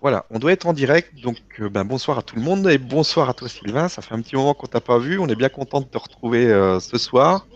Voilà, 0.00 0.24
on 0.30 0.38
doit 0.38 0.52
être 0.52 0.66
en 0.66 0.72
direct, 0.72 1.12
donc 1.22 1.36
euh, 1.60 1.68
ben, 1.68 1.84
bonsoir 1.84 2.18
à 2.18 2.22
tout 2.22 2.36
le 2.36 2.42
monde 2.42 2.68
et 2.68 2.78
bonsoir 2.78 3.28
à 3.28 3.34
toi 3.34 3.48
Sylvain. 3.48 3.88
Ça 3.88 4.00
fait 4.00 4.14
un 4.14 4.20
petit 4.22 4.36
moment 4.36 4.54
qu'on 4.54 4.68
t'a 4.68 4.80
pas 4.80 4.98
vu, 4.98 5.18
on 5.18 5.26
est 5.26 5.34
bien 5.34 5.48
content 5.48 5.80
de 5.80 5.86
te 5.86 5.98
retrouver 5.98 6.46
euh, 6.46 6.78
ce 6.78 6.98
soir 6.98 7.46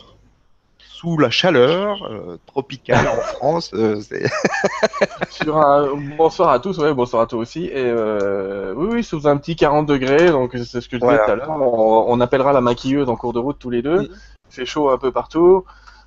sous 0.79 1.19
la 1.19 1.31
chaleur 1.31 2.03
euh, 2.05 2.39
tropicale 2.47 3.07
en 3.09 3.17
France. 3.37 3.73
Sur 5.31 5.57
un- 5.57 5.95
Bonsoir 6.17 6.51
à 6.51 6.59
tous, 6.59 6.79
ouais, 6.79 6.93
bonsoir 6.95 7.23
à 7.23 7.27
toi 7.27 7.39
aussi. 7.39 7.67
Et 7.67 7.93
oui, 7.93 8.89
oui, 8.93 9.05
sous 9.05 9.27
un 9.29 9.37
petit 9.37 9.55
40 9.57 9.87
degrés, 9.87 10.31
donc 10.31 10.53
c'est 10.55 10.81
ce 10.81 10.89
que 10.89 10.99
je 10.99 11.03
disais 11.05 11.19
tout 11.25 11.31
à 11.31 11.35
l'heure. 11.37 11.51
On, 11.51 12.05
on 12.09 12.21
appellera 12.21 12.53
la 12.53 12.61
maquilleuse 12.61 13.09
en 13.09 13.17
cours 13.17 13.33
de 13.33 13.39
route 13.39 13.59
tous 13.59 13.71
les 13.71 13.83
deux. 13.83 14.11
C'est 14.49 14.67
chaud 14.67 14.91
un 14.91 14.99
peu 14.99 15.13
partout. 15.13 15.65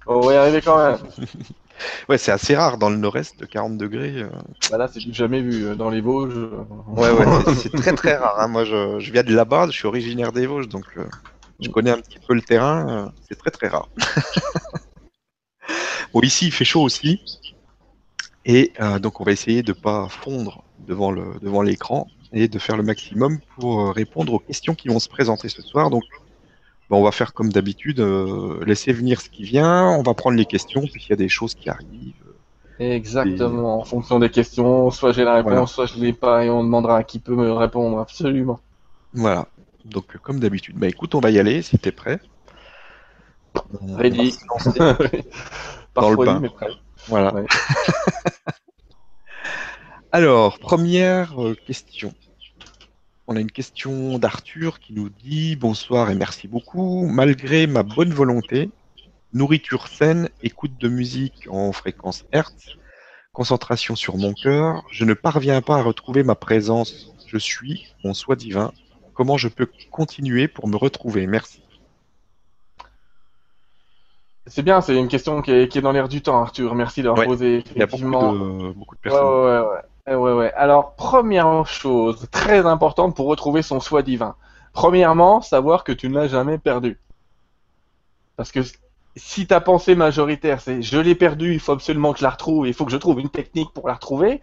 On 0.08 0.20
va 0.20 0.34
y 0.34 0.36
arriver 0.38 0.62
quand 0.62 0.78
même. 0.78 0.98
ouais, 2.10 2.18
c'est 2.18 2.32
assez 2.32 2.56
rare 2.56 2.78
dans 2.78 2.90
le 2.90 2.98
nord-est 2.98 3.40
de 3.40 3.46
40 3.46 3.78
degrés. 3.78 4.22
euh. 4.22 4.30
Bah 4.72 4.78
là, 4.78 4.88
c'est 4.88 5.00
du 5.00 5.14
jamais 5.14 5.42
vu 5.42 5.66
euh, 5.66 5.76
dans 5.76 5.90
les 5.90 6.02
Vosges. 6.02 6.50
Ouais, 6.88 7.12
ouais, 7.12 7.26
c'est- 7.56 7.70
très 7.70 7.94
très 7.94 8.16
rare. 8.16 8.40
hein. 8.40 8.48
Moi, 8.48 8.66
je, 8.66 9.00
je 9.00 9.12
viens 9.12 9.24
de 9.24 9.34
là-bas, 9.34 9.68
je 9.68 9.72
suis 9.72 9.88
originaire 9.88 10.32
des 10.32 10.48
Vosges, 10.48 10.70
donc 10.70 10.86
euh, 10.98 11.06
je 11.62 11.70
connais 11.70 11.92
un 11.92 12.00
petit 12.00 12.20
peu 12.26 12.34
le 12.34 12.42
terrain. 12.42 12.88
euh, 12.90 13.06
c'est 13.28 13.38
très 13.38 13.52
très 13.52 13.68
rare. 13.68 13.90
bon, 16.14 16.22
ici, 16.22 16.48
il 16.48 16.52
fait 16.52 16.66
chaud 16.66 16.82
aussi. 16.84 17.22
Et 18.48 18.74
donc, 19.02 19.22
on 19.22 19.24
va 19.24 19.32
essayer 19.32 19.64
de 19.64 19.74
pas 19.74 20.08
fondre 20.08 20.64
devant 20.78 21.62
l'écran 21.64 22.08
et 22.32 22.48
de 22.48 22.60
faire 22.60 22.78
le 22.78 22.84
maximum 22.84 23.40
pour 23.56 23.92
répondre 23.94 24.34
aux 24.34 24.40
questions 24.40 24.76
qui 24.76 24.88
vont 24.88 25.00
se 25.00 25.10
présenter 25.10 25.50
ce 25.50 25.64
soir. 25.64 25.90
Donc, 25.90 26.04
ben, 26.90 26.98
on 26.98 27.04
va 27.04 27.12
faire 27.12 27.34
comme 27.34 27.52
d'habitude, 27.52 28.00
euh, 28.00 28.64
laisser 28.66 28.94
venir 28.94 29.22
ce 29.22 29.30
qui 29.30 29.44
vient. 29.44 29.90
On 29.90 30.04
va 30.04 30.14
prendre 30.14 30.38
les 30.38 30.46
questions, 30.46 30.82
puis 30.82 31.04
il 31.08 31.10
y 31.10 31.14
a 31.14 31.18
des 31.18 31.30
choses 31.30 31.56
qui 31.56 31.70
arrivent. 31.70 32.14
Exactement. 32.80 33.80
En 33.80 33.84
fonction 33.86 34.20
des 34.20 34.30
questions, 34.30 34.92
soit 34.92 35.14
j'ai 35.14 35.24
la 35.24 35.36
réponse, 35.36 35.52
Voilà. 35.52 35.66
soit 35.68 35.86
je 35.86 35.98
l'ai 35.98 36.14
pas, 36.14 36.44
et 36.46 36.50
on 36.50 36.64
demandera 36.64 36.98
à 36.98 37.04
qui 37.04 37.20
peut 37.20 37.36
me 37.36 37.52
répondre. 37.52 38.00
Absolument. 38.00 38.60
Voilà. 39.14 39.48
Donc, 39.86 40.16
euh, 40.16 40.20
comme 40.20 40.40
d'habitude. 40.40 40.78
Bah 40.78 40.88
écoute, 40.88 41.16
on 41.16 41.20
va 41.20 41.32
y 41.32 41.40
aller 41.40 41.62
si 41.62 41.78
t'es 41.80 41.92
prêt. 41.94 42.20
On- 43.82 43.96
Ready. 43.96 44.36
va. 44.78 44.94
Pas 44.96 44.98
Dans 46.02 46.10
le 46.10 46.18
refroidi, 46.18 46.34
bain. 46.34 46.40
mais 46.42 46.50
prêt. 46.50 46.68
Voilà. 47.08 47.34
Ouais. 47.34 47.46
Alors, 50.12 50.60
première 50.60 51.42
euh, 51.44 51.56
question. 51.68 52.14
On 53.28 53.36
a 53.36 53.40
une 53.40 53.52
question 53.52 54.20
d'Arthur 54.20 54.80
qui 54.80 54.94
nous 54.94 55.10
dit 55.10 55.56
Bonsoir 55.56 56.12
et 56.12 56.16
merci 56.16 56.48
beaucoup. 56.48 57.08
Malgré 57.08 57.66
ma 57.66 57.82
bonne 57.84 58.14
volonté, 58.14 58.70
nourriture 59.34 59.88
saine, 59.88 60.30
écoute 60.44 60.78
de 60.80 60.88
musique 60.88 61.48
en 61.50 61.72
fréquence 61.72 62.26
Hertz, 62.32 62.76
concentration 63.34 63.96
sur 63.96 64.18
mon 64.18 64.34
cœur, 64.34 64.84
je 64.92 65.06
ne 65.06 65.14
parviens 65.14 65.62
pas 65.62 65.78
à 65.78 65.82
retrouver 65.82 66.24
ma 66.24 66.36
présence. 66.36 67.14
Je 67.26 67.38
suis 67.38 67.88
mon 68.04 68.14
soi 68.14 68.36
divin. 68.36 68.72
Comment 69.16 69.38
je 69.38 69.48
peux 69.48 69.68
continuer 69.92 70.48
pour 70.48 70.68
me 70.68 70.76
retrouver? 70.78 71.26
Merci. 71.26 71.62
C'est 74.48 74.62
bien, 74.62 74.82
c'est 74.82 74.96
une 74.96 75.08
question 75.08 75.42
qui 75.42 75.50
est, 75.52 75.68
qui 75.68 75.80
est 75.80 75.82
dans 75.82 75.92
l'air 75.92 76.08
du 76.08 76.22
temps, 76.22 76.40
Arthur. 76.40 76.76
Merci 76.76 77.02
d'avoir 77.02 77.20
Ouais. 77.22 77.26
posé. 77.26 77.64
Il 77.72 77.80
y 77.80 77.82
a 77.82 77.88
beaucoup 77.88 78.04
Effectivement. 78.04 78.34
de, 78.34 78.72
beaucoup 78.74 78.94
de 78.96 79.00
personnes. 79.00 79.26
ouais, 79.26 79.60
ouais, 79.60 79.82
Eh 80.10 80.16
ouais, 80.16 80.34
ouais. 80.34 80.52
Alors, 80.54 80.96
première 80.96 81.68
chose 81.68 82.28
très 82.32 82.66
importante 82.66 83.16
pour 83.16 83.28
retrouver 83.28 83.62
son 83.62 83.80
soi 83.80 84.02
divin. 84.02 84.36
Premièrement, 84.74 85.42
savoir 85.42 85.84
que 85.84 85.92
tu 85.92 86.10
ne 86.10 86.16
l'as 86.16 86.28
jamais 86.28 86.58
perdu. 86.58 87.00
Parce 88.36 88.52
que 88.52 88.60
si 89.16 89.48
ta 89.48 89.62
pensée 89.62 89.96
majoritaire 89.96 90.60
c'est 90.62 90.82
je 90.82 90.98
l'ai 90.98 91.16
perdu, 91.16 91.54
il 91.54 91.60
faut 91.60 91.72
absolument 91.72 92.12
que 92.14 92.20
je 92.20 92.24
la 92.24 92.30
retrouve, 92.32 92.68
il 92.68 92.74
faut 92.74 92.86
que 92.86 92.92
je 92.92 92.98
trouve 92.98 93.20
une 93.20 93.30
technique 93.30 93.72
pour 93.74 93.88
la 93.88 93.94
retrouver, 93.94 94.42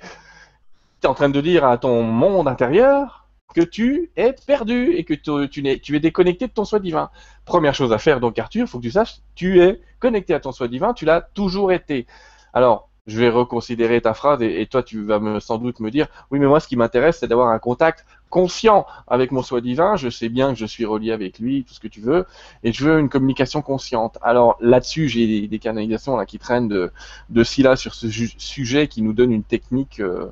tu 1.00 1.06
es 1.06 1.10
en 1.10 1.14
train 1.14 1.28
de 1.28 1.40
dire 1.40 1.64
à 1.64 1.78
ton 1.78 2.02
monde 2.02 2.48
intérieur 2.48 3.26
que 3.54 3.60
tu 3.60 4.10
es 4.16 4.34
perdu 4.46 4.92
et 4.94 5.04
que 5.04 5.14
tu, 5.14 5.62
n'es- 5.62 5.78
tu 5.78 5.94
es 5.96 6.00
déconnecté 6.00 6.46
de 6.46 6.52
ton 6.52 6.64
soi 6.64 6.78
divin. 6.80 7.10
Première 7.44 7.74
chose 7.74 7.92
à 7.92 7.98
faire, 7.98 8.20
donc 8.20 8.38
Arthur, 8.38 8.62
il 8.62 8.66
faut 8.66 8.78
que 8.78 8.84
tu 8.84 8.90
saches, 8.90 9.16
tu 9.34 9.60
es 9.60 9.80
connecté 10.00 10.32
à 10.34 10.40
ton 10.40 10.52
soi 10.52 10.68
divin, 10.68 10.94
tu 10.94 11.04
l'as 11.04 11.20
toujours 11.20 11.70
été. 11.72 12.06
Alors, 12.54 12.88
je 13.06 13.18
vais 13.18 13.28
reconsidérer 13.28 14.00
ta 14.00 14.14
phrase 14.14 14.42
et, 14.42 14.60
et 14.60 14.66
toi, 14.66 14.82
tu 14.82 15.04
vas 15.04 15.18
me, 15.18 15.40
sans 15.40 15.58
doute 15.58 15.80
me 15.80 15.90
dire, 15.90 16.06
oui, 16.30 16.38
mais 16.38 16.46
moi, 16.46 16.60
ce 16.60 16.68
qui 16.68 16.76
m'intéresse, 16.76 17.18
c'est 17.18 17.28
d'avoir 17.28 17.48
un 17.48 17.58
contact 17.58 18.04
conscient 18.30 18.86
avec 19.06 19.30
mon 19.32 19.42
soi 19.42 19.60
divin. 19.60 19.96
Je 19.96 20.08
sais 20.08 20.28
bien 20.28 20.52
que 20.52 20.58
je 20.58 20.66
suis 20.66 20.84
relié 20.84 21.12
avec 21.12 21.38
lui, 21.38 21.64
tout 21.64 21.74
ce 21.74 21.80
que 21.80 21.88
tu 21.88 22.00
veux, 22.00 22.26
et 22.62 22.72
je 22.72 22.84
veux 22.84 22.98
une 22.98 23.08
communication 23.08 23.60
consciente. 23.60 24.18
Alors 24.22 24.56
là-dessus, 24.60 25.08
j'ai 25.08 25.26
des, 25.26 25.48
des 25.48 25.58
canalisations 25.58 26.16
là 26.16 26.26
qui 26.26 26.38
traînent 26.38 26.68
de, 26.68 26.90
de 27.30 27.44
sur 27.44 27.94
ce 27.94 28.08
sujet 28.10 28.88
qui 28.88 29.02
nous 29.02 29.12
donne 29.12 29.32
une 29.32 29.44
technique 29.44 30.00
euh, 30.00 30.30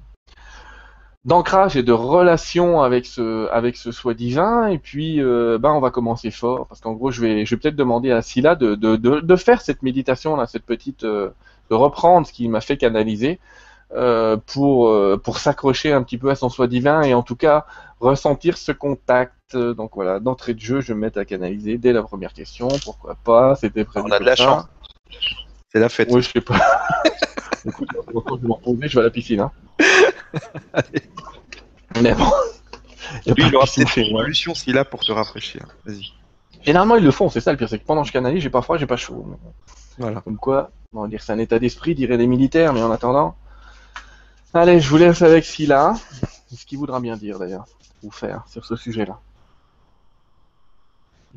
d'ancrage 1.24 1.76
et 1.76 1.82
de 1.82 1.92
relation 1.92 2.80
avec 2.82 3.04
ce 3.04 3.48
avec 3.50 3.76
ce 3.76 3.92
soi 3.92 4.14
divin. 4.14 4.68
Et 4.68 4.78
puis, 4.78 5.20
euh, 5.20 5.58
ben, 5.58 5.70
on 5.72 5.80
va 5.80 5.90
commencer 5.90 6.30
fort 6.30 6.66
parce 6.66 6.80
qu'en 6.80 6.92
gros, 6.92 7.10
je 7.10 7.20
vais 7.20 7.44
je 7.44 7.54
vais 7.54 7.60
peut-être 7.60 7.76
demander 7.76 8.10
à 8.10 8.22
Scylla 8.22 8.54
de, 8.54 8.74
de, 8.74 8.96
de, 8.96 9.20
de 9.20 9.36
faire 9.36 9.60
cette 9.60 9.82
méditation 9.82 10.36
là, 10.36 10.46
cette 10.46 10.64
petite 10.64 11.04
euh, 11.04 11.30
de 11.70 11.74
reprendre 11.74 12.26
ce 12.26 12.32
qui 12.32 12.48
m'a 12.48 12.60
fait 12.60 12.76
canaliser 12.76 13.38
euh, 13.92 14.36
pour 14.46 14.88
euh, 14.88 15.20
pour 15.22 15.38
s'accrocher 15.38 15.92
un 15.92 16.02
petit 16.02 16.18
peu 16.18 16.30
à 16.30 16.34
son 16.34 16.48
soi 16.48 16.66
divin 16.66 17.02
et 17.02 17.14
en 17.14 17.22
tout 17.22 17.36
cas 17.36 17.66
ressentir 18.00 18.56
ce 18.56 18.72
contact. 18.72 19.56
Donc 19.56 19.92
voilà, 19.94 20.20
d'entrée 20.20 20.54
de 20.54 20.60
jeu, 20.60 20.80
je 20.80 20.88
vais 20.88 20.94
me 20.94 21.00
mettre 21.00 21.18
à 21.18 21.24
canaliser 21.24 21.76
dès 21.76 21.92
la 21.92 22.02
première 22.02 22.32
question. 22.32 22.68
Pourquoi 22.84 23.16
pas 23.16 23.56
C'était 23.56 23.84
prévu. 23.84 24.06
On 24.08 24.12
a 24.12 24.18
de 24.18 24.24
la 24.24 24.36
chance. 24.36 24.64
C'est 25.72 25.80
la 25.80 25.88
fête. 25.88 26.08
Oui, 26.10 26.22
je 26.22 26.30
sais 26.30 26.40
pas. 26.40 26.54
Écoute, 27.66 27.88
je 27.92 27.98
vais 27.98 28.48
me 28.48 28.52
reposer, 28.52 28.88
je 28.88 28.94
vais 28.94 29.00
à 29.00 29.04
la 29.04 29.10
piscine. 29.10 29.40
Hein. 29.40 29.52
Mais 32.00 32.14
bon. 32.14 32.24
A 32.24 33.32
Lui, 33.32 33.44
il 33.46 33.56
aura 33.56 33.66
peut-être 33.66 33.96
une 33.98 34.16
solution 34.16 34.54
s'il 34.54 34.78
a 34.78 34.84
pour 34.84 35.00
te 35.00 35.12
rafraîchir. 35.12 35.66
Vas-y. 35.84 36.12
Généralement, 36.62 36.96
ils 36.96 37.04
le 37.04 37.10
font, 37.10 37.28
c'est 37.28 37.40
ça 37.40 37.52
le 37.52 37.58
pire, 37.58 37.68
c'est 37.68 37.78
que 37.78 37.84
pendant 37.84 38.02
que 38.02 38.08
je 38.08 38.12
canalise, 38.12 38.42
j'ai 38.42 38.50
pas 38.50 38.62
froid, 38.62 38.76
j'ai 38.76 38.86
pas 38.86 38.96
chaud. 38.96 39.26
Voilà. 39.98 40.20
Comme 40.20 40.36
quoi, 40.36 40.70
on 40.92 41.02
va 41.02 41.08
dire 41.08 41.22
c'est 41.22 41.32
un 41.32 41.38
état 41.38 41.58
d'esprit, 41.58 41.94
diraient 41.94 42.16
les 42.16 42.26
militaires, 42.26 42.72
mais 42.72 42.82
en 42.82 42.90
attendant. 42.90 43.36
Allez, 44.52 44.80
je 44.80 44.88
vous 44.88 44.96
laisse 44.96 45.22
avec 45.22 45.44
Scylla. 45.44 45.94
Ce 46.52 46.66
qu'il 46.66 46.78
voudra 46.78 46.98
bien 46.98 47.16
dire 47.16 47.38
d'ailleurs, 47.38 47.64
ou 48.02 48.10
faire 48.10 48.42
sur 48.48 48.64
ce 48.64 48.74
sujet-là. 48.74 49.20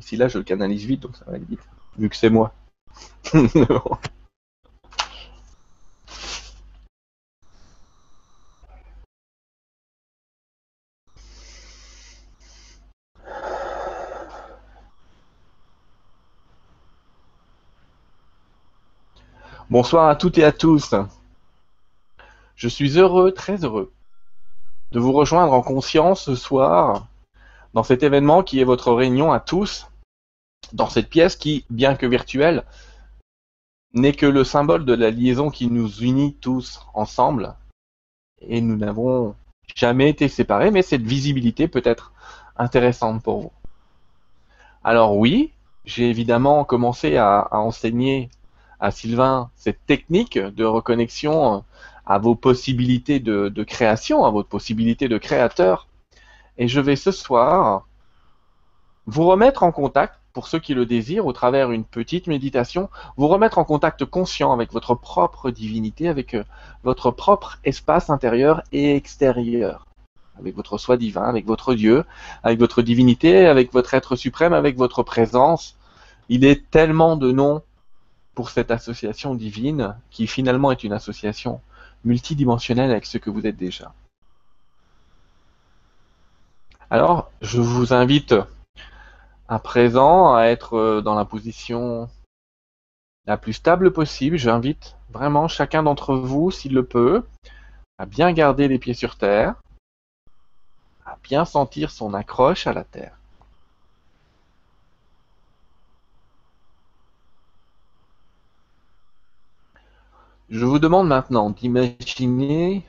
Ici 0.00 0.16
là, 0.16 0.26
je 0.26 0.38
le 0.38 0.44
canalise 0.44 0.84
vite, 0.84 1.00
donc 1.00 1.16
ça 1.16 1.24
va 1.26 1.34
aller 1.34 1.44
vite, 1.48 1.60
vu 1.96 2.08
que 2.08 2.16
c'est 2.16 2.30
moi. 2.30 2.52
Bonsoir 19.74 20.08
à 20.08 20.14
toutes 20.14 20.38
et 20.38 20.44
à 20.44 20.52
tous. 20.52 20.94
Je 22.54 22.68
suis 22.68 22.96
heureux, 22.96 23.32
très 23.32 23.64
heureux, 23.64 23.92
de 24.92 25.00
vous 25.00 25.10
rejoindre 25.10 25.52
en 25.52 25.62
conscience 25.62 26.22
ce 26.22 26.36
soir 26.36 27.08
dans 27.72 27.82
cet 27.82 28.04
événement 28.04 28.44
qui 28.44 28.60
est 28.60 28.64
votre 28.64 28.92
réunion 28.92 29.32
à 29.32 29.40
tous, 29.40 29.88
dans 30.72 30.88
cette 30.88 31.10
pièce 31.10 31.34
qui, 31.34 31.64
bien 31.70 31.96
que 31.96 32.06
virtuelle, 32.06 32.62
n'est 33.94 34.12
que 34.12 34.26
le 34.26 34.44
symbole 34.44 34.84
de 34.84 34.94
la 34.94 35.10
liaison 35.10 35.50
qui 35.50 35.66
nous 35.66 35.90
unit 36.04 36.34
tous 36.34 36.80
ensemble. 36.94 37.56
Et 38.42 38.60
nous 38.60 38.76
n'avons 38.76 39.34
jamais 39.74 40.08
été 40.08 40.28
séparés, 40.28 40.70
mais 40.70 40.82
cette 40.82 41.02
visibilité 41.02 41.66
peut 41.66 41.82
être 41.84 42.12
intéressante 42.56 43.24
pour 43.24 43.40
vous. 43.40 43.52
Alors 44.84 45.16
oui, 45.16 45.50
j'ai 45.84 46.08
évidemment 46.08 46.64
commencé 46.64 47.16
à, 47.16 47.48
enseigner 47.50 48.30
à 48.80 48.90
Sylvain 48.90 49.50
cette 49.56 49.84
technique 49.86 50.38
de 50.38 50.64
reconnexion 50.64 51.54
euh, 51.54 51.58
à 52.06 52.18
vos 52.18 52.34
possibilités 52.34 53.18
de, 53.20 53.62
création, 53.64 54.24
à 54.24 54.30
votre 54.30 54.48
possibilité 54.48 55.08
de 55.08 55.18
créateur. 55.18 55.88
Et 56.58 56.68
je 56.68 56.80
vais 56.80 56.96
ce 56.96 57.12
soir 57.12 57.86
vous 59.06 59.26
remettre 59.26 59.62
en 59.62 59.72
contact, 59.72 60.14
pour 60.32 60.48
ceux 60.48 60.58
qui 60.58 60.74
le 60.74 60.86
désirent, 60.86 61.26
au 61.26 61.32
travers 61.32 61.70
une 61.70 61.84
petite 61.84 62.26
méditation, 62.26 62.88
vous 63.16 63.28
remettre 63.28 63.58
en 63.58 63.64
contact 63.64 64.04
conscient 64.04 64.52
avec 64.52 64.72
votre 64.72 64.94
propre 64.94 65.50
divinité, 65.50 66.08
avec 66.08 66.34
euh, 66.34 66.44
votre 66.82 67.10
propre 67.10 67.58
espace 67.64 68.10
intérieur 68.10 68.62
et 68.72 68.96
extérieur, 68.96 69.86
avec 70.38 70.56
votre 70.56 70.76
soi 70.78 70.96
divin, 70.96 71.24
avec 71.24 71.46
votre 71.46 71.74
Dieu, 71.74 72.04
avec 72.42 72.58
votre 72.58 72.82
divinité, 72.82 73.46
avec 73.46 73.72
votre 73.72 73.94
être 73.94 74.16
suprême, 74.16 74.52
avec 74.52 74.76
votre 74.76 75.02
présence. 75.02 75.76
Il 76.28 76.44
est 76.44 76.68
tellement 76.70 77.16
de 77.16 77.30
noms 77.30 77.62
pour 78.34 78.50
cette 78.50 78.70
association 78.70 79.34
divine 79.34 79.96
qui 80.10 80.26
finalement 80.26 80.72
est 80.72 80.84
une 80.84 80.92
association 80.92 81.60
multidimensionnelle 82.04 82.90
avec 82.90 83.06
ce 83.06 83.18
que 83.18 83.30
vous 83.30 83.46
êtes 83.46 83.56
déjà. 83.56 83.92
Alors, 86.90 87.30
je 87.40 87.60
vous 87.60 87.92
invite 87.92 88.34
à 89.48 89.58
présent 89.58 90.34
à 90.34 90.44
être 90.44 91.00
dans 91.00 91.14
la 91.14 91.24
position 91.24 92.08
la 93.26 93.36
plus 93.36 93.54
stable 93.54 93.92
possible. 93.92 94.36
J'invite 94.36 94.96
vraiment 95.10 95.48
chacun 95.48 95.82
d'entre 95.82 96.14
vous, 96.14 96.50
s'il 96.50 96.74
le 96.74 96.84
peut, 96.84 97.24
à 97.98 98.06
bien 98.06 98.32
garder 98.32 98.68
les 98.68 98.78
pieds 98.78 98.94
sur 98.94 99.16
terre, 99.16 99.54
bien 101.24 101.44
sentir 101.44 101.90
son 101.90 102.14
accroche 102.14 102.66
à 102.66 102.72
la 102.72 102.84
terre. 102.84 103.16
Je 110.50 110.66
vous 110.66 110.78
demande 110.78 111.08
maintenant 111.08 111.48
d'imaginer 111.48 112.86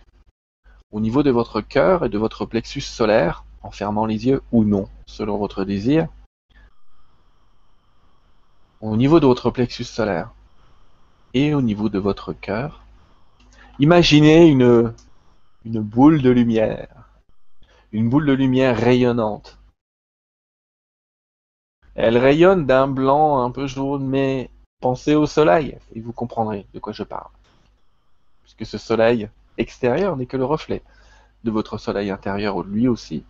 au 0.92 1.00
niveau 1.00 1.24
de 1.24 1.32
votre 1.32 1.62
cœur 1.62 2.04
et 2.04 2.10
de 2.10 2.18
votre 2.18 2.46
plexus 2.46 2.82
solaire, 2.82 3.46
en 3.64 3.72
fermant 3.72 4.06
les 4.06 4.28
yeux 4.28 4.42
ou 4.52 4.66
non, 4.66 4.90
selon 5.06 5.38
votre 5.38 5.64
désir, 5.64 6.10
au 8.82 8.98
niveau 8.98 9.22
de 9.22 9.26
votre 9.26 9.52
plexus 9.52 9.86
solaire 9.86 10.34
et 11.34 11.54
au 11.54 11.62
niveau 11.62 11.88
de 11.88 11.98
votre 11.98 12.34
cœur, 12.34 12.84
imaginez 13.80 14.48
une, 14.48 14.94
une 15.64 15.80
boule 15.80 16.22
de 16.22 16.30
lumière, 16.32 17.10
une 17.94 18.10
boule 18.10 18.26
de 18.26 18.34
lumière 18.34 18.78
rayonnante. 18.78 19.60
Elle 21.96 22.18
rayonne 22.18 22.66
d'un 22.66 22.88
blanc 22.88 23.42
un 23.42 23.52
peu 23.52 23.66
jaune, 23.66 24.06
mais 24.06 24.50
pensez 24.82 25.16
au 25.16 25.26
soleil 25.26 25.78
et 25.94 26.02
vous 26.02 26.12
comprendrez 26.12 26.66
de 26.74 26.80
quoi 26.80 26.92
je 26.92 27.04
parle 27.04 27.32
puisque 28.56 28.72
ce 28.72 28.78
soleil 28.78 29.30
extérieur 29.58 30.18
n'est 30.18 30.26
que 30.26 30.38
le 30.38 30.46
reflet 30.46 30.84
de 31.44 31.52
votre 31.52 31.78
soleil 31.78 32.10
intérieur 32.10 32.64
lui 32.64 32.88
aussi. 32.88 33.24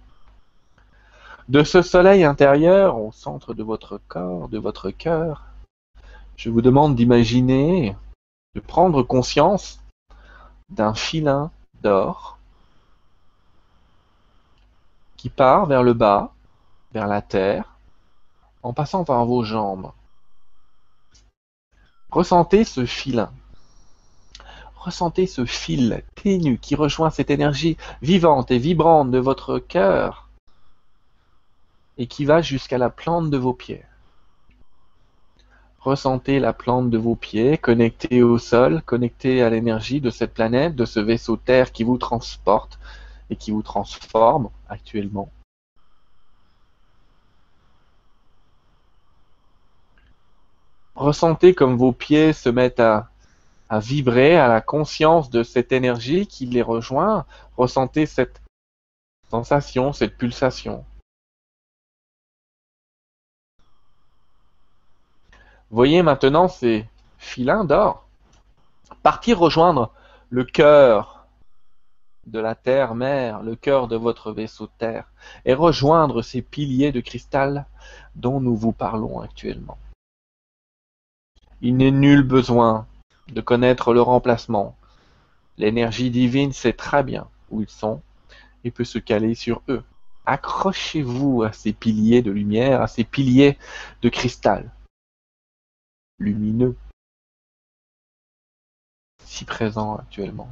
De 1.48 1.64
ce 1.64 1.82
soleil 1.82 2.24
intérieur 2.24 2.98
au 2.98 3.12
centre 3.12 3.54
de 3.54 3.64
votre 3.64 4.00
corps, 4.08 4.50
de 4.50 4.58
votre 4.58 4.90
cœur, 4.90 5.44
je 6.38 6.50
vous 6.50 6.62
demande 6.62 6.96
d'imaginer, 6.96 7.96
de 8.56 8.60
prendre 8.60 9.04
conscience 9.04 9.80
d'un 10.70 10.94
filin 10.94 11.52
d'or 11.82 12.38
qui 15.18 15.30
part 15.30 15.66
vers 15.66 15.84
le 15.84 15.94
bas, 15.94 16.34
vers 16.94 17.08
la 17.08 17.22
terre, 17.22 17.78
en 18.64 18.74
passant 18.74 19.04
par 19.04 19.26
vos 19.26 19.44
jambes. 19.44 19.92
Ressentez 22.10 22.64
ce 22.64 22.86
filin. 22.86 23.32
Ressentez 24.86 25.26
ce 25.26 25.46
fil 25.46 26.04
ténu 26.14 26.60
qui 26.60 26.76
rejoint 26.76 27.10
cette 27.10 27.32
énergie 27.32 27.76
vivante 28.04 28.52
et 28.52 28.60
vibrante 28.60 29.10
de 29.10 29.18
votre 29.18 29.58
cœur 29.58 30.30
et 31.98 32.06
qui 32.06 32.24
va 32.24 32.44
jusqu'à 32.44 32.78
la 32.78 32.92
plante 32.92 33.32
de 33.32 33.38
vos 33.38 33.54
pieds. 33.54 33.84
Ressentez 35.80 36.40
la 36.40 36.54
plante 36.54 36.92
de 36.92 37.00
vos 37.00 37.16
pieds 37.16 37.58
connectée 37.58 38.22
au 38.22 38.38
sol, 38.38 38.84
connectée 38.84 39.42
à 39.42 39.50
l'énergie 39.50 40.02
de 40.02 40.12
cette 40.12 40.36
planète, 40.36 40.76
de 40.76 40.86
ce 40.86 41.00
vaisseau 41.00 41.36
Terre 41.36 41.72
qui 41.72 41.84
vous 41.84 41.98
transporte 41.98 42.78
et 43.32 43.36
qui 43.36 43.50
vous 43.50 43.64
transforme 43.64 44.52
actuellement. 44.70 45.32
Ressentez 50.94 51.56
comme 51.56 51.76
vos 51.76 51.92
pieds 51.92 52.34
se 52.34 52.50
mettent 52.50 52.80
à 52.80 53.10
à 53.70 53.80
vibrer 53.80 54.38
à 54.38 54.48
la 54.48 54.62
conscience 54.62 55.30
de 55.30 55.44
cette 55.44 55.72
énergie 55.72 56.28
qui 56.28 56.46
les 56.46 56.62
rejoint. 56.62 57.26
Ressentez 57.58 58.06
cette 58.06 58.42
sensation, 59.30 59.94
cette 59.94 60.18
pulsation. 60.18 60.86
Voyez 65.72 66.04
maintenant 66.04 66.48
ces 66.48 66.86
filins 67.18 67.66
d'or 67.66 68.06
partir 69.06 69.38
rejoindre 69.38 69.92
le 70.30 70.44
cœur 70.44 71.28
de 72.26 72.40
la 72.40 72.56
terre-mère, 72.56 73.44
le 73.44 73.56
cœur 73.56 73.88
de 73.88 73.96
votre 73.96 74.32
vaisseau 74.32 74.68
terre, 74.80 75.12
et 75.46 75.54
rejoindre 75.54 76.24
ces 76.24 76.42
piliers 76.42 76.92
de 76.92 77.02
cristal 77.02 77.68
dont 78.16 78.40
nous 78.40 78.56
vous 78.56 78.72
parlons 78.72 79.22
actuellement. 79.22 79.78
Il 81.62 81.78
n'est 81.78 81.92
nul 81.92 82.24
besoin 82.24 82.88
de 83.28 83.42
connaître 83.42 83.94
le 83.94 84.02
remplacement. 84.02 84.76
L'énergie 85.58 86.10
divine 86.10 86.54
sait 86.54 86.74
très 86.74 87.04
bien 87.04 87.28
où 87.50 87.62
ils 87.62 87.70
sont 87.70 88.02
et 88.64 88.72
peut 88.72 88.84
se 88.84 89.00
caler 89.00 89.36
sur 89.36 89.62
eux. 89.70 89.84
Accrochez-vous 90.26 91.44
à 91.44 91.52
ces 91.52 91.72
piliers 91.72 92.22
de 92.22 92.32
lumière, 92.32 92.82
à 92.82 92.88
ces 92.88 93.04
piliers 93.04 93.58
de 94.02 94.10
cristal, 94.10 94.72
lumineux, 96.20 96.76
si 99.24 99.46
présents 99.46 99.98
actuellement. 99.98 100.50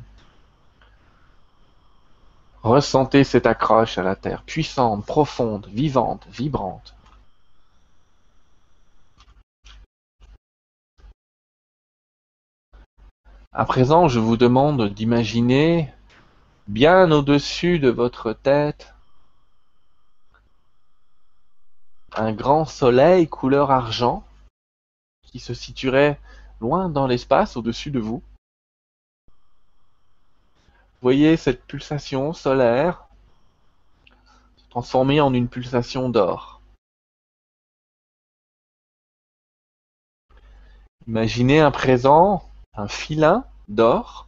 Ressentez 2.61 3.23
cette 3.23 3.45
accroche 3.45 3.97
à 3.97 4.03
la 4.03 4.15
terre, 4.15 4.43
puissante, 4.43 5.05
profonde, 5.05 5.67
vivante, 5.67 6.25
vibrante. 6.29 6.95
À 13.55 13.65
présent, 13.65 14.07
je 14.07 14.19
vous 14.19 14.35
demande 14.35 14.89
d'imaginer 14.89 15.93
bien 16.67 17.11
au-dessus 17.11 17.77
de 17.77 17.89
votre 17.89 18.33
tête 18.33 18.95
un 22.13 22.33
grand 22.33 22.65
soleil 22.65 23.27
couleur 23.27 23.69
argent 23.69 24.23
qui 25.21 25.39
se 25.39 25.53
situerait 25.53 26.19
loin 26.61 26.89
dans 26.89 27.05
l'espace 27.05 27.55
au-dessus 27.55 27.91
de 27.91 27.99
vous. 27.99 28.23
Voyez 31.03 31.37
cette 31.37 31.63
pulsation 31.63 32.33
solaire 32.33 33.05
se 34.57 34.67
transformer 34.71 35.21
en 35.21 35.31
une 35.31 35.47
pulsation 35.47 36.09
d'or. 36.09 36.59
Imaginez 41.05 41.59
un 41.59 41.69
présent 41.69 42.49
un 42.75 42.87
filin 42.87 43.45
d'or, 43.67 44.27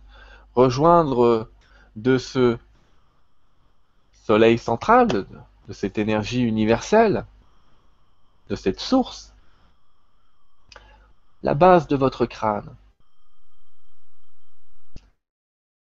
rejoindre 0.56 1.50
de 1.95 2.18
ce 2.18 2.57
soleil 4.25 4.57
central, 4.57 5.07
de, 5.07 5.25
cette 5.74 5.97
énergie 5.97 6.42
universelle, 6.42 7.25
de 8.50 8.56
cette 8.56 8.80
source, 8.80 9.33
la 11.44 11.53
base 11.53 11.88
de 11.88 11.95
votre 11.95 12.25
crâne. 12.25 12.69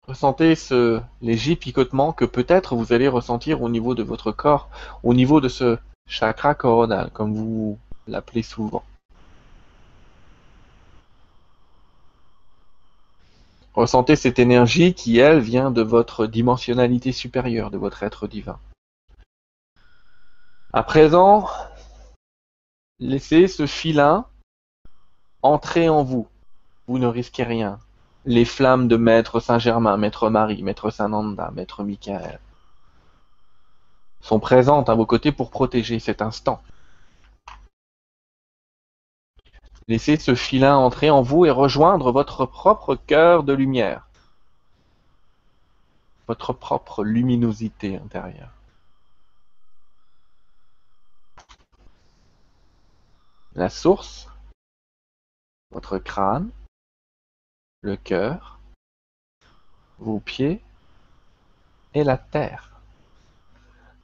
Ressentez 0.06 0.54
ce 0.54 1.00
léger 1.20 1.54
picotement 1.54 2.12
que 2.12 2.24
peut-être 2.24 2.74
vous 2.74 2.92
allez 2.92 3.08
ressentir 3.08 3.62
au 3.62 3.68
niveau 3.68 3.94
de 3.94 4.02
votre 4.02 4.32
corps, 4.32 4.68
au 5.02 5.14
niveau 5.14 5.40
de 5.40 5.48
ce 5.48 5.78
chakra 6.06 6.54
coronal, 6.54 7.10
comme 7.12 7.34
vous 7.34 7.78
l'appelez 8.06 8.42
souvent. 8.42 8.84
Ressentez 13.74 14.16
cette 14.16 14.38
énergie 14.38 14.94
qui, 14.94 15.18
elle, 15.18 15.40
vient 15.40 15.70
de 15.70 15.82
votre 15.82 16.26
dimensionnalité 16.26 17.12
supérieure, 17.12 17.70
de 17.70 17.78
votre 17.78 18.02
être 18.02 18.26
divin. 18.26 18.58
À 20.72 20.82
présent, 20.82 21.48
laissez 22.98 23.46
ce 23.46 23.66
filin 23.66 24.26
entrer 25.42 25.88
en 25.88 26.02
vous. 26.02 26.26
Vous 26.86 26.98
ne 26.98 27.06
risquez 27.06 27.44
rien. 27.44 27.78
Les 28.24 28.44
flammes 28.44 28.88
de 28.88 28.96
Maître 28.96 29.40
Saint-Germain, 29.40 29.96
Maître 29.96 30.28
Marie, 30.28 30.62
Maître 30.62 30.90
Saint-Nanda, 30.90 31.50
Maître 31.54 31.84
Michael 31.84 32.40
sont 34.20 34.40
présentes 34.40 34.88
à 34.88 34.94
vos 34.94 35.06
côtés 35.06 35.32
pour 35.32 35.50
protéger 35.50 35.98
cet 35.98 36.22
instant. 36.22 36.60
Laissez 39.88 40.18
ce 40.18 40.34
filin 40.34 40.76
entrer 40.76 41.08
en 41.08 41.22
vous 41.22 41.46
et 41.46 41.50
rejoindre 41.50 42.12
votre 42.12 42.44
propre 42.44 42.94
cœur 42.94 43.42
de 43.42 43.54
lumière, 43.54 44.06
votre 46.26 46.52
propre 46.52 47.04
luminosité 47.04 47.96
intérieure. 47.96 48.52
La 53.54 53.70
source, 53.70 54.28
votre 55.70 55.96
crâne, 55.96 56.50
le 57.80 57.96
cœur, 57.96 58.58
vos 59.98 60.20
pieds 60.20 60.62
et 61.94 62.04
la 62.04 62.18
terre. 62.18 62.72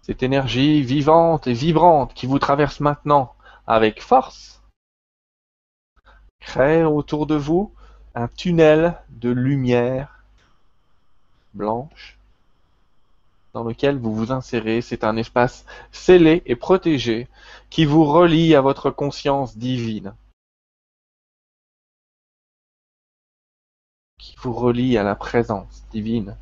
Cette 0.01 0.23
énergie 0.23 0.81
vivante 0.81 1.47
et 1.47 1.53
vibrante 1.53 2.15
qui 2.15 2.27
vous 2.27 2.39
traverse 2.39 2.81
maintenant 2.81 3.35
avec 3.67 4.03
force 4.03 4.64
Crée 6.45 6.85
autour 6.85 7.27
de 7.27 7.35
vous 7.35 7.73
un 8.15 8.29
tunnel 8.29 8.97
de 9.09 9.31
lumière 9.31 10.25
blanche 11.55 12.19
dans 13.55 13.65
lequel 13.65 13.99
vous 13.99 14.15
vous 14.15 14.31
insérez. 14.31 14.83
C'est 14.83 15.05
un 15.05 15.17
espace 15.17 15.65
scellé 15.91 16.43
et 16.45 16.55
protégé 16.55 17.29
qui 17.71 17.87
vous 17.87 18.05
relie 18.05 18.55
à 18.55 18.61
votre 18.61 18.91
conscience 18.91 19.57
divine. 19.57 20.15
Qui 24.19 24.37
vous 24.39 24.53
relie 24.53 24.99
à 24.99 25.03
la 25.03 25.15
présence 25.15 25.83
divine. 25.93 26.37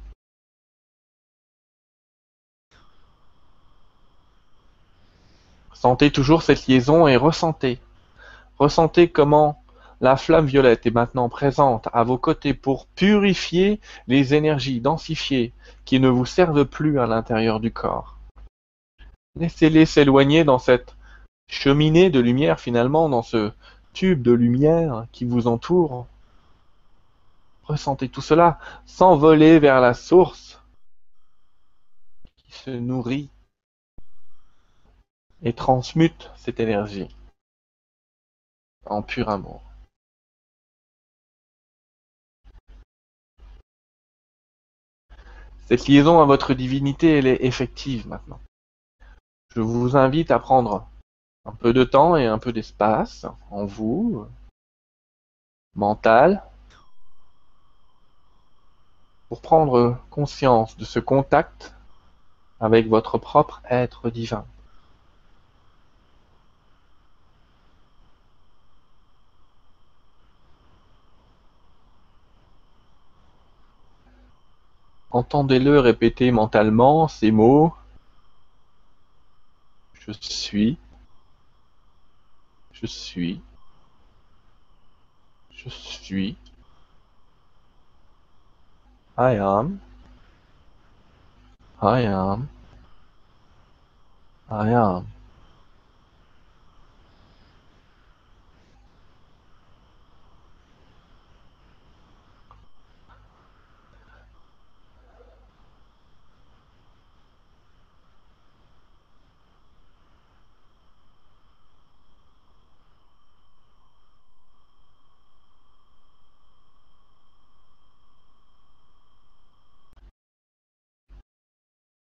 Sentez 5.75 6.11
toujours 6.11 6.43
cette 6.43 6.67
liaison 6.67 7.07
et 7.07 7.17
ressentez. 7.17 7.81
Ressentez 8.59 9.11
comment 9.11 9.62
la 10.03 10.17
flamme 10.17 10.47
violette 10.47 10.85
est 10.85 10.91
maintenant 10.91 11.29
présente 11.29 11.89
à 11.93 12.03
vos 12.03 12.19
côtés 12.19 12.55
pour 12.55 12.87
purifier 12.89 13.81
les 14.09 14.35
énergies 14.35 14.81
densifiées 14.81 15.53
qui 15.85 16.01
ne 16.01 16.09
vous 16.09 16.27
servent 16.27 16.65
plus 16.65 16.99
à 16.99 17.07
l'intérieur 17.07 17.61
du 17.61 17.73
corps. 17.73 18.19
Laissez-les 19.37 19.87
s'éloigner 19.87 20.43
dans 20.43 20.59
cette 20.59 20.97
cheminée 21.49 22.11
de 22.11 22.19
lumière 22.19 22.59
finalement, 22.59 23.09
dans 23.09 23.23
ce 23.23 23.53
tube 23.93 24.23
de 24.23 24.33
lumière 24.33 25.07
qui 25.13 25.25
vous 25.25 25.47
entoure. 25.47 26.09
Ressentez 27.63 28.09
tout 28.09 28.21
cela, 28.21 28.59
s'envoler 28.87 29.61
vers 29.61 29.81
la 29.81 29.95
source 29.95 30.61
qui 32.37 32.53
se 32.53 32.71
nourrit 32.71 33.31
et 35.45 35.53
transmute 35.53 36.33
cette 36.35 36.59
énergie 36.59 37.15
en 38.85 39.03
pur 39.03 39.29
amour. 39.29 39.72
Cette 45.73 45.89
liaison 45.89 46.21
à 46.21 46.27
votre 46.27 46.53
divinité, 46.53 47.17
elle 47.17 47.27
est 47.27 47.47
effective 47.47 48.07
maintenant. 48.07 48.39
Je 49.57 49.63
vous 49.63 49.97
invite 49.97 50.31
à 50.31 50.39
prendre 50.39 50.87
un 51.47 51.53
peu 51.53 51.73
de 51.73 51.83
temps 51.83 52.15
et 52.15 52.27
un 52.27 52.39
peu 52.39 52.53
d'espace 52.53 53.25
en 53.51 53.65
vous, 53.65 54.27
mental, 55.75 56.45
pour 59.31 59.41
prendre 59.41 59.99
conscience 60.11 60.77
de 60.77 60.85
ce 60.85 60.99
contact 60.99 61.75
avec 62.61 62.87
votre 62.87 63.17
propre 63.17 63.63
être 63.71 64.11
divin. 64.11 64.45
Entendez-le 75.13 75.79
répéter 75.79 76.31
mentalement 76.31 77.07
ces 77.07 77.31
mots. 77.31 77.75
Je 79.93 80.13
suis. 80.21 80.79
Je 82.73 82.87
suis. 82.87 83.43
Je 85.51 85.69
suis. 85.69 86.37
I 89.19 89.37
am. 89.37 89.79
I 91.83 92.07
am. 92.07 92.49
I 94.51 94.73
am. 94.73 95.07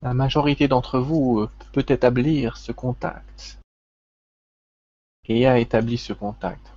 La 0.05 0.13
majorité 0.13 0.67
d'entre 0.67 0.99
vous 0.99 1.39
euh, 1.39 1.49
peut 1.73 1.83
établir 1.89 2.57
ce 2.57 2.71
contact 2.71 3.57
et 5.27 5.47
a 5.47 5.57
établi 5.57 5.97
ce 5.97 6.13
contact. 6.13 6.75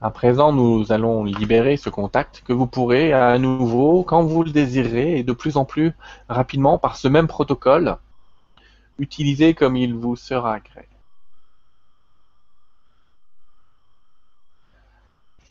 À 0.00 0.10
présent, 0.10 0.54
nous 0.54 0.90
allons 0.90 1.22
libérer 1.22 1.76
ce 1.76 1.90
contact 1.90 2.42
que 2.46 2.54
vous 2.54 2.66
pourrez 2.66 3.12
à 3.12 3.36
nouveau, 3.36 4.04
quand 4.04 4.22
vous 4.22 4.42
le 4.42 4.52
désirez, 4.52 5.18
et 5.18 5.22
de 5.22 5.34
plus 5.34 5.58
en 5.58 5.66
plus 5.66 5.92
rapidement 6.30 6.78
par 6.78 6.96
ce 6.96 7.08
même 7.08 7.28
protocole, 7.28 7.98
utiliser 8.98 9.52
comme 9.52 9.76
il 9.76 9.92
vous 9.92 10.16
sera 10.16 10.60
gré. 10.60 10.88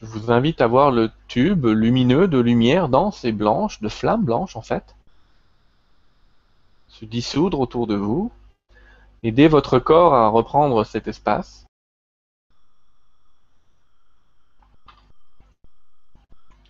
Je 0.02 0.08
vous 0.08 0.32
invite 0.32 0.60
à 0.60 0.66
voir 0.66 0.90
le 0.90 1.12
tube 1.28 1.68
lumineux 1.68 2.28
de 2.28 2.40
lumière 2.40 2.90
dense 2.90 3.24
et 3.26 3.32
blanche, 3.32 3.80
de 3.80 3.90
flamme 3.90 4.24
blanche 4.26 4.56
en 4.56 4.64
fait, 4.64 4.96
se 6.94 7.06
dissoudre 7.06 7.60
autour 7.60 7.88
de 7.88 7.96
vous. 7.96 8.32
Aidez 9.24 9.48
votre 9.48 9.80
corps 9.80 10.14
à 10.14 10.30
reprendre 10.30 10.84
cet 10.84 11.08
espace. 11.08 11.66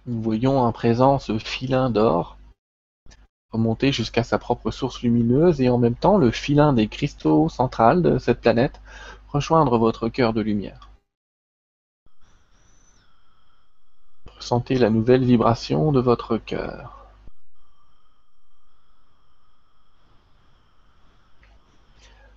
Nous 0.05 0.21
voyons 0.21 0.65
à 0.65 0.71
présent 0.71 1.19
ce 1.19 1.37
filin 1.37 1.89
d'or 1.89 2.37
remonter 3.51 3.91
jusqu'à 3.91 4.23
sa 4.23 4.39
propre 4.39 4.71
source 4.71 5.03
lumineuse 5.03 5.61
et 5.61 5.69
en 5.69 5.77
même 5.77 5.95
temps 5.95 6.17
le 6.17 6.31
filin 6.31 6.73
des 6.73 6.87
cristaux 6.87 7.49
centrales 7.49 8.01
de 8.01 8.17
cette 8.17 8.41
planète 8.41 8.81
rejoindre 9.29 9.77
votre 9.77 10.09
cœur 10.09 10.33
de 10.33 10.41
lumière. 10.41 10.89
Ressentez 14.37 14.75
la 14.75 14.89
nouvelle 14.89 15.23
vibration 15.23 15.91
de 15.91 15.99
votre 15.99 16.37
cœur. 16.37 17.02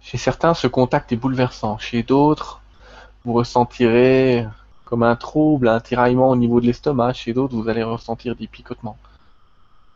Chez 0.06 0.18
certains, 0.18 0.54
ce 0.54 0.68
contact 0.68 1.10
est 1.10 1.16
bouleversant. 1.16 1.78
Chez 1.78 2.04
d'autres, 2.04 2.60
vous 3.24 3.32
ressentirez 3.32 4.46
comme 4.84 5.02
un 5.02 5.16
trouble, 5.16 5.66
un 5.66 5.80
tiraillement 5.80 6.30
au 6.30 6.36
niveau 6.36 6.60
de 6.60 6.66
l'estomac. 6.66 7.14
Chez 7.14 7.32
d'autres, 7.32 7.56
vous 7.56 7.68
allez 7.68 7.82
ressentir 7.82 8.36
des 8.36 8.46
picotements. 8.46 8.98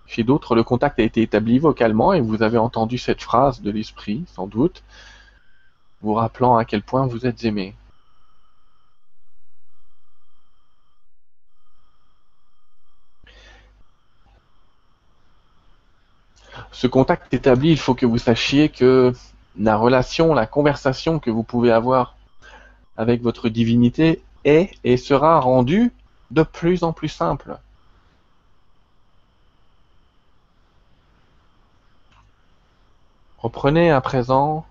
Chez 0.09 0.25
d'autres, 0.25 0.57
le 0.57 0.64
contact 0.64 0.99
a 0.99 1.05
été 1.05 1.23
établi 1.23 1.61
vocalement 1.61 2.12
et 2.12 2.21
vous 2.21 2.43
avez 2.43 2.59
entendu 2.59 2.99
cette 2.99 3.23
phrase 3.23 3.62
de 3.62 3.71
l'esprit, 3.71 4.25
sans 4.35 4.49
doute, 4.49 4.83
vous 6.02 6.14
rappelant 6.14 6.57
à 6.57 6.64
quel 6.64 6.83
point 6.83 7.07
vous 7.07 7.25
êtes 7.25 7.45
aimé. 7.45 7.76
Ce 16.73 16.88
contact 16.88 17.33
établi, 17.33 17.71
il 17.71 17.79
faut 17.79 17.95
que 17.95 18.07
vous 18.07 18.19
sachiez 18.19 18.71
que 18.71 19.12
la 19.59 19.76
relation, 19.76 20.35
la 20.35 20.47
conversation 20.47 21.19
que 21.19 21.30
vous 21.30 21.42
pouvez 21.42 21.71
avoir 21.73 22.16
avec 22.97 23.23
votre 23.23 23.49
divinité 23.49 24.23
est 24.45 24.73
et 24.85 24.97
sera 24.97 25.40
rendue 25.40 25.92
de 26.30 26.42
plus 26.42 26.83
en 26.83 26.92
plus 26.92 27.09
simple. 27.09 27.59
Reprenez 33.38 33.90
à 33.90 34.00
présent 34.00 34.66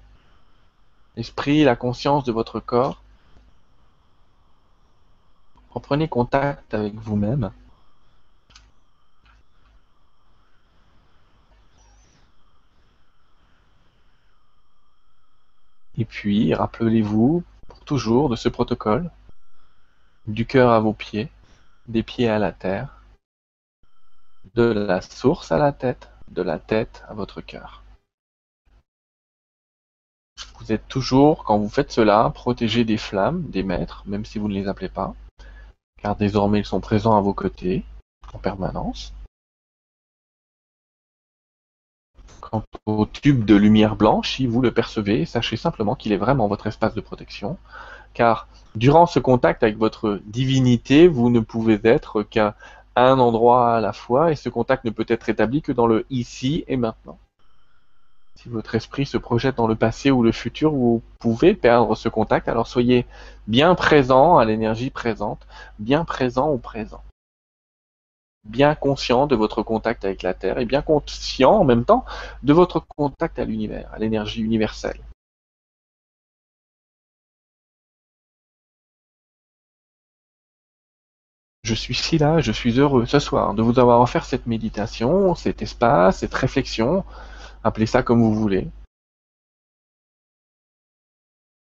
l'esprit, 1.17 1.63
la 1.63 1.75
conscience 1.75 2.23
de 2.23 2.31
votre 2.31 2.59
corps. 2.59 3.01
Reprenez 5.71 6.07
contact 6.07 6.73
avec 6.73 6.93
vous-même. 6.95 7.51
Et 15.99 16.05
puis, 16.05 16.53
rappelez-vous 16.53 17.43
pour 17.67 17.79
toujours 17.81 18.29
de 18.29 18.37
ce 18.37 18.47
protocole, 18.47 19.11
du 20.27 20.45
cœur 20.45 20.71
à 20.71 20.79
vos 20.79 20.93
pieds, 20.93 21.29
des 21.89 22.03
pieds 22.03 22.29
à 22.29 22.39
la 22.39 22.53
terre, 22.53 23.03
de 24.55 24.63
la 24.63 25.01
source 25.01 25.51
à 25.51 25.57
la 25.57 25.73
tête, 25.73 26.09
de 26.29 26.41
la 26.41 26.57
tête 26.57 27.03
à 27.09 27.13
votre 27.13 27.41
cœur. 27.41 27.83
Vous 30.59 30.71
êtes 30.71 30.87
toujours, 30.87 31.43
quand 31.43 31.57
vous 31.57 31.67
faites 31.67 31.91
cela, 31.91 32.31
protégé 32.33 32.85
des 32.85 32.97
flammes, 32.97 33.43
des 33.49 33.63
maîtres, 33.63 34.03
même 34.05 34.23
si 34.23 34.39
vous 34.39 34.47
ne 34.47 34.53
les 34.53 34.69
appelez 34.69 34.87
pas, 34.87 35.13
car 35.97 36.15
désormais 36.15 36.59
ils 36.59 36.65
sont 36.65 36.79
présents 36.79 37.17
à 37.17 37.21
vos 37.21 37.33
côtés, 37.33 37.83
en 38.31 38.37
permanence. 38.37 39.13
Quant 42.51 42.63
au 42.87 43.05
tube 43.05 43.45
de 43.45 43.53
lumière 43.53 43.95
blanche, 43.95 44.37
si 44.37 44.47
vous 44.47 44.61
le 44.61 44.71
percevez, 44.71 45.25
sachez 45.25 45.55
simplement 45.55 45.93
qu'il 45.93 46.11
est 46.13 46.17
vraiment 46.17 46.47
votre 46.47 46.65
espace 46.65 46.95
de 46.95 47.01
protection, 47.01 47.57
car 48.15 48.47
durant 48.73 49.05
ce 49.05 49.19
contact 49.19 49.61
avec 49.61 49.77
votre 49.77 50.19
divinité, 50.25 51.07
vous 51.07 51.29
ne 51.29 51.41
pouvez 51.41 51.79
être 51.83 52.23
qu'à 52.23 52.55
un 52.95 53.19
endroit 53.19 53.75
à 53.75 53.81
la 53.81 53.93
fois, 53.93 54.31
et 54.31 54.35
ce 54.35 54.49
contact 54.49 54.83
ne 54.83 54.89
peut 54.89 55.05
être 55.07 55.29
établi 55.29 55.61
que 55.61 55.71
dans 55.71 55.85
le 55.85 56.07
ici 56.09 56.63
et 56.67 56.75
maintenant. 56.75 57.19
Si 58.33 58.49
votre 58.49 58.73
esprit 58.73 59.05
se 59.05 59.17
projette 59.17 59.57
dans 59.57 59.67
le 59.67 59.75
passé 59.75 60.09
ou 60.09 60.23
le 60.23 60.31
futur, 60.31 60.71
vous 60.71 61.03
pouvez 61.19 61.53
perdre 61.53 61.93
ce 61.95 62.09
contact, 62.09 62.47
alors 62.47 62.67
soyez 62.67 63.05
bien 63.47 63.75
présent 63.75 64.39
à 64.39 64.45
l'énergie 64.45 64.89
présente, 64.89 65.45
bien 65.77 66.03
présent 66.03 66.47
au 66.47 66.57
présent 66.57 67.03
bien 68.43 68.75
conscient 68.75 69.27
de 69.27 69.35
votre 69.35 69.63
contact 69.63 70.05
avec 70.05 70.23
la 70.23 70.33
Terre 70.33 70.59
et 70.59 70.65
bien 70.65 70.81
conscient 70.81 71.53
en 71.53 71.63
même 71.65 71.85
temps 71.85 72.05
de 72.43 72.53
votre 72.53 72.79
contact 72.79 73.39
à 73.39 73.45
l'univers, 73.45 73.89
à 73.93 73.99
l'énergie 73.99 74.41
universelle. 74.41 74.99
Je 81.63 81.73
suis 81.75 81.93
si 81.93 82.17
là, 82.17 82.41
je 82.41 82.51
suis 82.51 82.79
heureux 82.79 83.05
ce 83.05 83.19
soir 83.19 83.53
de 83.53 83.61
vous 83.61 83.79
avoir 83.79 84.01
offert 84.01 84.25
cette 84.25 84.47
méditation, 84.47 85.35
cet 85.35 85.61
espace, 85.61 86.19
cette 86.19 86.33
réflexion, 86.33 87.03
appelez 87.63 87.85
ça 87.85 88.01
comme 88.01 88.21
vous 88.21 88.33
voulez. 88.33 88.67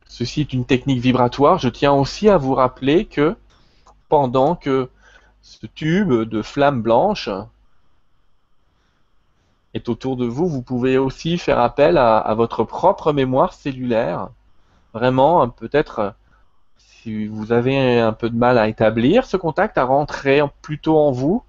Ceci 0.08 0.42
est 0.42 0.54
une 0.54 0.66
technique 0.66 1.00
vibratoire. 1.00 1.58
Je 1.58 1.70
tiens 1.70 1.92
aussi 1.92 2.30
à 2.30 2.38
vous 2.38 2.54
rappeler 2.54 3.06
que 3.06 3.36
pendant 4.10 4.56
que 4.56 4.90
ce 5.44 5.68
tube 5.68 6.12
de 6.12 6.42
flamme 6.42 6.82
blanche 6.82 7.30
est 9.74 9.90
autour 9.90 10.16
de 10.16 10.26
vous, 10.26 10.48
vous 10.48 10.62
pouvez 10.62 10.98
aussi 10.98 11.38
faire 11.38 11.60
appel 11.60 11.98
à, 11.98 12.34
votre 12.34 12.64
propre 12.64 13.12
mémoire 13.12 13.54
cellulaire. 13.54 14.30
Vraiment, 14.94 15.50
peut-être, 15.50 16.16
si 16.78 17.28
vous 17.28 17.52
avez 17.52 18.00
un 18.00 18.14
peu 18.14 18.30
de 18.30 18.38
mal 18.38 18.58
à 18.58 18.70
établir 18.70 19.26
ce 19.26 19.36
contact, 19.36 19.78
à 19.78 19.84
rentrer 19.84 20.42
plutôt 20.62 20.98
en 20.98 21.12
vous 21.12 21.44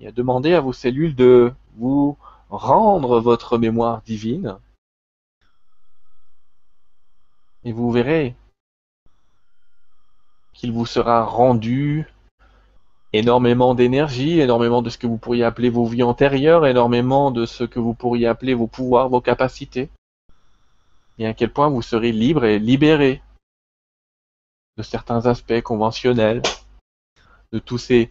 et 0.00 0.08
à 0.08 0.12
demander 0.12 0.54
à 0.54 0.60
vos 0.60 0.74
cellules 0.74 1.14
de 1.14 1.52
vous 1.76 2.18
rendre 2.50 3.20
votre 3.20 3.56
mémoire 3.56 4.02
divine. 4.02 4.58
Et 7.64 7.72
vous 7.72 7.90
verrez 7.90 8.34
qu'il 10.52 10.72
vous 10.72 10.86
sera 10.86 11.24
rendu 11.24 12.06
énormément 13.12 13.74
d'énergie, 13.74 14.40
énormément 14.40 14.82
de 14.82 14.90
ce 14.90 14.98
que 14.98 15.06
vous 15.06 15.18
pourriez 15.18 15.44
appeler 15.44 15.70
vos 15.70 15.86
vies 15.86 16.02
antérieures, 16.02 16.66
énormément 16.66 17.30
de 17.30 17.46
ce 17.46 17.64
que 17.64 17.80
vous 17.80 17.94
pourriez 17.94 18.26
appeler 18.26 18.54
vos 18.54 18.66
pouvoirs, 18.66 19.08
vos 19.08 19.20
capacités, 19.20 19.90
et 21.18 21.26
à 21.26 21.34
quel 21.34 21.52
point 21.52 21.68
vous 21.68 21.82
serez 21.82 22.12
libre 22.12 22.44
et 22.44 22.58
libéré 22.58 23.22
de 24.76 24.82
certains 24.82 25.26
aspects 25.26 25.60
conventionnels, 25.60 26.42
de 27.52 27.58
tous 27.58 27.78
ces 27.78 28.10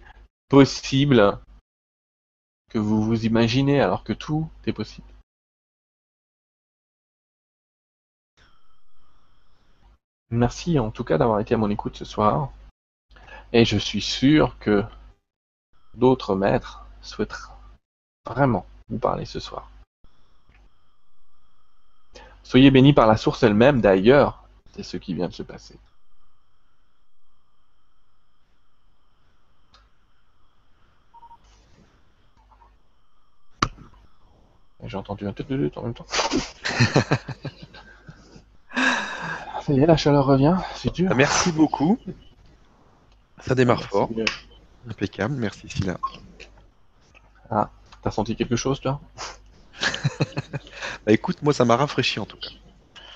possibles 0.50 1.40
que 2.70 2.78
vous 2.78 3.02
vous 3.02 3.26
imaginez 3.26 3.82
alors 3.82 4.04
que 4.04 4.14
tout 4.14 4.48
est 4.66 4.74
possible. 4.74 5.08
Merci 10.32 10.78
en 10.78 10.92
tout 10.92 11.04
cas 11.04 11.18
d'avoir 11.18 11.40
été 11.40 11.56
à 11.56 11.58
mon 11.58 11.72
écoute 11.72 11.98
ce 11.98 12.06
soir. 12.06 12.52
Et 13.52 13.66
je 13.66 13.78
suis 13.78 14.02
sûr 14.02 14.58
que 14.60 14.84
d'autres 15.96 16.36
maîtres 16.36 16.86
souhaiteront 17.02 17.54
vraiment 18.26 18.66
vous 18.90 19.00
parler 19.00 19.26
ce 19.26 19.40
soir. 19.40 19.70
Soyez 22.44 22.72
bénis 22.72 22.94
par 22.94 23.08
la 23.08 23.18
source 23.18 23.44
elle-même, 23.44 23.82
d'ailleurs, 23.82 24.44
c'est 24.76 24.84
ce 24.84 24.98
qui 24.98 25.14
vient 25.14 25.28
de 25.28 25.34
se 25.34 25.44
passer. 25.44 25.78
J'ai 34.86 34.98
entendu 34.98 35.28
un 35.28 35.34
tout 35.34 35.44
en 35.76 35.84
même 35.84 35.94
temps. 35.94 36.08
Ça 39.62 39.74
y 39.74 39.80
est, 39.82 39.86
la 39.86 39.98
chaleur 39.98 40.26
revient, 40.26 40.56
c'est 40.74 40.92
dur. 40.92 41.14
Merci 41.16 41.52
beaucoup. 41.52 42.00
Ça 43.46 43.56
démarre 43.56 43.84
fort. 43.84 44.10
Impeccable, 44.90 45.36
merci 45.36 45.70
Silla. 45.70 45.98
Ah, 47.50 47.70
t'as 48.02 48.12
senti 48.12 48.36
quelque 48.36 48.56
chose 48.56 48.80
toi? 48.80 49.00
Bah 51.06 51.14
écoute, 51.14 51.38
moi 51.42 51.54
ça 51.54 51.64
m'a 51.64 51.78
rafraîchi 51.78 52.20
en 52.20 52.26
tout 52.26 52.38
cas. 52.38 52.50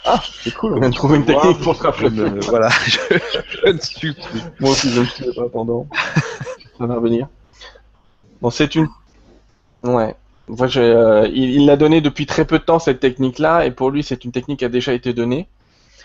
Ah, 0.06 0.22
c'est 0.42 0.54
cool, 0.54 0.74
on 0.74 0.80
vient 0.80 0.90
de 0.90 0.96
trouver 0.96 1.18
une 1.18 1.26
technique 1.26 1.60
pour 1.60 1.76
se 1.76 1.84
rafraîchir. 1.84 2.34
voilà, 2.48 2.70
je, 2.86 3.72
ne 3.72 3.80
suis 3.80 4.14
plus. 4.14 4.42
Moi 4.60 4.72
aussi 4.72 4.90
je 4.90 5.02
ne 5.02 5.06
suis 5.06 5.34
pas 5.34 5.50
pendant. 5.50 5.88
ça 6.78 6.86
va 6.86 6.96
revenir. 6.96 7.28
Bon, 8.42 8.50
c'est 8.50 8.76
une. 8.76 8.88
Ouais. 9.84 10.16
Euh, 10.50 11.30
il 11.34 11.66
l'a 11.66 11.78
donné 11.78 12.02
depuis 12.02 12.26
très 12.26 12.46
peu 12.46 12.60
de 12.60 12.64
temps 12.64 12.80
cette 12.80 13.00
technique-là, 13.00 13.66
et 13.66 13.72
pour 13.72 13.92
lui 13.92 14.04
c'est 14.04 14.26
une 14.26 14.32
technique 14.32 14.60
qui 14.60 14.66
a 14.66 14.70
déjà 14.70 14.94
été 14.94 15.14
donnée. 15.14 15.48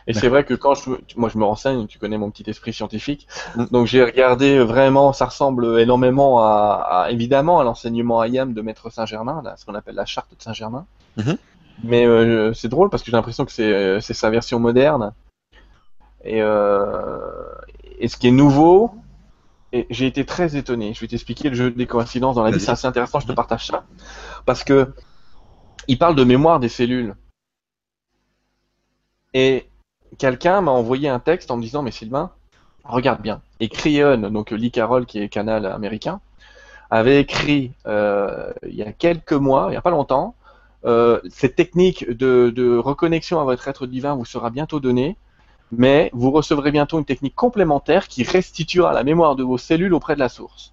Et 0.08 0.14
c'est 0.14 0.28
vrai 0.28 0.42
que 0.42 0.54
quand 0.54 0.74
je, 0.74 0.90
moi 1.16 1.28
je 1.28 1.36
me 1.36 1.44
renseigne, 1.44 1.86
tu 1.86 1.98
connais 1.98 2.16
mon 2.16 2.30
petit 2.30 2.48
esprit 2.48 2.72
scientifique, 2.72 3.28
mm. 3.56 3.66
donc 3.70 3.86
j'ai 3.86 4.02
regardé 4.02 4.58
vraiment, 4.58 5.12
ça 5.12 5.26
ressemble 5.26 5.78
énormément 5.78 6.40
à, 6.40 7.08
évidemment 7.10 7.60
à 7.60 7.64
l'enseignement 7.64 8.24
IAM 8.24 8.54
de 8.54 8.62
Maître 8.62 8.90
Saint-Germain, 8.90 9.42
ce 9.56 9.66
qu'on 9.66 9.74
appelle 9.74 9.96
la 9.96 10.06
charte 10.06 10.30
de 10.34 10.42
Saint-Germain. 10.42 10.86
Mm-hmm. 11.18 11.36
Mais 11.84 12.06
euh, 12.06 12.52
c'est 12.54 12.68
drôle 12.68 12.88
parce 12.90 13.02
que 13.02 13.10
j'ai 13.10 13.16
l'impression 13.16 13.44
que 13.44 13.52
c'est 13.52 14.14
sa 14.14 14.30
version 14.30 14.58
moderne. 14.58 15.12
Et, 16.24 16.42
euh, 16.42 17.18
et 17.98 18.08
ce 18.08 18.16
qui 18.16 18.28
est 18.28 18.32
nouveau, 18.32 18.94
j'ai 19.90 20.06
été 20.06 20.24
très 20.24 20.56
étonné. 20.56 20.94
Je 20.94 21.00
vais 21.00 21.06
t'expliquer 21.06 21.50
le 21.50 21.54
jeu 21.54 21.70
des 21.70 21.86
coïncidences 21.86 22.34
dans 22.34 22.42
la 22.42 22.50
vie, 22.50 22.60
c'est 22.60 22.70
assez 22.70 22.86
intéressant, 22.86 23.20
je 23.20 23.26
te 23.26 23.32
partage 23.32 23.66
ça. 23.66 23.84
Parce 24.46 24.64
que 24.64 24.92
il 25.86 25.98
parle 25.98 26.16
de 26.16 26.24
mémoire 26.24 26.60
des 26.60 26.68
cellules. 26.68 27.14
Et 29.34 29.68
quelqu'un 30.16 30.60
m'a 30.60 30.70
envoyé 30.70 31.08
un 31.08 31.18
texte 31.18 31.50
en 31.50 31.56
me 31.56 31.62
disant, 31.62 31.82
mais 31.82 31.90
Sylvain, 31.90 32.30
regarde 32.84 33.20
bien. 33.20 33.40
Et 33.60 33.68
Cryon, 33.68 34.30
donc 34.30 34.50
Lee 34.50 34.70
Carroll, 34.70 35.06
qui 35.06 35.20
est 35.20 35.28
canal 35.28 35.66
américain, 35.66 36.20
avait 36.90 37.20
écrit 37.20 37.72
euh, 37.86 38.52
il 38.66 38.74
y 38.74 38.82
a 38.82 38.92
quelques 38.92 39.32
mois, 39.32 39.66
il 39.68 39.72
n'y 39.72 39.76
a 39.76 39.82
pas 39.82 39.90
longtemps, 39.90 40.34
euh, 40.84 41.20
cette 41.28 41.56
technique 41.56 42.08
de, 42.08 42.78
reconnexion 42.78 43.40
à 43.40 43.44
votre 43.44 43.66
être 43.68 43.86
divin 43.86 44.14
vous 44.14 44.24
sera 44.24 44.50
bientôt 44.50 44.80
donnée, 44.80 45.16
mais 45.72 46.10
vous 46.14 46.30
recevrez 46.30 46.70
bientôt 46.70 46.98
une 46.98 47.04
technique 47.04 47.34
complémentaire 47.34 48.08
qui 48.08 48.22
restituera 48.22 48.92
la 48.92 49.04
mémoire 49.04 49.36
de 49.36 49.42
vos 49.42 49.58
cellules 49.58 49.92
auprès 49.92 50.14
de 50.14 50.20
la 50.20 50.28
source. 50.28 50.72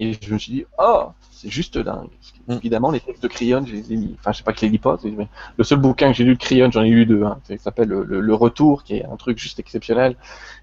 Et 0.00 0.12
je 0.20 0.32
me 0.32 0.38
suis 0.38 0.52
dit, 0.52 0.64
oh, 0.78 1.06
c'est 1.30 1.48
juste 1.48 1.78
dingue. 1.78 2.08
Mm. 2.48 2.52
Évidemment, 2.54 2.90
les 2.90 3.00
textes 3.00 3.22
de 3.22 3.28
Cryon, 3.28 3.64
je 3.66 3.72
les 3.72 3.92
ai 3.92 3.96
mis. 3.96 4.16
Enfin, 4.18 4.32
je 4.32 4.38
sais 4.38 4.44
pas 4.44 4.52
que 4.52 4.60
les 4.60 4.68
lis 4.68 4.78
pas. 4.78 4.98
Mais 5.04 5.28
le 5.56 5.64
seul 5.64 5.78
bouquin 5.78 6.10
que 6.10 6.16
j'ai 6.16 6.24
lu 6.24 6.34
de 6.34 6.38
Cryon, 6.40 6.70
j'en 6.70 6.82
ai 6.82 6.90
lu 6.90 7.06
deux. 7.06 7.24
Hein. 7.24 7.38
Ça 7.44 7.56
s'appelle 7.58 7.88
le, 7.88 8.34
Retour, 8.34 8.84
qui 8.84 8.96
est 8.96 9.04
un 9.04 9.16
truc 9.16 9.38
juste 9.38 9.58
exceptionnel. 9.58 10.16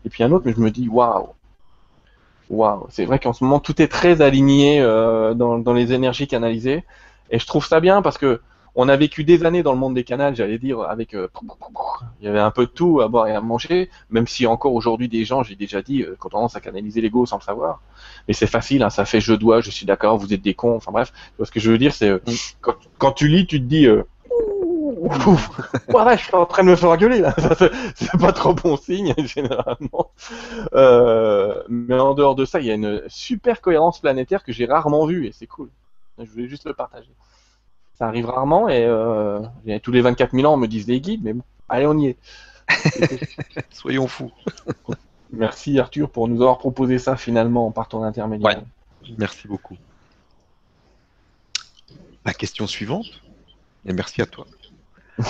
Et 0.06 0.10
puis 0.10 0.24
un 0.24 0.32
autre, 0.32 0.46
mais 0.46 0.54
je 0.54 0.60
me 0.60 0.72
dis, 0.72 0.88
waouh. 0.88 1.30
Waouh. 2.50 2.88
C'est 2.90 3.06
vrai 3.06 3.20
qu'en 3.20 3.34
ce 3.34 3.44
moment, 3.44 3.60
tout 3.60 3.82
est 3.82 3.88
très 3.88 4.22
aligné 4.22 4.82
euh, 4.82 5.34
dans, 5.34 5.58
dans 5.58 5.74
les 5.74 5.94
énergies 5.94 6.28
canalisées. 6.28 6.84
Et 7.32 7.40
je 7.40 7.48
trouve 7.48 7.66
ça 7.66 7.80
bien 7.80 8.02
parce 8.02 8.18
que 8.18 8.42
on 8.76 8.90
a 8.90 8.96
vécu 8.96 9.24
des 9.24 9.46
années 9.46 9.64
dans 9.64 9.74
le 9.74 9.78
monde 9.78 9.94
des 9.94 10.04
canals, 10.04 10.36
j'allais 10.36 10.58
dire, 10.58 10.82
avec 10.82 11.14
euh, 11.14 11.28
il 12.20 12.26
y 12.26 12.28
avait 12.28 12.40
un 12.40 12.52
peu 12.52 12.66
de 12.66 12.72
tout 12.72 13.02
à 13.02 13.08
boire 13.08 13.28
et 13.28 13.36
à 13.36 13.42
manger, 13.42 13.90
même 14.10 14.28
si 14.28 14.48
encore 14.48 14.74
aujourd'hui 14.74 15.10
des 15.10 15.26
gens, 15.26 15.44
j'ai 15.44 15.56
déjà 15.56 15.82
dit, 15.82 16.02
euh, 16.02 16.18
ont 16.24 16.30
tendance 16.30 16.56
à 16.56 16.60
canaliser 16.60 17.02
l'ego 17.02 17.26
sans 17.26 17.38
le 17.38 17.44
savoir. 17.44 17.82
Mais 18.28 18.34
c'est 18.34 18.48
facile, 18.48 18.84
hein, 18.84 18.90
ça 18.90 19.06
fait 19.06 19.20
je 19.20 19.34
dois, 19.34 19.62
je 19.62 19.70
suis 19.70 19.86
d'accord, 19.86 20.18
vous 20.18 20.34
êtes 20.34 20.42
des 20.42 20.54
cons, 20.54 20.76
enfin 20.76 20.92
bref. 20.92 21.12
Ce 21.44 21.52
que 21.52 21.60
je 21.60 21.70
veux 21.70 21.78
dire, 21.78 21.94
c'est 21.94 22.10
euh, 22.10 22.20
mm. 22.26 22.72
quand, 22.98 23.12
tu 23.12 23.28
lis, 23.28 23.46
tu 23.46 23.60
te 23.60 23.66
dis 23.66 23.86
euh, 23.86 24.04
ouais, 25.94 26.18
je 26.18 26.24
suis 26.24 26.36
en 26.36 26.46
train 26.46 26.64
de 26.64 26.70
me 26.70 26.76
faire 26.76 26.90
engueuler 26.90 27.20
là. 27.20 27.36
C'est 27.96 28.18
pas 28.20 28.32
trop 28.32 28.54
bon 28.54 28.78
signe 28.78 29.14
généralement. 29.26 30.12
Euh, 30.74 31.62
mais 31.68 32.00
en 32.00 32.14
dehors 32.14 32.36
de 32.36 32.46
ça, 32.46 32.60
il 32.60 32.68
y 32.68 32.72
a 32.72 32.76
une 32.76 33.02
super 33.08 33.62
cohérence 33.62 34.00
planétaire 34.00 34.44
que 34.44 34.54
j'ai 34.54 34.66
rarement 34.66 35.06
vue 35.06 35.28
et 35.28 35.32
c'est 35.32 35.48
cool. 35.48 35.70
Je 36.18 36.30
voulais 36.30 36.48
juste 36.48 36.66
le 36.66 36.74
partager. 36.74 37.10
Ça 38.04 38.10
arrive 38.10 38.26
rarement 38.26 38.68
et 38.68 38.84
euh, 38.84 39.40
tous 39.82 39.94
les 39.94 40.02
24 40.02 40.36
000 40.36 40.46
ans 40.46 40.56
on 40.56 40.58
me 40.58 40.68
disent 40.68 40.88
des 40.88 41.00
guides, 41.00 41.22
mais 41.24 41.32
bon, 41.32 41.44
allez 41.70 41.86
on 41.86 41.98
y 41.98 42.08
est. 42.08 42.18
Soyons 43.72 44.10
fous. 44.10 44.30
Merci 45.32 45.80
Arthur 45.80 46.10
pour 46.10 46.28
nous 46.28 46.42
avoir 46.42 46.58
proposé 46.58 47.00
ça 47.00 47.16
finalement 47.16 47.72
par 47.72 47.88
ton 47.88 48.04
intermédiaire. 48.04 48.62
Merci 49.18 49.48
beaucoup. 49.48 49.78
La 52.26 52.34
question 52.34 52.68
suivante, 52.68 53.24
et 53.86 53.94
merci 53.94 54.22
à 54.22 54.26
toi. 54.26 54.48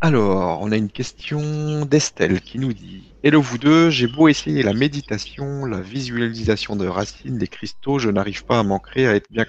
Alors, 0.00 0.60
on 0.60 0.72
a 0.72 0.76
une 0.76 0.90
question 0.90 1.84
d'Estelle 1.84 2.40
qui 2.40 2.58
nous 2.58 2.72
dit 2.72 3.12
Hello 3.22 3.40
vous 3.40 3.58
deux, 3.58 3.90
j'ai 3.90 4.08
beau 4.08 4.26
essayer 4.26 4.64
la 4.64 4.74
méditation, 4.74 5.66
la 5.66 5.80
visualisation 5.80 6.74
de 6.74 6.88
racines, 6.88 7.38
des 7.38 7.46
cristaux, 7.46 8.00
je 8.00 8.10
n'arrive 8.10 8.44
pas 8.44 8.58
à 8.58 8.64
m'ancrer, 8.64 9.06
à 9.06 9.14
être 9.14 9.30
bien 9.30 9.44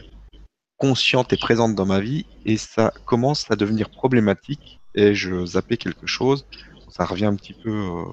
consciente 0.82 1.32
et 1.32 1.38
présente 1.38 1.76
dans 1.76 1.86
ma 1.86 2.00
vie 2.00 2.26
et 2.44 2.58
ça 2.58 2.92
commence 3.06 3.46
à 3.52 3.56
devenir 3.56 3.92
problématique 3.92 4.82
et 4.96 5.14
je 5.14 5.46
zappais 5.46 5.78
quelque 5.78 6.08
chose. 6.08 6.48
Ça 6.90 7.06
revient 7.06 7.26
un 7.26 7.36
petit 7.36 7.54
peu 7.54 7.70
euh, 7.70 8.04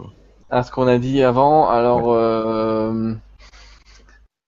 à 0.50 0.62
ce 0.62 0.70
qu'on 0.70 0.86
a 0.86 0.98
dit 0.98 1.22
avant. 1.22 1.70
Alors, 1.70 2.12
euh, 2.12 3.14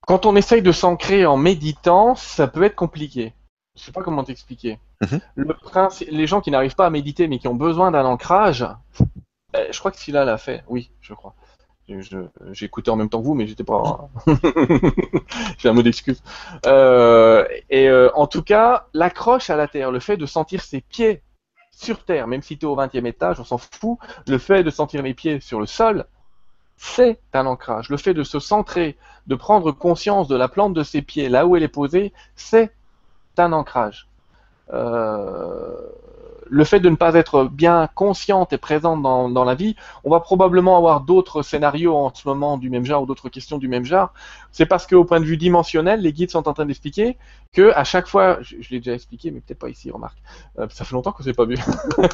quand 0.07 0.27
on 0.27 0.37
essaye 0.37 0.61
de 0.61 0.71
s'ancrer 0.71 1.25
en 1.25 1.39
méditant, 1.39 2.15
ça 2.15 2.47
peut 2.47 2.63
être 2.63 2.77
compliqué. 2.77 3.33
Je 3.75 3.85
sais 3.85 3.93
pas 3.93 4.03
comment 4.03 4.23
t'expliquer. 4.23 4.79
Mhm. 5.01 5.21
Le 5.37 5.57
les 6.11 6.27
gens 6.27 6.43
qui 6.43 6.51
n'arrivent 6.51 6.75
pas 6.75 6.87
à 6.87 6.91
méditer 6.91 7.27
mais 7.27 7.39
qui 7.39 7.49
ont 7.49 7.55
besoin 7.55 7.91
d'un 7.91 8.05
ancrage, 8.05 8.67
euh, 9.57 9.67
je 9.71 9.79
crois 9.79 9.91
que 9.91 9.99
Silla 9.99 10.27
l'a 10.27 10.37
fait. 10.37 10.63
Oui, 10.69 10.91
je 11.01 11.15
crois. 11.15 11.35
Écouté 12.61 12.91
en 12.91 12.97
même 12.97 13.09
temps 13.09 13.21
que 13.21 13.27
vous, 13.27 13.35
mais 13.35 13.47
j'étais 13.47 13.65
pas. 13.65 14.09
J'ai 15.59 15.69
un 15.69 15.73
mot 15.73 15.83
d'excuse. 15.83 16.23
Euh, 16.67 17.47
et 17.69 17.89
euh, 17.89 18.11
en 18.15 18.27
tout 18.27 18.43
cas, 18.43 18.87
l'accroche 18.95 19.51
à 19.51 19.57
la 19.57 19.69
terre, 19.69 19.91
le 19.91 20.01
fait 20.01 20.17
de 20.17 20.27
sentir 20.27 20.63
ses 20.63 20.81
pieds 20.81 21.23
sur 21.71 22.05
terre, 22.05 22.27
même 22.27 22.43
si 22.43 22.59
tu 22.59 22.67
es 22.67 22.69
au 22.69 22.77
20e 22.77 23.07
étage, 23.07 23.41
on 23.41 23.45
s'en 23.45 23.59
fout. 23.59 23.99
Le 24.27 24.39
fait 24.39 24.63
de 24.63 24.71
sentir 24.71 25.03
les 25.03 25.15
pieds 25.15 25.41
sur 25.41 25.61
le 25.61 25.67
sol, 25.67 26.07
c'est 26.77 27.19
un 27.33 27.47
ancrage. 27.47 27.89
Le 27.89 27.97
fait 27.97 28.15
de 28.15 28.23
se 28.23 28.39
centrer, 28.39 28.97
de 29.27 29.35
prendre 29.35 29.73
conscience 29.73 30.29
de 30.29 30.37
la 30.37 30.49
plante 30.49 30.75
de 30.75 30.83
ses 30.83 31.03
pieds, 31.03 31.29
là 31.29 31.47
où 31.47 31.57
elle 31.57 31.63
est 31.63 31.69
posée, 31.69 32.13
c'est 32.37 32.73
un 33.37 33.53
ancrage. 33.53 34.09
Euh, 34.73 35.75
le 36.51 36.65
fait 36.65 36.81
de 36.81 36.89
ne 36.89 36.97
pas 36.97 37.15
être 37.15 37.45
bien 37.45 37.89
consciente 37.95 38.53
et 38.53 38.59
présente 38.59 39.03
dans, 39.03 39.45
la 39.45 39.55
vie, 39.55 39.77
on 40.05 40.11
va 40.11 40.21
probablement 40.21 40.77
avoir 40.77 41.01
d'autres 41.01 41.43
scénarios 41.43 41.97
en 41.97 42.13
ce 42.13 42.27
moment 42.27 42.59
du 42.59 42.69
même 42.71 42.85
genre 42.85 43.03
ou 43.03 43.07
d'autres 43.07 43.29
questions 43.29 43.57
du 43.57 43.69
même 43.69 43.85
genre. 43.85 44.13
C'est 44.51 44.67
parce 44.67 44.87
qu'au 44.87 45.05
point 45.05 45.21
de 45.21 45.25
vue 45.25 45.37
dimensionnel, 45.37 46.01
les 46.01 46.13
guides 46.13 46.31
sont 46.31 46.49
en 46.49 46.53
train 46.53 46.67
d'expliquer 46.67 47.17
que 47.53 47.73
à 47.75 47.85
chaque 47.85 48.09
fois, 48.09 48.39
je, 48.43 48.57
l'ai 48.71 48.79
déjà 48.79 48.95
expliqué, 48.95 49.31
mais 49.31 49.41
peut-être 49.41 49.61
pas 49.61 49.69
ici, 49.69 49.91
remarque. 49.91 50.19
Euh, 50.59 50.67
ça 50.71 50.85
fait 50.85 50.95
longtemps 50.95 51.13
que 51.13 51.23
c'est 51.23 51.33
pas 51.33 51.45
vu. 51.45 51.57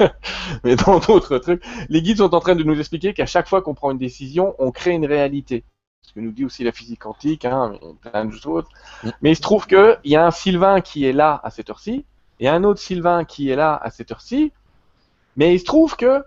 mais 0.65 0.77
dans 0.77 0.99
d'autres 0.99 1.39
trucs, 1.39 1.65
les 1.89 2.03
guides 2.03 2.19
sont 2.19 2.35
en 2.35 2.41
train 2.41 2.55
de 2.55 2.63
nous 2.63 2.79
expliquer 2.79 3.15
qu'à 3.15 3.27
chaque 3.27 3.49
fois 3.49 3.63
qu'on 3.63 3.75
prend 3.75 3.91
une 3.91 3.99
décision, 3.99 4.55
on 4.59 4.71
crée 4.71 4.93
une 4.93 5.07
réalité. 5.07 5.65
Ce 6.03 6.13
que 6.13 6.21
nous 6.21 6.31
dit 6.31 6.45
aussi 6.45 6.63
la 6.63 6.73
physique 6.73 7.01
quantique, 7.01 7.45
hein, 7.45 7.75
plein 8.01 8.27
de 8.27 8.33
choses. 8.33 8.65
Mm. 9.03 9.11
Mais 9.23 9.33
il 9.33 9.37
se 9.37 9.41
trouve 9.41 9.67
qu'il 9.67 9.99
y 10.05 10.15
a 10.15 10.27
un 10.27 10.31
Sylvain 10.31 10.81
qui 10.81 11.05
est 11.07 11.13
là 11.13 11.41
à 11.43 11.51
cette 11.51 11.71
heure-ci, 11.71 12.05
et 12.41 12.49
un 12.49 12.65
autre 12.65 12.81
Sylvain 12.81 13.25
qui 13.25 13.51
est 13.51 13.57
là 13.57 13.79
à 13.83 13.91
cette 13.91 14.11
heure-ci. 14.11 14.53
Mais 15.37 15.55
il 15.55 15.61
se 15.61 15.65
trouve 15.65 15.97
que 15.97 16.25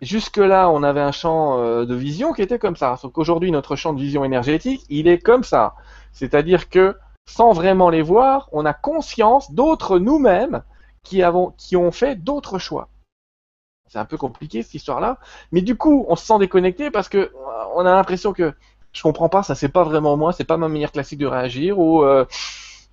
jusque-là, 0.00 0.70
on 0.70 0.82
avait 0.82 1.00
un 1.00 1.12
champ 1.12 1.58
euh, 1.58 1.84
de 1.84 1.94
vision 1.94 2.32
qui 2.32 2.42
était 2.42 2.58
comme 2.58 2.76
ça. 2.76 2.96
Sauf 2.96 3.12
qu'aujourd'hui, 3.12 3.50
notre 3.50 3.76
champ 3.76 3.92
de 3.92 4.00
vision 4.00 4.24
énergétique, 4.24 4.84
il 4.88 5.08
est 5.08 5.18
comme 5.18 5.44
ça. 5.44 5.74
C'est-à-dire 6.12 6.68
que 6.68 6.96
sans 7.26 7.52
vraiment 7.52 7.90
les 7.90 8.02
voir, 8.02 8.48
on 8.52 8.64
a 8.64 8.72
conscience 8.72 9.52
d'autres 9.52 9.98
nous-mêmes 9.98 10.62
qui, 11.02 11.22
avons, 11.22 11.52
qui 11.58 11.76
ont 11.76 11.92
fait 11.92 12.16
d'autres 12.16 12.58
choix. 12.58 12.88
C'est 13.86 13.98
un 13.98 14.04
peu 14.04 14.16
compliqué 14.16 14.62
cette 14.62 14.74
histoire-là, 14.74 15.18
mais 15.50 15.62
du 15.62 15.76
coup, 15.76 16.04
on 16.08 16.16
se 16.16 16.26
sent 16.26 16.38
déconnecté 16.38 16.90
parce 16.90 17.08
que 17.08 17.32
on 17.74 17.80
a 17.80 17.94
l'impression 17.94 18.32
que 18.32 18.52
je 18.92 19.02
comprends 19.02 19.28
pas, 19.28 19.42
ça 19.42 19.54
c'est 19.54 19.68
pas 19.68 19.84
vraiment 19.84 20.16
moi, 20.16 20.32
c'est 20.32 20.44
pas 20.44 20.56
ma 20.56 20.68
manière 20.68 20.92
classique 20.92 21.18
de 21.18 21.26
réagir 21.26 21.78
ou 21.78 22.02
euh, 22.02 22.26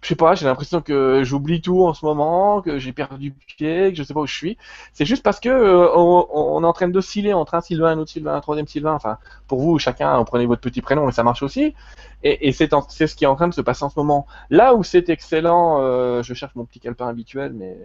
je 0.06 0.10
sais 0.10 0.16
pas, 0.16 0.36
j'ai 0.36 0.46
l'impression 0.46 0.82
que 0.82 1.24
j'oublie 1.24 1.62
tout 1.62 1.84
en 1.84 1.96
ce 1.96 2.06
moment, 2.06 2.62
que 2.62 2.78
j'ai 2.78 2.94
perdu 2.94 3.32
pied, 3.32 3.92
que 3.92 3.98
je 3.98 4.04
sais 4.04 4.14
pas 4.14 4.20
où 4.20 4.28
je 4.28 4.36
suis. 4.36 4.56
C'est 4.94 5.04
juste 5.04 5.24
parce 5.24 5.40
que 5.40 5.50
euh, 5.50 5.90
on, 5.96 6.64
est 6.64 6.68
en 6.68 6.74
train 6.74 6.88
d'osciller 6.88 7.34
entre 7.34 7.56
un 7.56 7.62
Sylvain, 7.62 7.88
un 7.88 7.98
autre 7.98 8.12
Sylvain, 8.12 8.36
un 8.36 8.40
troisième 8.40 8.68
Sylvain. 8.68 8.94
Enfin, 8.94 9.18
pour 9.48 9.62
vous, 9.62 9.80
chacun, 9.80 10.16
vous 10.20 10.24
prenez 10.26 10.46
votre 10.46 10.62
petit 10.62 10.82
prénom 10.82 11.10
et 11.10 11.12
ça 11.12 11.24
marche 11.24 11.42
aussi. 11.42 11.74
Et, 12.22 12.52
c'est 12.52 12.70
ce 12.70 13.16
qui 13.16 13.24
est 13.24 13.28
en 13.28 13.36
train 13.36 13.48
de 13.48 13.54
se 13.56 13.62
passer 13.62 13.84
en 13.84 13.90
ce 13.90 13.98
moment. 13.98 14.28
Là 14.52 14.76
où 14.76 14.84
c'est 14.84 15.10
excellent, 15.10 15.82
euh, 15.82 16.22
je 16.22 16.36
cherche 16.36 16.54
mon 16.54 16.66
petit 16.66 16.80
calepin 16.80 17.08
habituel, 17.08 17.54
mais 17.54 17.76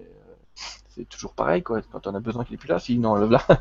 c'est 1.01 1.09
toujours 1.09 1.33
pareil, 1.33 1.63
quoi. 1.63 1.81
Quand 1.91 2.07
on 2.07 2.15
a 2.15 2.21
besoin 2.21 2.45
qu'il 2.45 2.55
est 2.55 2.59
plus 2.59 2.69
là, 2.69 2.79
sinon 2.79 3.15
le 3.15 3.27
là. 3.27 3.43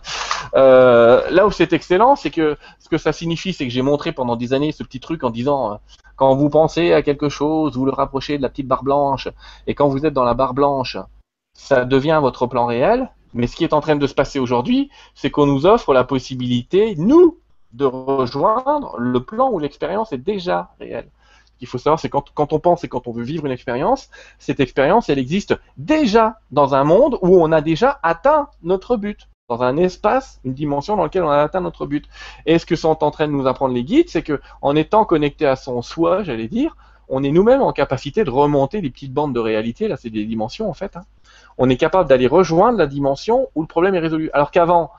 Euh, 0.55 1.29
là 1.29 1.45
où 1.45 1.51
c'est 1.51 1.73
excellent, 1.73 2.15
c'est 2.15 2.31
que 2.31 2.57
ce 2.79 2.87
que 2.89 2.97
ça 2.97 3.11
signifie, 3.11 3.53
c'est 3.53 3.65
que 3.65 3.69
j'ai 3.71 3.81
montré 3.81 4.13
pendant 4.13 4.35
des 4.35 4.53
années 4.53 4.71
ce 4.71 4.83
petit 4.83 4.99
truc 4.99 5.23
en 5.23 5.29
disant, 5.29 5.73
euh, 5.73 5.75
quand 6.15 6.33
vous 6.33 6.49
pensez 6.49 6.93
à 6.93 7.01
quelque 7.01 7.29
chose, 7.29 7.75
vous 7.75 7.85
le 7.85 7.91
rapprochez 7.91 8.37
de 8.37 8.41
la 8.41 8.49
petite 8.49 8.67
barre 8.67 8.83
blanche, 8.83 9.27
et 9.67 9.75
quand 9.75 9.89
vous 9.89 10.05
êtes 10.05 10.13
dans 10.13 10.23
la 10.23 10.33
barre 10.33 10.53
blanche, 10.53 10.97
ça 11.53 11.85
devient 11.85 12.19
votre 12.21 12.47
plan 12.47 12.65
réel. 12.65 13.11
Mais 13.33 13.47
ce 13.47 13.55
qui 13.55 13.63
est 13.63 13.73
en 13.73 13.81
train 13.81 13.97
de 13.97 14.07
se 14.07 14.13
passer 14.13 14.39
aujourd'hui, 14.39 14.89
c'est 15.13 15.29
qu'on 15.29 15.45
nous 15.45 15.65
offre 15.65 15.93
la 15.93 16.03
possibilité, 16.03 16.95
nous, 16.97 17.37
de 17.73 17.85
rejoindre 17.85 18.97
le 18.97 19.21
plan 19.21 19.51
où 19.51 19.59
l'expérience 19.59 20.13
est 20.13 20.17
déjà 20.17 20.71
réelle 20.79 21.09
qu'il 21.59 21.67
faut 21.67 21.77
savoir, 21.77 21.99
c'est 21.99 22.09
quand, 22.09 22.31
quand 22.33 22.53
on 22.53 22.59
pense 22.59 22.83
et 22.83 22.87
quand 22.87 23.07
on 23.07 23.11
veut 23.11 23.23
vivre 23.23 23.45
une 23.45 23.51
expérience, 23.51 24.09
cette 24.39 24.59
expérience, 24.59 25.09
elle 25.09 25.19
existe 25.19 25.55
déjà 25.77 26.39
dans 26.51 26.73
un 26.73 26.83
monde 26.83 27.19
où 27.21 27.41
on 27.41 27.51
a 27.51 27.61
déjà 27.61 27.99
atteint 28.01 28.47
notre 28.63 28.97
but, 28.97 29.29
dans 29.49 29.61
un 29.61 29.77
espace, 29.77 30.39
une 30.43 30.53
dimension 30.53 30.95
dans 30.95 31.03
laquelle 31.03 31.23
on 31.23 31.29
a 31.29 31.41
atteint 31.41 31.61
notre 31.61 31.85
but. 31.85 32.05
Et 32.45 32.59
ce 32.59 32.65
que 32.65 32.75
sont 32.75 33.03
en 33.03 33.11
train 33.11 33.27
de 33.27 33.33
nous 33.33 33.47
apprendre 33.47 33.73
les 33.73 33.83
guides, 33.83 34.09
c'est 34.09 34.21
que 34.21 34.39
en 34.61 34.75
étant 34.75 35.05
connecté 35.05 35.45
à 35.45 35.55
son 35.55 35.81
soi, 35.81 36.23
j'allais 36.23 36.47
dire, 36.47 36.75
on 37.09 37.23
est 37.23 37.31
nous-mêmes 37.31 37.63
en 37.63 37.73
capacité 37.73 38.23
de 38.23 38.29
remonter 38.29 38.81
les 38.81 38.91
petites 38.91 39.13
bandes 39.13 39.33
de 39.33 39.39
réalité. 39.39 39.87
Là, 39.87 39.97
c'est 39.97 40.11
des 40.11 40.25
dimensions 40.25 40.69
en 40.69 40.73
fait. 40.73 40.95
Hein. 40.95 41.01
On 41.57 41.67
est 41.69 41.77
capable 41.77 42.07
d'aller 42.07 42.27
rejoindre 42.27 42.77
la 42.77 42.85
dimension 42.85 43.49
où 43.55 43.61
le 43.61 43.67
problème 43.67 43.95
est 43.95 43.99
résolu. 43.99 44.29
Alors 44.33 44.51
qu'avant, 44.51 44.91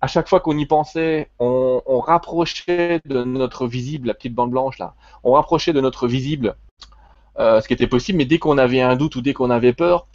à 0.00 0.06
chaque 0.06 0.28
fois 0.28 0.40
qu'on 0.40 0.56
y 0.56 0.66
pensait, 0.66 1.30
on, 1.38 2.00
rapprochait 2.00 3.00
de 3.04 3.22
notre 3.24 3.66
visible, 3.66 4.08
la 4.08 4.14
petite 4.14 4.34
bande 4.34 4.50
blanche 4.50 4.78
là, 4.78 4.94
on 5.24 5.32
rapprochait 5.32 5.72
de 5.72 5.80
notre 5.80 6.08
visible 6.08 6.56
euh, 7.38 7.60
ce 7.60 7.68
qui 7.68 7.74
était 7.74 7.86
possible, 7.86 8.18
mais 8.18 8.24
dès 8.24 8.38
qu'on 8.38 8.58
avait 8.58 8.80
un 8.80 8.96
doute 8.96 9.16
ou 9.16 9.20
dès 9.20 9.32
qu'on 9.32 9.50
avait 9.50 9.72
peur, 9.72 10.06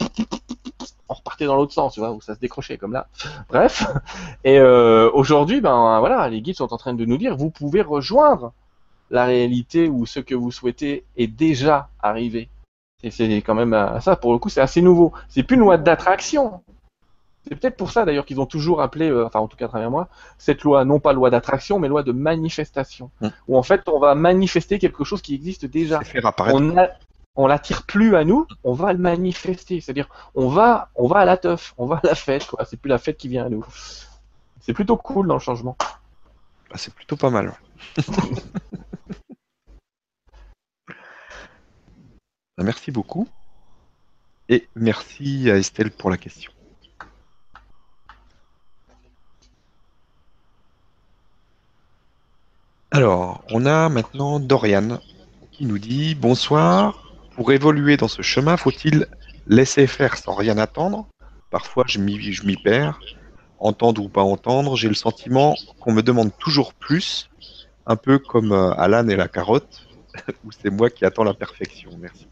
on 1.08 1.14
repartait 1.14 1.46
dans 1.46 1.56
l'autre 1.56 1.72
sens, 1.72 1.94
tu 1.94 2.00
vois, 2.00 2.12
où 2.12 2.20
ça 2.20 2.34
se 2.34 2.40
décrochait 2.40 2.78
comme 2.78 2.92
là. 2.92 3.08
Bref. 3.48 3.86
Et 4.44 4.58
euh, 4.58 5.10
aujourd'hui, 5.12 5.60
ben 5.60 5.98
voilà, 6.00 6.28
les 6.28 6.40
guides 6.40 6.56
sont 6.56 6.72
en 6.72 6.76
train 6.76 6.94
de 6.94 7.04
nous 7.04 7.16
dire, 7.16 7.36
vous 7.36 7.50
pouvez 7.50 7.82
rejoindre 7.82 8.52
la 9.10 9.24
réalité 9.24 9.88
où 9.88 10.04
ce 10.04 10.20
que 10.20 10.34
vous 10.34 10.50
souhaitez 10.50 11.04
est 11.16 11.28
déjà 11.28 11.88
arrivé. 12.02 12.48
Et 13.02 13.10
c'est 13.10 13.28
quand 13.36 13.54
même 13.54 13.74
euh, 13.74 14.00
ça, 14.00 14.16
pour 14.16 14.32
le 14.32 14.38
coup, 14.38 14.48
c'est 14.48 14.60
assez 14.60 14.82
nouveau. 14.82 15.12
C'est 15.28 15.42
plus 15.42 15.56
une 15.56 15.62
loi 15.62 15.78
d'attraction, 15.78 16.62
c'est 17.48 17.54
peut-être 17.54 17.76
pour 17.76 17.90
ça 17.90 18.04
d'ailleurs 18.04 18.26
qu'ils 18.26 18.40
ont 18.40 18.46
toujours 18.46 18.82
appelé, 18.82 19.08
euh, 19.08 19.26
enfin 19.26 19.38
en 19.38 19.46
tout 19.46 19.56
cas 19.56 19.66
à 19.66 19.68
travers 19.68 19.90
moi, 19.90 20.08
cette 20.38 20.62
loi 20.62 20.84
non 20.84 20.98
pas 20.98 21.12
loi 21.12 21.30
d'attraction, 21.30 21.78
mais 21.78 21.88
loi 21.88 22.02
de 22.02 22.12
manifestation. 22.12 23.10
Hum. 23.20 23.30
Où 23.48 23.56
en 23.56 23.62
fait 23.62 23.88
on 23.88 23.98
va 23.98 24.14
manifester 24.14 24.78
quelque 24.78 25.04
chose 25.04 25.22
qui 25.22 25.34
existe 25.34 25.64
déjà. 25.66 26.00
On 26.38 26.76
a, 26.76 26.88
on 27.36 27.46
l'attire 27.46 27.84
plus 27.84 28.16
à 28.16 28.24
nous, 28.24 28.46
on 28.64 28.72
va 28.72 28.92
le 28.92 28.98
manifester. 28.98 29.80
C'est-à-dire 29.80 30.08
on 30.34 30.48
va, 30.48 30.88
on 30.96 31.06
va 31.06 31.20
à 31.20 31.24
la 31.24 31.36
teuf, 31.36 31.74
on 31.78 31.86
va 31.86 31.96
à 31.96 32.06
la 32.06 32.14
fête, 32.14 32.46
quoi. 32.46 32.64
C'est 32.64 32.78
plus 32.78 32.88
la 32.88 32.98
fête 32.98 33.16
qui 33.16 33.28
vient 33.28 33.46
à 33.46 33.48
nous. 33.48 33.64
C'est 34.60 34.72
plutôt 34.72 34.96
cool 34.96 35.28
dans 35.28 35.34
le 35.34 35.40
changement. 35.40 35.76
Bah, 36.70 36.76
c'est 36.76 36.92
plutôt 36.92 37.16
pas 37.16 37.30
mal. 37.30 37.52
Merci 42.58 42.90
beaucoup. 42.90 43.28
Et 44.48 44.66
merci 44.74 45.50
à 45.50 45.56
Estelle 45.56 45.90
pour 45.90 46.08
la 46.08 46.16
question. 46.16 46.50
Alors, 52.96 53.44
on 53.50 53.66
a 53.66 53.90
maintenant 53.90 54.40
Dorian 54.40 55.00
qui 55.52 55.66
nous 55.66 55.78
dit 55.78 56.14
Bonsoir. 56.14 57.04
Pour 57.34 57.52
évoluer 57.52 57.98
dans 57.98 58.08
ce 58.08 58.22
chemin, 58.22 58.56
faut-il 58.56 59.06
laisser 59.46 59.86
faire 59.86 60.16
sans 60.16 60.32
rien 60.32 60.56
attendre? 60.56 61.06
Parfois, 61.50 61.84
je 61.86 61.98
m'y 61.98 62.56
perds. 62.56 62.98
Entendre 63.58 64.02
ou 64.02 64.08
pas 64.08 64.22
entendre, 64.22 64.76
j'ai 64.76 64.88
le 64.88 64.94
sentiment 64.94 65.54
qu'on 65.78 65.92
me 65.92 66.00
demande 66.00 66.30
toujours 66.38 66.72
plus, 66.72 67.28
un 67.84 67.96
peu 67.96 68.18
comme 68.18 68.52
euh, 68.52 68.72
Alan 68.78 69.06
et 69.08 69.16
la 69.16 69.28
carotte, 69.28 69.86
ou 70.44 70.50
c'est 70.50 70.70
moi 70.70 70.88
qui 70.88 71.04
attends 71.04 71.24
la 71.24 71.34
perfection. 71.34 71.90
Merci. 72.00 72.26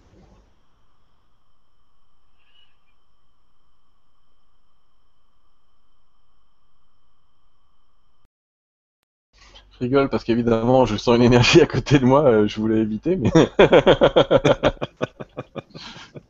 Je 9.74 9.84
rigole 9.84 10.08
parce 10.08 10.22
qu'évidemment, 10.22 10.86
je 10.86 10.96
sens 10.96 11.16
une 11.16 11.22
énergie 11.22 11.60
à 11.60 11.66
côté 11.66 11.98
de 11.98 12.04
moi, 12.04 12.22
euh, 12.24 12.46
je 12.46 12.60
voulais 12.60 12.78
éviter, 12.78 13.16
mais. 13.16 13.30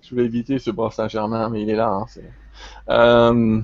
je 0.02 0.10
voulais 0.10 0.24
éviter 0.24 0.58
ce 0.58 0.70
bras 0.70 0.90
Saint-Germain, 0.90 1.50
mais 1.50 1.62
il 1.62 1.68
est 1.68 1.76
là. 1.76 1.88
Hein, 1.88 2.06
euh, 2.88 3.60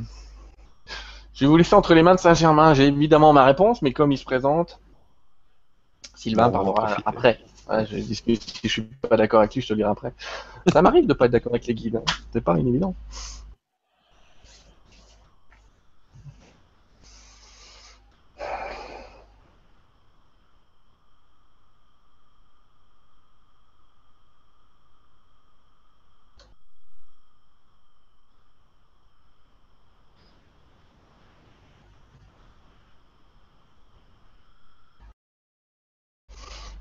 Je 1.32 1.44
vais 1.44 1.46
vous 1.46 1.56
laisser 1.56 1.74
entre 1.74 1.94
les 1.94 2.02
mains 2.02 2.14
de 2.14 2.20
Saint-Germain. 2.20 2.74
J'ai 2.74 2.88
évidemment 2.88 3.32
ma 3.32 3.44
réponse, 3.44 3.80
mais 3.80 3.92
comme 3.92 4.12
il 4.12 4.18
se 4.18 4.24
présente, 4.24 4.80
Sylvain 6.14 6.50
parlera 6.50 6.96
après. 7.06 7.40
je 7.90 7.96
si 7.96 8.38
je 8.64 8.68
suis 8.68 8.82
pas 8.82 9.16
d'accord 9.16 9.40
avec 9.40 9.54
lui, 9.54 9.62
je 9.62 9.68
te 9.68 9.72
le 9.72 9.78
dirai 9.78 9.90
après. 9.90 10.12
Ça 10.70 10.82
m'arrive 10.82 11.06
de 11.06 11.14
pas 11.14 11.24
être 11.24 11.32
d'accord 11.32 11.52
avec 11.52 11.66
les 11.66 11.74
guides. 11.74 11.96
Hein. 11.96 12.04
C'est 12.32 12.44
pas 12.44 12.58
inévident. 12.58 12.94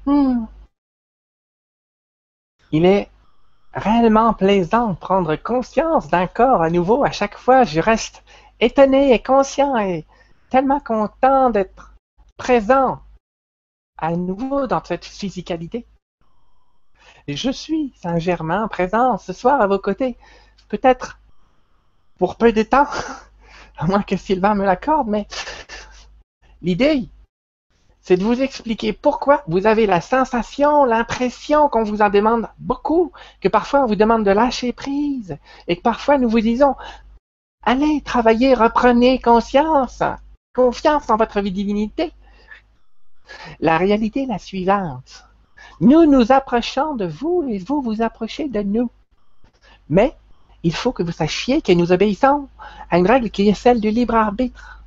Hmm. 0.09 0.45
Il 2.71 2.85
est 2.85 3.09
réellement 3.73 4.33
plaisant 4.33 4.89
de 4.91 4.97
prendre 4.97 5.35
conscience 5.35 6.07
d'un 6.09 6.27
corps 6.27 6.61
à 6.61 6.69
nouveau. 6.69 7.03
À 7.03 7.11
chaque 7.11 7.37
fois, 7.37 7.63
je 7.63 7.79
reste 7.79 8.23
étonné 8.59 9.13
et 9.13 9.21
conscient 9.21 9.77
et 9.77 10.05
tellement 10.49 10.79
content 10.79 11.49
d'être 11.49 11.95
présent 12.37 12.99
à 13.97 14.15
nouveau 14.15 14.67
dans 14.67 14.83
cette 14.83 15.05
physicalité. 15.05 15.85
Je 17.27 17.51
suis 17.51 17.93
Saint-Germain 18.01 18.67
présent 18.67 19.17
ce 19.17 19.33
soir 19.33 19.61
à 19.61 19.67
vos 19.67 19.79
côtés. 19.79 20.17
Peut-être 20.67 21.19
pour 22.17 22.35
peu 22.35 22.51
de 22.51 22.63
temps, 22.63 22.87
à 23.77 23.85
moins 23.85 24.03
que 24.03 24.17
Sylvain 24.17 24.55
me 24.55 24.65
l'accorde, 24.65 25.07
mais 25.07 25.27
l'idée, 26.61 27.09
c'est 28.01 28.17
de 28.17 28.23
vous 28.23 28.41
expliquer 28.41 28.93
pourquoi 28.93 29.43
vous 29.47 29.67
avez 29.67 29.85
la 29.85 30.01
sensation, 30.01 30.85
l'impression 30.85 31.69
qu'on 31.69 31.83
vous 31.83 32.01
en 32.01 32.09
demande 32.09 32.47
beaucoup, 32.57 33.11
que 33.41 33.47
parfois 33.47 33.81
on 33.81 33.85
vous 33.85 33.95
demande 33.95 34.23
de 34.23 34.31
lâcher 34.31 34.73
prise, 34.73 35.37
et 35.67 35.75
que 35.75 35.81
parfois 35.81 36.17
nous 36.17 36.29
vous 36.29 36.39
disons, 36.39 36.75
allez 37.63 38.01
travailler, 38.01 38.53
reprenez 38.53 39.19
conscience, 39.19 40.01
confiance 40.55 41.09
en 41.09 41.17
votre 41.17 41.41
divinité. 41.41 42.11
La 43.59 43.77
réalité 43.77 44.23
est 44.23 44.27
la 44.27 44.39
suivante. 44.39 45.25
Nous 45.81 46.05
nous 46.05 46.31
approchons 46.31 46.95
de 46.95 47.05
vous 47.05 47.45
et 47.47 47.59
vous 47.59 47.81
vous 47.81 48.01
approchez 48.01 48.49
de 48.49 48.61
nous. 48.61 48.89
Mais 49.89 50.15
il 50.63 50.73
faut 50.73 50.91
que 50.91 51.03
vous 51.03 51.11
sachiez 51.11 51.61
que 51.61 51.71
nous 51.71 51.91
obéissons 51.91 52.49
à 52.89 52.97
une 52.97 53.07
règle 53.07 53.29
qui 53.29 53.47
est 53.47 53.53
celle 53.53 53.79
du 53.79 53.89
libre 53.89 54.15
arbitre. 54.15 54.83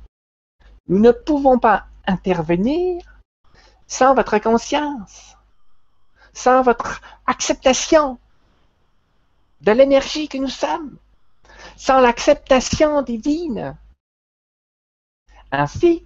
Nous 0.87 0.99
ne 0.99 1.11
pouvons 1.11 1.57
pas 1.57 1.85
intervenir 2.05 3.01
sans 3.87 4.15
votre 4.15 4.37
conscience, 4.39 5.35
sans 6.33 6.61
votre 6.61 7.01
acceptation 7.27 8.17
de 9.61 9.71
l'énergie 9.71 10.27
que 10.27 10.37
nous 10.37 10.49
sommes, 10.49 10.97
sans 11.77 11.99
l'acceptation 12.01 13.01
divine. 13.01 13.77
Ainsi, 15.51 16.03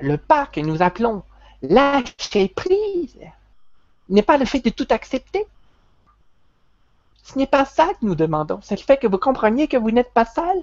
le 0.00 0.18
pas 0.18 0.46
que 0.46 0.60
nous 0.60 0.82
appelons 0.82 1.22
lâcher 1.62 2.48
prise 2.48 3.18
n'est 4.08 4.22
pas 4.22 4.36
le 4.36 4.44
fait 4.44 4.60
de 4.60 4.70
tout 4.70 4.86
accepter. 4.90 5.46
Ce 7.22 7.38
n'est 7.38 7.46
pas 7.46 7.64
ça 7.64 7.88
que 7.94 8.04
nous 8.04 8.14
demandons, 8.14 8.60
c'est 8.62 8.78
le 8.78 8.84
fait 8.84 8.98
que 8.98 9.06
vous 9.06 9.18
compreniez 9.18 9.68
que 9.68 9.76
vous 9.76 9.90
n'êtes 9.90 10.12
pas 10.12 10.26
seul. 10.26 10.62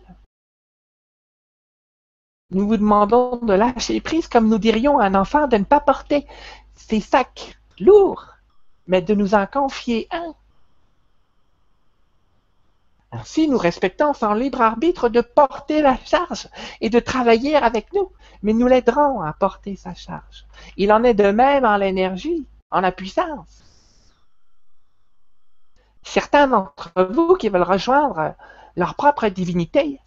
Nous 2.51 2.67
vous 2.67 2.77
demandons 2.77 3.37
de 3.37 3.53
lâcher 3.53 3.99
prise 4.01 4.27
comme 4.27 4.47
nous 4.47 4.59
dirions 4.59 4.99
à 4.99 5.05
un 5.05 5.15
enfant 5.15 5.47
de 5.47 5.57
ne 5.57 5.63
pas 5.63 5.79
porter 5.79 6.27
ses 6.75 6.99
sacs 6.99 7.57
lourds, 7.79 8.25
mais 8.87 9.01
de 9.01 9.13
nous 9.15 9.33
en 9.33 9.45
confier 9.47 10.07
un. 10.11 10.35
Ainsi, 13.11 13.47
nous 13.47 13.59
respectons 13.59 14.13
son 14.13 14.33
libre 14.33 14.61
arbitre 14.61 15.07
de 15.07 15.21
porter 15.21 15.81
la 15.81 15.97
charge 15.97 16.49
et 16.81 16.89
de 16.89 16.99
travailler 16.99 17.55
avec 17.55 17.93
nous, 17.93 18.11
mais 18.41 18.53
nous 18.53 18.67
l'aiderons 18.67 19.21
à 19.21 19.33
porter 19.33 19.75
sa 19.75 19.93
charge. 19.93 20.45
Il 20.77 20.91
en 20.91 21.03
est 21.03 21.13
de 21.13 21.29
même 21.29 21.63
en 21.63 21.77
l'énergie, 21.77 22.47
en 22.71 22.81
la 22.81 22.91
puissance. 22.91 23.63
Certains 26.01 26.47
d'entre 26.47 26.91
vous 27.11 27.35
qui 27.35 27.49
veulent 27.49 27.61
rejoindre 27.61 28.33
leur 28.75 28.95
propre 28.95 29.27
divinité 29.27 29.99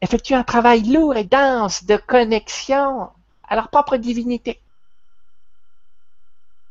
effectuent 0.00 0.34
un 0.34 0.44
travail 0.44 0.82
lourd 0.82 1.16
et 1.16 1.24
dense 1.24 1.84
de 1.84 1.96
connexion 1.96 3.10
à 3.48 3.54
leur 3.56 3.68
propre 3.68 3.96
divinité. 3.96 4.60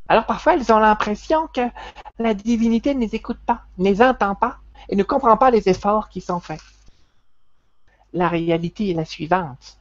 Alors 0.07 0.25
parfois, 0.25 0.53
ils 0.53 0.71
ont 0.71 0.79
l'impression 0.79 1.47
que 1.47 1.67
la 2.19 2.33
divinité 2.33 2.93
ne 2.93 3.01
les 3.01 3.15
écoute 3.15 3.39
pas, 3.45 3.63
ne 3.77 3.85
les 3.85 4.01
entend 4.01 4.35
pas 4.35 4.57
et 4.89 4.95
ne 4.95 5.03
comprend 5.03 5.37
pas 5.37 5.51
les 5.51 5.67
efforts 5.67 6.09
qui 6.09 6.21
sont 6.21 6.39
faits. 6.39 6.61
La 8.13 8.29
réalité 8.29 8.91
est 8.91 8.93
la 8.93 9.05
suivante. 9.05 9.77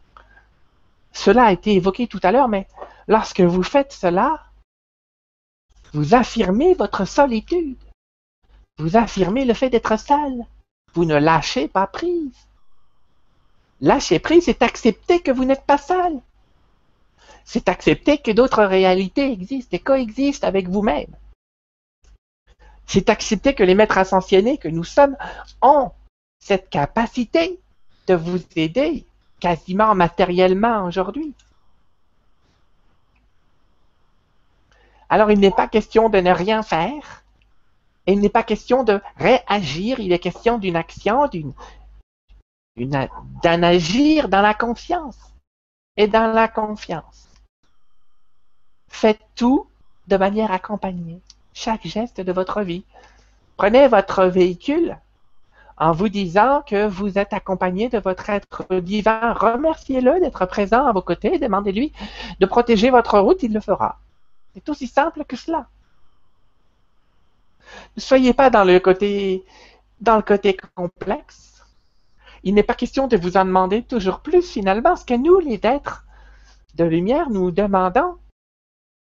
Cela 1.13 1.45
a 1.45 1.53
été 1.53 1.75
évoqué 1.75 2.07
tout 2.07 2.21
à 2.23 2.33
l'heure, 2.33 2.49
mais 2.49 2.67
lorsque 3.07 3.41
vous 3.41 3.63
faites 3.63 3.93
cela, 3.93 4.41
vous 5.93 6.15
affirmez 6.15 6.75
votre 6.75 7.05
solitude. 7.05 7.79
Vous 8.79 8.97
affirmez 8.97 9.45
le 9.45 9.55
fait 9.55 9.71
d'être 9.71 9.97
seul. 9.97 10.45
Vous 10.95 11.05
ne 11.05 11.15
lâchez 11.15 11.69
pas 11.69 11.87
prise. 11.87 12.49
Lâcher 13.81 14.19
prise, 14.19 14.45
c'est 14.45 14.63
accepter 14.63 15.21
que 15.21 15.31
vous 15.31 15.45
n'êtes 15.45 15.65
pas 15.65 15.79
seul. 15.79 16.21
C'est 17.45 17.69
accepter 17.69 18.19
que 18.19 18.31
d'autres 18.31 18.65
réalités 18.65 19.31
existent 19.31 19.77
et 19.77 19.81
coexistent 19.81 20.45
avec 20.45 20.69
vous-même. 20.69 21.15
C'est 22.87 23.11
accepter 23.11 23.55
que 23.55 23.63
les 23.63 23.75
maîtres 23.75 23.99
ascensionnés 23.99 24.59
que 24.59 24.69
nous 24.69 24.85
sommes 24.85 25.17
ont 25.63 25.91
cette 26.39 26.71
capacité 26.71 27.59
de 28.07 28.15
vous 28.15 28.39
aider 28.57 29.07
quasiment 29.41 29.95
matériellement 29.95 30.85
aujourd'hui. 30.85 31.35
Alors 35.09 35.31
il 35.31 35.39
n'est 35.41 35.51
pas 35.51 35.69
question 35.69 36.09
de 36.09 36.19
ne 36.19 36.31
rien 36.31 36.63
faire, 36.63 37.25
il 38.07 38.21
n'est 38.21 38.29
pas 38.29 38.43
question 38.43 38.85
de 38.85 39.01
réagir, 39.17 40.01
il 40.01 40.13
est 40.13 40.19
question 40.19 40.59
d'une 40.59 40.77
action, 40.77 41.29
d'une 41.29 41.53
d'en 42.77 43.63
agir 43.63 44.29
dans 44.29 44.43
la 44.43 44.55
confiance 44.55 45.33
et 45.97 46.09
dans 46.09 46.33
la 46.33 46.49
confiance. 46.49 47.29
Faites 48.89 49.21
tout 49.37 49.67
de 50.09 50.17
manière 50.17 50.53
accompagnée, 50.53 51.21
chaque 51.53 51.87
geste 51.87 52.21
de 52.21 52.33
votre 52.33 52.63
vie. 52.63 52.85
Prenez 53.57 53.89
votre 53.89 54.25
véhicule 54.25 54.99
en 55.77 55.93
vous 55.93 56.09
disant 56.09 56.63
que 56.67 56.87
vous 56.87 57.19
êtes 57.19 57.33
accompagné 57.33 57.89
de 57.89 57.99
votre 57.99 58.31
être 58.31 58.67
divin. 58.81 59.33
Remerciez-le 59.33 60.21
d'être 60.21 60.47
présent 60.47 60.87
à 60.87 60.93
vos 60.93 61.03
côtés, 61.03 61.39
demandez-lui 61.39 61.93
de 62.41 62.47
protéger 62.47 62.91
votre 62.91 63.19
route, 63.19 63.43
il 63.43 63.53
le 63.53 63.61
fera. 63.61 63.99
C'est 64.55 64.69
aussi 64.69 64.87
simple 64.87 65.25
que 65.25 65.37
cela. 65.37 65.67
Ne 67.97 68.03
soyez 68.03 68.35
pas 68.35 68.51
dans 68.51 68.65
le 68.65 68.79
côté, 68.79 69.45
dans 70.01 70.17
le 70.17 70.23
côté 70.23 70.57
complexe 70.75 71.54
il 72.45 72.55
n'est 72.55 72.63
pas 72.63 72.75
question 72.75 73.09
de 73.09 73.17
vous 73.17 73.37
en 73.37 73.45
demander 73.45 73.83
toujours 73.83 74.21
plus 74.21 74.43
finalement. 74.43 74.97
Ce 74.97 75.05
que 75.05 75.15
nous, 75.15 75.41
les 75.41 75.61
êtres 75.65 76.05
de 76.75 76.85
lumière, 76.85 77.31
nous 77.31 77.51
demandons, 77.51 78.19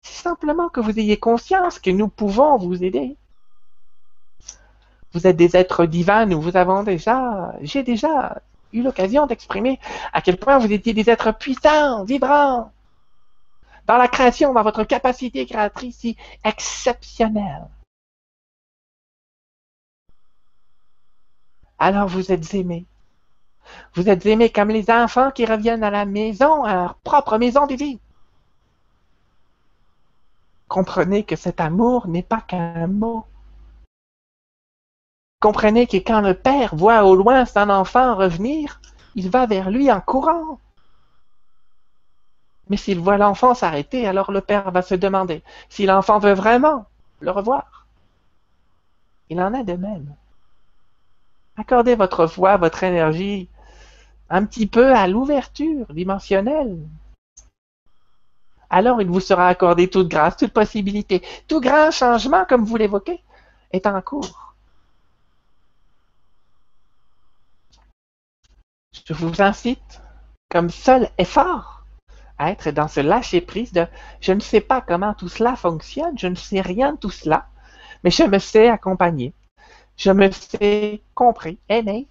c'est 0.01 0.23
simplement 0.23 0.69
que 0.69 0.79
vous 0.79 0.97
ayez 0.97 1.17
conscience 1.17 1.79
que 1.79 1.89
nous 1.89 2.07
pouvons 2.07 2.57
vous 2.57 2.83
aider. 2.83 3.17
Vous 5.13 5.27
êtes 5.27 5.35
des 5.35 5.55
êtres 5.57 5.85
divins, 5.85 6.25
nous 6.25 6.41
vous 6.41 6.57
avons 6.57 6.83
déjà, 6.83 7.53
j'ai 7.61 7.83
déjà 7.83 8.41
eu 8.73 8.81
l'occasion 8.81 9.27
d'exprimer 9.27 9.79
à 10.13 10.21
quel 10.21 10.37
point 10.37 10.57
vous 10.57 10.71
étiez 10.71 10.93
des 10.93 11.09
êtres 11.09 11.31
puissants, 11.37 12.03
vibrants, 12.05 12.71
dans 13.85 13.97
la 13.97 14.07
création, 14.07 14.53
dans 14.53 14.63
votre 14.63 14.83
capacité 14.83 15.45
créatrice 15.45 15.97
si 15.97 16.17
exceptionnelle. 16.43 17.67
Alors 21.77 22.07
vous 22.07 22.31
êtes 22.31 22.53
aimés. 22.53 22.85
Vous 23.95 24.09
êtes 24.09 24.25
aimés 24.25 24.49
comme 24.49 24.69
les 24.69 24.91
enfants 24.91 25.31
qui 25.31 25.45
reviennent 25.45 25.83
à 25.83 25.89
la 25.89 26.05
maison, 26.05 26.63
à 26.65 26.75
leur 26.75 26.95
propre 26.95 27.37
maison 27.37 27.65
divine. 27.65 27.99
Comprenez 30.67 31.23
que 31.23 31.37
cet 31.37 31.61
amour 31.61 32.07
n'est 32.07 32.23
pas 32.23 32.41
qu'un 32.41 32.87
mot. 32.87 33.25
Comprenez 35.39 35.87
que 35.87 35.97
quand 35.97 36.19
le 36.19 36.33
père 36.33 36.75
voit 36.75 37.05
au 37.05 37.15
loin 37.15 37.45
son 37.45 37.69
enfant 37.69 38.15
revenir, 38.15 38.81
il 39.15 39.29
va 39.29 39.45
vers 39.45 39.69
lui 39.69 39.89
en 39.89 40.01
courant. 40.01 40.59
Mais 42.67 42.77
s'il 42.77 42.99
voit 42.99 43.17
l'enfant 43.17 43.53
s'arrêter, 43.53 44.07
alors 44.07 44.31
le 44.31 44.41
père 44.41 44.71
va 44.71 44.81
se 44.81 44.95
demander 44.95 45.41
si 45.69 45.85
l'enfant 45.85 46.19
veut 46.19 46.33
vraiment 46.33 46.85
le 47.21 47.31
revoir. 47.31 47.85
Il 49.29 49.39
en 49.39 49.53
est 49.53 49.63
de 49.63 49.73
même. 49.73 50.13
Accordez 51.55 51.95
votre 51.95 52.25
voix, 52.25 52.57
votre 52.57 52.83
énergie 52.83 53.47
un 54.29 54.45
petit 54.45 54.67
peu 54.67 54.93
à 54.93 55.07
l'ouverture 55.07 55.85
dimensionnelle. 55.93 56.77
Alors 58.69 59.01
il 59.01 59.07
vous 59.07 59.19
sera 59.19 59.47
accordé 59.47 59.89
toute 59.89 60.09
grâce, 60.09 60.37
toute 60.37 60.53
possibilité, 60.53 61.21
tout 61.47 61.61
grand 61.61 61.91
changement, 61.91 62.45
comme 62.45 62.65
vous 62.65 62.77
l'évoquez, 62.77 63.21
est 63.71 63.85
en 63.87 64.01
cours. 64.01 64.55
Je 69.05 69.13
vous 69.13 69.41
incite, 69.41 70.01
comme 70.49 70.69
seul 70.69 71.09
effort, 71.17 71.83
à 72.37 72.51
être 72.51 72.71
dans 72.71 72.87
ce 72.87 73.01
lâcher-prise 73.01 73.71
de 73.71 73.85
je 74.19 74.31
ne 74.31 74.39
sais 74.39 74.61
pas 74.61 74.81
comment 74.81 75.13
tout 75.13 75.29
cela 75.29 75.55
fonctionne, 75.55 76.17
je 76.17 76.27
ne 76.27 76.35
sais 76.35 76.61
rien 76.61 76.93
de 76.93 76.97
tout 76.97 77.11
cela, 77.11 77.47
mais 78.03 78.09
je 78.09 78.23
me 78.23 78.39
sais 78.39 78.67
accompagné, 78.67 79.33
je 79.95 80.11
me 80.11 80.31
sais 80.31 81.01
compris, 81.13 81.59
aimé, 81.69 82.07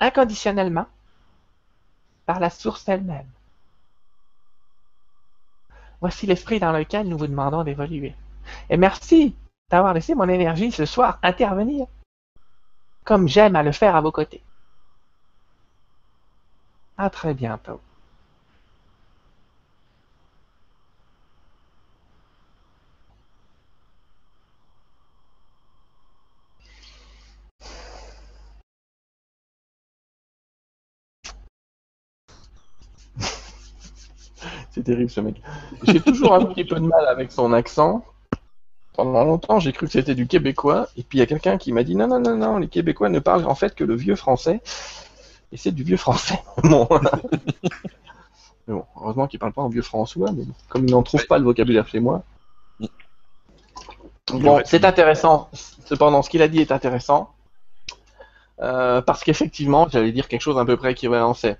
inconditionnellement 0.00 0.86
par 2.26 2.40
la 2.40 2.50
source 2.50 2.88
elle-même. 2.88 3.28
Voici 6.00 6.26
l'esprit 6.26 6.58
dans 6.58 6.72
lequel 6.72 7.08
nous 7.08 7.18
vous 7.18 7.26
demandons 7.26 7.62
d'évoluer. 7.62 8.14
Et 8.70 8.76
merci 8.76 9.36
d'avoir 9.70 9.94
laissé 9.94 10.14
mon 10.14 10.28
énergie 10.28 10.72
ce 10.72 10.86
soir 10.86 11.18
intervenir, 11.22 11.86
comme 13.04 13.28
j'aime 13.28 13.56
à 13.56 13.62
le 13.62 13.72
faire 13.72 13.94
à 13.94 14.00
vos 14.00 14.12
côtés. 14.12 14.42
À 16.96 17.10
très 17.10 17.34
bientôt. 17.34 17.80
C'est 34.70 34.84
terrible 34.84 35.10
ce 35.10 35.20
mec. 35.20 35.40
J'ai 35.84 36.00
toujours 36.00 36.34
un 36.34 36.44
petit 36.44 36.64
peu 36.64 36.76
de 36.76 36.86
mal 36.86 37.06
avec 37.08 37.32
son 37.32 37.52
accent. 37.52 38.04
Pendant 38.94 39.24
longtemps, 39.24 39.58
j'ai 39.60 39.72
cru 39.72 39.86
que 39.86 39.92
c'était 39.92 40.14
du 40.14 40.26
québécois. 40.26 40.88
Et 40.96 41.02
puis 41.02 41.18
il 41.18 41.20
y 41.20 41.22
a 41.22 41.26
quelqu'un 41.26 41.58
qui 41.58 41.72
m'a 41.72 41.82
dit 41.82 41.96
non, 41.96 42.06
non, 42.06 42.20
non, 42.20 42.36
non, 42.36 42.58
les 42.58 42.68
Québécois 42.68 43.08
ne 43.08 43.18
parlent 43.18 43.46
en 43.46 43.54
fait 43.54 43.74
que 43.74 43.84
le 43.84 43.94
vieux 43.96 44.16
français. 44.16 44.60
Et 45.52 45.56
c'est 45.56 45.72
du 45.72 45.82
vieux 45.82 45.96
français. 45.96 46.40
Bon. 46.62 46.86
Mais 48.68 48.74
bon, 48.74 48.84
heureusement 49.00 49.26
qu'il 49.26 49.40
parle 49.40 49.52
pas 49.52 49.62
en 49.62 49.68
vieux 49.68 49.82
françois, 49.82 50.30
mais 50.32 50.44
bon, 50.44 50.54
comme 50.68 50.86
il 50.86 50.90
n'en 50.92 51.02
trouve 51.02 51.26
pas 51.26 51.38
le 51.38 51.44
vocabulaire 51.44 51.88
chez 51.88 51.98
moi. 51.98 52.22
Bon, 54.32 54.56
Ouais. 54.56 54.62
c'est 54.64 54.84
intéressant. 54.84 55.48
Cependant, 55.86 56.22
ce 56.22 56.30
qu'il 56.30 56.42
a 56.42 56.48
dit 56.48 56.60
est 56.60 56.70
intéressant. 56.70 57.30
Euh, 58.60 59.00
parce 59.02 59.24
qu'effectivement, 59.24 59.88
j'allais 59.88 60.12
dire 60.12 60.28
quelque 60.28 60.42
chose 60.42 60.58
à 60.58 60.64
peu 60.64 60.76
près 60.76 60.92
équivalent. 60.92 61.34
C'est, 61.34 61.58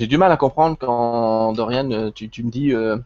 j'ai 0.00 0.06
du 0.06 0.16
mal 0.16 0.32
à 0.32 0.38
comprendre 0.38 0.78
quand 0.80 1.52
Dorian, 1.52 1.90
euh, 1.90 2.10
tu, 2.10 2.42
me 2.42 2.50
dis 2.50 2.72
euh, 2.72 2.96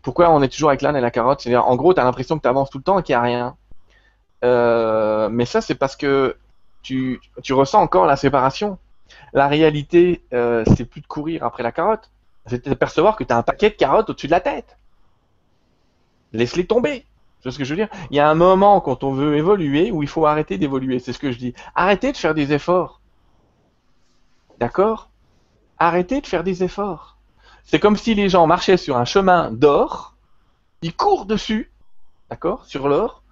pourquoi 0.00 0.30
on 0.30 0.40
est 0.40 0.48
toujours 0.48 0.70
avec 0.70 0.80
l'âne 0.80 0.96
et 0.96 1.00
la 1.02 1.10
carotte. 1.10 1.42
C'est-à-dire, 1.42 1.66
en 1.66 1.76
gros, 1.76 1.92
tu 1.92 2.00
as 2.00 2.04
l'impression 2.04 2.38
que 2.38 2.42
tu 2.42 2.48
avances 2.48 2.70
tout 2.70 2.78
le 2.78 2.84
temps 2.84 2.98
et 2.98 3.02
qu'il 3.02 3.12
n'y 3.12 3.18
a 3.18 3.20
rien. 3.20 3.56
Euh, 4.42 5.28
mais 5.28 5.44
ça, 5.44 5.60
c'est 5.60 5.74
parce 5.74 5.96
que 5.96 6.38
tu, 6.80 7.20
tu 7.42 7.52
ressens 7.52 7.82
encore 7.82 8.06
la 8.06 8.16
séparation. 8.16 8.78
La 9.34 9.48
réalité, 9.48 10.22
euh, 10.32 10.64
c'est 10.78 10.86
plus 10.86 11.02
de 11.02 11.06
courir 11.06 11.44
après 11.44 11.62
la 11.62 11.72
carotte. 11.72 12.10
C'est 12.46 12.66
de 12.66 12.74
percevoir 12.74 13.16
que 13.16 13.24
tu 13.24 13.34
as 13.34 13.36
un 13.36 13.42
paquet 13.42 13.68
de 13.68 13.74
carottes 13.74 14.08
au-dessus 14.08 14.28
de 14.28 14.32
la 14.32 14.40
tête. 14.40 14.78
Laisse-les 16.32 16.64
tomber. 16.64 17.04
C'est 17.42 17.50
ce 17.50 17.58
que 17.58 17.64
je 17.64 17.74
veux 17.74 17.76
dire? 17.76 17.90
Il 18.10 18.16
y 18.16 18.20
a 18.20 18.30
un 18.30 18.34
moment 18.34 18.80
quand 18.80 19.04
on 19.04 19.12
veut 19.12 19.36
évoluer 19.36 19.90
où 19.90 20.02
il 20.02 20.08
faut 20.08 20.24
arrêter 20.24 20.56
d'évoluer. 20.56 21.00
C'est 21.00 21.12
ce 21.12 21.18
que 21.18 21.32
je 21.32 21.38
dis. 21.38 21.52
Arrêtez 21.74 22.12
de 22.12 22.16
faire 22.16 22.32
des 22.32 22.54
efforts. 22.54 23.02
D'accord? 24.58 25.09
Arrêtez 25.82 26.20
de 26.20 26.26
faire 26.26 26.44
des 26.44 26.62
efforts. 26.62 27.16
C'est 27.64 27.80
comme 27.80 27.96
si 27.96 28.14
les 28.14 28.28
gens 28.28 28.46
marchaient 28.46 28.76
sur 28.76 28.98
un 28.98 29.06
chemin 29.06 29.50
d'or, 29.50 30.14
ils 30.82 30.94
courent 30.94 31.24
dessus, 31.24 31.72
d'accord, 32.28 32.66
sur 32.66 32.86
l'or, 32.86 33.22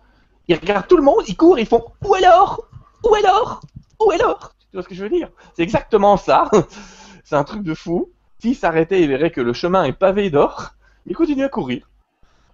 ils 0.49 0.57
regardent 0.57 0.89
tout 0.89 0.97
le 0.97 1.03
monde, 1.03 1.23
ils 1.29 1.37
courent, 1.37 1.59
ils 1.59 1.67
font 1.67 1.85
Où 2.03 2.15
est 2.17 2.23
l'or? 2.23 2.67
Où 3.05 3.15
est 3.17 3.23
l'or? 3.23 3.61
Où 4.01 4.13
est 4.13 4.19
l'or? 4.19 4.55
Tu 4.71 4.77
vois 4.77 4.83
ce 4.83 4.89
que 4.89 4.95
je 4.95 5.03
veux 5.03 5.11
dire? 5.11 5.29
C'est 5.55 5.63
exactement 5.63 6.17
ça. 6.17 6.51
C'est 7.25 7.37
un 7.37 7.45
truc 7.45 7.63
de 7.63 7.75
fou. 7.75 8.11
S'ils 8.39 8.57
s'arrêtaient 8.57 9.03
et 9.03 9.07
verraient 9.07 9.31
que 9.31 9.43
le 9.43 9.53
chemin 9.53 9.85
est 9.85 9.93
pavé 9.93 10.31
d'or, 10.31 10.71
ils 11.07 11.15
continuent 11.15 11.45
à 11.45 11.51
courir 11.51 11.91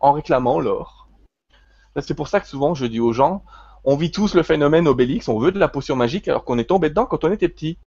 en 0.00 0.12
réclamant 0.12 0.58
l'or. 0.58 1.08
C'est 2.00 2.14
pour 2.14 2.26
ça 2.26 2.40
que 2.40 2.48
souvent 2.48 2.74
je 2.74 2.86
dis 2.86 2.98
aux 2.98 3.12
gens, 3.12 3.44
on 3.84 3.96
vit 3.96 4.10
tous 4.10 4.34
le 4.34 4.42
phénomène 4.42 4.88
Obélix, 4.88 5.28
on 5.28 5.38
veut 5.38 5.52
de 5.52 5.60
la 5.60 5.68
potion 5.68 5.94
magique 5.94 6.26
alors 6.26 6.42
qu'on 6.42 6.58
est 6.58 6.64
tombé 6.64 6.88
dedans 6.88 7.06
quand 7.06 7.22
on 7.22 7.30
était 7.30 7.48
petit. 7.48 7.78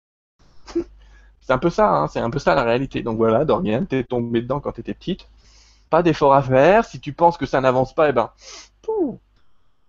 c'est 1.48 1.54
un 1.54 1.60
peu 1.60 1.70
ça, 1.70 1.90
hein, 1.90 2.08
c'est 2.10 2.20
un 2.20 2.30
peu 2.30 2.40
ça 2.40 2.56
la 2.56 2.64
réalité. 2.64 3.04
Donc 3.04 3.16
voilà, 3.16 3.46
Dorian, 3.46 3.86
t'es 3.86 4.04
tombé 4.04 4.42
dedans 4.42 4.60
quand 4.60 4.74
t'étais 4.74 4.94
petite. 4.94 5.30
Pas 5.90 6.04
d'effort 6.04 6.34
à 6.34 6.42
faire. 6.42 6.84
Si 6.84 7.00
tu 7.00 7.14
penses 7.14 7.38
que 7.38 7.46
ça 7.46 7.62
n'avance 7.62 7.96
pas, 7.96 8.10
eh 8.10 8.12
ben, 8.12 8.32
pouh, 8.82 9.18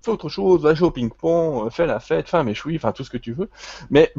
fais 0.01 0.13
autre 0.13 0.29
chose, 0.29 0.63
va 0.63 0.75
jouer 0.75 0.87
au 0.87 0.91
ping-pong, 0.93 1.67
euh, 1.67 1.71
fais 1.71 1.87
la 1.87 1.99
fête, 1.99 2.29
fais 2.29 2.37
un 2.37 2.45
méchoui, 2.45 2.77
enfin 2.77 2.93
tout 2.93 3.03
ce 3.03 3.11
que 3.11 3.17
tu 3.17 3.33
veux. 3.33 3.51
Mais 3.91 4.13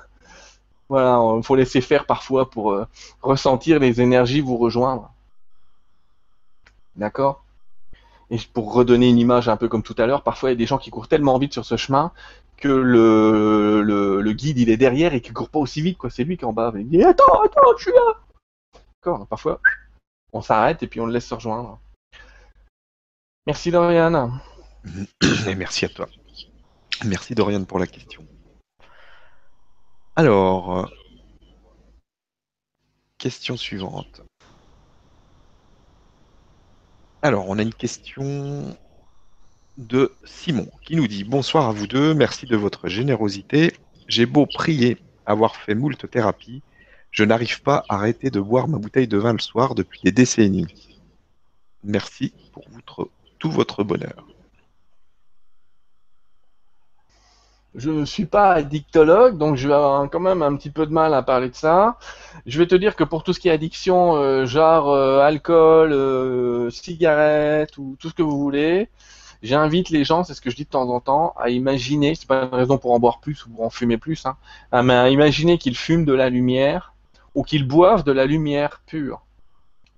voilà, 0.88 1.20
il 1.36 1.42
faut 1.42 1.54
laisser 1.54 1.82
faire 1.82 2.06
parfois 2.06 2.48
pour 2.48 2.72
euh, 2.72 2.86
ressentir 3.20 3.78
les 3.78 4.00
énergies 4.00 4.40
vous 4.40 4.56
rejoindre. 4.56 5.12
D'accord? 6.96 7.44
Et 8.30 8.38
pour 8.54 8.72
redonner 8.72 9.10
une 9.10 9.18
image 9.18 9.50
un 9.50 9.58
peu 9.58 9.68
comme 9.68 9.82
tout 9.82 9.96
à 9.98 10.06
l'heure, 10.06 10.22
parfois 10.22 10.48
il 10.48 10.52
y 10.54 10.56
a 10.56 10.58
des 10.58 10.66
gens 10.66 10.78
qui 10.78 10.88
courent 10.88 11.08
tellement 11.08 11.36
vite 11.36 11.52
sur 11.52 11.66
ce 11.66 11.76
chemin 11.76 12.10
que 12.56 12.68
le, 12.68 14.32
guide 14.32 14.58
il 14.58 14.70
est 14.70 14.76
derrière 14.76 15.14
et 15.14 15.20
qu'il 15.20 15.32
court 15.32 15.50
pas 15.50 15.58
aussi 15.58 15.80
vite 15.80 15.98
quoi. 15.98 16.10
C'est 16.10 16.24
lui 16.24 16.36
qui 16.36 16.44
est 16.44 16.48
en 16.48 16.52
bas. 16.52 16.72
Il 16.76 16.88
dit 16.88 17.02
attends 17.02 17.42
attends 17.42 17.76
je 17.76 17.82
suis 17.82 17.92
là. 17.92 18.80
D'accord. 19.02 19.26
Parfois 19.26 19.60
on 20.32 20.42
s'arrête 20.42 20.82
et 20.82 20.86
puis 20.86 21.00
on 21.00 21.06
le 21.06 21.12
laisse 21.12 21.26
se 21.26 21.34
rejoindre. 21.34 21.80
Merci 23.46 23.70
Dorian. 23.70 24.32
Merci 25.56 25.84
à 25.84 25.88
toi. 25.88 26.08
Merci 27.04 27.34
Dorian 27.34 27.64
pour 27.64 27.78
la 27.78 27.86
question. 27.86 28.26
Alors, 30.16 30.78
euh, 30.78 30.86
question 33.18 33.56
suivante. 33.56 34.22
Alors, 37.22 37.48
on 37.48 37.58
a 37.58 37.62
une 37.62 37.74
question 37.74 38.76
de 39.76 40.12
Simon 40.24 40.68
qui 40.82 40.96
nous 40.96 41.08
dit 41.08 41.24
Bonsoir 41.24 41.68
à 41.68 41.72
vous 41.72 41.86
deux, 41.86 42.14
merci 42.14 42.46
de 42.46 42.56
votre 42.56 42.88
générosité. 42.88 43.72
J'ai 44.08 44.26
beau 44.26 44.46
prier, 44.46 44.98
avoir 45.26 45.56
fait 45.56 45.74
moult 45.74 46.10
thérapies, 46.10 46.62
je 47.10 47.24
n'arrive 47.24 47.62
pas 47.62 47.84
à 47.88 47.96
arrêter 47.96 48.30
de 48.30 48.40
boire 48.40 48.68
ma 48.68 48.78
bouteille 48.78 49.08
de 49.08 49.18
vin 49.18 49.32
le 49.32 49.38
soir 49.38 49.74
depuis 49.74 50.00
des 50.02 50.12
décennies. 50.12 50.66
Merci 51.84 52.32
pour 52.52 52.64
tout 53.38 53.50
votre 53.50 53.84
bonheur. 53.84 54.26
Je 57.74 57.90
ne 57.90 58.04
suis 58.04 58.24
pas 58.24 58.52
addictologue, 58.52 59.36
donc 59.36 59.56
je 59.56 59.66
vais 59.66 60.08
quand 60.10 60.20
même 60.20 60.42
un 60.42 60.56
petit 60.56 60.70
peu 60.70 60.86
de 60.86 60.92
mal 60.92 61.12
à 61.12 61.22
parler 61.22 61.48
de 61.48 61.56
ça. 61.56 61.98
Je 62.46 62.58
vais 62.58 62.68
te 62.68 62.74
dire 62.76 62.94
que 62.94 63.02
pour 63.02 63.24
tout 63.24 63.32
ce 63.32 63.40
qui 63.40 63.48
est 63.48 63.52
addiction, 63.52 64.14
euh, 64.14 64.46
genre 64.46 64.90
euh, 64.90 65.20
alcool, 65.20 65.92
euh, 65.92 66.70
cigarette 66.70 67.76
ou 67.76 67.96
tout 67.98 68.08
ce 68.10 68.14
que 68.14 68.22
vous 68.22 68.38
voulez, 68.38 68.88
j'invite 69.44 69.90
les 69.90 70.04
gens, 70.04 70.24
c'est 70.24 70.34
ce 70.34 70.40
que 70.40 70.50
je 70.50 70.56
dis 70.56 70.64
de 70.64 70.70
temps 70.70 70.88
en 70.88 71.00
temps, 71.00 71.34
à 71.38 71.50
imaginer, 71.50 72.14
c'est 72.14 72.26
pas 72.26 72.44
une 72.44 72.54
raison 72.54 72.78
pour 72.78 72.92
en 72.92 72.98
boire 72.98 73.20
plus 73.20 73.46
ou 73.46 73.50
pour 73.50 73.64
en 73.64 73.70
fumer 73.70 73.98
plus, 73.98 74.26
hein, 74.26 74.36
ah, 74.72 74.82
mais 74.82 74.94
à 74.94 75.10
imaginer 75.10 75.58
qu'ils 75.58 75.76
fument 75.76 76.04
de 76.04 76.14
la 76.14 76.30
lumière 76.30 76.94
ou 77.34 77.42
qu'ils 77.44 77.68
boivent 77.68 78.04
de 78.04 78.12
la 78.12 78.24
lumière 78.26 78.80
pure. 78.86 79.22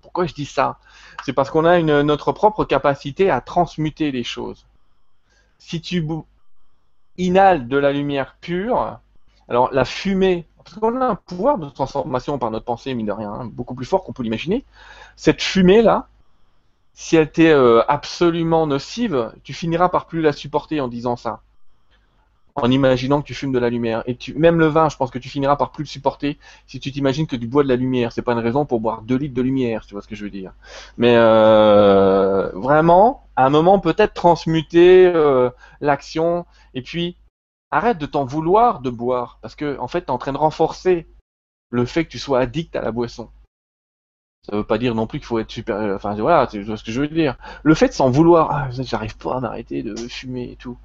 Pourquoi 0.02 0.26
je 0.26 0.34
dis 0.34 0.46
ça? 0.46 0.78
C'est 1.24 1.32
parce 1.32 1.50
qu'on 1.50 1.64
a 1.64 1.80
notre 2.02 2.32
propre 2.32 2.64
capacité 2.64 3.30
à 3.30 3.40
transmuter 3.40 4.10
les 4.10 4.24
choses. 4.24 4.66
Si 5.58 5.80
tu 5.80 6.00
bou- 6.00 6.26
inhale 7.16 7.68
de 7.68 7.76
la 7.76 7.92
lumière 7.92 8.36
pure, 8.40 8.98
alors 9.48 9.72
la 9.72 9.84
fumée, 9.84 10.46
parce 10.64 10.78
qu'on 10.78 11.00
a 11.00 11.06
un 11.06 11.14
pouvoir 11.14 11.58
de 11.58 11.68
transformation 11.70 12.38
par 12.38 12.50
notre 12.50 12.64
pensée, 12.64 12.94
mine 12.94 13.06
de 13.06 13.12
rien, 13.12 13.32
hein, 13.32 13.46
beaucoup 13.46 13.74
plus 13.74 13.86
fort 13.86 14.02
qu'on 14.02 14.12
peut 14.12 14.22
l'imaginer. 14.22 14.64
Cette 15.14 15.40
fumée-là, 15.40 16.08
si 16.98 17.14
elle 17.14 17.30
t'est 17.30 17.52
euh, 17.52 17.82
absolument 17.88 18.66
nocive, 18.66 19.30
tu 19.44 19.52
finiras 19.52 19.90
par 19.90 20.06
plus 20.06 20.22
la 20.22 20.32
supporter 20.32 20.80
en 20.80 20.88
disant 20.88 21.16
ça. 21.16 21.42
En 22.54 22.70
imaginant 22.70 23.20
que 23.20 23.26
tu 23.26 23.34
fumes 23.34 23.52
de 23.52 23.58
la 23.58 23.68
lumière. 23.68 24.02
Et 24.06 24.16
même 24.34 24.58
le 24.58 24.66
vin, 24.68 24.88
je 24.88 24.96
pense 24.96 25.10
que 25.10 25.18
tu 25.18 25.28
finiras 25.28 25.56
par 25.56 25.72
plus 25.72 25.84
le 25.84 25.88
supporter 25.88 26.38
si 26.66 26.80
tu 26.80 26.90
t'imagines 26.90 27.26
que 27.26 27.36
tu 27.36 27.46
bois 27.46 27.62
de 27.62 27.68
la 27.68 27.76
lumière. 27.76 28.12
C'est 28.12 28.22
pas 28.22 28.32
une 28.32 28.38
raison 28.38 28.64
pour 28.64 28.80
boire 28.80 29.02
2 29.02 29.14
litres 29.14 29.34
de 29.34 29.42
lumière, 29.42 29.84
tu 29.84 29.92
vois 29.92 30.00
ce 30.00 30.08
que 30.08 30.14
je 30.14 30.24
veux 30.24 30.30
dire. 30.30 30.54
Mais 30.96 31.14
euh, 31.16 32.50
vraiment, 32.54 33.28
à 33.36 33.44
un 33.44 33.50
moment, 33.50 33.78
peut-être 33.78 34.14
transmuter 34.14 35.04
euh, 35.06 35.50
l'action 35.82 36.46
et 36.72 36.80
puis, 36.80 37.18
arrête 37.70 37.98
de 37.98 38.06
t'en 38.06 38.24
vouloir 38.24 38.80
de 38.80 38.88
boire, 38.88 39.38
parce 39.42 39.54
que 39.54 39.78
en 39.78 39.88
fait, 39.88 40.00
tu 40.00 40.06
es 40.06 40.10
en 40.10 40.18
train 40.18 40.32
de 40.32 40.38
renforcer 40.38 41.06
le 41.68 41.84
fait 41.84 42.06
que 42.06 42.10
tu 42.10 42.18
sois 42.18 42.40
addict 42.40 42.74
à 42.74 42.80
la 42.80 42.90
boisson. 42.90 43.28
Ça 44.48 44.56
veut 44.56 44.64
pas 44.64 44.78
dire 44.78 44.94
non 44.94 45.06
plus 45.06 45.18
qu'il 45.18 45.26
faut 45.26 45.38
être 45.40 45.50
super. 45.50 45.76
Enfin, 45.94 46.14
voilà, 46.14 46.46
c'est 46.50 46.62
ce 46.64 46.84
que 46.84 46.92
je 46.92 47.00
veux 47.00 47.08
dire. 47.08 47.36
Le 47.64 47.74
fait 47.74 47.88
de 47.88 47.92
s'en 47.92 48.10
vouloir, 48.10 48.50
ah, 48.52 48.68
j'arrive 48.70 49.16
pas 49.16 49.36
à 49.36 49.40
m'arrêter 49.40 49.82
de 49.82 49.96
fumer 49.96 50.52
et 50.52 50.56
tout. 50.56 50.78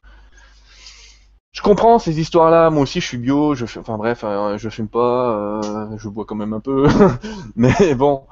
Je 1.52 1.62
comprends 1.62 2.00
ces 2.00 2.20
histoires-là. 2.20 2.70
Moi 2.72 2.84
aussi, 2.84 3.02
je 3.02 3.08
suis 3.08 3.18
bio. 3.18 3.54
Enfin 3.78 3.98
bref, 3.98 4.24
euh, 4.24 4.58
je 4.58 4.70
fume 4.70 4.88
pas. 4.88 5.62
euh, 5.64 5.98
je 5.98 6.08
bois 6.10 6.26
quand 6.26 6.36
même 6.36 6.54
un 6.54 6.60
peu. 6.60 6.88
Mais 7.56 7.94
bon, 7.96 8.26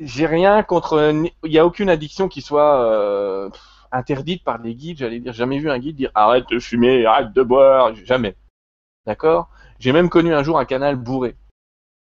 j'ai 0.00 0.26
rien 0.26 0.62
contre. 0.62 1.12
Il 1.44 1.52
y 1.52 1.58
a 1.58 1.66
aucune 1.66 1.88
addiction 1.88 2.28
qui 2.28 2.42
soit 2.42 2.82
euh, 2.84 3.50
interdite 3.92 4.42
par 4.44 4.58
les 4.58 4.74
guides, 4.74 4.98
j'allais 4.98 5.20
dire, 5.20 5.32
jamais 5.32 5.58
vu 5.58 5.70
un 5.70 5.78
guide 5.78 5.96
dire 5.96 6.10
arrête 6.14 6.48
de 6.50 6.58
fumer, 6.58 7.04
arrête 7.06 7.32
de 7.32 7.42
boire, 7.42 7.94
jamais. 8.04 8.36
D'accord? 9.06 9.50
J'ai 9.78 9.92
même 9.92 10.08
connu 10.08 10.34
un 10.34 10.42
jour 10.42 10.58
un 10.58 10.64
canal 10.64 10.96
bourré. 10.96 11.36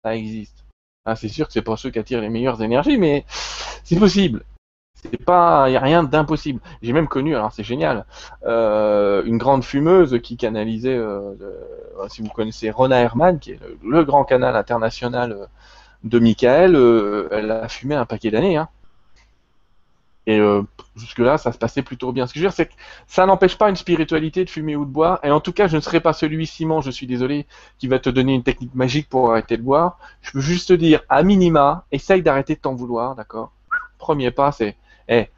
Ça 0.03 0.15
existe. 0.15 0.60
Ah, 1.05 1.15
c'est 1.15 1.29
sûr 1.29 1.47
que 1.47 1.53
c'est 1.53 1.61
pas 1.63 1.77
ceux 1.77 1.89
qui 1.89 1.99
attirent 1.99 2.21
les 2.21 2.29
meilleures 2.29 2.61
énergies, 2.61 2.97
mais 2.97 3.25
c'est 3.83 3.97
possible. 3.99 4.43
C'est 4.95 5.23
pas, 5.25 5.69
y 5.69 5.77
a 5.77 5.79
rien 5.81 6.03
d'impossible. 6.03 6.61
J'ai 6.83 6.93
même 6.93 7.07
connu, 7.07 7.35
alors 7.35 7.53
c'est 7.53 7.63
génial, 7.63 8.05
euh, 8.45 9.23
une 9.25 9.37
grande 9.39 9.63
fumeuse 9.63 10.19
qui 10.23 10.37
canalisait, 10.37 10.95
euh, 10.97 11.33
le- 11.39 12.09
si 12.09 12.21
vous 12.21 12.29
connaissez 12.29 12.71
Rona 12.71 12.99
Herman, 13.01 13.39
qui 13.39 13.51
est 13.53 13.59
le, 13.83 14.03
grand 14.05 14.25
canal 14.25 14.55
international 14.55 15.33
euh, 15.33 15.45
de 16.05 16.19
Michael, 16.19 16.75
euh, 16.75 17.29
elle 17.31 17.51
a 17.51 17.67
fumé 17.69 17.95
un 17.95 18.05
paquet 18.05 18.31
d'années. 18.31 18.57
Hein. 18.57 18.69
Et 20.27 20.39
euh, 20.39 20.61
jusque-là, 20.95 21.37
ça 21.37 21.51
se 21.51 21.57
passait 21.57 21.81
plutôt 21.81 22.11
bien. 22.11 22.27
Ce 22.27 22.33
que 22.33 22.39
je 22.39 22.43
veux 22.43 22.49
dire, 22.49 22.55
c'est 22.55 22.67
que 22.67 22.73
ça 23.07 23.25
n'empêche 23.25 23.57
pas 23.57 23.69
une 23.69 23.75
spiritualité 23.75 24.45
de 24.45 24.49
fumer 24.49 24.75
ou 24.75 24.85
de 24.85 24.91
boire. 24.91 25.19
Et 25.23 25.31
en 25.31 25.39
tout 25.39 25.51
cas, 25.51 25.67
je 25.67 25.75
ne 25.75 25.81
serai 25.81 25.99
pas 25.99 26.13
celui, 26.13 26.45
Simon, 26.45 26.81
je 26.81 26.91
suis 26.91 27.07
désolé, 27.07 27.47
qui 27.79 27.87
va 27.87 27.99
te 27.99 28.09
donner 28.09 28.33
une 28.33 28.43
technique 28.43 28.75
magique 28.75 29.09
pour 29.09 29.31
arrêter 29.31 29.57
de 29.57 29.63
boire. 29.63 29.97
Je 30.21 30.31
peux 30.31 30.41
juste 30.41 30.69
te 30.69 30.73
dire, 30.73 31.01
à 31.09 31.23
minima, 31.23 31.85
essaye 31.91 32.21
d'arrêter 32.21 32.55
de 32.55 32.59
t'en 32.59 32.75
vouloir, 32.75 33.15
d'accord? 33.15 33.51
Premier 33.97 34.31
pas, 34.31 34.51
c'est, 34.51 34.77
eh, 35.07 35.29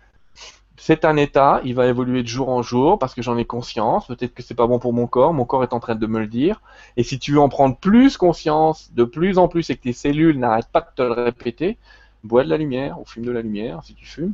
c'est 0.75 1.05
un 1.05 1.15
état, 1.15 1.61
il 1.63 1.75
va 1.75 1.87
évoluer 1.87 2.23
de 2.23 2.27
jour 2.27 2.49
en 2.49 2.61
jour 2.61 2.99
parce 2.99 3.13
que 3.13 3.21
j'en 3.21 3.37
ai 3.37 3.45
conscience. 3.45 4.07
Peut-être 4.07 4.33
que 4.33 4.43
c'est 4.43 4.53
pas 4.53 4.67
bon 4.67 4.79
pour 4.79 4.91
mon 4.91 5.07
corps, 5.07 5.33
mon 5.33 5.45
corps 5.45 5.63
est 5.63 5.71
en 5.71 5.79
train 5.79 5.95
de 5.95 6.07
me 6.07 6.19
le 6.19 6.27
dire. 6.27 6.61
Et 6.97 7.03
si 7.03 7.19
tu 7.19 7.31
veux 7.31 7.39
en 7.39 7.47
prendre 7.47 7.77
plus 7.77 8.17
conscience, 8.17 8.91
de 8.93 9.05
plus 9.05 9.37
en 9.37 9.47
plus, 9.47 9.69
et 9.69 9.77
que 9.77 9.83
tes 9.83 9.93
cellules 9.93 10.37
n'arrêtent 10.37 10.71
pas 10.73 10.81
de 10.81 10.87
te 10.93 11.01
le 11.01 11.13
répéter, 11.13 11.77
bois 12.25 12.43
de 12.43 12.49
la 12.49 12.57
lumière 12.57 12.99
ou 12.99 13.05
fume 13.05 13.23
de 13.23 13.31
la 13.31 13.41
lumière 13.41 13.79
si 13.83 13.93
tu 13.93 14.05
fumes, 14.05 14.33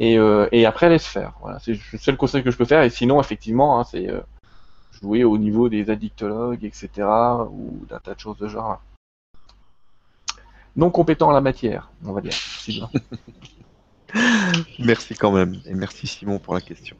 et, 0.00 0.18
euh, 0.18 0.48
et 0.50 0.66
après 0.66 0.88
laisse 0.88 1.06
faire. 1.06 1.34
Voilà, 1.40 1.60
c'est 1.60 1.78
le 1.92 1.98
seul 1.98 2.16
conseil 2.16 2.42
que 2.42 2.50
je 2.50 2.56
peux 2.56 2.64
faire. 2.64 2.82
Et 2.82 2.90
sinon, 2.90 3.20
effectivement, 3.20 3.78
hein, 3.78 3.84
c'est 3.84 4.08
euh, 4.08 4.20
jouer 5.00 5.22
au 5.22 5.38
niveau 5.38 5.68
des 5.68 5.90
addictologues, 5.90 6.64
etc., 6.64 6.88
ou 7.50 7.86
d'un 7.88 7.98
tas 8.00 8.14
de 8.14 8.20
choses 8.20 8.38
de 8.38 8.48
genre. 8.48 8.82
Non 10.76 10.90
compétent 10.90 11.28
en 11.28 11.32
la 11.32 11.40
matière, 11.40 11.90
on 12.04 12.12
va 12.12 12.22
dire. 12.22 12.32
Merci 14.78 15.14
quand 15.14 15.30
même, 15.30 15.60
et 15.66 15.74
merci 15.74 16.08
Simon 16.08 16.40
pour 16.40 16.52
la 16.54 16.60
question. 16.60 16.96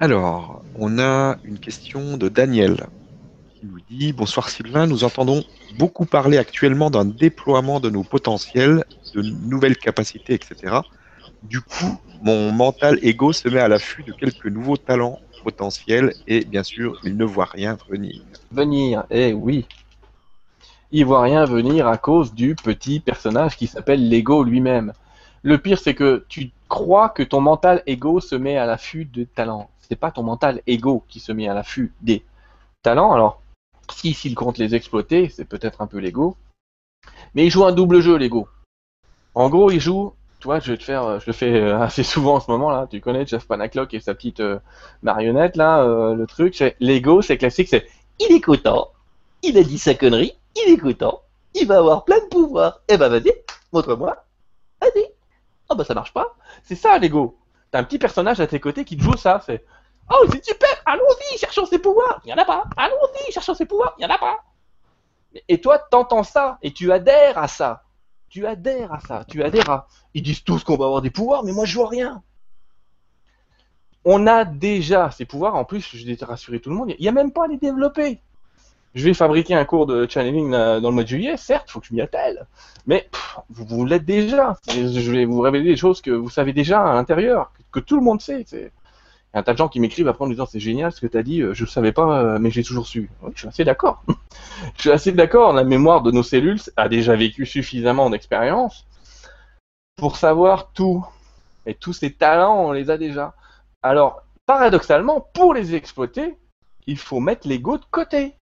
Alors, 0.00 0.64
on 0.76 0.98
a 0.98 1.36
une 1.44 1.58
question 1.58 2.16
de 2.16 2.30
Daniel 2.30 2.86
qui 3.62 3.68
nous 3.68 3.80
dit 3.88 4.12
Bonsoir 4.12 4.48
Sylvain, 4.48 4.88
nous 4.88 5.04
entendons 5.04 5.44
beaucoup 5.78 6.04
parler 6.04 6.36
actuellement 6.36 6.90
d'un 6.90 7.04
déploiement 7.04 7.78
de 7.78 7.90
nos 7.90 8.02
potentiels, 8.02 8.84
de 9.14 9.22
nouvelles 9.22 9.76
capacités, 9.76 10.34
etc. 10.34 10.78
Du 11.44 11.60
coup, 11.60 12.00
mon 12.22 12.50
mental 12.50 12.98
ego 13.02 13.32
se 13.32 13.48
met 13.48 13.60
à 13.60 13.68
l'affût 13.68 14.02
de 14.02 14.12
quelques 14.12 14.46
nouveaux 14.46 14.76
talents 14.76 15.20
potentiels 15.44 16.12
et 16.26 16.44
bien 16.44 16.64
sûr, 16.64 16.98
il 17.04 17.16
ne 17.16 17.24
voit 17.24 17.44
rien 17.44 17.78
venir. 17.88 18.20
Venir, 18.50 19.04
eh 19.10 19.32
oui. 19.32 19.66
Il 20.90 21.04
voit 21.06 21.22
rien 21.22 21.44
venir 21.44 21.86
à 21.86 21.98
cause 21.98 22.34
du 22.34 22.56
petit 22.56 22.98
personnage 22.98 23.56
qui 23.56 23.68
s'appelle 23.68 24.08
l'ego 24.08 24.42
lui-même. 24.42 24.92
Le 25.44 25.58
pire, 25.58 25.78
c'est 25.78 25.94
que 25.94 26.24
tu 26.28 26.50
crois 26.68 27.08
que 27.10 27.22
ton 27.22 27.40
mental 27.40 27.82
ego 27.86 28.18
se 28.18 28.34
met 28.34 28.56
à 28.56 28.66
l'affût 28.66 29.04
de 29.04 29.22
talents. 29.22 29.70
C'est 29.78 29.96
pas 29.96 30.10
ton 30.10 30.24
mental 30.24 30.62
ego 30.66 31.04
qui 31.08 31.20
se 31.20 31.30
met 31.30 31.48
à 31.48 31.54
l'affût 31.54 31.92
des 32.00 32.24
talents. 32.82 33.12
Alors, 33.12 33.41
si 33.92 34.14
s'il 34.14 34.34
compte 34.34 34.58
les 34.58 34.74
exploiter, 34.74 35.28
c'est 35.28 35.44
peut-être 35.44 35.80
un 35.80 35.86
peu 35.86 35.98
l'ego. 35.98 36.36
Mais 37.34 37.46
il 37.46 37.50
joue 37.50 37.64
un 37.64 37.72
double 37.72 38.00
jeu, 38.00 38.16
l'ego. 38.16 38.48
En 39.34 39.48
gros, 39.48 39.70
il 39.70 39.80
joue. 39.80 40.14
Toi, 40.40 40.58
je 40.58 40.72
vais 40.72 40.78
te 40.78 40.82
faire, 40.82 41.20
je 41.20 41.26
le 41.26 41.32
fais 41.32 41.52
euh, 41.52 41.80
assez 41.82 42.02
souvent 42.02 42.36
en 42.36 42.40
ce 42.40 42.50
moment 42.50 42.70
là. 42.70 42.86
Tu 42.90 43.00
connais 43.00 43.26
Jeff 43.26 43.46
Panaclock 43.46 43.94
et 43.94 44.00
sa 44.00 44.14
petite 44.14 44.40
euh, 44.40 44.58
marionnette 45.02 45.56
là. 45.56 45.82
euh, 45.82 46.14
le 46.14 46.26
truc, 46.26 46.54
c'est 46.56 46.76
l'ego, 46.80 47.22
c'est 47.22 47.38
classique, 47.38 47.68
c'est 47.68 47.86
Il 48.18 48.34
est 48.34 48.40
content, 48.40 48.88
il 49.42 49.56
a 49.56 49.62
dit 49.62 49.78
sa 49.78 49.94
connerie, 49.94 50.34
il 50.56 50.72
est 50.72 50.78
content, 50.78 51.20
il 51.54 51.66
va 51.66 51.78
avoir 51.78 52.04
plein 52.04 52.18
de 52.18 52.28
pouvoir. 52.28 52.80
Eh 52.88 52.96
ben 52.96 53.08
vas-y, 53.08 53.32
montre-moi. 53.72 54.24
Vas-y. 54.80 55.04
oh 55.70 55.76
bah 55.76 55.84
ça 55.84 55.94
marche 55.94 56.12
pas. 56.12 56.34
C'est 56.64 56.74
ça 56.74 56.98
l'ego. 56.98 57.38
T'as 57.70 57.78
un 57.78 57.84
petit 57.84 57.98
personnage 57.98 58.40
à 58.40 58.46
tes 58.46 58.58
côtés 58.60 58.84
qui 58.84 58.96
te 58.96 59.02
joue 59.02 59.16
ça. 59.16 59.40
C'est 59.46 59.64
oh 60.10 60.26
c'est 60.30 60.44
super. 60.44 60.70
Allons-y, 60.86 61.38
cherchons 61.38 61.66
ses 61.66 61.78
pouvoirs. 61.78 62.20
Il 62.24 62.30
y 62.30 62.34
en 62.34 62.38
a 62.38 62.44
pas. 62.44 62.64
Allons-y, 62.76 63.32
cherchons 63.32 63.54
ses 63.54 63.66
pouvoirs. 63.66 63.94
Il 63.98 64.02
y 64.02 64.06
en 64.06 64.10
a 64.10 64.18
pas. 64.18 64.38
Et 65.48 65.60
toi, 65.60 65.78
t'entends 65.78 66.24
ça 66.24 66.58
et 66.62 66.72
tu 66.72 66.92
adhères 66.92 67.38
à 67.38 67.48
ça. 67.48 67.84
Tu 68.28 68.46
adhères 68.46 68.92
à 68.92 69.00
ça. 69.00 69.24
Tu 69.28 69.42
adhères 69.42 69.70
à. 69.70 69.88
Ils 70.14 70.22
disent 70.22 70.44
tous 70.44 70.64
qu'on 70.64 70.76
va 70.76 70.86
avoir 70.86 71.02
des 71.02 71.10
pouvoirs, 71.10 71.44
mais 71.44 71.52
moi 71.52 71.64
je 71.64 71.74
vois 71.74 71.88
rien. 71.88 72.22
On 74.04 74.26
a 74.26 74.44
déjà 74.44 75.10
ces 75.10 75.24
pouvoirs. 75.24 75.54
En 75.54 75.64
plus, 75.64 75.96
je 75.96 76.04
vais 76.04 76.16
rassurer 76.24 76.60
tout 76.60 76.70
le 76.70 76.76
monde. 76.76 76.94
Il 76.98 77.02
n'y 77.02 77.08
a 77.08 77.12
même 77.12 77.32
pas 77.32 77.44
à 77.44 77.48
les 77.48 77.58
développer. 77.58 78.20
Je 78.94 79.04
vais 79.04 79.14
fabriquer 79.14 79.54
un 79.54 79.64
cours 79.64 79.86
de 79.86 80.06
channeling 80.08 80.50
là, 80.50 80.78
dans 80.80 80.90
le 80.90 80.94
mois 80.94 81.04
de 81.04 81.08
juillet, 81.08 81.36
certes, 81.38 81.70
faut 81.70 81.80
que 81.80 81.86
je 81.86 81.94
m'y 81.94 82.02
attelle. 82.02 82.46
Mais 82.86 83.08
vous, 83.48 83.86
l'êtes 83.86 84.04
déjà. 84.04 84.56
Je 84.68 85.10
vais 85.12 85.24
vous 85.24 85.40
révéler 85.40 85.64
des 85.64 85.76
choses 85.76 86.02
que 86.02 86.10
vous 86.10 86.28
savez 86.28 86.52
déjà 86.52 86.84
à 86.84 86.94
l'intérieur, 86.94 87.52
que, 87.54 87.80
que 87.80 87.84
tout 87.84 87.96
le 87.96 88.02
monde 88.02 88.20
sait. 88.20 88.44
Il 89.32 89.36
y 89.36 89.38
a 89.38 89.40
un 89.40 89.42
tas 89.44 89.52
de 89.52 89.58
gens 89.58 89.68
qui 89.68 89.80
m'écrivent 89.80 90.08
après 90.08 90.24
en 90.24 90.28
disant 90.28 90.44
c'est 90.44 90.60
génial 90.60 90.92
ce 90.92 91.00
que 91.00 91.06
tu 91.06 91.16
as 91.16 91.22
dit, 91.22 91.40
euh, 91.40 91.54
je 91.54 91.64
ne 91.64 91.68
savais 91.68 91.92
pas, 91.92 92.20
euh, 92.20 92.38
mais 92.38 92.50
j'ai 92.50 92.62
toujours 92.62 92.86
su. 92.86 93.10
Oui, 93.22 93.32
je 93.34 93.40
suis 93.40 93.48
assez 93.48 93.64
d'accord. 93.64 94.02
je 94.76 94.80
suis 94.80 94.90
assez 94.90 95.12
d'accord. 95.12 95.54
La 95.54 95.64
mémoire 95.64 96.02
de 96.02 96.10
nos 96.10 96.22
cellules 96.22 96.60
a 96.76 96.88
déjà 96.88 97.16
vécu 97.16 97.46
suffisamment 97.46 98.10
d'expérience 98.10 98.86
pour 99.96 100.16
savoir 100.16 100.72
tout. 100.72 101.06
Et 101.64 101.74
tous 101.74 101.94
ces 101.94 102.12
talents, 102.12 102.66
on 102.66 102.72
les 102.72 102.90
a 102.90 102.98
déjà. 102.98 103.34
Alors, 103.82 104.22
paradoxalement, 104.44 105.26
pour 105.32 105.54
les 105.54 105.74
exploiter, 105.74 106.36
il 106.86 106.98
faut 106.98 107.20
mettre 107.20 107.48
l'ego 107.48 107.78
de 107.78 107.84
côté. 107.90 108.34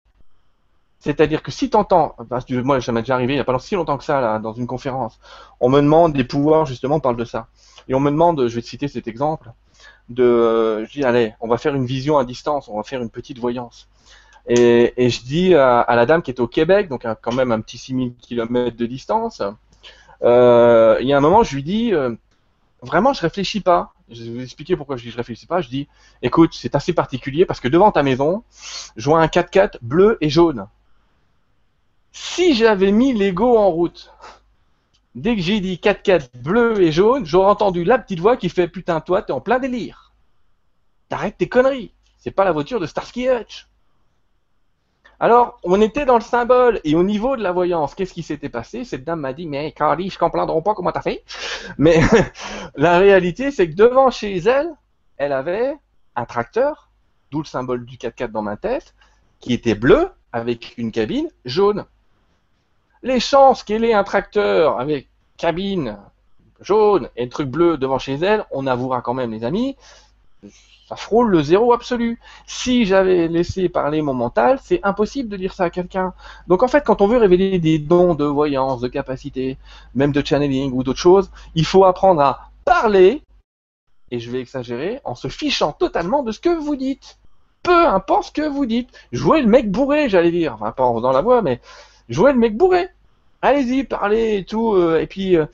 C'est-à-dire 0.98 1.42
que 1.42 1.50
si 1.50 1.70
t'entends, 1.70 2.14
parce 2.28 2.44
que 2.44 2.60
moi 2.60 2.80
ça 2.82 2.92
m'est 2.92 3.00
déjà 3.00 3.14
arrivé 3.14 3.32
il 3.32 3.36
n'y 3.36 3.40
a 3.40 3.44
pas 3.44 3.58
si 3.58 3.74
longtemps 3.74 3.96
que 3.96 4.04
ça 4.04 4.20
là, 4.20 4.38
dans 4.38 4.52
une 4.52 4.66
conférence, 4.66 5.18
on 5.58 5.70
me 5.70 5.80
demande 5.80 6.12
des 6.12 6.24
pouvoirs 6.24 6.66
justement, 6.66 6.96
on 6.96 7.00
parle 7.00 7.16
de 7.16 7.24
ça, 7.24 7.48
et 7.88 7.94
on 7.94 8.00
me 8.00 8.10
demande, 8.10 8.46
je 8.48 8.54
vais 8.54 8.60
te 8.60 8.66
citer 8.66 8.86
cet 8.86 9.08
exemple, 9.08 9.50
de, 10.10 10.22
euh, 10.22 10.84
je 10.86 10.92
dis 10.92 11.04
allez, 11.04 11.34
on 11.40 11.48
va 11.48 11.56
faire 11.56 11.74
une 11.74 11.86
vision 11.86 12.18
à 12.18 12.24
distance, 12.24 12.68
on 12.68 12.76
va 12.76 12.82
faire 12.82 13.00
une 13.00 13.10
petite 13.10 13.38
voyance, 13.38 13.88
et, 14.46 14.92
je 14.98 15.22
dis 15.22 15.54
à, 15.54 15.86
la 15.88 16.06
dame 16.06 16.22
qui 16.22 16.30
est 16.30 16.40
au 16.40 16.48
Québec, 16.48 16.88
donc 16.88 17.06
quand 17.22 17.32
même 17.32 17.52
un 17.52 17.60
petit 17.60 17.78
6000 17.78 18.14
km 18.16 18.76
de 18.76 18.86
distance, 18.86 19.42
euh, 20.22 20.98
il 21.00 21.06
y 21.06 21.12
a 21.12 21.16
un 21.16 21.20
moment 21.20 21.42
je 21.42 21.54
lui 21.54 21.62
dis, 21.62 21.94
euh, 21.94 22.14
vraiment 22.82 23.12
je 23.12 23.20
réfléchis 23.20 23.60
pas, 23.60 23.94
je 24.10 24.24
vais 24.24 24.30
vous 24.30 24.42
expliquer 24.42 24.76
pourquoi 24.76 24.96
je 24.96 25.04
dis 25.04 25.10
je 25.10 25.16
réfléchis 25.16 25.46
pas, 25.46 25.60
je 25.60 25.68
dis, 25.68 25.88
écoute 26.22 26.50
c'est 26.52 26.74
assez 26.74 26.92
particulier 26.92 27.46
parce 27.46 27.60
que 27.60 27.68
devant 27.68 27.92
ta 27.92 28.02
maison, 28.02 28.42
je 28.96 29.08
vois 29.08 29.20
un 29.20 29.26
4x4 29.26 29.78
bleu 29.82 30.18
et 30.20 30.28
jaune. 30.28 30.66
Si 32.12 32.54
j'avais 32.54 32.90
mis 32.90 33.12
l'ego 33.12 33.56
en 33.56 33.70
route, 33.70 34.12
dès 35.14 35.36
que 35.36 35.42
j'ai 35.42 35.60
dit 35.60 35.80
4x4 35.82 36.30
bleu 36.42 36.80
et 36.80 36.92
jaune, 36.92 37.26
j'aurais 37.26 37.50
entendu 37.50 37.84
la 37.84 37.98
petite 37.98 38.20
voix 38.20 38.36
qui 38.36 38.48
fait 38.48 38.68
Putain, 38.68 39.00
toi, 39.00 39.22
t'es 39.22 39.32
en 39.32 39.40
plein 39.40 39.58
délire. 39.58 40.12
T'arrêtes 41.08 41.38
tes 41.38 41.48
conneries. 41.48 41.92
C'est 42.18 42.30
pas 42.30 42.44
la 42.44 42.52
voiture 42.52 42.80
de 42.80 42.86
Starsky 42.86 43.28
Hutch. 43.28 43.68
Alors, 45.22 45.58
on 45.64 45.80
était 45.82 46.06
dans 46.06 46.14
le 46.14 46.22
symbole 46.22 46.80
et 46.82 46.94
au 46.94 47.02
niveau 47.02 47.36
de 47.36 47.42
la 47.42 47.52
voyance, 47.52 47.94
qu'est-ce 47.94 48.14
qui 48.14 48.22
s'était 48.22 48.48
passé? 48.48 48.84
Cette 48.84 49.04
dame 49.04 49.20
m'a 49.20 49.34
dit 49.34 49.46
Mais 49.46 49.70
Carly, 49.72 50.08
je 50.08 50.18
comprendrai 50.18 50.62
pas 50.62 50.74
comment 50.74 50.92
t'as 50.92 51.02
fait. 51.02 51.24
Mais 51.76 52.00
la 52.74 52.98
réalité, 52.98 53.50
c'est 53.50 53.68
que 53.68 53.74
devant 53.74 54.10
chez 54.10 54.38
elle, 54.38 54.70
elle 55.18 55.32
avait 55.32 55.76
un 56.16 56.24
tracteur, 56.24 56.90
d'où 57.30 57.40
le 57.40 57.46
symbole 57.46 57.84
du 57.84 57.98
4x4 57.98 58.30
dans 58.30 58.40
ma 58.40 58.56
tête, 58.56 58.94
qui 59.40 59.52
était 59.52 59.74
bleu 59.74 60.08
avec 60.32 60.74
une 60.78 60.90
cabine 60.90 61.28
jaune. 61.44 61.84
Les 63.02 63.20
chances 63.20 63.62
qu'elle 63.62 63.84
ait 63.84 63.94
un 63.94 64.04
tracteur 64.04 64.78
avec 64.78 65.08
cabine 65.36 65.98
jaune 66.60 67.08
et 67.16 67.28
truc 67.28 67.48
bleu 67.48 67.78
devant 67.78 67.98
chez 67.98 68.14
elle, 68.14 68.44
on 68.50 68.66
avouera 68.66 69.00
quand 69.00 69.14
même, 69.14 69.32
les 69.32 69.44
amis, 69.44 69.76
ça 70.86 70.96
frôle 70.96 71.30
le 71.30 71.42
zéro 71.42 71.72
absolu. 71.72 72.18
Si 72.46 72.84
j'avais 72.84 73.28
laissé 73.28 73.68
parler 73.68 74.02
mon 74.02 74.12
mental, 74.12 74.58
c'est 74.62 74.80
impossible 74.82 75.28
de 75.28 75.36
dire 75.36 75.54
ça 75.54 75.64
à 75.64 75.70
quelqu'un. 75.70 76.12
Donc 76.46 76.62
en 76.62 76.68
fait, 76.68 76.84
quand 76.84 77.00
on 77.00 77.06
veut 77.06 77.16
révéler 77.16 77.58
des 77.58 77.78
dons 77.78 78.14
de 78.14 78.24
voyance, 78.24 78.80
de 78.80 78.88
capacité, 78.88 79.56
même 79.94 80.12
de 80.12 80.24
channeling 80.24 80.72
ou 80.72 80.82
d'autres 80.82 80.98
choses, 80.98 81.30
il 81.54 81.64
faut 81.64 81.84
apprendre 81.84 82.20
à 82.20 82.50
parler, 82.64 83.22
et 84.10 84.18
je 84.18 84.30
vais 84.30 84.40
exagérer, 84.40 85.00
en 85.04 85.14
se 85.14 85.28
fichant 85.28 85.72
totalement 85.72 86.22
de 86.22 86.32
ce 86.32 86.40
que 86.40 86.50
vous 86.50 86.76
dites 86.76 87.16
peu 87.62 87.86
importe 87.86 88.28
ce 88.28 88.32
que 88.32 88.48
vous 88.48 88.66
dites. 88.66 88.88
Jouez 89.12 89.42
le 89.42 89.48
mec 89.48 89.70
bourré, 89.70 90.08
j'allais 90.08 90.30
dire. 90.30 90.54
Enfin, 90.54 90.72
pas 90.72 90.84
en 90.84 90.96
faisant 90.96 91.12
la 91.12 91.20
voix, 91.20 91.42
mais 91.42 91.60
jouez 92.10 92.32
le 92.32 92.38
mec 92.38 92.56
bourré. 92.56 92.88
Allez-y, 93.42 93.84
parlez 93.84 94.36
et 94.36 94.44
tout, 94.44 94.74
euh, 94.74 95.00
et 95.00 95.06
puis 95.06 95.34
euh, 95.36 95.46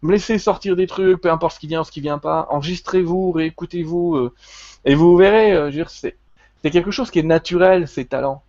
me 0.00 0.12
laissez 0.12 0.38
sortir 0.38 0.76
des 0.76 0.86
trucs, 0.86 1.20
peu 1.20 1.30
importe 1.30 1.56
ce 1.56 1.60
qui 1.60 1.66
vient, 1.66 1.84
ce 1.84 1.92
qui 1.92 2.00
vient 2.00 2.18
pas. 2.18 2.46
Enregistrez-vous, 2.50 3.32
réécoutez-vous, 3.32 4.16
euh, 4.16 4.34
et 4.86 4.94
vous 4.94 5.14
verrez. 5.16 5.70
c'est 5.92 6.70
quelque 6.70 6.90
chose 6.90 7.10
qui 7.10 7.18
est 7.18 7.24
naturel, 7.24 7.86
ces 7.86 8.06
talents. 8.06 8.42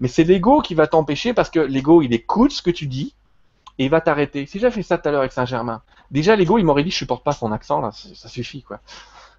Mais 0.00 0.08
c'est 0.08 0.24
l'ego 0.24 0.60
qui 0.60 0.74
va 0.74 0.86
t'empêcher 0.86 1.32
parce 1.32 1.48
que 1.48 1.60
l'ego, 1.60 2.02
il 2.02 2.12
écoute 2.12 2.52
ce 2.52 2.60
que 2.60 2.70
tu 2.70 2.86
dis 2.86 3.14
et 3.78 3.84
il 3.84 3.90
va 3.90 4.00
t'arrêter. 4.00 4.44
Si 4.46 4.58
j'avais 4.58 4.74
fait 4.74 4.82
ça 4.82 4.98
tout 4.98 5.08
à 5.08 5.12
l'heure 5.12 5.20
avec 5.20 5.32
Saint-Germain, 5.32 5.80
déjà 6.10 6.36
l'ego, 6.36 6.58
il 6.58 6.64
m'aurait 6.64 6.84
dit, 6.84 6.90
je 6.90 6.96
supporte 6.96 7.24
pas 7.24 7.32
son 7.32 7.52
accent 7.52 7.90
ça 7.92 8.28
suffit 8.28 8.62
quoi. 8.62 8.80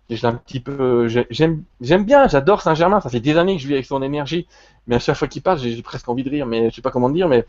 J'ai 0.09 0.27
un 0.27 0.33
petit 0.33 0.59
peu, 0.59 1.07
j'ai- 1.07 1.25
j'aime, 1.29 1.63
j'aime 1.81 2.03
bien, 2.05 2.27
j'adore 2.27 2.61
Saint-Germain. 2.61 3.01
Ça 3.01 3.09
fait 3.09 3.19
des 3.19 3.37
années 3.37 3.55
que 3.55 3.61
je 3.61 3.67
vis 3.67 3.73
avec 3.75 3.85
son 3.85 4.01
énergie, 4.03 4.47
mais 4.87 4.95
à 4.95 4.99
chaque 4.99 5.15
fois 5.17 5.27
qu'il 5.27 5.41
passe, 5.41 5.61
j'ai 5.61 5.81
presque 5.81 6.07
envie 6.09 6.23
de 6.23 6.29
rire, 6.29 6.45
mais 6.45 6.69
je 6.69 6.75
sais 6.75 6.81
pas 6.81 6.91
comment 6.91 7.09
dire, 7.09 7.27
mais 7.27 7.45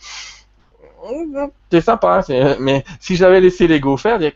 c'est 1.70 1.80
sympa. 1.80 2.22
hein, 2.28 2.56
Mais 2.60 2.84
si 3.00 3.16
j'avais 3.16 3.40
laissé 3.40 3.66
l'ego 3.66 3.96
faire, 3.96 4.18
je 4.20 4.30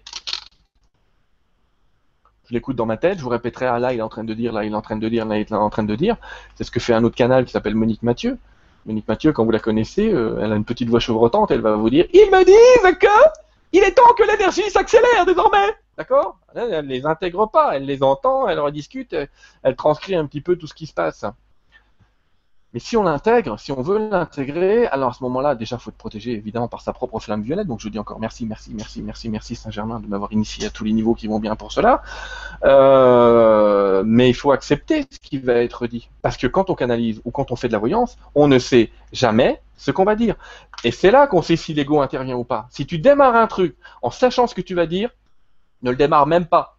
l'écoute 2.54 2.76
dans 2.76 2.86
ma 2.86 2.96
tête, 2.96 3.18
je 3.18 3.22
vous 3.22 3.28
répéterai, 3.28 3.66
ah 3.66 3.78
là 3.78 3.92
il 3.92 3.98
est 3.98 4.02
en 4.02 4.08
train 4.08 4.24
de 4.24 4.34
dire, 4.34 4.52
là 4.52 4.64
il 4.64 4.72
est 4.72 4.74
en 4.74 4.80
train 4.82 4.96
de 4.96 5.08
dire, 5.08 5.24
là 5.26 5.36
il 5.36 5.42
est 5.42 5.52
en 5.52 5.70
train 5.70 5.82
de 5.84 5.94
dire. 5.94 6.16
C'est 6.56 6.64
ce 6.64 6.70
que 6.70 6.80
fait 6.80 6.94
un 6.94 7.04
autre 7.04 7.16
canal 7.16 7.44
qui 7.44 7.52
s'appelle 7.52 7.74
Monique 7.74 8.02
Mathieu. 8.02 8.38
Monique 8.86 9.06
Mathieu, 9.06 9.32
quand 9.32 9.44
vous 9.44 9.50
la 9.50 9.58
connaissez, 9.58 10.10
euh, 10.12 10.40
elle 10.42 10.52
a 10.52 10.56
une 10.56 10.64
petite 10.64 10.88
voix 10.88 11.00
chevrotante, 11.00 11.50
elle 11.50 11.60
va 11.60 11.76
vous 11.76 11.90
dire, 11.90 12.06
ils 12.12 12.30
me 12.30 12.44
disent 12.44 12.98
que 12.98 13.06
il 13.72 13.82
est 13.82 13.92
temps 13.92 14.14
que 14.16 14.22
l'énergie 14.24 14.68
s'accélère 14.70 15.26
désormais. 15.26 15.74
D'accord? 15.99 16.38
Elle 16.55 16.72
elle 16.72 16.86
les 16.86 17.07
intègre 17.07 17.51
pas, 17.51 17.76
elle 17.76 17.84
les 17.84 18.05
entend, 18.05 18.49
elle 18.49 18.61
rediscute, 18.61 19.16
elle, 19.64 19.74
transcrit 19.74 20.14
un 20.14 20.26
petit 20.26 20.40
peu 20.40 20.55
tout 20.55 20.68
ce 20.68 20.74
qui 20.74 20.86
se 20.86 20.94
passe. 20.94 21.24
Mais 22.72 22.78
si 22.78 22.96
on 22.96 23.03
l'intègre, 23.03 23.59
si 23.59 23.72
on 23.72 23.82
veut 23.82 23.99
l'intégrer, 24.11 24.86
alors 24.86 25.11
à 25.11 25.12
ce 25.12 25.24
moment-là, 25.24 25.57
déjà, 25.57 25.74
il 25.74 25.80
faut 25.80 25.90
être 25.90 25.96
protégé 25.96 26.32
évidemment 26.32 26.68
par 26.68 26.82
sa 26.82 26.92
propre 26.92 27.18
flamme 27.18 27.42
violette. 27.42 27.66
Donc 27.66 27.80
je 27.80 27.88
dis 27.88 27.99
encore 27.99 28.20
merci, 28.20 28.46
merci, 28.46 28.72
merci, 28.74 29.03
merci, 29.03 29.28
merci 29.28 29.57
Saint-Germain 29.57 29.99
de 29.99 30.07
m'avoir 30.07 30.30
initié 30.32 30.66
à 30.66 30.70
tous 30.70 30.84
les 30.84 30.92
niveaux 30.92 31.14
qui 31.14 31.26
vont 31.26 31.40
bien 31.40 31.57
pour 31.57 31.72
cela. 31.72 32.03
Euh, 32.62 34.05
mais 34.07 34.28
il 34.28 34.34
faut 34.34 34.53
accepter 34.53 35.05
ce 35.11 35.18
qui 35.18 35.38
va 35.38 35.55
être 35.55 35.88
dit. 35.88 36.11
Parce 36.22 36.36
que 36.36 36.46
quand 36.46 36.70
on 36.70 36.76
canalise 36.76 37.20
ou 37.24 37.32
quand 37.32 37.51
on 37.51 37.57
fait 37.57 37.68
de 37.68 37.72
la 37.72 37.80
voyance, 37.80 38.18
on 38.36 38.46
ne 38.46 38.61
sait 38.61 38.92
jamais 39.12 39.61
ce 39.76 39.90
qu'on 39.90 40.05
va 40.05 40.14
dire. 40.14 40.36
Et 40.84 40.92
c'est 40.92 41.11
là 41.11 41.26
qu'on 41.26 41.42
sait 41.42 41.57
si 41.57 41.74
l'ego 41.74 42.01
intervient 42.03 42.36
ou 42.36 42.44
pas. 42.44 42.68
Si 42.70 42.86
tu 42.86 42.99
démarres 42.99 43.34
un 43.34 43.49
truc 43.49 43.76
en 44.03 44.11
sachant 44.11 44.46
ce 44.46 44.55
que 44.55 44.61
tu 44.61 44.76
vas 44.76 44.86
dire, 44.86 45.11
ne 45.82 45.90
le 45.90 45.96
démarre 45.96 46.26
même 46.26 46.46
pas. 46.46 46.78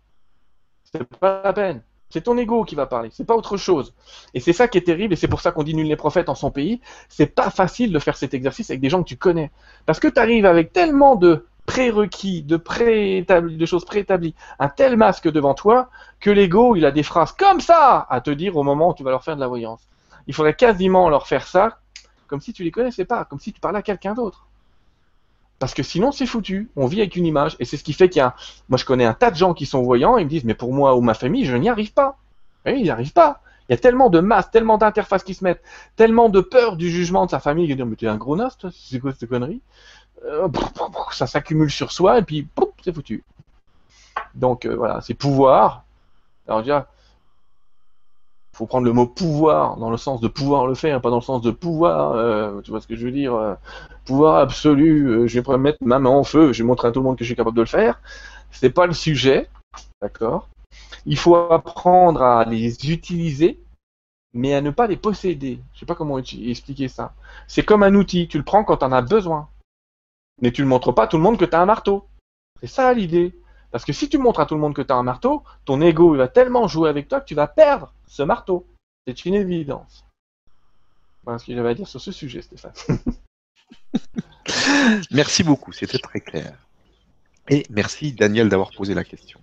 C'est 0.84 1.04
pas 1.04 1.42
la 1.44 1.54
peine. 1.54 1.84
C'est 2.10 2.22
ton 2.22 2.38
ego 2.38 2.64
qui 2.64 2.74
va 2.74 2.88
parler, 2.88 3.10
c'est 3.12 3.26
pas 3.26 3.36
autre 3.36 3.56
chose. 3.56 3.94
Et 4.34 4.40
c'est 4.40 4.54
ça 4.54 4.68
qui 4.68 4.80
est 4.80 4.84
terrible, 4.84 5.14
et 5.14 5.16
c'est 5.16 5.28
pour 5.28 5.42
ça 5.42 5.52
qu'on 5.52 5.62
dit 5.62 5.76
nul 5.76 5.86
les 5.86 5.96
prophètes 5.96 6.28
en 6.28 6.34
son 6.34 6.50
pays. 6.50 6.82
C'est 7.08 7.28
pas 7.28 7.52
facile 7.52 7.94
de 7.94 8.00
faire 8.00 8.18
cet 8.18 8.34
exercice 8.34 8.72
avec 8.72 8.82
des 8.82 8.90
gens 8.90 9.04
que 9.04 9.08
tu 9.08 9.18
connais. 9.18 9.52
Parce 9.86 10.00
que 10.00 10.08
tu 10.08 10.20
arrives 10.20 10.48
avec 10.48 10.74
tellement 10.74 11.16
de 11.16 11.46
prérequis, 11.68 12.42
de, 12.42 12.58
préétabli, 12.58 13.58
de 13.58 13.66
choses 13.68 13.86
préétablies, 13.86 14.34
un 14.58 14.70
tel 14.70 14.98
masque 14.98 15.30
devant 15.30 15.54
toi, 15.54 15.92
que 16.20 16.32
l'ego, 16.32 16.76
il 16.76 16.84
a 16.84 16.90
des 16.90 17.04
phrases 17.04 17.32
comme 17.32 17.62
ça 17.62 18.08
à 18.10 18.22
te 18.22 18.32
dire 18.32 18.58
au 18.58 18.64
moment 18.64 18.90
où 18.90 18.94
tu 18.96 19.04
vas 19.04 19.12
leur 19.12 19.24
faire 19.24 19.36
de 19.36 19.42
la 19.42 19.48
voyance. 19.48 19.82
Il 20.26 20.34
faudrait 20.34 20.56
quasiment 20.56 21.10
leur 21.10 21.28
faire 21.28 21.46
ça 21.46 21.78
comme 22.26 22.42
si 22.42 22.54
tu 22.54 22.64
les 22.64 22.72
connaissais 22.72 23.06
pas, 23.06 23.26
comme 23.26 23.40
si 23.40 23.54
tu 23.54 23.60
parlais 23.60 23.80
à 23.80 23.82
quelqu'un 23.84 24.16
d'autre. 24.16 24.49
Parce 25.60 25.74
que 25.74 25.84
sinon, 25.84 26.12
c'est 26.12 26.26
foutu. 26.26 26.70
On 26.76 26.88
vit 26.88 27.02
avec 27.02 27.16
une 27.16 27.26
image. 27.26 27.58
Et 27.60 27.66
c'est 27.66 27.78
ce 27.78 27.84
qui 27.84 27.94
fait 27.94 28.10
qu'il 28.10 28.22
y 28.22 28.24
a. 28.24 28.36
Moi, 28.70 28.78
je 28.78 28.86
connais 28.86 29.06
un 29.06 29.14
tas 29.14 29.30
de 29.30 29.36
gens 29.36 29.54
qui 29.54 29.66
sont 29.66 29.82
voyants 29.82 30.18
et 30.18 30.22
ils 30.22 30.26
me 30.26 30.30
disent 30.30 30.46
Mais 30.46 30.54
pour 30.54 30.74
moi 30.74 30.96
ou 30.96 31.02
ma 31.02 31.14
famille, 31.14 31.46
je 31.46 31.56
n'y 31.56 31.70
arrive 31.70 31.94
pas. 31.94 32.18
Oui, 32.66 32.76
ils 32.78 32.84
n'y 32.84 32.90
arrivent 32.90 33.14
pas. 33.14 33.42
Il 33.68 33.74
y 33.74 33.76
a 33.76 33.78
tellement 33.78 34.10
de 34.10 34.20
masses, 34.20 34.50
tellement 34.50 34.78
d'interfaces 34.78 35.24
qui 35.24 35.36
se 35.36 35.44
mettent, 35.44 35.62
tellement 35.96 36.30
de 36.30 36.42
peur 36.42 36.76
du 36.76 36.90
jugement 36.90 37.26
de 37.26 37.32
sa 37.32 37.40
famille. 37.40 37.66
Ils 37.70 37.76
disent 37.76 37.86
Mais 37.86 37.96
t'es 37.96 38.08
un 38.08 38.18
gros 38.18 38.36
nas, 38.36 38.52
toi 38.58 38.72
C'est 38.74 39.00
quoi 39.00 39.12
cette 39.12 39.30
connerie? 39.30 39.62
Euh, 40.26 40.48
Ça 41.12 41.28
s'accumule 41.28 41.70
sur 41.70 41.92
soi 41.92 42.20
et 42.20 42.24
puis, 42.24 42.48
c'est 42.84 42.94
foutu. 42.94 43.24
Donc, 44.34 44.66
euh, 44.66 44.76
voilà, 44.76 45.02
c'est 45.02 45.14
pouvoir. 45.14 45.84
Alors, 46.48 46.62
déjà, 46.62 46.88
faut 48.60 48.66
prendre 48.66 48.86
le 48.86 48.92
mot 48.92 49.08
pouvoir 49.08 49.78
dans 49.78 49.90
le 49.90 49.96
sens 49.96 50.20
de 50.20 50.28
pouvoir 50.28 50.68
le 50.68 50.76
faire, 50.76 51.00
pas 51.00 51.10
dans 51.10 51.20
le 51.20 51.22
sens 51.22 51.42
de 51.42 51.50
pouvoir, 51.50 52.12
euh, 52.12 52.60
tu 52.60 52.72
vois 52.72 52.82
ce 52.82 52.88
que 52.88 52.96
je 52.98 53.06
veux 53.06 53.12
dire, 53.12 53.34
euh, 53.34 53.56
pouvoir 54.04 54.36
absolu, 54.36 55.08
euh, 55.08 55.28
je 55.28 55.40
vais 55.40 55.58
mettre 55.58 55.78
ma 55.80 55.98
main 55.98 56.10
en 56.10 56.26
feu, 56.26 56.52
je 56.52 56.62
vais 56.62 56.68
montrer 56.68 56.90
à 56.90 56.92
tout 56.92 57.00
le 57.00 57.06
monde 57.06 57.18
que 57.18 57.24
je 57.24 57.30
suis 57.30 57.38
capable 57.38 57.56
de 57.56 57.62
le 57.62 57.68
faire. 57.68 58.02
C'est 58.52 58.72
pas 58.72 58.86
le 58.86 58.92
sujet, 58.92 59.48
d'accord? 60.02 60.50
Il 61.06 61.18
faut 61.18 61.38
apprendre 61.38 62.22
à 62.22 62.44
les 62.44 62.92
utiliser, 62.92 63.62
mais 64.34 64.54
à 64.54 64.60
ne 64.60 64.72
pas 64.72 64.88
les 64.88 64.98
posséder. 64.98 65.62
Je 65.74 65.80
sais 65.80 65.86
pas 65.86 65.96
comment 65.96 66.18
expliquer 66.18 66.90
ça. 66.90 67.14
C'est 67.48 67.64
comme 67.64 67.84
un 67.84 67.96
outil, 67.96 68.28
tu 68.28 68.38
le 68.38 68.44
prends 68.44 68.66
quand 68.66 68.78
tu 68.78 68.86
en 68.86 68.92
as 68.92 69.02
besoin. 69.02 69.48
Mais 70.42 70.52
tu 70.52 70.64
ne 70.64 70.68
montres 70.68 70.94
pas 70.94 71.04
à 71.04 71.08
tout 71.08 71.16
le 71.16 71.24
monde 71.24 71.38
que 71.38 71.46
tu 71.46 71.56
as 71.56 71.62
un 71.62 71.66
marteau. 71.66 72.06
C'est 72.60 72.68
ça 72.68 72.94
l'idée. 72.94 73.34
Parce 73.72 73.86
que 73.86 73.94
si 73.94 74.10
tu 74.10 74.18
montres 74.18 74.40
à 74.40 74.46
tout 74.46 74.56
le 74.56 74.62
monde 74.62 74.74
que 74.74 74.82
tu 74.82 74.92
as 74.92 74.96
un 74.96 75.04
marteau, 75.04 75.44
ton 75.66 75.82
ego 75.82 76.16
va 76.16 76.28
tellement 76.28 76.68
jouer 76.68 76.90
avec 76.90 77.08
toi 77.08 77.22
que 77.22 77.26
tu 77.26 77.36
vas 77.36 77.48
perdre 77.48 77.94
ce 78.08 78.24
marteau. 78.24 78.66
C'est 79.06 79.26
une 79.26 79.36
évidence. 79.36 80.06
Voilà 81.24 81.40
ce 81.40 81.46
que 81.46 81.54
j'avais 81.54 81.70
à 81.70 81.74
dire 81.76 81.88
sur 81.88 82.02
ce 82.02 82.12
sujet, 82.12 82.42
Stéphane. 82.42 82.74
merci 85.12 85.44
beaucoup, 85.44 85.72
c'était 85.72 86.00
très 86.00 86.20
clair. 86.20 86.58
Et 87.50 87.66
merci 87.70 88.14
Daniel 88.14 88.50
d'avoir 88.50 88.72
posé 88.72 88.94
la 88.94 89.04
question. 89.04 89.40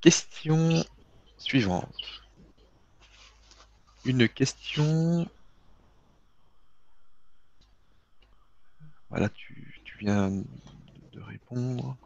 Question 0.00 0.84
suivante. 1.38 2.22
Une 4.04 4.28
question. 4.28 5.28
Voilà, 9.10 9.28
tu, 9.28 9.76
viens 10.00 10.42
répondre 11.32 11.96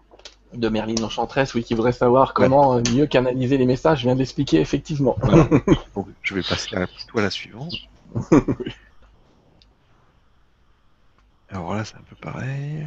de 0.55 0.69
Merlin 0.69 1.03
Enchantress, 1.03 1.55
oui, 1.55 1.65
qui 1.65 1.75
voudrait 1.75 1.93
savoir 1.93 2.33
comment 2.33 2.77
euh, 2.77 2.83
mieux 2.95 3.07
canaliser 3.07 3.59
les 3.59 3.67
messages. 3.67 4.01
Je 4.01 4.05
viens 4.05 4.17
d'expliquer 4.17 4.61
effectivement. 4.61 5.17
je 6.23 6.35
vais 6.35 6.43
passer 6.43 6.77
à, 6.77 6.87
plutôt 6.87 7.19
à 7.19 7.23
la 7.23 7.31
suivante. 7.31 7.75
Alors 11.49 11.75
là, 11.75 11.85
c'est 11.85 11.97
un 11.97 12.03
peu 12.09 12.17
pareil. 12.17 12.87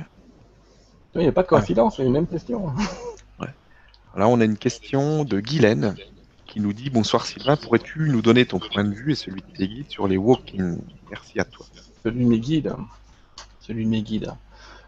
Il 1.15 1.21
n'y 1.21 1.27
a 1.27 1.31
pas 1.31 1.43
de 1.43 1.47
coïncidence, 1.47 1.97
c'est 1.97 2.05
une 2.05 2.11
même 2.11 2.27
question. 2.27 2.71
Là, 4.15 4.27
on 4.27 4.41
a 4.41 4.45
une 4.45 4.57
question 4.57 5.23
de 5.23 5.39
Guylaine 5.39 5.95
qui 6.45 6.59
nous 6.59 6.73
dit 6.73 6.89
Bonsoir 6.89 7.25
Sylvain, 7.25 7.55
pourrais-tu 7.55 8.09
nous 8.09 8.21
donner 8.21 8.45
ton 8.45 8.59
point 8.59 8.83
de 8.83 8.93
vue 8.93 9.11
et 9.11 9.15
celui 9.15 9.41
de 9.41 9.55
tes 9.55 9.67
guides 9.67 9.89
sur 9.89 10.07
les 10.07 10.17
walking? 10.17 10.79
Merci 11.09 11.39
à 11.39 11.45
toi. 11.45 11.65
Celui 12.03 12.25
de 12.25 12.29
mes 12.29 12.39
guides. 12.39 12.73
Celui 13.59 13.85
de 13.85 13.89
mes 13.89 14.01
guides. 14.01 14.33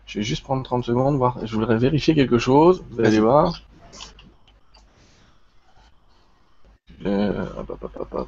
Je 0.05 0.19
vais 0.19 0.23
juste 0.23 0.43
prendre 0.43 0.63
30 0.63 0.83
secondes, 0.83 1.15
voir. 1.17 1.45
Je 1.45 1.55
voudrais 1.55 1.77
vérifier 1.77 2.15
quelque 2.15 2.37
chose. 2.37 2.83
Vous 2.91 3.01
allez 3.01 3.19
voir. 3.19 3.61
Euh, 7.05 7.45
hop, 7.57 7.69
hop, 7.69 7.91
hop, 7.95 8.13
hop. 8.13 8.27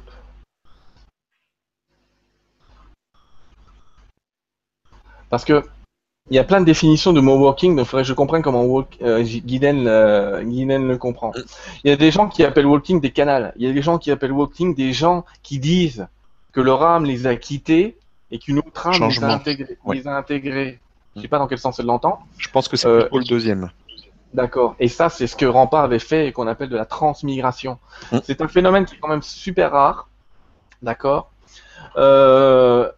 Parce 5.30 5.44
que 5.44 5.64
il 6.30 6.36
y 6.36 6.38
a 6.38 6.44
plein 6.44 6.60
de 6.60 6.64
définitions 6.64 7.12
de 7.12 7.20
mot 7.20 7.36
walking, 7.36 7.76
donc 7.76 7.84
il 7.84 7.88
faudrait 7.88 8.02
que 8.02 8.08
je 8.08 8.14
comprenne 8.14 8.40
comment 8.40 8.64
walk, 8.64 8.96
euh, 9.02 9.22
Guiden, 9.22 9.86
euh, 9.86 10.42
le 10.42 10.96
comprend. 10.96 11.32
Il 11.84 11.90
y 11.90 11.92
a 11.92 11.96
des 11.96 12.10
gens 12.10 12.28
qui 12.28 12.44
appellent 12.44 12.64
walking 12.64 12.98
des 12.98 13.10
canals. 13.10 13.52
Il 13.56 13.66
y 13.66 13.70
a 13.70 13.72
des 13.74 13.82
gens 13.82 13.98
qui 13.98 14.10
appellent 14.10 14.32
walking 14.32 14.74
des 14.74 14.94
gens 14.94 15.26
qui 15.42 15.58
disent 15.58 16.06
que 16.52 16.62
leur 16.62 16.82
âme 16.82 17.04
les 17.04 17.26
a 17.26 17.36
quittés 17.36 17.98
et 18.30 18.38
qu'une 18.38 18.58
autre 18.58 18.86
âme 18.86 19.10
les 19.10 19.22
a, 19.22 20.14
intégrés, 20.14 20.78
je 21.16 21.20
sais 21.22 21.28
pas 21.28 21.38
dans 21.38 21.46
quel 21.46 21.58
sens 21.58 21.78
elle 21.78 21.86
l'entend. 21.86 22.20
Je 22.38 22.48
pense 22.48 22.68
que 22.68 22.76
c'est 22.76 22.88
euh, 22.88 23.08
le 23.12 23.24
deuxième. 23.24 23.70
D'accord. 24.32 24.74
Et 24.80 24.88
ça, 24.88 25.08
c'est 25.08 25.28
ce 25.28 25.36
que 25.36 25.46
Rampart 25.46 25.84
avait 25.84 26.00
fait 26.00 26.26
et 26.26 26.32
qu'on 26.32 26.48
appelle 26.48 26.68
de 26.68 26.76
la 26.76 26.86
transmigration. 26.86 27.78
Hum. 28.12 28.20
C'est 28.24 28.40
un 28.40 28.48
phénomène 28.48 28.84
qui 28.84 28.96
est 28.96 28.98
quand 28.98 29.08
même 29.08 29.22
super 29.22 29.70
rare. 29.70 30.08
D'accord. 30.82 31.30
Euh, 31.96 32.90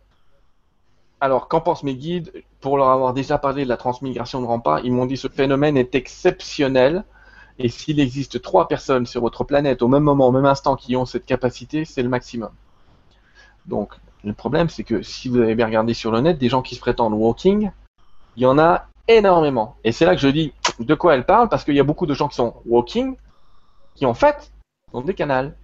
alors, 1.21 1.49
qu'en 1.49 1.61
pensent 1.61 1.83
mes 1.83 1.95
guides 1.95 2.33
Pour 2.61 2.79
leur 2.79 2.89
avoir 2.89 3.13
déjà 3.13 3.37
parlé 3.37 3.65
de 3.65 3.69
la 3.69 3.77
transmigration 3.77 4.41
de 4.41 4.47
Rampart, 4.47 4.81
ils 4.85 4.93
m'ont 4.93 5.07
dit 5.07 5.19
ce 5.19 5.29
phénomène 5.29 5.77
est 5.77 5.95
exceptionnel. 5.95 7.05
Et 7.59 7.69
s'il 7.69 8.01
existe 8.01 8.41
trois 8.41 8.69
personnes 8.69 9.07
sur 9.07 9.21
votre 9.21 9.45
planète 9.45 9.83
au 9.83 9.89
même 9.89 10.03
moment, 10.03 10.29
au 10.29 10.33
même 10.33 10.47
instant, 10.47 10.77
qui 10.77 10.97
ont 10.97 11.07
cette 11.07 11.27
capacité, 11.27 11.85
c'est 11.85 12.03
le 12.03 12.09
maximum. 12.09 12.51
Donc, 13.67 13.93
le 14.25 14.33
problème, 14.33 14.69
c'est 14.69 14.85
que 14.85 15.03
si 15.03 15.29
vous 15.29 15.39
avez 15.39 15.55
bien 15.55 15.67
regardé 15.67 15.95
sur 15.95 16.11
le 16.11 16.21
net, 16.21 16.39
des 16.39 16.49
gens 16.49 16.63
qui 16.63 16.75
se 16.75 16.81
prétendent 16.81 17.15
walking, 17.15 17.71
il 18.37 18.43
y 18.43 18.47
en 18.47 18.59
a 18.59 18.87
énormément. 19.09 19.77
Et 19.85 19.93
c'est 19.93 20.05
là 20.05 20.15
que 20.15 20.21
je 20.21 20.29
dis 20.29 20.53
de 20.79 20.95
quoi 20.95 21.15
elle 21.15 21.25
parle, 21.25 21.49
parce 21.49 21.65
qu'il 21.65 21.75
y 21.75 21.81
a 21.81 21.85
beaucoup 21.85 22.07
de 22.07 22.15
gens 22.15 22.29
qui 22.29 22.37
sont 22.37 22.55
walking, 22.67 23.17
qui 23.95 24.07
en 24.07 24.15
fait 24.15 24.53
sont 24.93 25.01
des 25.01 25.15
canals. 25.15 25.57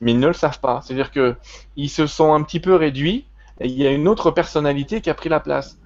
Mais 0.00 0.12
ils 0.12 0.20
ne 0.20 0.26
le 0.26 0.34
savent 0.34 0.60
pas. 0.60 0.80
C'est-à-dire 0.82 1.10
qu'ils 1.10 1.90
se 1.90 2.06
sont 2.06 2.34
un 2.34 2.42
petit 2.42 2.60
peu 2.60 2.74
réduits, 2.74 3.26
et 3.60 3.66
il 3.66 3.72
y 3.72 3.86
a 3.86 3.90
une 3.90 4.08
autre 4.08 4.30
personnalité 4.30 5.00
qui 5.00 5.10
a 5.10 5.14
pris 5.14 5.28
la 5.28 5.40
place. 5.40 5.78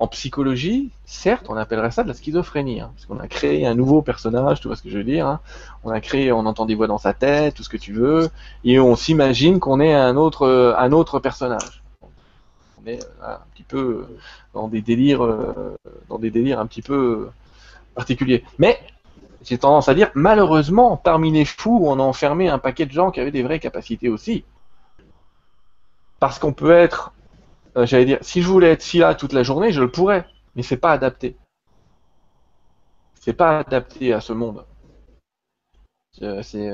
En 0.00 0.06
psychologie, 0.06 0.92
certes, 1.04 1.46
on 1.48 1.56
appellerait 1.56 1.90
ça 1.90 2.04
de 2.04 2.08
la 2.08 2.14
schizophrénie, 2.14 2.80
hein, 2.80 2.92
parce 2.94 3.06
qu'on 3.06 3.18
a 3.18 3.26
créé 3.26 3.66
un 3.66 3.74
nouveau 3.74 4.00
personnage, 4.00 4.60
tu 4.60 4.68
vois 4.68 4.76
ce 4.76 4.82
que 4.82 4.90
je 4.90 4.98
veux 4.98 5.04
dire. 5.04 5.26
Hein. 5.26 5.40
On 5.82 5.90
a 5.90 6.00
créé, 6.00 6.30
on 6.30 6.46
entend 6.46 6.66
des 6.66 6.76
voix 6.76 6.86
dans 6.86 6.98
sa 6.98 7.14
tête, 7.14 7.54
tout 7.54 7.64
ce 7.64 7.68
que 7.68 7.76
tu 7.76 7.92
veux, 7.92 8.30
et 8.64 8.78
on 8.78 8.94
s'imagine 8.94 9.58
qu'on 9.58 9.80
est 9.80 9.92
un 9.92 10.16
autre, 10.16 10.74
un 10.78 10.92
autre 10.92 11.18
personnage 11.18 11.82
on 12.82 12.86
est 12.86 13.02
euh, 13.02 13.34
un 13.34 13.40
petit 13.52 13.62
peu 13.62 13.78
euh, 13.78 14.18
dans 14.54 14.68
des 14.68 14.82
délires, 14.82 15.24
euh, 15.24 15.76
dans 16.08 16.18
des 16.18 16.30
délires 16.30 16.60
un 16.60 16.66
petit 16.66 16.82
peu 16.82 17.30
particuliers. 17.94 18.44
Mais 18.58 18.78
j'ai 19.42 19.58
tendance 19.58 19.88
à 19.88 19.94
dire, 19.94 20.10
malheureusement, 20.14 20.96
parmi 20.96 21.30
les 21.32 21.44
fous, 21.44 21.80
on 21.84 21.98
a 21.98 22.02
enfermé 22.02 22.48
un 22.48 22.58
paquet 22.58 22.86
de 22.86 22.92
gens 22.92 23.10
qui 23.10 23.20
avaient 23.20 23.30
des 23.30 23.42
vraies 23.42 23.60
capacités 23.60 24.08
aussi. 24.08 24.44
Parce 26.20 26.38
qu'on 26.38 26.52
peut 26.52 26.72
être, 26.72 27.12
j'allais 27.76 28.04
dire, 28.04 28.18
si 28.22 28.42
je 28.42 28.48
voulais 28.48 28.70
être 28.70 28.82
si 28.82 28.98
là 28.98 29.14
toute 29.14 29.32
la 29.32 29.44
journée, 29.44 29.70
je 29.70 29.80
le 29.80 29.90
pourrais, 29.90 30.26
mais 30.56 30.62
c'est 30.62 30.76
pas 30.76 30.92
adapté. 30.92 31.36
C'est 33.20 33.32
pas 33.32 33.60
adapté 33.60 34.12
à 34.12 34.20
ce 34.20 34.32
monde. 34.32 34.64
C'est 36.42 36.68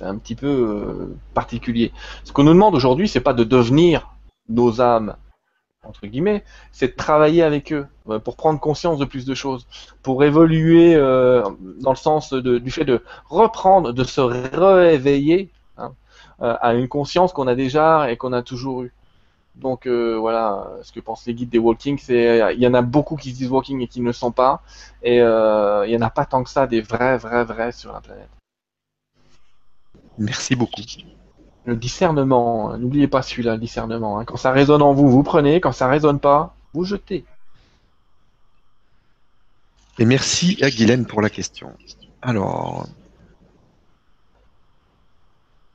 un 0.00 0.16
petit 0.16 0.34
peu 0.34 1.14
particulier. 1.34 1.92
Ce 2.24 2.32
qu'on 2.32 2.44
nous 2.44 2.54
demande 2.54 2.74
aujourd'hui, 2.74 3.08
c'est 3.08 3.20
pas 3.20 3.34
de 3.34 3.44
devenir 3.44 4.08
nos 4.48 4.80
âmes 4.80 5.14
entre 5.84 6.06
guillemets, 6.06 6.44
c'est 6.72 6.88
de 6.88 6.96
travailler 6.96 7.42
avec 7.42 7.72
eux 7.72 7.86
euh, 8.08 8.18
pour 8.18 8.36
prendre 8.36 8.60
conscience 8.60 8.98
de 8.98 9.04
plus 9.04 9.24
de 9.24 9.34
choses, 9.34 9.66
pour 10.02 10.24
évoluer 10.24 10.94
euh, 10.94 11.42
dans 11.80 11.90
le 11.90 11.96
sens 11.96 12.32
du 12.32 12.70
fait 12.70 12.84
de 12.84 13.02
reprendre, 13.28 13.92
de 13.92 14.04
se 14.04 14.20
réveiller 14.20 15.50
hein, 15.76 15.92
euh, 16.42 16.56
à 16.60 16.74
une 16.74 16.88
conscience 16.88 17.32
qu'on 17.32 17.46
a 17.46 17.54
déjà 17.54 18.10
et 18.10 18.16
qu'on 18.16 18.32
a 18.32 18.42
toujours 18.42 18.82
eue. 18.82 18.92
Donc 19.56 19.88
voilà, 19.88 20.70
ce 20.82 20.92
que 20.92 21.00
pensent 21.00 21.26
les 21.26 21.34
guides 21.34 21.48
des 21.48 21.58
walking, 21.58 21.98
c'est 21.98 22.54
il 22.54 22.60
y 22.60 22.66
en 22.68 22.74
a 22.74 22.82
beaucoup 22.82 23.16
qui 23.16 23.32
se 23.32 23.38
disent 23.38 23.50
walking 23.50 23.80
et 23.80 23.88
qui 23.88 24.00
ne 24.00 24.06
le 24.06 24.12
sont 24.12 24.30
pas, 24.30 24.62
et 25.02 25.16
il 25.16 25.90
y 25.90 25.96
en 25.96 26.00
a 26.00 26.10
pas 26.10 26.26
tant 26.26 26.44
que 26.44 26.50
ça 26.50 26.68
des 26.68 26.80
vrais, 26.80 27.18
vrais, 27.18 27.42
vrais 27.42 27.72
sur 27.72 27.92
la 27.92 28.00
planète. 28.00 28.28
Merci 30.16 30.54
beaucoup. 30.54 30.82
Le 31.68 31.76
discernement, 31.76 32.78
n'oubliez 32.78 33.08
pas 33.08 33.20
celui-là, 33.20 33.52
le 33.52 33.60
discernement. 33.60 34.18
hein. 34.18 34.24
Quand 34.24 34.38
ça 34.38 34.52
résonne 34.52 34.80
en 34.80 34.94
vous, 34.94 35.10
vous 35.10 35.22
prenez. 35.22 35.60
Quand 35.60 35.72
ça 35.72 35.86
résonne 35.86 36.18
pas, 36.18 36.56
vous 36.72 36.84
jetez. 36.84 37.26
Et 39.98 40.06
merci 40.06 40.56
à 40.62 40.70
Guylaine 40.70 41.04
pour 41.04 41.20
la 41.20 41.28
question. 41.28 41.70
Alors, 42.22 42.88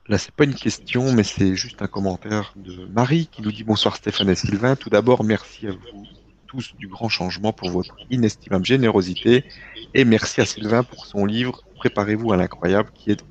là, 0.07 0.17
c'est 0.17 0.33
pas 0.33 0.45
une 0.45 0.55
question, 0.55 1.13
mais 1.13 1.23
c'est 1.23 1.55
juste 1.55 1.83
un 1.83 1.87
commentaire 1.87 2.53
de 2.55 2.87
Marie 2.87 3.27
qui 3.27 3.43
nous 3.43 3.51
dit 3.51 3.63
bonsoir 3.63 3.95
Stéphane 3.95 4.29
et 4.31 4.35
Sylvain. 4.35 4.75
Tout 4.75 4.89
d'abord, 4.89 5.23
merci 5.23 5.67
à 5.67 5.73
vous 5.73 6.05
tous 6.47 6.73
du 6.75 6.87
grand 6.87 7.09
changement 7.09 7.53
pour 7.53 7.69
votre 7.69 7.95
inestimable 8.09 8.65
générosité 8.65 9.45
et 9.93 10.05
merci 10.05 10.41
à 10.41 10.45
Sylvain 10.47 10.83
pour 10.83 11.05
son 11.05 11.27
livre 11.27 11.61
Préparez-vous 11.75 12.33
à 12.33 12.37
l'incroyable 12.37 12.89
qui 12.95 13.11
est 13.11 13.23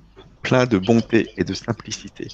plein 0.42 0.66
de 0.66 0.78
bonté 0.78 1.28
et 1.36 1.42
de 1.44 1.54
simplicité. 1.54 2.28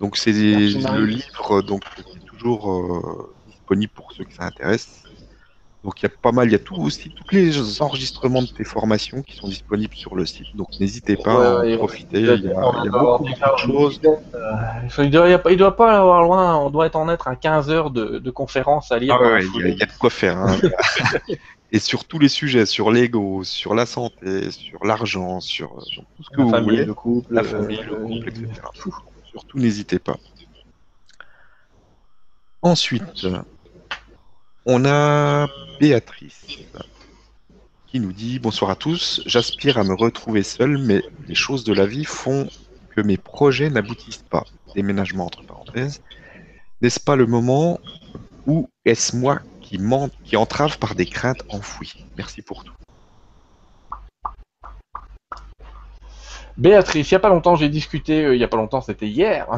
Donc 0.00 0.16
c'est 0.16 0.32
le 0.32 1.04
livre 1.04 1.62
donc 1.62 1.82
qui 1.94 2.00
est 2.18 2.24
toujours 2.26 2.72
euh, 2.72 3.34
disponible 3.46 3.92
pour 3.94 4.12
ceux 4.12 4.24
que 4.24 4.32
ça 4.34 4.44
intéresse. 4.44 5.02
Donc 5.84 6.02
il 6.02 6.04
y 6.04 6.06
a 6.06 6.12
pas 6.22 6.32
mal, 6.32 6.48
il 6.48 6.52
y 6.52 6.54
a 6.54 6.58
tout 6.58 6.76
aussi 6.76 7.10
tous 7.10 7.34
les 7.34 7.80
enregistrements 7.82 8.42
de 8.42 8.46
tes 8.48 8.64
formations 8.64 9.22
qui 9.22 9.34
sont 9.36 9.48
disponibles 9.48 9.94
sur 9.94 10.14
le 10.14 10.26
site. 10.26 10.46
Donc 10.54 10.68
n'hésitez 10.78 11.16
pas 11.16 11.60
Ouais, 11.60 11.72
à 11.72 11.74
en 11.74 11.78
profiter. 11.78 12.20
Il 12.20 12.26
y 12.26 12.30
a, 12.30 12.34
il 12.34 12.44
y 12.44 12.48
a 12.50 12.52
beaucoup, 12.90 13.24
beaucoup 13.24 13.32
de 13.56 13.72
choses. 13.72 14.00
Euh, 14.04 15.04
Il 15.04 15.10
doit, 15.10 15.28
il 15.50 15.56
doit- 15.56 15.76
pas 15.76 15.98
avoir 15.98 16.22
loin, 16.22 16.56
on 16.56 16.68
doit 16.70 16.86
être 16.86 16.96
en 16.96 17.08
être 17.08 17.28
à 17.28 17.36
15 17.36 17.70
heures 17.70 17.90
de, 17.90 18.18
de 18.18 18.30
conférences 18.30 18.92
à 18.92 18.98
lire. 18.98 19.16
Ah 19.18 19.22
ouais, 19.34 19.44
il 19.54 19.78
y, 19.78 19.82
a- 19.82 19.86
de 19.86 19.92
quoi 19.98 20.10
faire. 20.10 20.36
hein. 20.36 20.58
Et 21.72 21.78
sur 21.78 22.04
tous 22.04 22.18
les 22.18 22.28
sujets, 22.28 22.66
sur 22.66 22.90
l'ego, 22.90 23.44
sur 23.44 23.74
la 23.74 23.86
santé, 23.86 24.50
sur 24.50 24.84
l'argent, 24.84 25.40
sur 25.40 25.82
sur 25.82 26.02
tout 26.16 26.24
ce 26.24 26.30
que 26.30 26.38
La 26.38 26.44
vous 26.44 26.50
famille, 26.50 26.70
voulez, 26.70 26.84
le 26.84 26.94
couple, 26.94 27.32
la 27.34 27.42
euh, 27.42 27.44
famille, 27.44 27.80
le 27.86 27.92
euh, 27.94 28.04
couple, 28.06 28.28
etc. 28.28 28.48
Surtout, 29.30 29.58
n'hésitez 29.58 29.98
pas. 29.98 30.18
Ensuite, 32.62 33.26
on 34.66 34.84
a 34.84 35.48
Béatrice 35.78 36.58
qui 37.86 38.00
nous 38.00 38.12
dit 38.12 38.38
Bonsoir 38.38 38.70
à 38.70 38.76
tous, 38.76 39.22
j'aspire 39.26 39.78
à 39.78 39.84
me 39.84 39.94
retrouver 39.94 40.42
seul, 40.42 40.78
mais 40.78 41.02
les 41.26 41.34
choses 41.34 41.64
de 41.64 41.72
la 41.72 41.86
vie 41.86 42.04
font 42.04 42.48
que 42.94 43.00
mes 43.00 43.16
projets 43.16 43.70
n'aboutissent 43.70 44.24
pas. 44.28 44.44
Déménagement 44.74 45.26
entre 45.26 45.44
parenthèses. 45.44 46.02
N'est-ce 46.82 47.00
pas 47.00 47.16
le 47.16 47.26
moment 47.26 47.80
ou 48.46 48.68
est-ce 48.84 49.16
moi 49.16 49.40
qui, 49.60 49.78
qui 50.24 50.36
entrave 50.36 50.78
par 50.78 50.94
des 50.94 51.06
craintes 51.06 51.42
enfouies? 51.48 52.04
Merci 52.16 52.42
pour 52.42 52.64
tout. 52.64 52.72
Béatrice, 56.60 57.10
il 57.10 57.12
y 57.12 57.16
a 57.16 57.20
pas 57.20 57.30
longtemps, 57.30 57.56
j'ai 57.56 57.70
discuté, 57.70 58.22
euh, 58.22 58.34
il 58.34 58.40
y 58.40 58.44
a 58.44 58.48
pas 58.48 58.58
longtemps, 58.58 58.82
c'était 58.82 59.08
hier. 59.08 59.46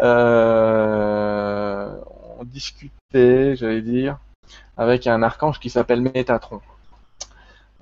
Euh, 0.00 1.88
on 2.38 2.44
discutait, 2.44 3.56
j'allais 3.56 3.80
dire, 3.80 4.18
avec 4.76 5.06
un 5.06 5.22
archange 5.22 5.58
qui 5.58 5.70
s'appelle 5.70 6.02
Métatron. 6.02 6.60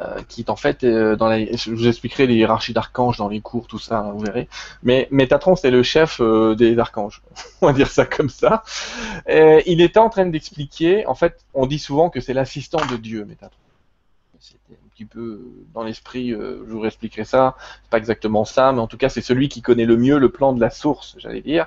Euh, 0.01 0.21
qui 0.29 0.43
est 0.43 0.51
en 0.51 0.57
fait 0.57 0.85
dans 0.85 1.27
la... 1.29 1.45
je 1.45 1.71
vous 1.71 1.89
expliquerai 1.89 2.27
les 2.27 2.35
hiérarchies 2.35 2.73
d'archanges 2.73 3.17
dans 3.17 3.29
les 3.29 3.41
cours, 3.41 3.67
tout 3.67 3.79
ça, 3.79 4.13
vous 4.13 4.21
verrez. 4.21 4.49
Mais 4.83 5.09
Métatron, 5.11 5.57
c'est 5.57 5.71
le 5.71 5.83
chef 5.83 6.21
des 6.21 6.79
archanges. 6.79 7.23
on 7.63 7.67
va 7.67 7.73
dire 7.73 7.89
ça 7.89 8.05
comme 8.05 8.29
ça. 8.29 8.63
Il 9.27 9.81
était 9.81 9.99
en 9.99 10.11
train 10.11 10.27
d'expliquer, 10.27 11.07
en 11.07 11.15
fait, 11.15 11.45
on 11.55 11.67
dit 11.67 11.81
souvent 11.81 12.11
que 12.11 12.21
c'est 12.21 12.35
l'assistant 12.35 12.85
de 12.87 12.97
Dieu, 12.97 13.25
Métatron. 13.25 13.59
Petit 14.95 15.07
peu 15.07 15.21
euh, 15.21 15.67
dans 15.75 15.83
l'esprit, 15.83 16.33
euh, 16.33 16.65
je 16.69 16.73
vous 16.73 16.85
expliquerai 16.85 17.25
ça. 17.25 17.57
C'est 17.83 17.91
pas 17.91 17.99
exactement 17.99 18.45
ça, 18.45 18.73
mais 18.73 18.79
en 18.79 18.87
tout 18.87 18.97
cas, 18.97 19.09
c'est 19.09 19.23
celui 19.23 19.49
qui 19.49 19.61
connaît 19.61 19.87
le 19.87 19.97
mieux 19.97 20.19
le 20.19 20.29
plan 20.29 20.53
de 20.53 20.61
la 20.61 20.71
source, 20.71 21.17
j'allais 21.19 21.41
dire. 21.41 21.67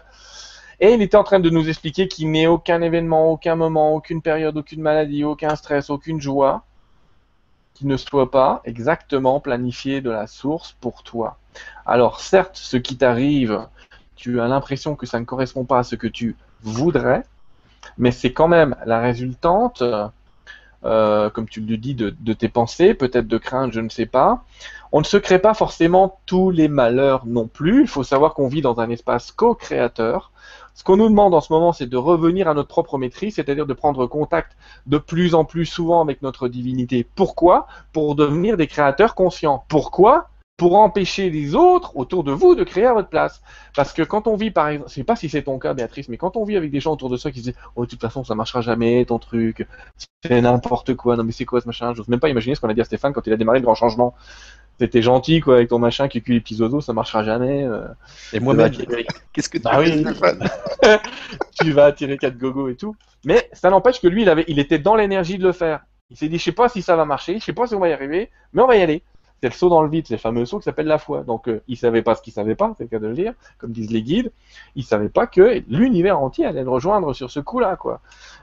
Et 0.79 0.93
il 0.93 1.01
était 1.01 1.17
en 1.17 1.25
train 1.25 1.41
de 1.41 1.49
nous 1.49 1.67
expliquer 1.67 2.07
qu'il 2.07 2.31
n'est 2.31 2.47
aucun 2.47 2.81
événement, 2.81 3.31
aucun 3.31 3.57
moment, 3.57 3.93
aucune 3.95 4.21
période, 4.21 4.55
aucune 4.55 4.81
maladie, 4.81 5.25
aucun 5.25 5.57
stress, 5.57 5.89
aucune 5.89 6.21
joie 6.21 6.63
qui 7.73 7.85
ne 7.85 7.97
soit 7.97 8.31
pas 8.31 8.61
exactement 8.63 9.41
planifié 9.41 9.99
de 9.99 10.09
la 10.09 10.25
source 10.25 10.77
pour 10.79 11.03
toi. 11.03 11.37
Alors 11.85 12.21
certes, 12.21 12.55
ce 12.55 12.77
qui 12.77 12.95
t'arrive, 12.95 13.67
tu 14.15 14.39
as 14.39 14.47
l'impression 14.47 14.95
que 14.95 15.05
ça 15.05 15.19
ne 15.19 15.25
correspond 15.25 15.65
pas 15.65 15.79
à 15.79 15.83
ce 15.83 15.95
que 15.95 16.07
tu 16.07 16.37
voudrais, 16.61 17.23
mais 17.97 18.11
c'est 18.11 18.31
quand 18.31 18.47
même 18.47 18.77
la 18.85 19.01
résultante, 19.01 19.83
euh, 20.85 21.29
comme 21.29 21.47
tu 21.47 21.61
le 21.61 21.77
dis, 21.77 21.95
de, 21.95 22.15
de 22.19 22.33
tes 22.33 22.49
pensées, 22.49 22.93
peut-être 22.93 23.27
de 23.27 23.37
crainte, 23.37 23.73
je 23.73 23.79
ne 23.79 23.89
sais 23.89 24.05
pas. 24.05 24.43
On 24.91 24.99
ne 24.99 25.05
se 25.05 25.17
crée 25.17 25.39
pas 25.39 25.53
forcément 25.53 26.19
tous 26.25 26.49
les 26.49 26.67
malheurs 26.67 27.25
non 27.25 27.47
plus. 27.47 27.81
Il 27.81 27.87
faut 27.87 28.03
savoir 28.03 28.33
qu'on 28.33 28.47
vit 28.47 28.61
dans 28.61 28.79
un 28.79 28.89
espace 28.89 29.31
co-créateur. 29.31 30.31
Ce 30.75 30.83
qu'on 30.83 30.97
nous 30.97 31.09
demande 31.09 31.33
en 31.33 31.41
ce 31.41 31.51
moment, 31.51 31.73
c'est 31.73 31.87
de 31.87 31.97
revenir 31.97 32.47
à 32.47 32.53
notre 32.53 32.69
propre 32.69 32.97
maîtrise, 32.99 33.35
c'est-à-dire 33.35 33.65
de 33.65 33.73
prendre 33.73 34.05
contact 34.05 34.55
de 34.85 34.99
plus 34.99 35.33
en 35.33 35.43
plus 35.43 35.65
souvent 35.65 36.01
avec 36.01 36.21
notre 36.21 36.47
divinité. 36.47 37.03
Pourquoi? 37.15 37.67
Pour 37.93 38.15
devenir 38.15 38.57
des 38.57 38.67
créateurs 38.67 39.15
conscients. 39.15 39.65
Pourquoi? 39.69 40.29
Pour 40.57 40.75
empêcher 40.79 41.29
les 41.29 41.53
autres 41.53 41.95
autour 41.95 42.23
de 42.23 42.31
vous 42.31 42.55
de 42.55 42.63
créer 42.63 42.85
à 42.87 42.93
votre 42.93 43.09
place. 43.09 43.41
Parce 43.75 43.93
que 43.93 44.01
quand 44.01 44.25
on 44.25 44.35
vit, 44.35 44.49
par 44.49 44.69
exemple, 44.69 44.89
je 44.89 44.95
sais 44.95 45.03
pas 45.03 45.15
si 45.15 45.29
c'est 45.29 45.43
ton 45.43 45.59
cas, 45.59 45.75
Béatrice, 45.75 46.09
mais 46.09 46.17
quand 46.17 46.35
on 46.35 46.43
vit 46.43 46.57
avec 46.57 46.71
des 46.71 46.79
gens 46.79 46.93
autour 46.93 47.09
de 47.11 47.17
soi 47.17 47.29
qui 47.31 47.39
se 47.39 47.43
disent, 47.51 47.55
oh, 47.75 47.85
de 47.85 47.89
toute 47.91 48.01
façon, 48.01 48.23
ça 48.23 48.33
marchera 48.33 48.61
jamais, 48.61 49.05
ton 49.05 49.19
truc, 49.19 49.67
c'est 50.23 50.41
n'importe 50.41 50.95
quoi, 50.95 51.15
non 51.15 51.23
mais 51.23 51.31
c'est 51.31 51.45
quoi 51.45 51.61
ce 51.61 51.67
machin 51.67 51.93
J'ose 51.93 52.07
même 52.07 52.19
pas 52.19 52.29
imaginer 52.29 52.55
ce 52.55 52.61
qu'on 52.61 52.69
a 52.69 52.73
dit 52.73 52.81
à 52.81 52.85
Stéphane 52.85 53.13
quand 53.13 53.27
il 53.27 53.33
a 53.33 53.37
démarré 53.37 53.59
le 53.59 53.65
grand 53.65 53.75
changement. 53.75 54.15
C'était 54.79 55.01
gentil, 55.03 55.41
quoi, 55.41 55.55
avec 55.55 55.69
ton 55.69 55.79
machin 55.79 56.07
qui 56.07 56.21
cuit 56.21 56.33
les 56.33 56.41
petits 56.41 56.59
oiseaux, 56.61 56.81
ça 56.81 56.93
marchera 56.93 57.23
jamais. 57.23 57.63
euh, 57.63 57.87
Et 58.33 58.39
moi-même, 58.39 58.71
tu 58.71 58.85
qu'est-ce 59.33 59.49
que 59.49 59.57
tu 59.57 59.63
Bah 59.63 59.79
fais, 59.83 59.91
oui. 59.91 60.01
Stéphane? 60.01 60.43
Tu 61.61 61.71
vas 61.71 61.85
attirer 61.85 62.17
quatre 62.17 62.37
gogos 62.37 62.69
et 62.69 62.75
tout. 62.75 62.95
Mais 63.25 63.49
ça 63.53 63.69
n'empêche 63.69 63.99
que 63.99 64.07
lui, 64.07 64.21
il 64.23 64.29
avait, 64.29 64.45
il 64.47 64.59
était 64.59 64.79
dans 64.79 64.95
l'énergie 64.95 65.37
de 65.37 65.43
le 65.43 65.51
faire. 65.51 65.81
Il 66.09 66.17
s'est 66.17 66.29
dit, 66.29 66.37
je 66.37 66.43
sais 66.43 66.51
pas 66.51 66.69
si 66.69 66.81
ça 66.81 66.95
va 66.95 67.05
marcher, 67.05 67.39
je 67.39 67.43
sais 67.45 67.53
pas 67.53 67.67
si 67.67 67.75
on 67.75 67.79
va 67.79 67.89
y 67.89 67.93
arriver, 67.93 68.29
mais 68.53 68.61
on 68.61 68.67
va 68.67 68.75
y 68.77 68.81
aller. 68.81 69.03
C'est 69.41 69.49
le 69.49 69.53
saut 69.53 69.69
dans 69.69 69.83
le 69.83 69.89
vide, 69.89 70.07
c'est 70.07 70.15
le 70.15 70.19
fameux 70.19 70.45
saut 70.45 70.57
qui 70.57 70.63
s'appelle 70.63 70.87
la 70.87 70.97
foi. 70.97 71.23
Donc, 71.23 71.47
euh, 71.47 71.61
il 71.67 71.77
savait 71.77 72.01
pas 72.01 72.15
ce 72.15 72.21
qu'il 72.21 72.33
savait 72.33 72.55
pas, 72.55 72.73
c'est 72.77 72.85
le 72.85 72.89
cas 72.89 72.99
de 72.99 73.07
le 73.07 73.13
dire, 73.13 73.33
comme 73.59 73.71
disent 73.71 73.91
les 73.91 74.01
guides. 74.01 74.31
Il 74.75 74.83
savait 74.83 75.09
pas 75.09 75.27
que 75.27 75.63
l'univers 75.67 76.19
entier 76.19 76.45
allait 76.45 76.63
le 76.63 76.69
rejoindre 76.69 77.13
sur 77.13 77.29
ce 77.29 77.39
coup-là, 77.39 77.75
quoi. 77.75 78.01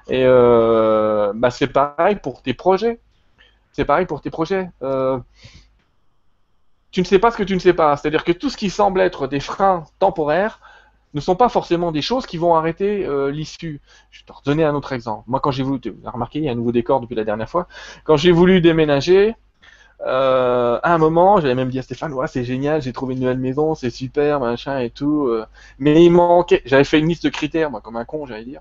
Et 0.09 0.23
euh, 0.25 1.33
bah, 1.35 1.51
c'est 1.51 1.67
pareil 1.67 2.17
pour 2.17 2.43
tes 2.43 2.55
projets. 2.55 3.01
C'est 3.73 3.85
pareil 3.85 4.07
pour 4.07 4.21
tes 4.21 4.31
projets. 4.31 4.71
Euh, 4.83 5.19
tu 6.93 7.01
ne 7.01 7.07
sais 7.07 7.19
pas 7.19 7.33
ce 7.33 7.37
que 7.37 7.43
tu 7.43 7.55
ne 7.55 7.61
sais 7.61 7.73
pas. 7.73 7.97
C'est-à-dire 7.97 8.23
que 8.23 8.33
tout 8.33 8.51
ce 8.51 8.57
qui 8.57 8.71
semble 8.71 9.01
être 9.01 9.27
des 9.27 9.41
freins 9.41 9.85
temporaires 9.99 10.61
ne 11.15 11.21
sont 11.21 11.37
pas 11.37 11.49
forcément 11.49 11.93
des 11.93 12.03
choses 12.03 12.27
qui 12.27 12.37
vont 12.37 12.55
arrêter 12.55 13.05
euh, 13.05 13.31
l'issue. 13.31 13.81
Je 14.11 14.21
vais 14.21 14.27
te 14.27 14.33
redonner 14.33 14.65
un 14.65 14.75
autre 14.75 14.93
exemple. 14.93 15.25
Moi, 15.27 15.41
quand 15.41 15.51
j'ai 15.51 15.63
voulu, 15.63 15.81
as 16.05 16.11
remarqué, 16.11 16.41
il 16.41 16.45
y 16.45 16.49
a 16.49 16.53
un 16.53 16.57
nouveau 16.57 16.73
décor 16.73 17.01
depuis 17.01 17.15
la 17.15 17.25
dernière 17.25 17.49
fois. 17.49 17.67
Quand 18.05 18.17
j'ai 18.17 18.33
voulu 18.33 18.61
déménager, 18.61 19.35
euh, 20.07 20.79
à 20.83 20.93
un 20.95 20.99
moment, 20.99 21.41
j'avais 21.41 21.55
même 21.55 21.71
dit 21.71 21.79
à 21.79 21.83
Stéphane, 21.83 22.13
ouais, 22.13 22.27
c'est 22.27 22.45
génial, 22.45 22.83
j'ai 22.83 22.93
trouvé 22.93 23.15
une 23.15 23.21
nouvelle 23.21 23.39
maison, 23.39 23.75
c'est 23.75 23.91
super, 23.91 24.41
machin 24.41 24.79
et 24.81 24.91
tout. 24.91 25.29
euh. 25.29 25.47
mais 25.79 26.05
il 26.05 26.11
manquait, 26.11 26.63
j'avais 26.67 26.85
fait 26.85 26.99
une 26.99 27.09
liste 27.09 27.25
de 27.25 27.31
critères, 27.31 27.71
moi, 27.71 27.81
comme 27.81 27.97
un 27.97 28.05
con, 28.05 28.27
j'allais 28.27 28.45
dire. 28.45 28.61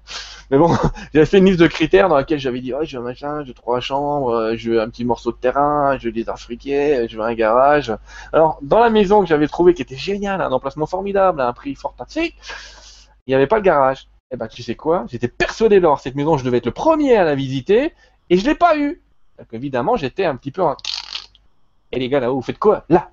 Mais 0.51 0.57
bon, 0.57 0.69
j'avais 1.13 1.25
fait 1.25 1.39
une 1.39 1.45
liste 1.45 1.59
de 1.59 1.67
critères 1.67 2.07
dans 2.09 2.15
laquelle 2.15 2.39
j'avais 2.39 2.61
dit, 2.61 2.73
ouais, 2.73 2.86
je 2.86 2.97
veux 2.97 3.03
un 3.03 3.05
machin, 3.07 3.41
je 3.43 3.49
veux 3.49 3.53
trois 3.53 3.79
chambres, 3.81 4.29
euh, 4.31 4.53
je 4.55 4.71
veux 4.71 4.81
un 4.81 4.89
petit 4.89 5.05
morceau 5.05 5.31
de 5.31 5.38
terrain, 5.38 5.97
je 5.97 6.05
veux 6.07 6.11
des 6.13 6.29
arbres 6.29 6.39
fruitiers, 6.41 7.07
je 7.09 7.17
veux 7.17 7.23
un 7.23 7.34
garage. 7.34 7.93
Alors, 8.31 8.59
dans 8.61 8.79
la 8.79 8.89
maison 8.89 9.21
que 9.21 9.27
j'avais 9.27 9.47
trouvée, 9.47 9.73
qui 9.73 9.81
était 9.81 9.97
géniale, 9.97 10.41
un 10.41 10.51
emplacement 10.51 10.86
formidable, 10.86 11.41
à 11.41 11.47
un 11.47 11.53
prix 11.53 11.75
fantastique, 11.75 12.36
il 13.27 13.31
n'y 13.31 13.36
avait 13.36 13.47
pas 13.47 13.57
le 13.57 13.61
garage. 13.63 14.07
Eh 14.31 14.38
ben, 14.38 14.47
tu 14.47 14.63
sais 14.63 14.75
quoi? 14.75 15.05
J'étais 15.09 15.27
persuadé 15.27 15.79
d'avoir 15.79 15.99
cette 15.99 16.15
maison, 16.15 16.38
je 16.38 16.43
devais 16.43 16.57
être 16.57 16.65
le 16.65 16.71
premier 16.71 17.15
à 17.15 17.23
la 17.23 17.36
visiter, 17.36 17.93
et 18.29 18.38
je 18.38 18.45
l'ai 18.45 18.55
pas 18.55 18.77
eu. 18.77 19.01
Évidemment, 19.51 19.95
j'étais 19.97 20.25
un 20.25 20.36
petit 20.36 20.51
peu. 20.51 20.63
Et 21.94 22.00
les 22.00 22.10
gars 22.10 22.20
là-haut, 22.20 22.36
vous 22.36 22.41
faites 22.41 22.60
quoi? 22.60 22.86
Là 22.89 23.10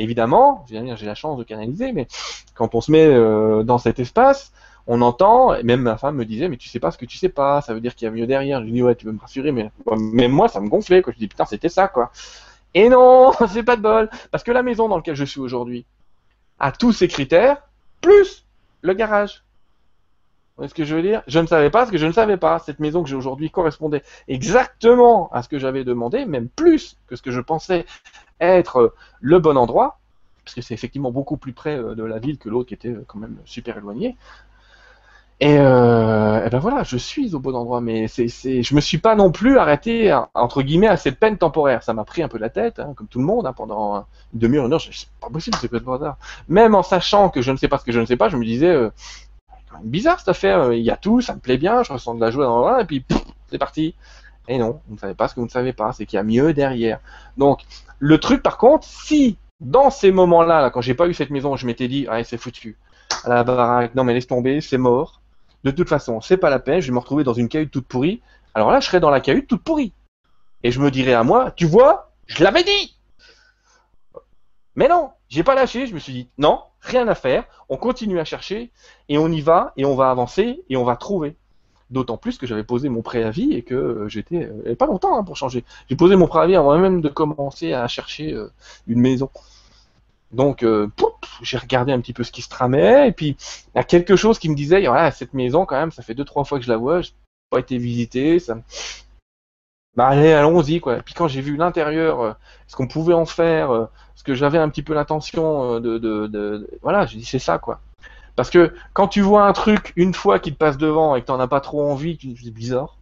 Évidemment, 0.00 0.64
j'ai 0.68 1.06
la 1.06 1.14
chance 1.14 1.38
de 1.38 1.44
canaliser, 1.44 1.92
mais 1.92 2.06
quand 2.54 2.74
on 2.74 2.80
se 2.80 2.90
met 2.90 3.04
euh, 3.04 3.62
dans 3.62 3.78
cet 3.78 3.98
espace, 3.98 4.52
on 4.86 5.02
entend, 5.02 5.54
et 5.54 5.62
même 5.62 5.82
ma 5.82 5.96
femme 5.96 6.16
me 6.16 6.24
disait, 6.24 6.48
mais 6.48 6.56
tu 6.56 6.68
sais 6.68 6.80
pas 6.80 6.90
ce 6.90 6.98
que 6.98 7.04
tu 7.04 7.16
sais 7.16 7.28
pas, 7.28 7.60
ça 7.62 7.74
veut 7.74 7.80
dire 7.80 7.94
qu'il 7.94 8.06
y 8.06 8.08
a 8.08 8.12
mieux 8.12 8.26
derrière. 8.26 8.60
Je 8.60 8.64
lui 8.64 8.72
dis, 8.72 8.82
ouais, 8.82 8.94
tu 8.94 9.06
veux 9.06 9.12
me 9.12 9.20
rassurer, 9.20 9.50
mais 9.50 9.70
même 9.96 10.32
moi, 10.32 10.48
ça 10.48 10.60
me 10.60 10.68
gonflait, 10.68 11.02
quoi. 11.02 11.12
Je 11.12 11.18
dis, 11.18 11.28
putain, 11.28 11.44
c'était 11.44 11.68
ça, 11.68 11.88
quoi. 11.88 12.12
Et 12.74 12.88
non, 12.88 13.32
c'est 13.48 13.62
pas 13.62 13.76
de 13.76 13.82
bol, 13.82 14.10
parce 14.30 14.44
que 14.44 14.50
la 14.50 14.62
maison 14.62 14.88
dans 14.88 14.96
laquelle 14.96 15.16
je 15.16 15.24
suis 15.24 15.40
aujourd'hui 15.40 15.84
a 16.58 16.72
tous 16.72 16.92
ces 16.92 17.08
critères, 17.08 17.62
plus 18.00 18.44
le 18.82 18.94
garage. 18.94 19.44
Voyez 20.58 20.68
ce 20.68 20.74
que 20.74 20.84
je 20.84 20.94
veux 20.96 21.02
dire? 21.02 21.22
Je 21.28 21.38
ne 21.38 21.46
savais 21.46 21.70
pas 21.70 21.86
ce 21.86 21.92
que 21.92 21.98
je 21.98 22.06
ne 22.06 22.12
savais 22.12 22.36
pas. 22.36 22.58
Cette 22.58 22.80
maison 22.80 23.02
que 23.02 23.08
j'ai 23.08 23.16
aujourd'hui 23.16 23.50
correspondait 23.50 24.02
exactement 24.26 25.30
à 25.32 25.42
ce 25.42 25.48
que 25.48 25.58
j'avais 25.58 25.84
demandé, 25.84 26.26
même 26.26 26.48
plus 26.48 26.98
que 27.06 27.16
ce 27.16 27.22
que 27.22 27.30
je 27.30 27.40
pensais 27.40 27.86
être 28.40 28.94
le 29.20 29.38
bon 29.40 29.56
endroit, 29.56 29.98
parce 30.44 30.54
que 30.54 30.62
c'est 30.62 30.74
effectivement 30.74 31.12
beaucoup 31.12 31.36
plus 31.36 31.52
près 31.52 31.76
euh, 31.76 31.94
de 31.94 32.04
la 32.04 32.18
ville 32.18 32.38
que 32.38 32.48
l'autre 32.48 32.68
qui 32.68 32.74
était 32.74 32.88
euh, 32.88 33.04
quand 33.06 33.18
même 33.18 33.36
super 33.44 33.78
éloigné. 33.78 34.16
Et, 35.40 35.56
euh, 35.56 36.44
et 36.44 36.50
ben 36.50 36.58
voilà, 36.58 36.82
je 36.82 36.96
suis 36.96 37.32
au 37.36 37.38
bon 37.38 37.54
endroit, 37.54 37.80
mais 37.80 38.08
c'est, 38.08 38.26
c'est, 38.26 38.64
je 38.64 38.74
me 38.74 38.80
suis 38.80 38.98
pas 38.98 39.14
non 39.14 39.30
plus 39.30 39.56
arrêté 39.58 40.10
à- 40.10 40.28
entre 40.34 40.62
guillemets 40.62 40.88
à 40.88 40.96
cette 40.96 41.20
peine 41.20 41.38
temporaire. 41.38 41.84
Ça 41.84 41.92
m'a 41.94 42.04
pris 42.04 42.24
un 42.24 42.28
peu 42.28 42.38
la 42.38 42.50
tête, 42.50 42.80
hein, 42.80 42.92
comme 42.96 43.06
tout 43.06 43.20
le 43.20 43.24
monde, 43.24 43.46
hein, 43.46 43.52
pendant 43.52 43.98
une 44.34 44.40
demi-heure, 44.40 44.66
une 44.66 44.72
heure. 44.72 44.80
C'est 44.80 45.08
pas 45.20 45.30
possible, 45.30 45.56
c'est 45.60 45.70
ce 45.70 45.90
hasard. 45.90 46.16
Même 46.48 46.74
en 46.74 46.82
sachant 46.82 47.28
que 47.30 47.40
je 47.40 47.52
ne 47.52 47.56
sais 47.56 47.68
pas 47.68 47.78
ce 47.78 47.84
que 47.84 47.92
je 47.92 48.00
ne 48.00 48.04
sais 48.06 48.16
pas, 48.16 48.28
je 48.28 48.36
me 48.36 48.44
disais, 48.44 48.74
bizarre 49.82 50.18
cette 50.18 50.28
affaire. 50.28 50.60
euh, 50.60 50.76
Il 50.76 50.82
y 50.82 50.90
a 50.90 50.96
tout, 50.96 51.20
ça 51.20 51.34
me 51.34 51.40
plaît 51.40 51.58
bien, 51.58 51.82
je 51.82 51.92
ressens 51.92 52.14
de 52.14 52.20
la 52.20 52.30
joie 52.30 52.44
dans 52.44 52.68
le 52.70 52.82
et 52.82 52.84
puis 52.84 53.04
c'est 53.50 53.58
parti. 53.58 53.94
Et 54.48 54.58
non, 54.58 54.80
vous 54.88 54.94
ne 54.94 54.98
savez 54.98 55.14
pas 55.14 55.28
ce 55.28 55.34
que 55.34 55.40
vous 55.40 55.46
ne 55.46 55.50
savez 55.50 55.72
pas, 55.72 55.92
c'est 55.92 56.06
qu'il 56.06 56.16
y 56.16 56.20
a 56.20 56.22
mieux 56.22 56.52
derrière. 56.54 57.00
Donc, 57.36 57.62
le 57.98 58.18
truc 58.18 58.42
par 58.42 58.58
contre, 58.58 58.86
si 58.86 59.36
dans 59.60 59.90
ces 59.90 60.12
moments-là, 60.12 60.60
là, 60.62 60.70
quand 60.70 60.80
j'ai 60.80 60.94
pas 60.94 61.08
eu 61.08 61.14
cette 61.14 61.30
maison, 61.30 61.56
je 61.56 61.66
m'étais 61.66 61.88
dit, 61.88 62.06
ah, 62.08 62.22
c'est 62.24 62.38
foutu. 62.38 62.76
À 63.24 63.30
la 63.30 63.44
baraque, 63.44 63.94
non 63.94 64.04
mais 64.04 64.14
laisse 64.14 64.26
tomber, 64.26 64.60
c'est 64.60 64.78
mort. 64.78 65.20
De 65.64 65.70
toute 65.70 65.88
façon, 65.88 66.20
c'est 66.20 66.36
pas 66.36 66.50
la 66.50 66.60
peine, 66.60 66.80
je 66.80 66.86
vais 66.86 66.92
me 66.92 66.98
retrouver 66.98 67.24
dans 67.24 67.32
une 67.32 67.48
cahute 67.48 67.70
toute 67.70 67.86
pourrie. 67.86 68.22
Alors 68.54 68.70
là, 68.70 68.80
je 68.80 68.86
serais 68.86 69.00
dans 69.00 69.10
la 69.10 69.20
cahute 69.20 69.48
toute 69.48 69.62
pourrie. 69.62 69.92
Et 70.62 70.70
je 70.70 70.80
me 70.80 70.90
dirais 70.90 71.14
à 71.14 71.24
moi, 71.24 71.50
tu 71.52 71.66
vois, 71.66 72.12
je 72.26 72.42
l'avais 72.44 72.62
dit 72.62 72.96
Mais 74.76 74.88
non, 74.88 75.10
j'ai 75.28 75.42
pas 75.42 75.54
lâché, 75.54 75.86
je 75.86 75.94
me 75.94 75.98
suis 75.98 76.12
dit, 76.12 76.28
non, 76.38 76.62
rien 76.80 77.08
à 77.08 77.14
faire, 77.14 77.44
on 77.68 77.76
continue 77.76 78.18
à 78.18 78.24
chercher, 78.24 78.70
et 79.08 79.18
on 79.18 79.28
y 79.28 79.40
va, 79.40 79.72
et 79.76 79.84
on 79.84 79.94
va 79.94 80.10
avancer, 80.10 80.62
et 80.68 80.76
on 80.76 80.84
va 80.84 80.96
trouver. 80.96 81.36
D'autant 81.90 82.18
plus 82.18 82.36
que 82.36 82.46
j'avais 82.46 82.64
posé 82.64 82.90
mon 82.90 83.00
préavis 83.00 83.54
et 83.54 83.62
que 83.62 83.74
euh, 83.74 84.08
j'étais. 84.08 84.44
euh, 84.44 84.52
il 84.58 84.64
y 84.64 84.66
avait 84.66 84.76
pas 84.76 84.86
longtemps 84.86 85.18
hein, 85.18 85.24
pour 85.24 85.36
changer. 85.36 85.64
J'ai 85.88 85.96
posé 85.96 86.16
mon 86.16 86.26
préavis 86.26 86.54
avant 86.54 86.76
même 86.78 87.00
de 87.00 87.08
commencer 87.08 87.72
à 87.72 87.88
chercher 87.88 88.34
euh, 88.34 88.52
une 88.86 89.00
maison. 89.00 89.30
Donc, 90.32 90.62
euh, 90.62 90.88
j'ai 91.40 91.56
regardé 91.56 91.92
un 91.92 92.00
petit 92.00 92.12
peu 92.12 92.22
ce 92.24 92.32
qui 92.32 92.42
se 92.42 92.50
tramait, 92.50 93.08
et 93.08 93.12
puis 93.12 93.36
il 93.74 93.76
y 93.76 93.80
a 93.80 93.84
quelque 93.84 94.16
chose 94.16 94.38
qui 94.38 94.50
me 94.50 94.54
disait, 94.54 94.86
voilà, 94.86 95.10
cette 95.10 95.32
maison 95.32 95.64
quand 95.64 95.76
même, 95.76 95.90
ça 95.90 96.02
fait 96.02 96.14
deux 96.14 96.24
trois 96.24 96.44
fois 96.44 96.58
que 96.58 96.64
je 96.64 96.70
la 96.70 96.76
vois, 96.76 97.00
j'ai 97.00 97.12
pas 97.50 97.60
été 97.60 97.78
visité, 97.78 98.38
ça. 98.38 98.58
Bah 99.98 100.06
allez, 100.06 100.30
allons-y 100.32 100.78
quoi. 100.78 100.98
Puis 101.02 101.12
quand 101.12 101.26
j'ai 101.26 101.40
vu 101.40 101.56
l'intérieur, 101.56 102.20
euh, 102.20 102.32
ce 102.68 102.76
qu'on 102.76 102.86
pouvait 102.86 103.14
en 103.14 103.26
faire, 103.26 103.72
euh, 103.72 103.86
ce 104.14 104.22
que 104.22 104.32
j'avais 104.32 104.58
un 104.58 104.68
petit 104.68 104.84
peu 104.84 104.94
l'intention 104.94 105.74
euh, 105.74 105.80
de, 105.80 105.98
de, 105.98 106.28
de- 106.28 106.28
de- 106.28 106.78
voilà, 106.82 107.04
j'ai 107.04 107.18
dit 107.18 107.24
c'est 107.24 107.40
ça 107.40 107.58
quoi. 107.58 107.80
Parce 108.36 108.48
que 108.48 108.72
quand 108.92 109.08
tu 109.08 109.22
vois 109.22 109.44
un 109.48 109.52
truc 109.52 109.92
une 109.96 110.14
fois 110.14 110.38
qui 110.38 110.52
te 110.52 110.56
passe 110.56 110.78
devant 110.78 111.16
et 111.16 111.20
que 111.22 111.26
t'en 111.26 111.40
as 111.40 111.48
pas 111.48 111.60
trop 111.60 111.82
envie, 111.90 112.16
tu 112.16 112.28
dis 112.28 112.52
bizarre, 112.52 112.96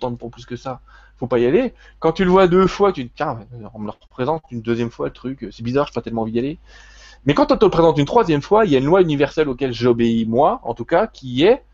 tente 0.00 0.16
pour 0.16 0.30
plus 0.30 0.46
que 0.46 0.54
ça, 0.54 0.80
faut 1.16 1.26
pas 1.26 1.40
y 1.40 1.46
aller. 1.46 1.74
Quand 1.98 2.12
tu 2.12 2.24
le 2.24 2.30
vois 2.30 2.46
deux 2.46 2.68
fois, 2.68 2.92
tu 2.92 3.02
dis 3.02 3.12
tiens, 3.16 3.40
on 3.74 3.80
me 3.80 3.86
le 3.86 3.92
représente 4.00 4.44
une 4.52 4.62
deuxième 4.62 4.92
fois 4.92 5.08
le 5.08 5.12
truc, 5.12 5.48
c'est 5.50 5.64
bizarre, 5.64 5.88
j'ai 5.88 5.94
pas 5.94 6.02
tellement 6.02 6.22
envie 6.22 6.32
d'y 6.32 6.38
aller. 6.38 6.58
Mais 7.26 7.34
quand 7.34 7.52
on 7.52 7.56
te 7.56 7.64
le 7.64 7.70
présente 7.72 7.98
une 7.98 8.06
troisième 8.06 8.42
fois, 8.42 8.64
il 8.64 8.70
y 8.70 8.76
a 8.76 8.78
une 8.78 8.86
loi 8.86 9.02
universelle 9.02 9.48
auquel 9.48 9.72
j'obéis 9.72 10.26
moi, 10.26 10.60
en 10.62 10.74
tout 10.74 10.84
cas, 10.84 11.08
qui 11.08 11.44
est 11.44 11.64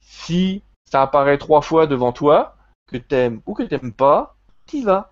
si 0.00 0.62
ça 0.90 1.02
apparaît 1.02 1.38
trois 1.38 1.62
fois 1.62 1.86
devant 1.86 2.12
toi, 2.12 2.56
que 2.94 2.98
t'aimes 2.98 3.40
ou 3.44 3.54
que 3.54 3.64
t'aimes 3.64 3.92
pas, 3.92 4.36
t'y 4.66 4.84
vas. 4.84 5.10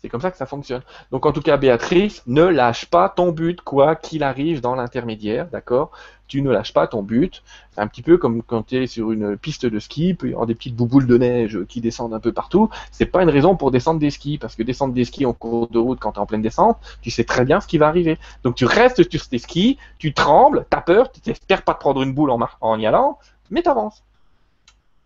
C'est 0.00 0.08
comme 0.08 0.20
ça 0.20 0.30
que 0.30 0.36
ça 0.36 0.46
fonctionne. 0.46 0.82
Donc 1.10 1.26
en 1.26 1.32
tout 1.32 1.42
cas, 1.42 1.56
Béatrice, 1.56 2.22
ne 2.28 2.44
lâche 2.44 2.86
pas 2.86 3.08
ton 3.08 3.32
but, 3.32 3.60
quoi 3.60 3.96
qu'il 3.96 4.22
arrive 4.22 4.60
dans 4.60 4.76
l'intermédiaire, 4.76 5.48
d'accord? 5.48 5.90
Tu 6.28 6.40
ne 6.40 6.50
lâches 6.52 6.72
pas 6.72 6.86
ton 6.86 7.02
but. 7.02 7.42
C'est 7.72 7.80
un 7.80 7.88
petit 7.88 8.02
peu 8.02 8.16
comme 8.16 8.44
quand 8.44 8.68
tu 8.68 8.76
es 8.76 8.86
sur 8.86 9.10
une 9.10 9.36
piste 9.36 9.66
de 9.66 9.80
ski, 9.80 10.16
y 10.22 10.28
avoir 10.28 10.46
des 10.46 10.54
petites 10.54 10.76
bouboules 10.76 11.08
de 11.08 11.18
neige 11.18 11.64
qui 11.64 11.80
descendent 11.80 12.14
un 12.14 12.20
peu 12.20 12.32
partout. 12.32 12.70
C'est 12.92 13.06
pas 13.06 13.24
une 13.24 13.30
raison 13.30 13.56
pour 13.56 13.72
descendre 13.72 13.98
des 13.98 14.10
skis, 14.10 14.38
parce 14.38 14.54
que 14.54 14.62
descendre 14.62 14.94
des 14.94 15.04
skis 15.04 15.26
en 15.26 15.32
cours 15.32 15.66
de 15.66 15.80
route 15.80 15.98
quand 15.98 16.12
tu 16.12 16.18
es 16.18 16.22
en 16.22 16.26
pleine 16.26 16.42
descente, 16.42 16.78
tu 17.02 17.10
sais 17.10 17.24
très 17.24 17.44
bien 17.44 17.60
ce 17.60 17.66
qui 17.66 17.78
va 17.78 17.88
arriver. 17.88 18.16
Donc 18.44 18.54
tu 18.54 18.66
restes 18.66 19.10
sur 19.10 19.28
tes 19.28 19.38
skis, 19.38 19.76
tu 19.98 20.14
trembles, 20.14 20.64
t'as 20.70 20.82
peur, 20.82 21.10
tu 21.10 21.20
t'espères 21.20 21.64
pas 21.64 21.74
te 21.74 21.80
prendre 21.80 22.02
une 22.02 22.14
boule 22.14 22.30
en, 22.30 22.38
en 22.60 22.78
y 22.78 22.86
allant, 22.86 23.18
mais 23.50 23.62
t'avances. 23.62 24.04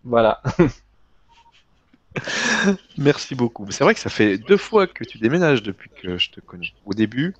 Voilà. 0.05 0.43
Merci 2.98 3.34
beaucoup. 3.34 3.66
C'est 3.70 3.84
vrai 3.84 3.94
que 3.94 4.00
ça 4.00 4.10
fait 4.10 4.38
deux 4.38 4.56
fois 4.56 4.86
que 4.86 5.04
tu 5.04 5.18
déménages 5.18 5.62
depuis 5.62 5.90
que 5.90 6.18
je 6.18 6.30
te 6.30 6.40
connais. 6.40 6.72
Au 6.84 6.94
début, 6.94 7.34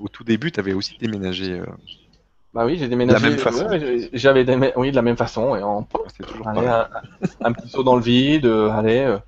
au 0.00 0.08
tout 0.08 0.24
début, 0.24 0.50
tu 0.52 0.60
avais 0.60 0.72
aussi 0.72 0.96
déménagé. 0.98 1.52
euh, 1.60 1.66
Bah 2.54 2.64
oui, 2.64 2.76
j'ai 2.78 2.88
déménagé. 2.88 3.18
De 3.18 3.24
la 3.24 3.30
même 3.30 3.38
façon. 3.38 3.66
ouais, 3.68 3.78
ouais, 3.78 4.10
j'avais 4.12 4.44
démé- 4.44 4.72
oui, 4.76 4.90
de 4.90 4.96
la 4.96 5.02
même 5.02 5.16
façon. 5.16 5.56
Et 5.56 5.60
toujours 6.24 6.48
allez, 6.48 6.66
pareil. 6.66 6.86
un, 7.40 7.46
un 7.48 7.52
petit 7.52 7.68
saut 7.68 7.82
dans 7.82 7.96
le 7.96 8.02
vide, 8.02 8.46
euh, 8.46 8.70
allez, 8.70 8.98
euh, 9.00 9.18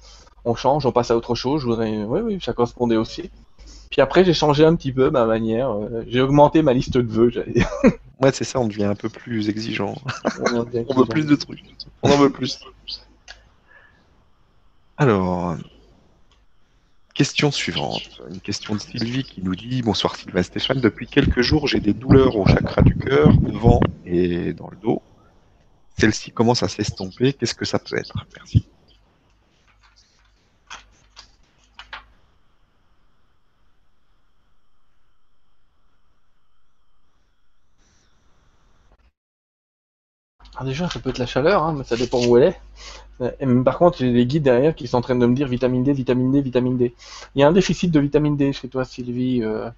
on 0.45 0.55
change, 0.55 0.87
on 0.87 0.93
passe 0.93 1.11
à 1.11 1.17
autre 1.17 1.35
chose. 1.35 1.61
Je 1.63 1.67
voudrais, 1.67 2.05
oui, 2.05 2.21
oui, 2.21 2.39
ça 2.43 2.53
correspondait 2.53 2.97
aussi. 2.97 3.31
Puis 3.91 4.01
après, 4.01 4.25
j'ai 4.25 4.35
changé 4.35 4.65
un 4.65 4.75
petit 4.75 4.93
peu 4.93 5.11
ma 5.11 5.25
manière. 5.25 5.71
euh, 5.71 6.05
j'ai 6.09 6.21
augmenté 6.21 6.63
ma 6.63 6.73
liste 6.73 6.97
de 6.99 7.13
vœux. 7.13 7.31
j'allais 7.31 7.53
dire. 7.53 7.69
Ouais, 8.21 8.33
c'est 8.33 8.45
ça, 8.45 8.59
on 8.61 8.67
devient 8.69 8.85
un 8.85 8.95
peu 8.95 9.09
plus 9.09 9.49
exigeant. 9.49 9.95
On 10.41 10.95
veut 10.95 11.05
plus 11.07 11.27
de 11.27 11.35
trucs. 11.35 11.63
On 12.03 12.11
en 12.11 12.17
veut 12.17 12.31
plus. 12.31 12.59
Alors, 14.97 15.57
question 17.15 17.51
suivante. 17.51 18.21
Une 18.31 18.41
question 18.41 18.75
de 18.75 18.81
Sylvie 18.81 19.25
qui 19.25 19.43
nous 19.43 19.57
dit 19.57 19.83
Bonsoir 19.83 20.15
Sylvain 20.15 20.43
Stéphane, 20.43 20.81
depuis 20.81 21.09
quelques 21.09 21.41
jours 21.41 21.67
j'ai 21.67 21.81
des 21.81 21.93
douleurs 21.93 22.37
au 22.37 22.47
chakra 22.47 22.83
du 22.83 22.97
cœur, 22.97 23.33
devant 23.39 23.81
et 24.05 24.53
dans 24.53 24.69
le 24.71 24.77
dos. 24.77 25.03
Celle-ci 25.99 26.31
commence 26.31 26.63
à 26.63 26.69
s'estomper. 26.69 27.33
Qu'est-ce 27.33 27.55
que 27.55 27.65
ça 27.65 27.79
peut 27.81 27.97
être? 27.97 28.25
Merci. 28.37 28.67
Ah, 40.57 40.65
déjà, 40.65 40.89
ça 40.89 41.01
peut 41.01 41.11
être 41.11 41.19
la 41.19 41.27
chaleur, 41.27 41.65
hein, 41.65 41.75
mais 41.77 41.85
ça 41.85 41.97
dépend 41.97 42.25
où 42.25 42.37
elle 42.37 42.45
est. 42.45 42.61
Par 43.65 43.79
contre, 43.79 43.99
j'ai 43.99 44.13
des 44.13 44.27
guides 44.27 44.43
derrière 44.43 44.75
qui 44.75 44.87
sont 44.89 44.99
en 44.99 45.01
train 45.01 45.15
de 45.17 45.25
me 45.27 45.35
dire 45.35 45.47
vitamine 45.49 45.85
D, 45.85 45.93
vitamine 45.93 46.33
D, 46.33 46.41
vitamine 46.41 46.77
D. 46.77 46.95
Il 47.35 47.41
y 47.41 47.45
a 47.45 47.49
un 47.49 47.53
déficit 47.53 47.91
de 47.91 48.01
vitamine 48.01 48.37
D 48.37 48.53
chez 48.53 48.69
toi, 48.69 48.85
Sylvie, 48.85 49.43
euh, 49.43 49.71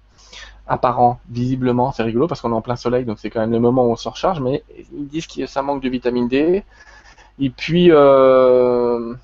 apparent, 0.67 1.19
visiblement. 1.29 1.91
C'est 1.91 2.03
rigolo 2.03 2.27
parce 2.27 2.41
qu'on 2.41 2.51
est 2.51 2.55
en 2.55 2.61
plein 2.61 2.75
soleil, 2.77 3.05
donc 3.05 3.19
c'est 3.19 3.29
quand 3.29 3.41
même 3.41 3.51
le 3.51 3.59
moment 3.59 3.85
où 3.87 3.91
on 3.91 3.95
se 3.97 4.09
recharge, 4.09 4.41
mais 4.41 4.63
ils 4.93 5.07
disent 5.07 5.27
que 5.27 5.45
ça 5.47 5.61
manque 5.63 5.83
de 5.83 5.89
vitamine 5.89 6.27
D. 6.27 6.63
Et 7.39 7.49
puis, 7.51 7.89
euh, 7.91 9.15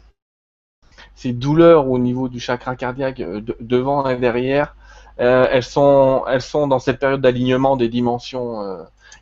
ces 1.16 1.34
douleurs 1.34 1.90
au 1.90 2.00
niveau 2.00 2.30
du 2.30 2.40
chakra 2.40 2.76
cardiaque, 2.76 3.20
euh, 3.20 3.42
de- 3.42 3.58
devant 3.60 4.08
et 4.10 4.18
derrière, 4.18 4.76
elles, 5.18 5.64
sont, 5.64 6.24
elles 6.28 6.42
sont 6.42 6.68
dans 6.68 6.80
cette 6.80 7.00
période 7.00 7.22
d'alignement 7.22 7.78
des 7.78 7.88
dimensions. 7.88 8.62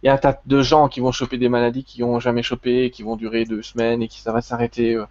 Il 0.03 0.07
y 0.07 0.09
a 0.09 0.13
un 0.13 0.17
tas 0.17 0.39
de 0.45 0.61
gens 0.61 0.87
qui 0.87 0.99
vont 0.99 1.11
choper 1.11 1.37
des 1.37 1.49
maladies 1.49 1.83
qui 1.83 2.01
n'ont 2.01 2.19
jamais 2.19 2.43
chopé, 2.43 2.91
qui 2.91 3.03
vont 3.03 3.15
durer 3.15 3.45
deux 3.45 3.61
semaines 3.61 4.01
et 4.01 4.07
qui 4.07 4.19
ça 4.21 4.31
va 4.31 4.41
s'arrêter. 4.41 4.95
euh. 4.95 5.05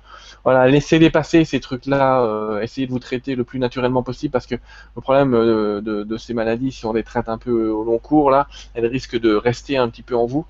Voilà, 0.45 0.69
laissez-les 0.69 1.11
passer 1.11 1.45
ces 1.45 1.61
trucs-là, 1.61 2.23
euh, 2.23 2.61
essayez 2.61 2.87
de 2.87 2.93
vous 2.93 2.99
traiter 2.99 3.35
le 3.35 3.45
plus 3.45 3.59
naturellement 3.59 4.03
possible 4.03 4.33
parce 4.33 4.47
que 4.47 4.55
le 4.55 5.03
problème 5.03 5.35
euh, 5.35 5.81
de, 5.81 6.17
ces 6.17 6.35
maladies, 6.35 6.73
si 6.73 6.87
on 6.87 6.93
les 6.93 7.03
traite 7.05 7.29
un 7.29 7.39
peu 7.39 7.71
au 7.71 7.85
long 7.85 7.99
cours, 7.99 8.31
là, 8.31 8.49
elles 8.75 8.87
risquent 8.87 9.19
de 9.19 9.35
rester 9.35 9.77
un 9.77 9.89
petit 9.89 10.03
peu 10.03 10.17
en 10.17 10.27
vous. 10.27 10.47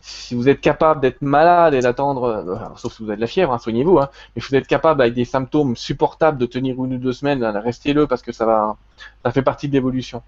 Si 0.00 0.34
vous 0.34 0.48
êtes 0.48 0.60
capable 0.60 1.00
d'être 1.00 1.22
malade 1.22 1.74
et 1.74 1.80
d'attendre, 1.80 2.72
sauf 2.76 2.92
si 2.94 3.02
vous 3.04 3.08
avez 3.08 3.16
de 3.16 3.20
la 3.20 3.28
fièvre, 3.28 3.52
hein, 3.52 3.58
soignez-vous, 3.58 4.00
hein, 4.00 4.10
mais 4.34 4.42
si 4.42 4.48
vous 4.48 4.56
êtes 4.56 4.66
capable 4.66 5.00
avec 5.00 5.14
des 5.14 5.24
symptômes 5.24 5.76
supportables 5.76 6.38
de 6.38 6.46
tenir 6.46 6.74
une 6.84 6.94
ou 6.94 6.98
deux 6.98 7.12
semaines, 7.12 7.44
restez-le 7.44 8.08
parce 8.08 8.22
que 8.22 8.32
ça 8.32 8.44
va, 8.44 8.76
ça 9.24 9.30
fait 9.30 9.42
partie 9.42 9.68
de 9.68 9.74
l'évolution. 9.74 10.22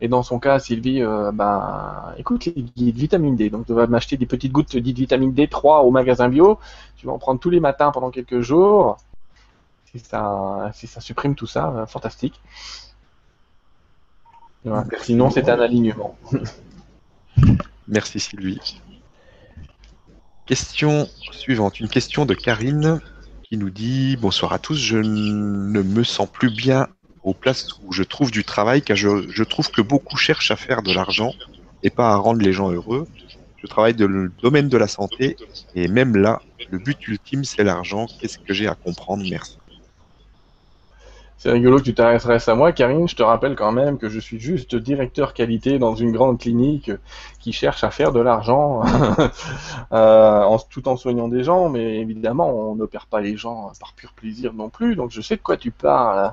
Et 0.00 0.08
dans 0.08 0.22
son 0.22 0.38
cas, 0.38 0.58
Sylvie, 0.58 1.02
euh, 1.02 1.32
ben, 1.32 2.14
écoute 2.18 2.44
les 2.44 2.52
guides 2.52 2.96
vitamine 2.96 3.34
D. 3.34 3.48
Donc, 3.48 3.66
tu 3.66 3.72
vas 3.72 3.86
m'acheter 3.86 4.16
des 4.16 4.26
petites 4.26 4.52
gouttes 4.52 4.76
dites 4.76 4.98
vitamine 4.98 5.32
D3 5.32 5.84
au 5.84 5.90
magasin 5.90 6.28
bio. 6.28 6.58
Tu 6.96 7.06
vas 7.06 7.12
en 7.12 7.18
prendre 7.18 7.40
tous 7.40 7.50
les 7.50 7.60
matins 7.60 7.90
pendant 7.92 8.10
quelques 8.10 8.40
jours. 8.40 8.98
Si 9.86 9.98
ça, 9.98 10.70
si 10.74 10.86
ça 10.86 11.00
supprime 11.00 11.34
tout 11.34 11.46
ça, 11.46 11.68
euh, 11.68 11.86
fantastique. 11.86 12.40
Voilà. 14.64 14.84
Sinon, 15.00 15.30
c'est 15.30 15.48
un 15.48 15.60
alignement. 15.60 16.16
Merci 17.88 18.20
Sylvie. 18.20 18.80
Question 20.44 21.08
suivante. 21.32 21.80
Une 21.80 21.88
question 21.88 22.26
de 22.26 22.34
Karine 22.34 23.00
qui 23.44 23.56
nous 23.56 23.70
dit 23.70 24.16
Bonsoir 24.16 24.52
à 24.52 24.58
tous, 24.58 24.74
je 24.74 24.98
ne 24.98 25.82
me 25.82 26.04
sens 26.04 26.28
plus 26.28 26.50
bien 26.50 26.88
aux 27.26 27.34
places 27.34 27.68
où 27.84 27.92
je 27.92 28.04
trouve 28.04 28.30
du 28.30 28.44
travail 28.44 28.80
car 28.80 28.96
je, 28.96 29.42
trouve 29.42 29.70
que 29.70 29.82
beaucoup 29.82 30.16
cherchent 30.16 30.52
à 30.52 30.56
faire 30.56 30.82
de 30.82 30.94
l'argent 30.94 31.32
et 31.82 31.90
pas 31.90 32.10
à 32.12 32.16
rendre 32.16 32.40
les 32.40 32.52
gens 32.52 32.70
heureux. 32.70 33.06
Je 33.56 33.66
travaille 33.66 33.94
dans 33.94 34.06
le 34.06 34.32
domaine 34.42 34.68
de 34.68 34.76
la 34.78 34.86
santé 34.86 35.36
et 35.74 35.88
même 35.88 36.16
là, 36.16 36.40
le 36.70 36.78
but 36.78 36.96
ultime 37.08 37.44
c'est 37.44 37.64
l'argent. 37.64 38.06
Qu'est-ce 38.20 38.38
que 38.38 38.54
j'ai 38.54 38.68
à 38.68 38.76
comprendre? 38.76 39.24
Merci. 39.28 39.58
C'est 41.38 41.50
rigolo 41.50 41.78
que 41.78 41.84
tu 41.84 41.94
t'adresses 41.94 42.48
à 42.48 42.54
moi, 42.54 42.72
Karine. 42.72 43.06
Je 43.06 43.14
te 43.14 43.22
rappelle 43.22 43.56
quand 43.56 43.70
même 43.70 43.98
que 43.98 44.08
je 44.08 44.18
suis 44.18 44.40
juste 44.40 44.74
directeur 44.74 45.34
qualité 45.34 45.78
dans 45.78 45.94
une 45.94 46.10
grande 46.10 46.40
clinique 46.40 46.90
qui 47.40 47.52
cherche 47.52 47.84
à 47.84 47.90
faire 47.90 48.10
de 48.12 48.20
l'argent 48.20 48.82
euh, 49.92 50.58
tout 50.70 50.88
en 50.88 50.96
soignant 50.96 51.28
des 51.28 51.44
gens. 51.44 51.68
Mais 51.68 51.98
évidemment, 51.98 52.70
on 52.70 52.76
n'opère 52.76 53.06
pas 53.06 53.20
les 53.20 53.36
gens 53.36 53.70
par 53.78 53.92
pur 53.92 54.12
plaisir 54.12 54.54
non 54.54 54.70
plus. 54.70 54.96
Donc 54.96 55.10
je 55.10 55.20
sais 55.20 55.36
de 55.36 55.42
quoi 55.42 55.56
tu 55.56 55.70
parles. 55.70 56.32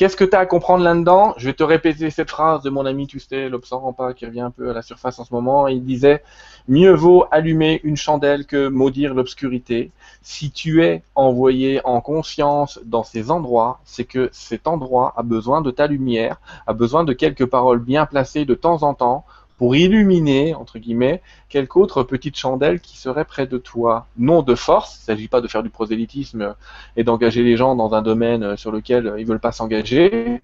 Qu'est-ce 0.00 0.16
que 0.16 0.24
tu 0.24 0.34
as 0.34 0.38
à 0.38 0.46
comprendre 0.46 0.82
là-dedans? 0.82 1.34
Je 1.36 1.44
vais 1.44 1.52
te 1.52 1.62
répéter 1.62 2.08
cette 2.08 2.30
phrase 2.30 2.62
de 2.62 2.70
mon 2.70 2.86
ami 2.86 3.06
Tusté, 3.06 3.50
l'observant 3.50 3.92
pas, 3.92 4.14
qui 4.14 4.24
revient 4.24 4.40
un 4.40 4.50
peu 4.50 4.70
à 4.70 4.72
la 4.72 4.80
surface 4.80 5.18
en 5.18 5.26
ce 5.26 5.34
moment. 5.34 5.68
Il 5.68 5.84
disait 5.84 6.22
Mieux 6.68 6.94
vaut 6.94 7.26
allumer 7.30 7.82
une 7.84 7.98
chandelle 7.98 8.46
que 8.46 8.68
maudire 8.68 9.12
l'obscurité. 9.12 9.90
Si 10.22 10.52
tu 10.52 10.82
es 10.82 11.02
envoyé 11.14 11.82
en 11.84 12.00
conscience 12.00 12.80
dans 12.82 13.02
ces 13.02 13.30
endroits, 13.30 13.80
c'est 13.84 14.06
que 14.06 14.30
cet 14.32 14.66
endroit 14.66 15.12
a 15.18 15.22
besoin 15.22 15.60
de 15.60 15.70
ta 15.70 15.86
lumière, 15.86 16.40
a 16.66 16.72
besoin 16.72 17.04
de 17.04 17.12
quelques 17.12 17.44
paroles 17.44 17.80
bien 17.80 18.06
placées 18.06 18.46
de 18.46 18.54
temps 18.54 18.82
en 18.82 18.94
temps 18.94 19.26
pour 19.60 19.76
illuminer, 19.76 20.54
entre 20.54 20.78
guillemets, 20.78 21.20
quelque 21.50 21.76
autre 21.76 22.02
petite 22.02 22.34
chandelle 22.34 22.80
qui 22.80 22.96
serait 22.96 23.26
près 23.26 23.46
de 23.46 23.58
toi. 23.58 24.06
Non 24.16 24.40
de 24.40 24.54
force, 24.54 24.96
il 24.96 25.00
ne 25.00 25.16
s'agit 25.16 25.28
pas 25.28 25.42
de 25.42 25.48
faire 25.48 25.62
du 25.62 25.68
prosélytisme 25.68 26.54
et 26.96 27.04
d'engager 27.04 27.42
les 27.42 27.58
gens 27.58 27.76
dans 27.76 27.92
un 27.92 28.00
domaine 28.00 28.56
sur 28.56 28.72
lequel 28.72 29.12
ils 29.18 29.24
ne 29.24 29.28
veulent 29.28 29.38
pas 29.38 29.52
s'engager, 29.52 30.40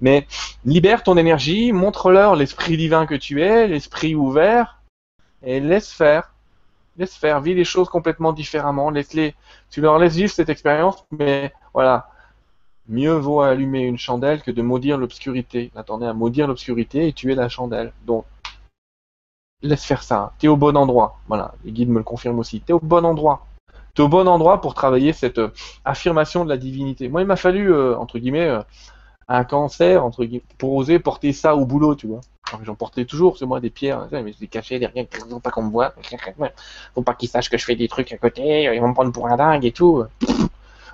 mais 0.00 0.26
libère 0.64 1.02
ton 1.02 1.18
énergie, 1.18 1.70
montre-leur 1.72 2.34
l'esprit 2.34 2.78
divin 2.78 3.04
que 3.04 3.14
tu 3.14 3.42
es, 3.42 3.68
l'esprit 3.68 4.14
ouvert, 4.14 4.80
et 5.42 5.60
laisse 5.60 5.92
faire. 5.92 6.32
Laisse 6.96 7.14
faire, 7.14 7.42
vis 7.42 7.52
les 7.52 7.64
choses 7.64 7.90
complètement 7.90 8.32
différemment, 8.32 8.88
laisse-les, 8.88 9.34
tu 9.68 9.82
leur 9.82 9.98
laisses 9.98 10.16
vivre 10.16 10.32
cette 10.32 10.48
expérience, 10.48 11.04
mais 11.10 11.52
voilà, 11.74 12.08
mieux 12.88 13.12
vaut 13.12 13.42
allumer 13.42 13.82
une 13.82 13.98
chandelle 13.98 14.40
que 14.40 14.50
de 14.50 14.62
maudire 14.62 14.96
l'obscurité. 14.96 15.70
Attendez 15.76 16.06
à 16.06 16.14
maudire 16.14 16.46
l'obscurité 16.46 17.06
et 17.06 17.12
tuer 17.12 17.34
la 17.34 17.50
chandelle. 17.50 17.92
Donc, 18.06 18.24
laisse 19.62 19.84
faire 19.84 20.02
ça. 20.02 20.32
T'es 20.38 20.48
au 20.48 20.56
bon 20.56 20.76
endroit. 20.76 21.18
Voilà, 21.28 21.54
les 21.64 21.72
guides 21.72 21.88
me 21.88 21.98
le 21.98 22.04
confirment 22.04 22.38
aussi. 22.38 22.60
T'es 22.60 22.72
au 22.72 22.80
bon 22.80 23.04
endroit. 23.04 23.46
T'es 23.94 24.02
au 24.02 24.08
bon 24.08 24.28
endroit 24.28 24.60
pour 24.60 24.74
travailler 24.74 25.12
cette 25.12 25.38
euh, 25.38 25.52
affirmation 25.84 26.44
de 26.44 26.50
la 26.50 26.56
divinité. 26.58 27.08
Moi, 27.08 27.22
il 27.22 27.26
m'a 27.26 27.36
fallu, 27.36 27.72
euh, 27.72 27.96
entre 27.96 28.18
guillemets, 28.18 28.46
euh, 28.46 28.60
un 29.28 29.44
cancer, 29.44 30.04
entre 30.04 30.24
guillemets, 30.24 30.44
pour 30.58 30.74
oser 30.74 30.98
porter 30.98 31.32
ça 31.32 31.56
au 31.56 31.64
boulot, 31.64 31.94
tu 31.94 32.06
vois. 32.06 32.20
J'en 32.62 32.76
portais 32.76 33.04
toujours, 33.06 33.38
c'est 33.38 33.46
moi, 33.46 33.58
des 33.58 33.70
pierres, 33.70 34.06
mais 34.12 34.32
je 34.32 34.40
les 34.40 34.46
cachais 34.46 34.78
derrière, 34.78 35.04
faut 35.10 35.40
pas 35.40 35.50
qu'on 35.50 35.64
me 35.64 35.70
voit, 35.70 35.94
faut 36.94 37.02
pas 37.02 37.14
qu'ils 37.14 37.28
sachent 37.28 37.50
que 37.50 37.58
je 37.58 37.64
fais 37.64 37.74
des 37.74 37.88
trucs 37.88 38.12
à 38.12 38.18
côté, 38.18 38.72
ils 38.72 38.80
vont 38.80 38.88
me 38.88 38.94
prendre 38.94 39.10
pour 39.10 39.26
un 39.26 39.36
dingue 39.36 39.64
et 39.64 39.72
tout. 39.72 40.04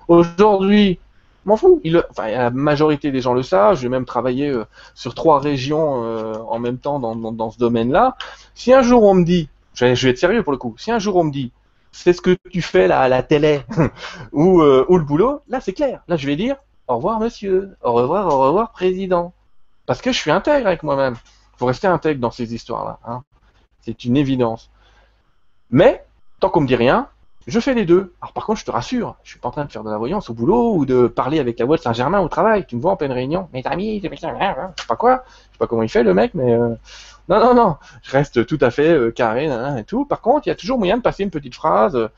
Aujourd'hui, 0.08 0.98
m'en 1.46 1.56
fous. 1.56 1.80
Il, 1.84 2.02
enfin, 2.10 2.28
la 2.30 2.50
majorité 2.50 3.10
des 3.10 3.20
gens 3.20 3.34
le 3.34 3.42
savent. 3.42 3.78
J'ai 3.78 3.88
même 3.88 4.04
travaillé 4.04 4.48
euh, 4.48 4.64
sur 4.94 5.14
trois 5.14 5.40
régions 5.40 6.04
euh, 6.04 6.34
en 6.48 6.58
même 6.58 6.78
temps 6.78 6.98
dans, 6.98 7.50
ce 7.50 7.58
domaine-là. 7.58 8.16
Si 8.54 8.72
un 8.72 8.82
jour 8.82 9.02
on 9.02 9.14
me 9.14 9.24
dit, 9.24 9.48
je 9.74 9.84
vais, 9.84 10.10
être 10.10 10.18
sérieux 10.18 10.42
pour 10.42 10.52
le 10.52 10.58
coup, 10.58 10.74
si 10.78 10.90
un 10.90 10.98
jour 10.98 11.16
on 11.16 11.24
me 11.24 11.32
dit, 11.32 11.52
c'est 11.90 12.12
ce 12.12 12.20
que 12.20 12.36
tu 12.50 12.62
fais 12.62 12.88
là 12.88 13.00
à 13.00 13.08
la 13.08 13.22
télé 13.22 13.62
ou, 14.32 14.62
euh, 14.62 14.84
ou 14.88 14.98
le 14.98 15.04
boulot, 15.04 15.40
là 15.48 15.60
c'est 15.60 15.72
clair. 15.72 16.02
Là 16.08 16.16
je 16.16 16.26
vais 16.26 16.36
dire, 16.36 16.56
au 16.88 16.96
revoir 16.96 17.20
monsieur, 17.20 17.76
au 17.82 17.92
revoir, 17.92 18.26
au 18.28 18.40
revoir 18.40 18.72
président. 18.72 19.32
Parce 19.86 20.00
que 20.00 20.12
je 20.12 20.18
suis 20.18 20.30
intègre 20.30 20.66
avec 20.66 20.82
moi-même. 20.82 21.14
Il 21.54 21.58
faut 21.58 21.66
rester 21.66 21.86
intègre 21.86 22.20
dans 22.20 22.30
ces 22.30 22.54
histoires-là. 22.54 22.98
Hein. 23.04 23.22
C'est 23.80 24.04
une 24.04 24.16
évidence. 24.16 24.70
Mais, 25.70 26.04
tant 26.40 26.50
qu'on 26.50 26.60
me 26.60 26.66
dit 26.66 26.76
rien, 26.76 27.08
je 27.46 27.60
fais 27.60 27.74
les 27.74 27.84
deux. 27.84 28.12
Alors 28.20 28.32
par 28.32 28.46
contre, 28.46 28.60
je 28.60 28.64
te 28.64 28.70
rassure, 28.70 29.16
je 29.24 29.30
suis 29.30 29.38
pas 29.38 29.48
en 29.48 29.52
train 29.52 29.64
de 29.64 29.72
faire 29.72 29.84
de 29.84 29.90
la 29.90 29.98
voyance 29.98 30.30
au 30.30 30.34
boulot 30.34 30.74
ou 30.74 30.86
de 30.86 31.06
parler 31.06 31.38
avec 31.38 31.58
la 31.58 31.64
voix 31.64 31.76
de 31.76 31.82
Saint-Germain 31.82 32.20
au 32.20 32.28
travail. 32.28 32.64
Tu 32.66 32.76
me 32.76 32.80
vois 32.80 32.92
en 32.92 32.96
pleine 32.96 33.12
réunion, 33.12 33.48
mes 33.52 33.62
amis, 33.66 34.00
je 34.02 34.08
sais 34.08 34.86
pas 34.88 34.96
quoi, 34.96 35.24
je 35.26 35.52
sais 35.52 35.58
pas 35.58 35.66
comment 35.66 35.82
il 35.82 35.88
fait 35.88 36.02
le 36.02 36.14
mec, 36.14 36.34
mais 36.34 36.52
euh... 36.54 36.74
non, 37.28 37.40
non, 37.40 37.54
non, 37.54 37.76
je 38.02 38.12
reste 38.12 38.46
tout 38.46 38.58
à 38.60 38.70
fait 38.70 38.90
euh, 38.90 39.10
carré 39.10 39.46
et 39.78 39.84
tout. 39.84 40.04
Par 40.04 40.20
contre, 40.20 40.46
il 40.46 40.50
y 40.50 40.52
a 40.52 40.56
toujours 40.56 40.78
moyen 40.78 40.96
de 40.96 41.02
passer 41.02 41.24
une 41.24 41.30
petite 41.30 41.54
phrase 41.54 41.96
euh, 41.96 42.08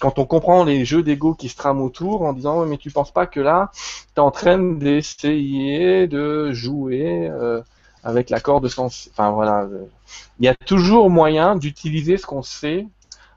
quand 0.00 0.18
on 0.18 0.26
comprend 0.26 0.64
les 0.64 0.84
jeux 0.84 1.02
d'ego 1.02 1.34
qui 1.34 1.48
se 1.48 1.56
trament 1.56 1.80
autour 1.80 2.22
en 2.22 2.32
disant 2.32 2.66
mais 2.66 2.76
tu 2.76 2.90
penses 2.90 3.12
pas 3.12 3.26
que 3.26 3.40
là, 3.40 3.70
tu 3.72 4.14
es 4.16 4.20
en 4.20 4.32
train 4.32 4.58
d'essayer 4.58 6.08
de 6.08 6.52
jouer 6.52 7.30
avec 8.02 8.28
l'accord 8.28 8.60
de 8.60 8.66
sens. 8.66 9.08
Enfin 9.12 9.30
voilà, 9.30 9.68
il 10.40 10.44
y 10.44 10.48
a 10.48 10.54
toujours 10.54 11.08
moyen 11.08 11.54
d'utiliser 11.54 12.16
ce 12.16 12.26
qu'on 12.26 12.42
sait 12.42 12.88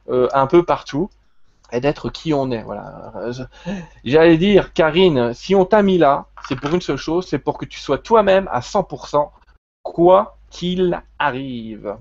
euh, 0.10 0.28
un 0.34 0.47
peu 0.47 0.64
partout 0.64 1.10
et 1.72 1.80
d'être 1.80 2.10
qui 2.10 2.34
on 2.34 2.51
est. 2.51 2.64
Voilà. 2.64 3.14
J'allais 4.03 4.38
dire, 4.38 4.74
Karine, 4.74 5.34
si 5.34 5.56
on 5.56 5.66
t'a 5.66 5.82
mis 5.82 5.97
là, 5.97 6.28
c'est 6.47 6.60
pour 6.60 6.74
une 6.74 6.82
seule 6.82 6.97
chose, 6.97 7.28
c'est 7.28 7.39
pour 7.39 7.58
que 7.58 7.66
tu 7.66 7.80
sois 7.80 7.97
toi-même 7.97 8.47
à 8.51 8.60
100%, 8.60 9.30
quoi 9.84 10.38
qu'il 10.49 11.01
arrive. 11.20 11.97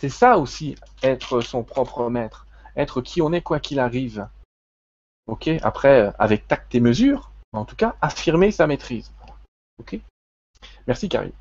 C'est 0.00 0.08
ça 0.08 0.38
aussi, 0.38 0.76
être 1.02 1.40
son 1.40 1.64
propre 1.64 2.08
maître, 2.08 2.46
être 2.76 3.00
qui 3.00 3.20
on 3.20 3.32
est 3.32 3.42
quoi 3.42 3.58
qu'il 3.58 3.80
arrive. 3.80 4.28
Ok. 5.26 5.48
Après, 5.62 6.12
avec 6.18 6.46
tact 6.46 6.74
et 6.74 6.80
mesure, 6.80 7.30
en 7.52 7.64
tout 7.64 7.76
cas, 7.76 7.96
affirmer 8.00 8.50
sa 8.50 8.66
maîtrise. 8.66 9.12
Ok. 9.80 9.98
Merci, 10.86 11.08
Karine. 11.08 11.32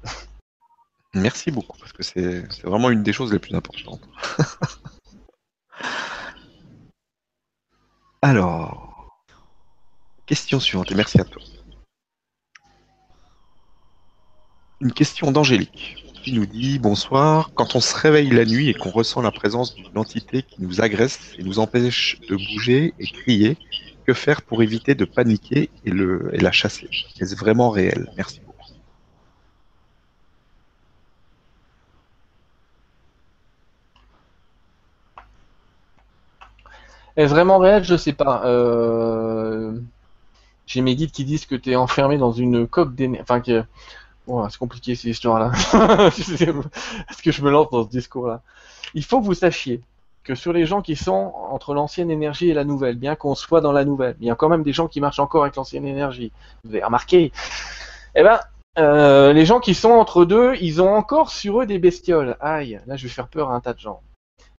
Merci 1.13 1.51
beaucoup, 1.51 1.77
parce 1.77 1.93
que 1.93 2.03
c'est 2.03 2.41
vraiment 2.63 2.89
une 2.89 3.03
des 3.03 3.13
choses 3.13 3.31
les 3.31 3.39
plus 3.39 3.55
importantes. 3.55 4.01
Alors, 8.21 9.21
question 10.25 10.59
suivante, 10.59 10.91
et 10.91 10.95
merci 10.95 11.19
à 11.21 11.23
toi. 11.23 11.41
Une 14.81 14.91
question 14.91 15.31
d'Angélique 15.31 16.03
qui 16.23 16.33
nous 16.33 16.45
dit 16.45 16.77
Bonsoir, 16.77 17.51
quand 17.53 17.75
on 17.75 17.79
se 17.79 17.95
réveille 17.95 18.29
la 18.29 18.45
nuit 18.45 18.69
et 18.69 18.73
qu'on 18.73 18.89
ressent 18.89 19.21
la 19.21 19.31
présence 19.31 19.75
d'une 19.75 19.97
entité 19.97 20.43
qui 20.43 20.61
nous 20.61 20.81
agresse 20.81 21.33
et 21.37 21.43
nous 21.43 21.59
empêche 21.59 22.19
de 22.27 22.35
bouger 22.35 22.93
et 22.99 23.07
crier, 23.07 23.57
que 24.05 24.13
faire 24.13 24.41
pour 24.41 24.61
éviter 24.61 24.95
de 24.95 25.05
paniquer 25.05 25.69
et, 25.85 25.89
et 25.89 26.39
la 26.39 26.51
chasser? 26.51 26.89
Est-ce 27.19 27.35
vraiment 27.35 27.69
réel? 27.69 28.11
Merci 28.17 28.41
beaucoup. 37.17 37.21
Est 37.21 37.25
vraiment 37.25 37.57
réel? 37.59 37.83
Je 37.83 37.97
sais 37.97 38.13
pas. 38.13 38.43
Euh... 38.45 39.77
J'ai 40.65 40.81
mes 40.81 40.95
guides 40.95 41.11
qui 41.11 41.25
disent 41.25 41.45
que 41.45 41.55
tu 41.55 41.71
es 41.71 41.75
enfermé 41.75 42.17
dans 42.17 42.31
une 42.31 42.67
coque 42.67 42.95
d'énergie. 42.95 43.21
Enfin, 43.21 43.41
que. 43.41 43.63
C'est 44.49 44.57
compliqué 44.57 44.95
ces 44.95 45.09
histoires-là. 45.09 45.51
Est-ce 46.07 47.23
que 47.23 47.31
je 47.31 47.41
me 47.41 47.49
lance 47.49 47.69
dans 47.71 47.85
ce 47.85 47.89
discours-là 47.89 48.41
Il 48.93 49.05
faut 49.05 49.21
que 49.21 49.25
vous 49.25 49.33
sachiez 49.33 49.81
que 50.25 50.35
sur 50.35 50.51
les 50.51 50.65
gens 50.65 50.81
qui 50.81 50.97
sont 50.97 51.33
entre 51.49 51.73
l'ancienne 51.73 52.11
énergie 52.11 52.49
et 52.49 52.53
la 52.53 52.65
nouvelle, 52.65 52.97
bien 52.97 53.15
qu'on 53.15 53.35
soit 53.35 53.61
dans 53.61 53.71
la 53.71 53.85
nouvelle, 53.85 54.17
il 54.19 54.27
y 54.27 54.29
a 54.29 54.35
quand 54.35 54.49
même 54.49 54.63
des 54.63 54.73
gens 54.73 54.89
qui 54.89 54.99
marchent 54.99 55.19
encore 55.19 55.43
avec 55.43 55.55
l'ancienne 55.55 55.87
énergie. 55.87 56.33
Vous 56.65 56.71
avez 56.71 56.83
remarqué? 56.83 57.31
Eh 58.15 58.23
ben, 58.23 58.41
euh, 58.77 59.31
les 59.31 59.45
gens 59.45 59.61
qui 59.61 59.73
sont 59.73 59.91
entre 59.91 60.25
deux, 60.25 60.55
ils 60.59 60.81
ont 60.81 60.93
encore 60.93 61.29
sur 61.29 61.61
eux 61.61 61.65
des 61.65 61.79
bestioles. 61.79 62.35
Aïe, 62.41 62.81
là 62.85 62.97
je 62.97 63.03
vais 63.03 63.13
faire 63.13 63.29
peur 63.29 63.51
à 63.51 63.55
un 63.55 63.61
tas 63.61 63.73
de 63.73 63.79
gens. 63.79 64.01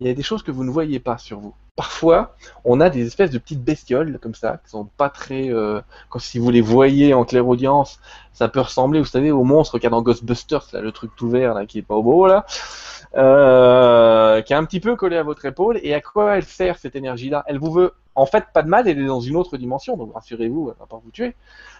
Il 0.00 0.06
y 0.06 0.10
a 0.10 0.14
des 0.14 0.22
choses 0.22 0.42
que 0.42 0.50
vous 0.50 0.64
ne 0.64 0.70
voyez 0.70 1.00
pas 1.00 1.18
sur 1.18 1.40
vous 1.40 1.54
parfois, 1.78 2.34
on 2.64 2.80
a 2.80 2.90
des 2.90 3.06
espèces 3.06 3.30
de 3.30 3.38
petites 3.38 3.62
bestioles 3.62 4.18
comme 4.18 4.34
ça, 4.34 4.58
qui 4.64 4.70
sont 4.70 4.86
pas 4.96 5.08
très. 5.10 5.48
Euh, 5.48 5.80
si 6.18 6.40
vous 6.40 6.50
les 6.50 6.60
voyez 6.60 7.14
en 7.14 7.24
clair 7.24 7.46
audience, 7.46 8.00
ça 8.32 8.48
peut 8.48 8.60
ressembler, 8.60 8.98
vous 8.98 9.06
savez, 9.06 9.30
au 9.30 9.44
monstre 9.44 9.78
qu'il 9.78 9.84
y 9.84 9.86
a 9.86 9.90
dans 9.90 10.02
Ghostbusters, 10.02 10.66
le 10.72 10.90
truc 10.90 11.12
tout 11.14 11.30
vert 11.30 11.54
qui 11.68 11.78
est 11.78 11.82
pas 11.82 12.00
beau 12.00 12.26
là, 12.26 12.46
euh, 13.16 14.42
qui 14.42 14.52
est 14.52 14.56
un 14.56 14.64
petit 14.64 14.80
peu 14.80 14.96
collé 14.96 15.16
à 15.16 15.22
votre 15.22 15.44
épaule. 15.44 15.78
Et 15.84 15.94
à 15.94 16.00
quoi 16.00 16.36
elle 16.36 16.42
sert 16.42 16.78
cette 16.78 16.96
énergie-là? 16.96 17.44
Elle 17.46 17.60
vous 17.60 17.70
veut, 17.70 17.92
en 18.16 18.26
fait, 18.26 18.46
pas 18.52 18.64
de 18.64 18.68
mal. 18.68 18.88
Elle 18.88 18.98
est 18.98 19.06
dans 19.06 19.20
une 19.20 19.36
autre 19.36 19.56
dimension, 19.56 19.96
donc 19.96 20.12
rassurez-vous, 20.14 20.70
elle 20.72 20.80
va 20.80 20.86
pas 20.86 21.00
vous 21.04 21.12
tuer. 21.12 21.36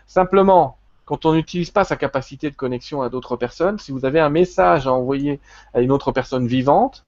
Simplement, 0.06 0.78
quand 1.06 1.26
on 1.26 1.32
n'utilise 1.32 1.72
pas 1.72 1.82
sa 1.82 1.96
capacité 1.96 2.50
de 2.50 2.54
connexion 2.54 3.02
à 3.02 3.08
d'autres 3.08 3.34
personnes, 3.34 3.80
si 3.80 3.90
vous 3.90 4.04
avez 4.04 4.20
un 4.20 4.30
message 4.30 4.86
à 4.86 4.92
envoyer 4.92 5.40
à 5.74 5.80
une 5.80 5.90
autre 5.90 6.12
personne 6.12 6.46
vivante, 6.46 7.04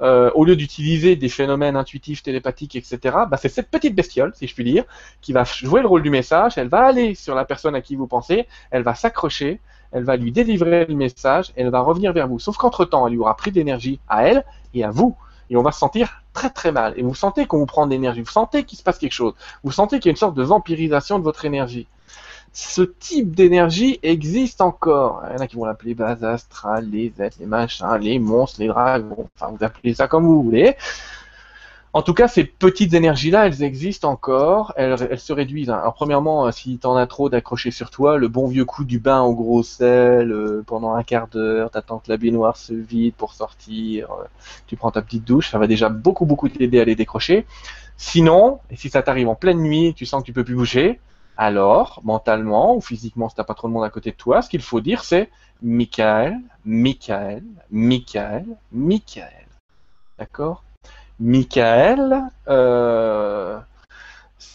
euh, 0.00 0.30
au 0.34 0.44
lieu 0.44 0.56
d'utiliser 0.56 1.16
des 1.16 1.28
phénomènes 1.28 1.76
intuitifs, 1.76 2.22
télépathiques, 2.22 2.76
etc., 2.76 2.98
bah, 3.28 3.36
c'est 3.36 3.48
cette 3.48 3.70
petite 3.70 3.94
bestiole, 3.94 4.32
si 4.34 4.46
je 4.46 4.54
puis 4.54 4.64
dire, 4.64 4.84
qui 5.20 5.32
va 5.32 5.44
jouer 5.44 5.82
le 5.82 5.86
rôle 5.86 6.02
du 6.02 6.10
message. 6.10 6.58
Elle 6.58 6.68
va 6.68 6.86
aller 6.86 7.14
sur 7.14 7.34
la 7.34 7.44
personne 7.44 7.74
à 7.74 7.80
qui 7.80 7.96
vous 7.96 8.06
pensez, 8.06 8.46
elle 8.70 8.82
va 8.82 8.94
s'accrocher, 8.94 9.60
elle 9.92 10.04
va 10.04 10.16
lui 10.16 10.32
délivrer 10.32 10.86
le 10.86 10.94
message, 10.94 11.52
elle 11.56 11.70
va 11.70 11.80
revenir 11.80 12.12
vers 12.12 12.26
vous. 12.26 12.38
Sauf 12.38 12.56
qu'entre-temps, 12.56 13.06
elle 13.06 13.12
lui 13.12 13.20
aura 13.20 13.36
pris 13.36 13.52
d'énergie 13.52 14.00
à 14.08 14.26
elle 14.26 14.44
et 14.74 14.84
à 14.84 14.90
vous. 14.90 15.16
Et 15.50 15.56
on 15.56 15.62
va 15.62 15.70
se 15.72 15.78
sentir 15.78 16.22
très 16.32 16.50
très 16.50 16.72
mal. 16.72 16.94
Et 16.96 17.02
vous 17.02 17.14
sentez 17.14 17.46
qu'on 17.46 17.58
vous 17.58 17.66
prend 17.66 17.86
de 17.86 17.92
l'énergie, 17.92 18.22
vous 18.22 18.30
sentez 18.30 18.64
qu'il 18.64 18.78
se 18.78 18.82
passe 18.82 18.98
quelque 18.98 19.12
chose, 19.12 19.34
vous 19.62 19.72
sentez 19.72 20.00
qu'il 20.00 20.06
y 20.06 20.10
a 20.10 20.12
une 20.12 20.16
sorte 20.16 20.34
de 20.34 20.42
vampirisation 20.42 21.18
de 21.18 21.24
votre 21.24 21.44
énergie 21.44 21.86
ce 22.54 22.82
type 22.82 23.34
d'énergie 23.34 23.98
existe 24.04 24.60
encore. 24.60 25.24
Il 25.28 25.32
y 25.34 25.36
en 25.36 25.40
a 25.40 25.48
qui 25.48 25.56
vont 25.56 25.64
l'appeler 25.64 25.94
base 25.94 26.22
astrale, 26.22 26.88
les 26.88 27.12
êtres, 27.18 27.36
les 27.40 27.46
machins, 27.46 27.98
les 28.00 28.20
monstres, 28.20 28.60
les 28.60 28.68
dragons, 28.68 29.28
enfin 29.34 29.52
vous 29.52 29.64
appelez 29.64 29.92
ça 29.92 30.06
comme 30.06 30.24
vous 30.24 30.40
voulez. 30.40 30.76
En 31.92 32.02
tout 32.02 32.14
cas, 32.14 32.28
ces 32.28 32.44
petites 32.44 32.94
énergies-là, 32.94 33.46
elles 33.46 33.62
existent 33.64 34.08
encore, 34.10 34.72
elles, 34.76 35.18
se 35.18 35.32
réduisent. 35.32 35.70
Alors 35.70 35.94
premièrement, 35.94 36.50
si 36.52 36.78
t'en 36.78 36.96
as 36.96 37.08
trop 37.08 37.28
d'accrocher 37.28 37.72
sur 37.72 37.90
toi, 37.90 38.18
le 38.18 38.28
bon 38.28 38.46
vieux 38.46 38.64
coup 38.64 38.84
du 38.84 39.00
bain 39.00 39.22
au 39.22 39.34
gros 39.34 39.64
sel, 39.64 40.30
euh, 40.30 40.62
pendant 40.64 40.94
un 40.94 41.02
quart 41.02 41.26
d'heure, 41.26 41.70
t'attends 41.70 41.98
que 41.98 42.10
la 42.10 42.16
baignoire 42.16 42.56
se 42.56 42.72
vide 42.72 43.14
pour 43.14 43.32
sortir, 43.32 44.12
euh, 44.12 44.24
tu 44.68 44.76
prends 44.76 44.92
ta 44.92 45.02
petite 45.02 45.24
douche, 45.24 45.50
ça 45.50 45.58
va 45.58 45.66
déjà 45.66 45.88
beaucoup 45.88 46.24
beaucoup 46.24 46.48
t'aider 46.48 46.80
à 46.80 46.84
les 46.84 46.94
décrocher. 46.94 47.46
Sinon, 47.96 48.60
et 48.70 48.76
si 48.76 48.90
ça 48.90 49.02
t'arrive 49.02 49.28
en 49.28 49.34
pleine 49.34 49.58
nuit, 49.58 49.94
tu 49.94 50.06
sens 50.06 50.22
que 50.22 50.26
tu 50.26 50.32
peux 50.32 50.44
plus 50.44 50.56
bouger, 50.56 51.00
Alors, 51.36 52.00
mentalement 52.04 52.76
ou 52.76 52.80
physiquement, 52.80 53.28
si 53.28 53.34
t'as 53.34 53.44
pas 53.44 53.54
trop 53.54 53.68
de 53.68 53.72
monde 53.72 53.84
à 53.84 53.90
côté 53.90 54.10
de 54.10 54.16
toi, 54.16 54.42
ce 54.42 54.48
qu'il 54.48 54.62
faut 54.62 54.80
dire, 54.80 55.02
c'est 55.02 55.30
Michael, 55.62 56.38
Michael, 56.64 57.42
Michael, 57.70 58.46
Michael. 58.72 59.46
D'accord? 60.18 60.62
Michael, 61.18 62.22
euh, 62.48 63.58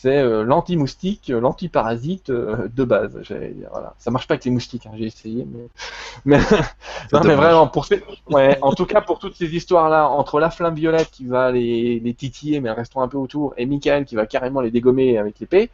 c'est 0.01 0.17
euh, 0.17 0.43
l'anti-moustique, 0.43 1.30
euh, 1.30 1.41
l'anti-parasite 1.41 2.30
euh, 2.30 2.69
de 2.73 2.84
base. 2.84 3.17
j'allais 3.23 3.49
dire, 3.49 3.69
Voilà. 3.71 3.95
Ça 3.97 4.11
marche 4.11 4.27
pas 4.27 4.36
avec 4.36 4.45
les 4.45 4.51
moustiques, 4.51 4.86
hein, 4.86 4.91
j'ai 4.97 5.05
essayé, 5.05 5.45
mais, 5.51 5.67
mais, 6.25 6.38
non, 7.11 7.21
mais 7.25 7.36
vraiment, 7.36 7.67
pour 7.67 7.86
ces... 7.86 8.01
ouais, 8.30 8.57
en 8.61 8.73
tout 8.73 8.86
cas 8.86 9.01
pour 9.01 9.19
toutes 9.19 9.36
ces 9.36 9.53
histoires-là, 9.53 10.07
entre 10.07 10.39
la 10.39 10.49
flamme 10.49 10.75
violette 10.75 11.09
qui 11.11 11.25
va 11.25 11.51
les, 11.51 11.99
les 11.99 12.13
titiller, 12.13 12.61
mais 12.61 12.71
restons 12.71 13.01
un 13.01 13.07
peu 13.07 13.17
autour, 13.17 13.53
et 13.57 13.65
Michael 13.65 14.05
qui 14.05 14.15
va 14.15 14.25
carrément 14.25 14.61
les 14.61 14.71
dégommer 14.71 15.17
avec 15.17 15.39
l'épée, 15.39 15.69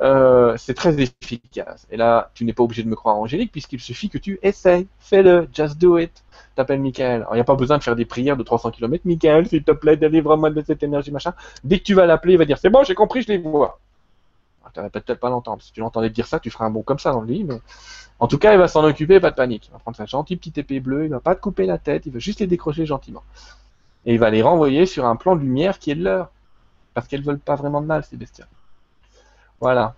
euh, 0.00 0.56
c'est 0.56 0.74
très 0.74 1.00
efficace. 1.00 1.86
Et 1.90 1.96
là, 1.96 2.30
tu 2.34 2.44
n'es 2.44 2.52
pas 2.52 2.62
obligé 2.62 2.82
de 2.82 2.88
me 2.88 2.96
croire, 2.96 3.16
Angélique, 3.16 3.52
puisqu'il 3.52 3.80
suffit 3.80 4.08
que 4.08 4.18
tu 4.18 4.38
essayes. 4.42 4.86
Fais-le, 4.98 5.48
just 5.52 5.78
do 5.78 5.98
it. 5.98 6.24
T'appelles 6.56 6.80
Michael. 6.80 7.22
Alors, 7.22 7.32
il 7.32 7.36
n'y 7.36 7.40
a 7.40 7.44
pas 7.44 7.54
besoin 7.54 7.78
de 7.78 7.82
faire 7.82 7.96
des 7.96 8.04
prières 8.04 8.36
de 8.36 8.42
300 8.42 8.72
km. 8.72 9.02
Michael, 9.06 9.46
s'il 9.48 9.62
te 9.62 9.72
plaît, 9.72 9.96
délivre-moi 9.96 10.50
de 10.50 10.62
cette 10.62 10.82
énergie, 10.82 11.10
machin. 11.10 11.32
Dès 11.62 11.78
que 11.78 11.84
tu 11.84 11.94
vas 11.94 12.06
l'appeler, 12.06 12.34
il 12.34 12.38
va 12.38 12.44
dire 12.44 12.58
C'est 12.58 12.70
bon, 12.70 12.82
j'ai 12.84 12.94
compris, 12.94 13.22
je 13.22 13.28
les 13.28 13.38
vois. 13.38 13.78
Alors, 14.62 14.72
Tu 14.72 14.80
vas 14.80 14.90
peut-être 14.90 15.20
pas 15.20 15.30
l'entendre. 15.30 15.62
Si 15.62 15.72
tu 15.72 15.80
l'entendais 15.80 16.10
dire 16.10 16.26
ça, 16.26 16.40
tu 16.40 16.50
feras 16.50 16.64
un 16.66 16.70
bon 16.70 16.82
comme 16.82 16.98
ça 16.98 17.12
dans 17.12 17.20
le 17.20 17.28
lit. 17.28 17.46
En 18.18 18.26
tout 18.26 18.38
cas, 18.38 18.52
il 18.52 18.58
va 18.58 18.68
s'en 18.68 18.84
occuper, 18.84 19.20
pas 19.20 19.30
de 19.30 19.36
panique. 19.36 19.66
Il 19.68 19.72
va 19.72 19.78
prendre 19.78 19.96
sa 19.96 20.06
gentille 20.06 20.36
petite 20.36 20.58
épée 20.58 20.80
bleue, 20.80 21.04
il 21.04 21.10
va 21.10 21.20
pas 21.20 21.34
te 21.34 21.40
couper 21.40 21.66
la 21.66 21.78
tête, 21.78 22.06
il 22.06 22.12
va 22.12 22.18
juste 22.18 22.40
les 22.40 22.46
décrocher 22.46 22.86
gentiment. 22.86 23.22
Et 24.06 24.14
il 24.14 24.20
va 24.20 24.30
les 24.30 24.42
renvoyer 24.42 24.86
sur 24.86 25.06
un 25.06 25.16
plan 25.16 25.36
de 25.36 25.40
lumière 25.40 25.78
qui 25.78 25.90
est 25.90 25.94
le 25.94 26.04
leur. 26.04 26.30
Parce 26.94 27.08
qu'elles 27.08 27.22
veulent 27.22 27.40
pas 27.40 27.56
vraiment 27.56 27.80
de 27.80 27.86
mal, 27.86 28.04
ces 28.04 28.16
bestioles. 28.16 28.46
Voilà. 29.64 29.96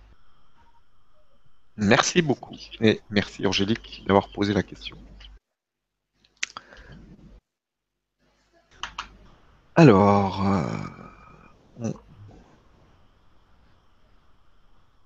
Merci 1.75 2.21
beaucoup. 2.21 2.55
Et 2.79 3.01
merci 3.09 3.45
Angélique 3.45 4.01
d'avoir 4.07 4.29
posé 4.29 4.53
la 4.53 4.63
question. 4.63 4.95
Alors, 9.75 10.47
euh, 10.47 10.63
on... 11.81 11.93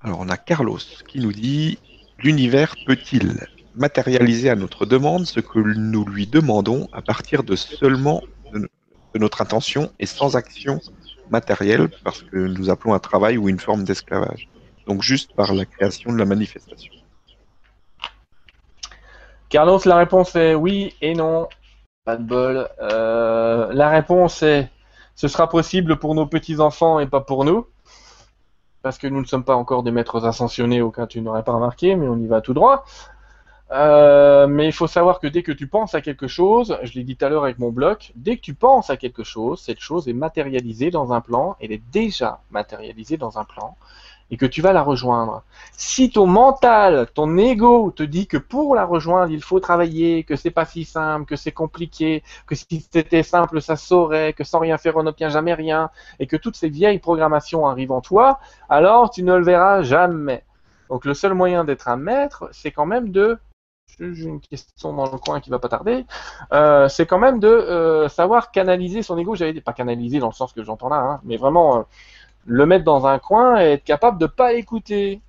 Alors, 0.02 0.20
on 0.20 0.30
a 0.30 0.38
Carlos 0.38 0.78
qui 1.08 1.22
nous 1.22 1.34
dit 1.34 1.80
L'univers 2.20 2.76
peut-il 2.86 3.48
matérialiser 3.74 4.52
à 4.52 4.56
notre 4.56 4.86
demande 4.86 5.26
ce 5.26 5.40
que 5.40 5.58
nous 5.58 6.06
lui 6.06 6.28
demandons 6.28 6.88
à 6.94 7.02
partir 7.02 7.44
de 7.44 7.56
seulement 7.56 8.22
de 8.54 8.70
notre 9.16 9.42
intention 9.42 9.92
et 9.98 10.06
sans 10.06 10.36
action 10.36 10.80
matérielle, 11.32 11.90
parce 12.04 12.22
que 12.22 12.38
nous 12.38 12.70
appelons 12.70 12.94
un 12.94 13.00
travail 13.00 13.38
ou 13.38 13.50
une 13.50 13.60
forme 13.60 13.84
d'esclavage 13.84 14.50
Donc, 14.88 15.02
juste 15.02 15.34
par 15.34 15.54
la 15.54 15.66
création 15.66 16.12
de 16.12 16.18
la 16.18 16.26
manifestation. 16.26 16.94
Carlos, 19.50 19.80
la 19.86 19.98
réponse 19.98 20.36
est 20.36 20.56
oui 20.56 20.94
et 21.02 21.14
non. 21.14 21.48
Pas 22.06 22.18
de 22.18 22.24
bol. 22.24 22.70
Euh, 22.82 23.72
la 23.74 23.90
réponse 23.90 24.44
est 24.44 24.70
ce 25.16 25.28
sera 25.28 25.50
possible 25.50 25.98
pour 25.98 26.16
nos 26.16 26.26
petits-enfants 26.26 27.00
et 27.00 27.06
pas 27.06 27.22
pour 27.22 27.46
nous. 27.46 27.68
Parce 28.82 28.98
que 28.98 29.08
nous 29.08 29.22
ne 29.22 29.26
sommes 29.26 29.44
pas 29.44 29.56
encore 29.56 29.84
des 29.84 29.92
maîtres 29.92 30.26
ascensionnés, 30.26 30.82
au 30.82 30.90
cas 30.90 31.04
où 31.04 31.08
tu 31.08 31.22
n'aurais 31.22 31.44
pas 31.44 31.52
remarqué, 31.52 31.96
mais 31.96 32.08
on 32.08 32.18
y 32.18 32.26
va 32.26 32.42
tout 32.42 32.54
droit. 32.54 32.86
Euh, 33.72 34.48
mais 34.48 34.66
il 34.66 34.74
faut 34.74 34.88
savoir 34.88 35.20
que 35.20 35.28
dès 35.28 35.44
que 35.44 35.52
tu 35.54 35.66
penses 35.66 35.96
à 35.96 36.02
quelque 36.02 36.28
chose, 36.28 36.78
je 36.84 36.94
l'ai 36.94 37.04
dit 37.04 37.16
tout 37.16 37.26
à 37.26 37.30
l'heure 37.30 37.46
avec 37.46 37.58
mon 37.58 37.72
bloc, 37.72 38.12
dès 38.16 38.36
que 38.36 38.42
tu 38.42 38.54
penses 38.54 38.90
à 38.90 38.98
quelque 38.98 39.24
chose, 39.24 39.62
cette 39.62 39.80
chose 39.80 40.10
est 40.10 40.14
matérialisée 40.14 40.92
dans 40.92 41.14
un 41.14 41.22
plan, 41.22 41.56
elle 41.62 41.72
est 41.72 41.82
déjà 41.92 42.42
matérialisée 42.52 43.16
dans 43.16 43.40
un 43.40 43.46
plan, 43.46 43.78
et 44.30 44.36
que 44.36 44.46
tu 44.46 44.62
vas 44.62 44.74
la 44.74 44.82
rejoindre. 44.82 45.44
Si 45.72 46.10
ton 46.10 46.26
mental, 46.26 47.08
ton 47.14 47.38
ego 47.38 47.92
te 47.92 48.04
dit 48.04 48.28
que 48.28 48.38
pour 48.38 48.76
la 48.76 48.86
rejoindre, 48.86 49.32
il 49.32 49.42
faut 49.42 49.62
travailler, 49.62 50.26
que 50.26 50.36
c'est 50.36 50.52
pas 50.52 50.66
si 50.66 50.84
simple, 50.84 51.26
que 51.26 51.38
c'est 51.38 51.52
compliqué, 51.54 52.24
que 52.48 52.56
si 52.56 52.86
c'était 52.92 53.24
simple, 53.24 53.62
ça 53.62 53.78
saurait, 53.78 54.34
que 54.34 54.44
sans 54.44 54.60
rien 54.60 54.78
faire, 54.78 54.98
on 54.98 55.04
n'obtient 55.04 55.30
jamais 55.30 55.54
rien, 55.54 55.92
et 56.20 56.28
que 56.28 56.36
toutes 56.36 56.58
ces 56.58 56.70
vieilles 56.70 57.00
programmations 57.00 57.66
arrivent 57.66 57.92
en 57.94 58.02
toi, 58.02 58.40
alors 58.68 59.12
tu 59.12 59.24
ne 59.24 59.34
le 59.34 59.44
verras 59.44 59.82
jamais. 59.82 60.44
Donc 60.90 61.06
le 61.06 61.14
seul 61.14 61.34
moyen 61.34 61.64
d'être 61.64 61.88
un 61.88 61.96
maître, 61.96 62.50
c'est 62.52 62.72
quand 62.72 62.86
même 62.86 63.12
de 63.12 63.40
j'ai 64.14 64.26
une 64.26 64.42
question 64.42 64.94
dans 64.94 65.12
le 65.12 65.18
coin 65.18 65.40
qui 65.40 65.50
va 65.50 65.60
pas 65.60 65.70
tarder. 65.70 66.06
Euh, 66.52 66.88
c'est 66.88 67.06
quand 67.06 67.20
même 67.20 67.40
de 67.40 67.48
euh, 67.48 68.10
savoir 68.10 68.52
canaliser 68.52 69.02
son 69.02 69.18
ego. 69.18 69.36
J'avais 69.36 69.60
pas 69.62 69.74
canaliser 69.74 70.20
dans 70.20 70.28
le 70.28 70.34
sens 70.34 70.54
que 70.54 70.64
j'entends 70.64 70.90
là, 70.90 70.98
hein, 70.98 71.22
mais 71.24 71.38
vraiment 71.38 71.78
euh, 71.78 71.82
le 72.46 72.66
mettre 72.66 72.84
dans 72.84 73.06
un 73.06 73.20
coin 73.20 73.62
et 73.62 73.74
être 73.74 73.84
capable 73.84 74.18
de 74.18 74.26
pas 74.26 74.54
écouter. 74.54 75.22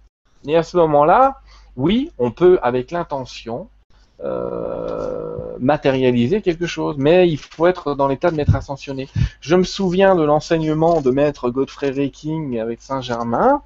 Et 0.46 0.56
à 0.56 0.62
ce 0.62 0.76
moment-là, 0.78 1.40
oui, 1.76 2.10
on 2.18 2.30
peut 2.30 2.58
avec 2.62 2.90
l'intention 2.90 3.68
matérialiser 5.58 6.42
quelque 6.42 6.66
chose, 6.66 6.94
mais 6.96 7.28
il 7.28 7.38
faut 7.38 7.66
être 7.66 7.96
dans 7.96 8.06
l'état 8.06 8.30
de 8.30 8.36
maître 8.36 8.54
ascensionné. 8.54 9.08
Je 9.40 9.56
me 9.56 9.64
souviens 9.64 10.14
de 10.14 10.22
l'enseignement 10.22 11.00
de 11.00 11.10
maître 11.10 11.50
Godfrey 11.50 11.90
Reiking 11.90 12.60
avec 12.60 12.82
Saint-Germain 12.82 13.62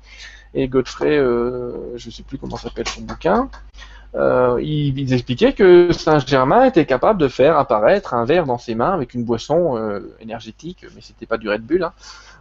et 0.54 0.66
Godfrey, 0.66 1.18
je 1.18 2.10
sais 2.10 2.22
plus 2.22 2.38
comment 2.38 2.56
s'appelle 2.56 2.88
son 2.88 3.02
bouquin. 3.02 3.50
Euh, 4.14 4.58
il, 4.62 4.98
il 4.98 5.12
expliquait 5.12 5.52
que 5.52 5.92
Saint-Germain 5.92 6.64
était 6.64 6.86
capable 6.86 7.20
de 7.20 7.28
faire 7.28 7.58
apparaître 7.58 8.14
un 8.14 8.24
verre 8.24 8.46
dans 8.46 8.58
ses 8.58 8.74
mains 8.74 8.92
avec 8.92 9.14
une 9.14 9.24
boisson 9.24 9.76
euh, 9.76 10.00
énergétique, 10.20 10.86
mais 10.94 11.00
c'était 11.02 11.26
pas 11.26 11.36
du 11.36 11.50
Red 11.50 11.62
Bull, 11.62 11.82
hein, 11.82 11.92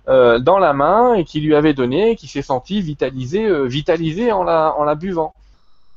euh, 0.07 0.39
dans 0.39 0.59
la 0.59 0.74
main 0.74 1.16
et 1.16 1.26
qui 1.26 1.41
lui 1.41 1.55
avait 1.55 1.74
donné, 1.74 2.16
qui 2.16 2.28
s'est 2.28 2.41
senti 2.41 2.82
vitalisé, 2.82 3.68
vitalisé 3.68 4.32
en 4.32 4.43
la, 4.43 4.74
en 4.78 4.84
la 4.84 4.95
buvant. 4.95 5.34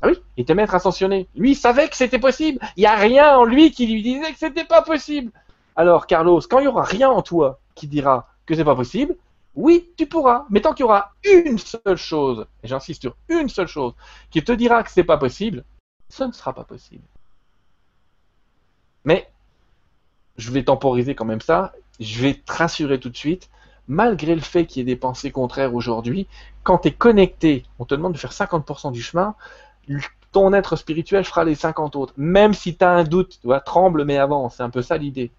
Ah 0.00 0.08
oui, 0.08 0.14
il 0.36 0.42
était 0.42 0.54
maître 0.54 0.74
ascensionné. 0.74 1.26
Lui, 1.36 1.52
il 1.52 1.56
savait 1.56 1.88
que 1.88 1.96
c'était 1.96 2.20
possible. 2.20 2.60
Il 2.76 2.80
n'y 2.80 2.86
a 2.86 2.94
rien 2.94 3.36
en 3.36 3.44
lui 3.44 3.72
qui 3.72 3.86
lui 3.86 4.02
disait 4.02 4.32
que 4.32 4.38
c'était 4.38 4.64
pas 4.64 4.82
possible. 4.82 5.32
Alors, 5.74 6.06
Carlos, 6.06 6.40
quand 6.48 6.60
il 6.60 6.64
y 6.64 6.68
aura 6.68 6.84
rien 6.84 7.10
en 7.10 7.22
toi 7.22 7.58
qui 7.74 7.86
dira 7.86 8.28
que 8.46 8.54
c'est 8.54 8.64
pas 8.64 8.76
possible, 8.76 9.14
oui, 9.54 9.90
tu 9.96 10.06
pourras. 10.06 10.46
Mais 10.50 10.60
tant 10.60 10.72
qu'il 10.72 10.84
y 10.84 10.88
aura 10.88 11.12
une 11.24 11.58
seule 11.58 11.96
chose, 11.96 12.46
et 12.62 12.68
j'insiste 12.68 13.02
sur 13.02 13.16
une 13.28 13.48
seule 13.48 13.66
chose, 13.66 13.94
qui 14.30 14.42
te 14.42 14.52
dira 14.52 14.82
que 14.82 14.90
c'est 14.90 15.04
pas 15.04 15.18
possible, 15.18 15.64
ce 16.08 16.24
ne 16.24 16.32
sera 16.32 16.52
pas 16.52 16.64
possible. 16.64 17.04
Mais 19.04 19.30
je 20.36 20.50
vais 20.50 20.64
temporiser 20.64 21.14
quand 21.14 21.24
même 21.24 21.40
ça. 21.40 21.72
Je 22.00 22.22
vais 22.22 22.34
te 22.34 22.52
rassurer 22.52 23.00
tout 23.00 23.10
de 23.10 23.16
suite. 23.16 23.50
Malgré 23.88 24.34
le 24.34 24.42
fait 24.42 24.66
qu'il 24.66 24.80
y 24.80 24.82
ait 24.82 24.94
des 24.94 24.96
pensées 24.96 25.30
contraires 25.30 25.74
aujourd'hui, 25.74 26.26
quand 26.62 26.78
tu 26.78 26.88
es 26.88 26.92
connecté, 26.92 27.64
on 27.78 27.86
te 27.86 27.94
demande 27.94 28.12
de 28.12 28.18
faire 28.18 28.32
50% 28.32 28.92
du 28.92 29.02
chemin, 29.02 29.34
ton 30.30 30.52
être 30.52 30.76
spirituel 30.76 31.24
fera 31.24 31.44
les 31.44 31.54
50 31.54 31.96
autres. 31.96 32.12
Même 32.16 32.52
si 32.52 32.76
tu 32.76 32.84
as 32.84 32.90
un 32.90 33.04
doute, 33.04 33.38
tu 33.40 33.46
vois, 33.46 33.60
tremble 33.60 34.04
mais 34.04 34.18
avance. 34.18 34.56
C'est 34.56 34.62
un 34.62 34.70
peu 34.70 34.82
ça 34.82 34.98
l'idée. 34.98 35.30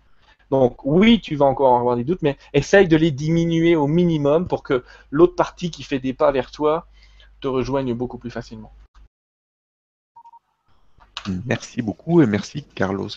Donc 0.52 0.84
oui, 0.84 1.22
tu 1.22 1.36
vas 1.36 1.46
encore 1.46 1.78
avoir 1.78 1.96
des 1.96 2.04
doutes, 2.04 2.22
mais 2.22 2.38
essaye 2.54 2.88
de 2.88 2.98
les 2.98 3.12
diminuer 3.12 3.76
au 3.76 3.88
minimum 3.88 4.48
pour 4.48 4.64
que 4.64 4.84
l'autre 5.12 5.36
partie 5.36 5.70
qui 5.70 5.84
fait 5.84 6.00
des 6.00 6.14
pas 6.14 6.32
vers 6.32 6.52
toi 6.52 6.88
te 7.40 7.48
rejoigne 7.48 7.94
beaucoup 7.94 8.18
plus 8.18 8.32
facilement. 8.32 8.74
Merci 11.46 11.82
beaucoup 11.82 12.22
et 12.22 12.26
merci 12.26 12.64
Carlos 12.64 13.10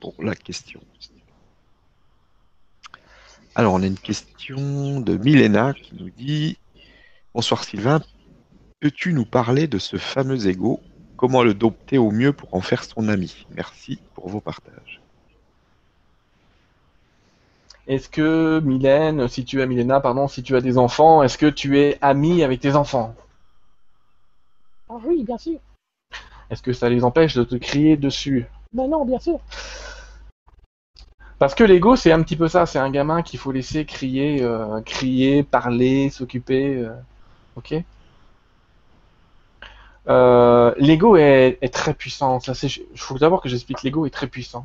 pour 0.00 0.14
la 0.22 0.34
question. 0.34 0.80
Alors 3.54 3.74
on 3.74 3.82
a 3.82 3.86
une 3.86 3.98
question 3.98 5.00
de 5.00 5.16
Milena 5.16 5.74
qui 5.74 5.94
nous 5.96 6.10
dit 6.10 6.56
Bonsoir 7.34 7.64
Sylvain, 7.64 8.00
peux-tu 8.80 9.12
nous 9.12 9.26
parler 9.26 9.66
de 9.66 9.78
ce 9.78 9.98
fameux 9.98 10.48
ego? 10.48 10.80
Comment 11.16 11.42
le 11.42 11.52
dompter 11.52 11.98
au 11.98 12.10
mieux 12.10 12.32
pour 12.32 12.54
en 12.54 12.60
faire 12.60 12.84
son 12.84 13.08
ami? 13.08 13.46
Merci 13.54 13.98
pour 14.14 14.28
vos 14.28 14.40
partages. 14.40 15.00
Est-ce 17.90 18.08
que 18.08 18.60
Mylène, 18.60 19.26
si 19.26 19.44
tu 19.44 19.60
as 19.60 19.66
Milena, 19.66 19.98
pardon, 19.98 20.28
si 20.28 20.44
tu 20.44 20.54
as 20.54 20.60
des 20.60 20.78
enfants, 20.78 21.24
est-ce 21.24 21.36
que 21.36 21.46
tu 21.46 21.80
es 21.80 21.98
ami 22.00 22.44
avec 22.44 22.60
tes 22.60 22.76
enfants? 22.76 23.16
Ah 24.88 24.94
oui, 25.04 25.24
bien 25.24 25.36
sûr. 25.36 25.58
Est-ce 26.50 26.62
que 26.62 26.72
ça 26.72 26.88
les 26.88 27.02
empêche 27.02 27.34
de 27.34 27.42
te 27.42 27.56
crier 27.56 27.96
dessus? 27.96 28.46
Mais 28.72 28.86
non, 28.86 29.04
bien 29.04 29.18
sûr. 29.18 29.40
Parce 31.40 31.56
que 31.56 31.64
l'ego, 31.64 31.96
c'est 31.96 32.12
un 32.12 32.22
petit 32.22 32.36
peu 32.36 32.46
ça. 32.46 32.64
C'est 32.64 32.78
un 32.78 32.92
gamin 32.92 33.22
qu'il 33.22 33.40
faut 33.40 33.50
laisser 33.50 33.84
crier, 33.84 34.40
euh, 34.40 34.80
crier, 34.82 35.42
parler, 35.42 36.10
s'occuper. 36.10 36.76
euh, 36.76 36.94
ok? 37.56 37.74
Euh, 40.08 40.72
l'ego 40.76 41.16
est, 41.16 41.58
est 41.60 41.74
très 41.74 41.94
puissant. 41.94 42.38
Ça, 42.38 42.54
c'est. 42.54 42.68
Il 42.68 43.00
faut 43.00 43.18
d'abord 43.18 43.42
que 43.42 43.48
j'explique. 43.48 43.82
L'ego 43.82 44.06
est 44.06 44.10
très 44.10 44.28
puissant. 44.28 44.64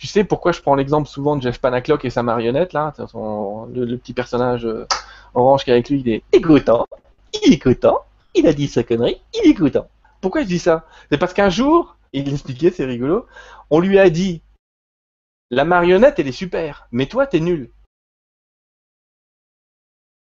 Tu 0.00 0.06
sais 0.06 0.24
pourquoi 0.24 0.52
je 0.52 0.62
prends 0.62 0.76
l'exemple 0.76 1.06
souvent 1.06 1.36
de 1.36 1.42
Jeff 1.42 1.60
Panaclock 1.60 2.06
et 2.06 2.10
sa 2.10 2.22
marionnette 2.22 2.72
là, 2.72 2.94
le, 3.12 3.96
petit 3.96 4.14
personnage 4.14 4.64
euh, 4.64 4.86
orange 5.34 5.64
qui 5.64 5.70
est 5.70 5.74
avec 5.74 5.90
lui, 5.90 6.00
il 6.00 6.08
est 6.08 6.22
Écoutant, 6.32 6.86
il 7.34 7.52
est 7.52 7.56
écoutant, 7.56 7.98
il 8.34 8.46
a 8.46 8.54
dit 8.54 8.66
sa 8.66 8.82
connerie, 8.82 9.20
il 9.34 9.46
est 9.46 9.50
écoutant. 9.50 9.88
Pourquoi 10.22 10.40
je 10.40 10.46
dis 10.46 10.58
ça? 10.58 10.86
C'est 11.10 11.18
parce 11.18 11.34
qu'un 11.34 11.50
jour, 11.50 11.98
il 12.14 12.24
l'expliquait, 12.24 12.70
c'est 12.70 12.86
rigolo, 12.86 13.26
on 13.68 13.78
lui 13.78 13.98
a 13.98 14.08
dit 14.08 14.40
La 15.50 15.66
marionnette, 15.66 16.18
elle 16.18 16.28
est 16.28 16.32
super, 16.32 16.88
mais 16.92 17.04
toi, 17.04 17.26
t'es 17.26 17.40
nul. 17.40 17.68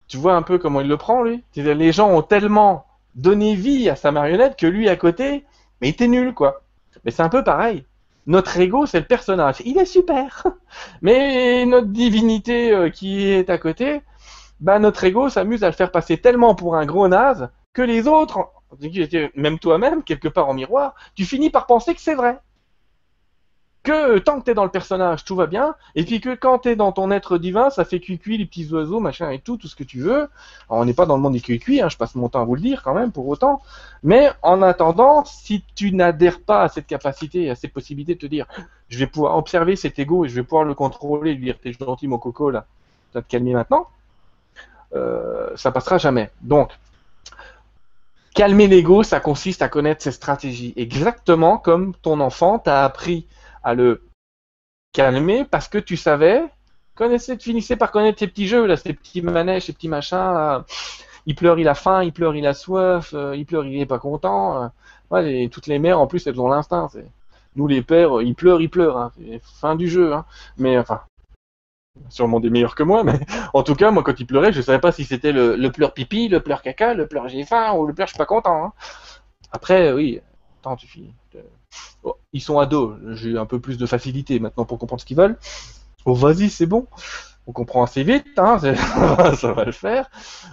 Tu 0.07 0.19
vois 0.19 0.37
un 0.37 0.43
peu 0.43 0.59
comment 0.59 0.83
il 0.83 0.89
le 0.89 0.99
prend, 0.99 1.25
lui? 1.25 1.43
Les 1.57 1.91
gens 1.91 2.11
ont 2.11 2.23
tellement 2.23 2.87
donner 3.17 3.57
vie 3.57 3.91
à 3.91 3.97
sa 3.97 4.13
marionnette 4.13 4.57
que 4.57 4.69
lui 4.69 4.89
à 4.89 4.95
côté, 4.95 5.45
mais 5.81 5.89
il 5.89 5.95
était 5.95 6.07
nul, 6.07 6.33
quoi. 6.33 6.63
Mais 7.05 7.11
c'est 7.11 7.23
un 7.23 7.29
peu 7.29 7.43
pareil. 7.43 7.85
Notre 8.27 8.59
ego, 8.59 8.87
c'est 8.87 9.01
le 9.01 9.07
personnage. 9.07 9.57
Il 9.65 9.79
est 9.79 9.85
super. 9.85 10.47
Mais 11.03 11.67
notre 11.67 11.89
divinité 11.89 12.73
euh, 12.73 12.89
qui 12.91 13.29
est 13.29 13.51
à 13.51 13.59
côté, 13.59 14.03
bah 14.61 14.79
notre 14.79 15.05
ego 15.05 15.29
s'amuse 15.29 15.63
à 15.65 15.69
le 15.69 15.75
faire 15.75 15.91
passer 15.91 16.17
tellement 16.19 16.55
pour 16.55 16.77
un 16.77 16.87
gros 16.87 17.09
naze 17.09 17.51
que 17.73 17.83
les 17.83 18.09
autres, 18.09 18.51
même 19.35 19.59
toi-même, 19.59 20.03
quelque 20.03 20.29
part 20.29 20.49
en 20.49 20.55
miroir, 20.55 20.95
tu 21.15 21.25
finis 21.25 21.51
par 21.51 21.67
penser 21.67 21.95
que 21.95 22.01
c'est 22.01 22.15
vrai 22.15 22.39
que 23.85 24.19
tant 24.19 24.41
que 24.41 24.47
t'es 24.47 24.55
dans 24.55 24.65
le 24.65 24.71
personnage, 24.71 25.25
tout 25.25 25.37
va 25.37 25.47
bien, 25.47 25.77
et 25.95 26.05
puis 26.05 26.21
que 26.21 26.35
quand 26.35 26.59
t'es 26.61 26.75
dans 26.75 26.91
ton 26.91 27.11
être 27.11 27.37
divin, 27.37 27.69
ça 27.69 27.85
fait 27.85 28.01
cuicui, 28.01 28.39
les 28.39 28.47
petits 28.47 28.67
oiseaux, 28.73 28.99
machin 28.99 29.31
et 29.31 29.39
tout, 29.39 29.59
tout 29.59 29.69
ce 29.69 29.77
que 29.77 29.85
tu 29.85 30.01
veux. 30.01 30.29
Alors, 30.71 30.81
on 30.81 30.85
n'est 30.87 30.95
pas 30.95 31.05
dans 31.05 31.17
le 31.17 31.23
monde 31.23 31.35
des 31.35 31.41
cuicui, 31.41 31.83
hein, 31.83 31.91
je 31.91 31.99
passe 31.99 32.15
mon 32.15 32.31
temps 32.31 32.41
à 32.41 32.45
vous 32.45 32.55
le 32.55 32.63
dire 32.63 32.83
quand 32.83 32.95
même, 32.95 33.13
pour 33.13 33.29
autant. 33.29 33.61
Mais 34.03 34.31
en 34.43 34.63
attendant, 34.63 35.25
si 35.27 35.63
tu 35.75 35.93
n'adhères 35.93 36.41
pas 36.41 36.63
à 36.63 36.69
cette 36.69 36.87
capacité, 36.87 37.51
à 37.51 37.55
cette 37.55 37.75
possibilité 37.75 38.15
de 38.15 38.21
te 38.21 38.27
dire, 38.27 38.47
je 38.89 38.99
vais 38.99 39.07
pouvoir 39.07 39.37
observer 39.37 39.77
cet 39.77 39.99
ego 39.99 40.25
et 40.25 40.29
je 40.29 40.35
vais 40.35 40.43
pouvoir 40.43 40.65
le 40.65 40.75
contrôler, 40.75 41.35
lui 41.35 41.45
dire, 41.45 41.59
t'es 41.63 41.73
gentil 41.73 42.09
mon 42.09 42.19
coco 42.19 42.51
là, 42.51 42.65
tu 43.13 43.19
vas 43.19 43.23
te 43.23 43.29
calmer 43.29 43.53
maintenant, 43.53 43.87
euh, 44.95 45.51
ça 45.57 45.71
passera 45.71 45.99
jamais. 45.99 46.31
Donc, 46.41 46.71
calmer 48.35 48.67
l'ego, 48.67 49.03
ça 49.03 49.21
consiste 49.21 49.61
à 49.61 49.69
connaître 49.69 50.03
ses 50.03 50.13
stratégies. 50.13 50.73
Exactement 50.77 51.59
comme 51.59 51.95
ton 52.03 52.21
enfant 52.21 52.59
t'a 52.59 52.83
appris 52.83 53.27
à 53.65 53.75
le 53.75 54.03
calmer 54.93 55.45
parce 55.45 55.69
que 55.69 55.79
tu 55.79 55.97
savais, 55.97 56.45
connaissais, 56.95 57.37
finissais 57.39 57.77
par 57.77 57.91
connaître 57.91 58.19
ces 58.19 58.29
petits 58.29 58.47
jeux, 58.47 58.67
là, 58.67 58.77
ces 58.77 58.93
petits 58.93 59.23
manèges, 59.23 59.65
ces 59.65 59.73
petits 59.73 59.89
machins. 59.89 60.63
Il 61.27 61.35
pleure, 61.35 61.59
il 61.59 61.69
a 61.69 61.75
faim, 61.75 62.05
il 62.05 62.13
pleure, 62.13 62.37
il 62.37 62.47
a 62.47 62.53
soif, 62.53 63.15
euh, 63.15 63.35
il 63.35 63.47
pleure, 63.47 63.65
il 63.65 63.81
est 63.81 63.87
pas 63.87 63.99
content. 63.99 64.71
Euh. 65.11 65.49
Toutes 65.49 65.67
les 65.67 65.79
mères, 65.79 66.01
en 66.01 66.07
plus, 66.07 66.27
elles 66.27 66.41
ont 66.41 66.49
l'instinct. 66.49 66.89
Nous, 67.57 67.67
les 67.67 67.83
pères, 67.83 68.21
il 68.21 68.35
pleure, 68.35 68.61
il 68.61 68.69
pleure. 68.69 68.99
Hein. 68.99 69.13
fin 69.41 69.75
du 69.75 69.89
jeu. 69.89 70.13
Hein. 70.13 70.27
Mais 70.59 70.77
enfin, 70.77 71.01
sûrement 72.09 72.41
des 72.41 72.51
meilleurs 72.51 72.75
que 72.75 72.83
moi, 72.83 73.05
mais 73.05 73.19
en 73.55 73.63
tout 73.63 73.75
cas, 73.75 73.91
moi, 73.91 74.03
quand 74.03 74.19
il 74.19 74.27
pleurait, 74.27 74.53
je 74.53 74.61
savais 74.61 74.81
pas 74.81 74.93
si 74.93 75.05
c'était 75.05 75.33
le, 75.33 75.57
le, 75.57 75.73
pleur 75.73 75.95
pipi, 75.95 76.29
le 76.29 76.41
pleur 76.41 76.63
caca, 76.63 76.95
le 76.95 77.07
pleur 77.07 77.29
j'ai 77.29 77.45
faim 77.45 77.73
ou 77.75 77.87
le 77.87 77.95
pleur 77.95 78.07
je 78.07 78.13
suis 78.13 78.19
pas 78.19 78.27
content. 78.27 78.65
Hein. 78.67 78.73
Après, 79.53 79.93
oui, 79.93 80.21
attends, 80.61 80.77
tu 80.77 80.87
finis. 80.87 81.15
Oh, 82.03 82.17
ils 82.33 82.41
sont 82.43 82.59
ados, 82.59 82.97
j'ai 83.13 83.37
un 83.39 83.47
peu 83.47 83.61
plus 83.61 83.79
de 83.79 83.87
facilité 83.87 84.39
maintenant 84.39 84.65
pour 84.65 84.79
comprendre 84.79 85.01
ce 85.01 85.07
qu'ils 85.07 85.17
veulent. 85.17 85.39
Oh, 86.05 86.15
vas-y, 86.15 86.51
c'est 86.51 86.67
bon. 86.67 86.87
On 87.47 87.53
comprend 87.53 87.83
assez 87.85 88.05
vite, 88.05 88.27
hein, 88.39 88.59
ça 89.37 89.53
va 89.53 89.65
le 89.65 89.73
faire. 89.73 90.09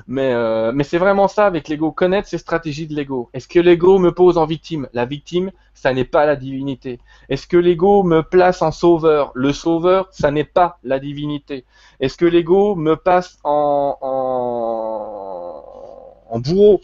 Mais, 0.07 0.33
euh, 0.33 0.73
mais 0.73 0.83
c'est 0.83 0.97
vraiment 0.97 1.29
ça 1.29 1.45
avec 1.45 1.69
l'ego, 1.69 1.91
connaître 1.93 2.27
ses 2.27 2.37
stratégies 2.37 2.85
de 2.85 2.93
l'ego. 2.93 3.29
Est-ce 3.33 3.47
que 3.47 3.59
l'ego 3.59 3.97
me 3.97 4.13
pose 4.13 4.37
en 4.37 4.45
victime? 4.45 4.89
La 4.93 5.05
victime, 5.05 5.51
ça 5.73 5.93
n'est 5.93 6.03
pas 6.05 6.25
la 6.25 6.35
divinité. 6.35 6.99
Est-ce 7.29 7.47
que 7.47 7.55
l'ego 7.55 8.03
me 8.03 8.23
place 8.23 8.61
en 8.61 8.71
sauveur? 8.71 9.31
Le 9.35 9.53
sauveur, 9.53 10.09
ça 10.11 10.31
n'est 10.31 10.43
pas 10.43 10.79
la 10.83 10.99
divinité. 10.99 11.63
Est-ce 12.01 12.17
que 12.17 12.25
l'ego 12.25 12.75
me 12.75 12.95
passe 12.97 13.39
en, 13.45 13.97
en 16.29 16.39
bourreau? 16.39 16.81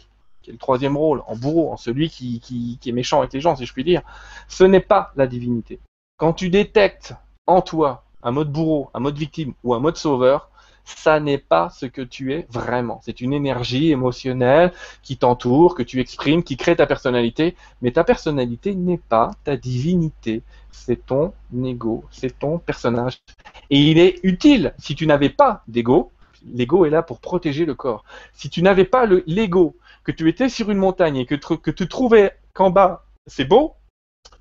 Qui 0.47 0.51
est 0.51 0.53
le 0.53 0.59
troisième 0.59 0.95
rôle, 0.95 1.23
en 1.27 1.35
bourreau, 1.35 1.73
en 1.73 1.77
celui 1.77 2.09
qui, 2.09 2.79
est 2.85 2.91
méchant 2.93 3.19
avec 3.19 3.33
les 3.33 3.41
gens, 3.41 3.57
si 3.57 3.65
je 3.65 3.73
puis 3.73 3.83
dire, 3.83 4.01
ce 4.47 4.63
n'est 4.63 4.79
pas 4.79 5.11
la 5.17 5.27
divinité. 5.27 5.81
Quand 6.15 6.31
tu 6.31 6.49
détectes 6.49 7.13
en 7.47 7.61
toi 7.61 8.05
un 8.23 8.31
mode 8.31 8.49
bourreau, 8.49 8.89
un 8.93 9.01
mode 9.01 9.17
victime 9.17 9.53
ou 9.65 9.73
un 9.73 9.79
mode 9.79 9.97
sauveur, 9.97 10.49
ça 10.85 11.19
n'est 11.19 11.37
pas 11.37 11.69
ce 11.69 11.85
que 11.85 12.01
tu 12.01 12.33
es 12.33 12.47
vraiment. 12.49 13.01
C'est 13.03 13.19
une 13.19 13.33
énergie 13.33 13.91
émotionnelle 13.91 14.71
qui 15.03 15.17
t'entoure, 15.17 15.75
que 15.75 15.83
tu 15.83 15.99
exprimes, 15.99 16.43
qui 16.43 16.55
crée 16.55 16.77
ta 16.77 16.87
personnalité, 16.87 17.57
mais 17.81 17.91
ta 17.91 18.05
personnalité 18.05 18.73
n'est 18.73 19.01
pas 19.09 19.31
ta 19.43 19.57
divinité. 19.57 20.43
C'est 20.71 21.05
ton 21.05 21.33
ego, 21.61 22.05
c'est 22.09 22.39
ton 22.39 22.57
personnage. 22.57 23.21
Et 23.69 23.79
il 23.79 23.99
est 23.99 24.21
utile, 24.23 24.73
si 24.77 24.95
tu 24.95 25.07
n'avais 25.07 25.29
pas 25.29 25.63
d'ego, 25.67 26.13
l'ego 26.53 26.85
est 26.85 26.89
là 26.89 27.03
pour 27.03 27.19
protéger 27.19 27.65
le 27.65 27.75
corps. 27.75 28.05
Si 28.31 28.49
tu 28.49 28.61
n'avais 28.61 28.85
pas 28.85 29.05
l'ego 29.05 29.75
que 30.07 30.13
tu 30.13 30.29
étais 30.29 30.47
sur 30.47 30.71
une 30.71 30.77
montagne 30.77 31.17
et 31.17 31.25
que, 31.25 31.35
tu 31.69 31.87
trouvais 31.89 32.33
qu'en 32.53 32.69
bas 32.69 33.03
c'est 33.27 33.43
beau, 33.43 33.75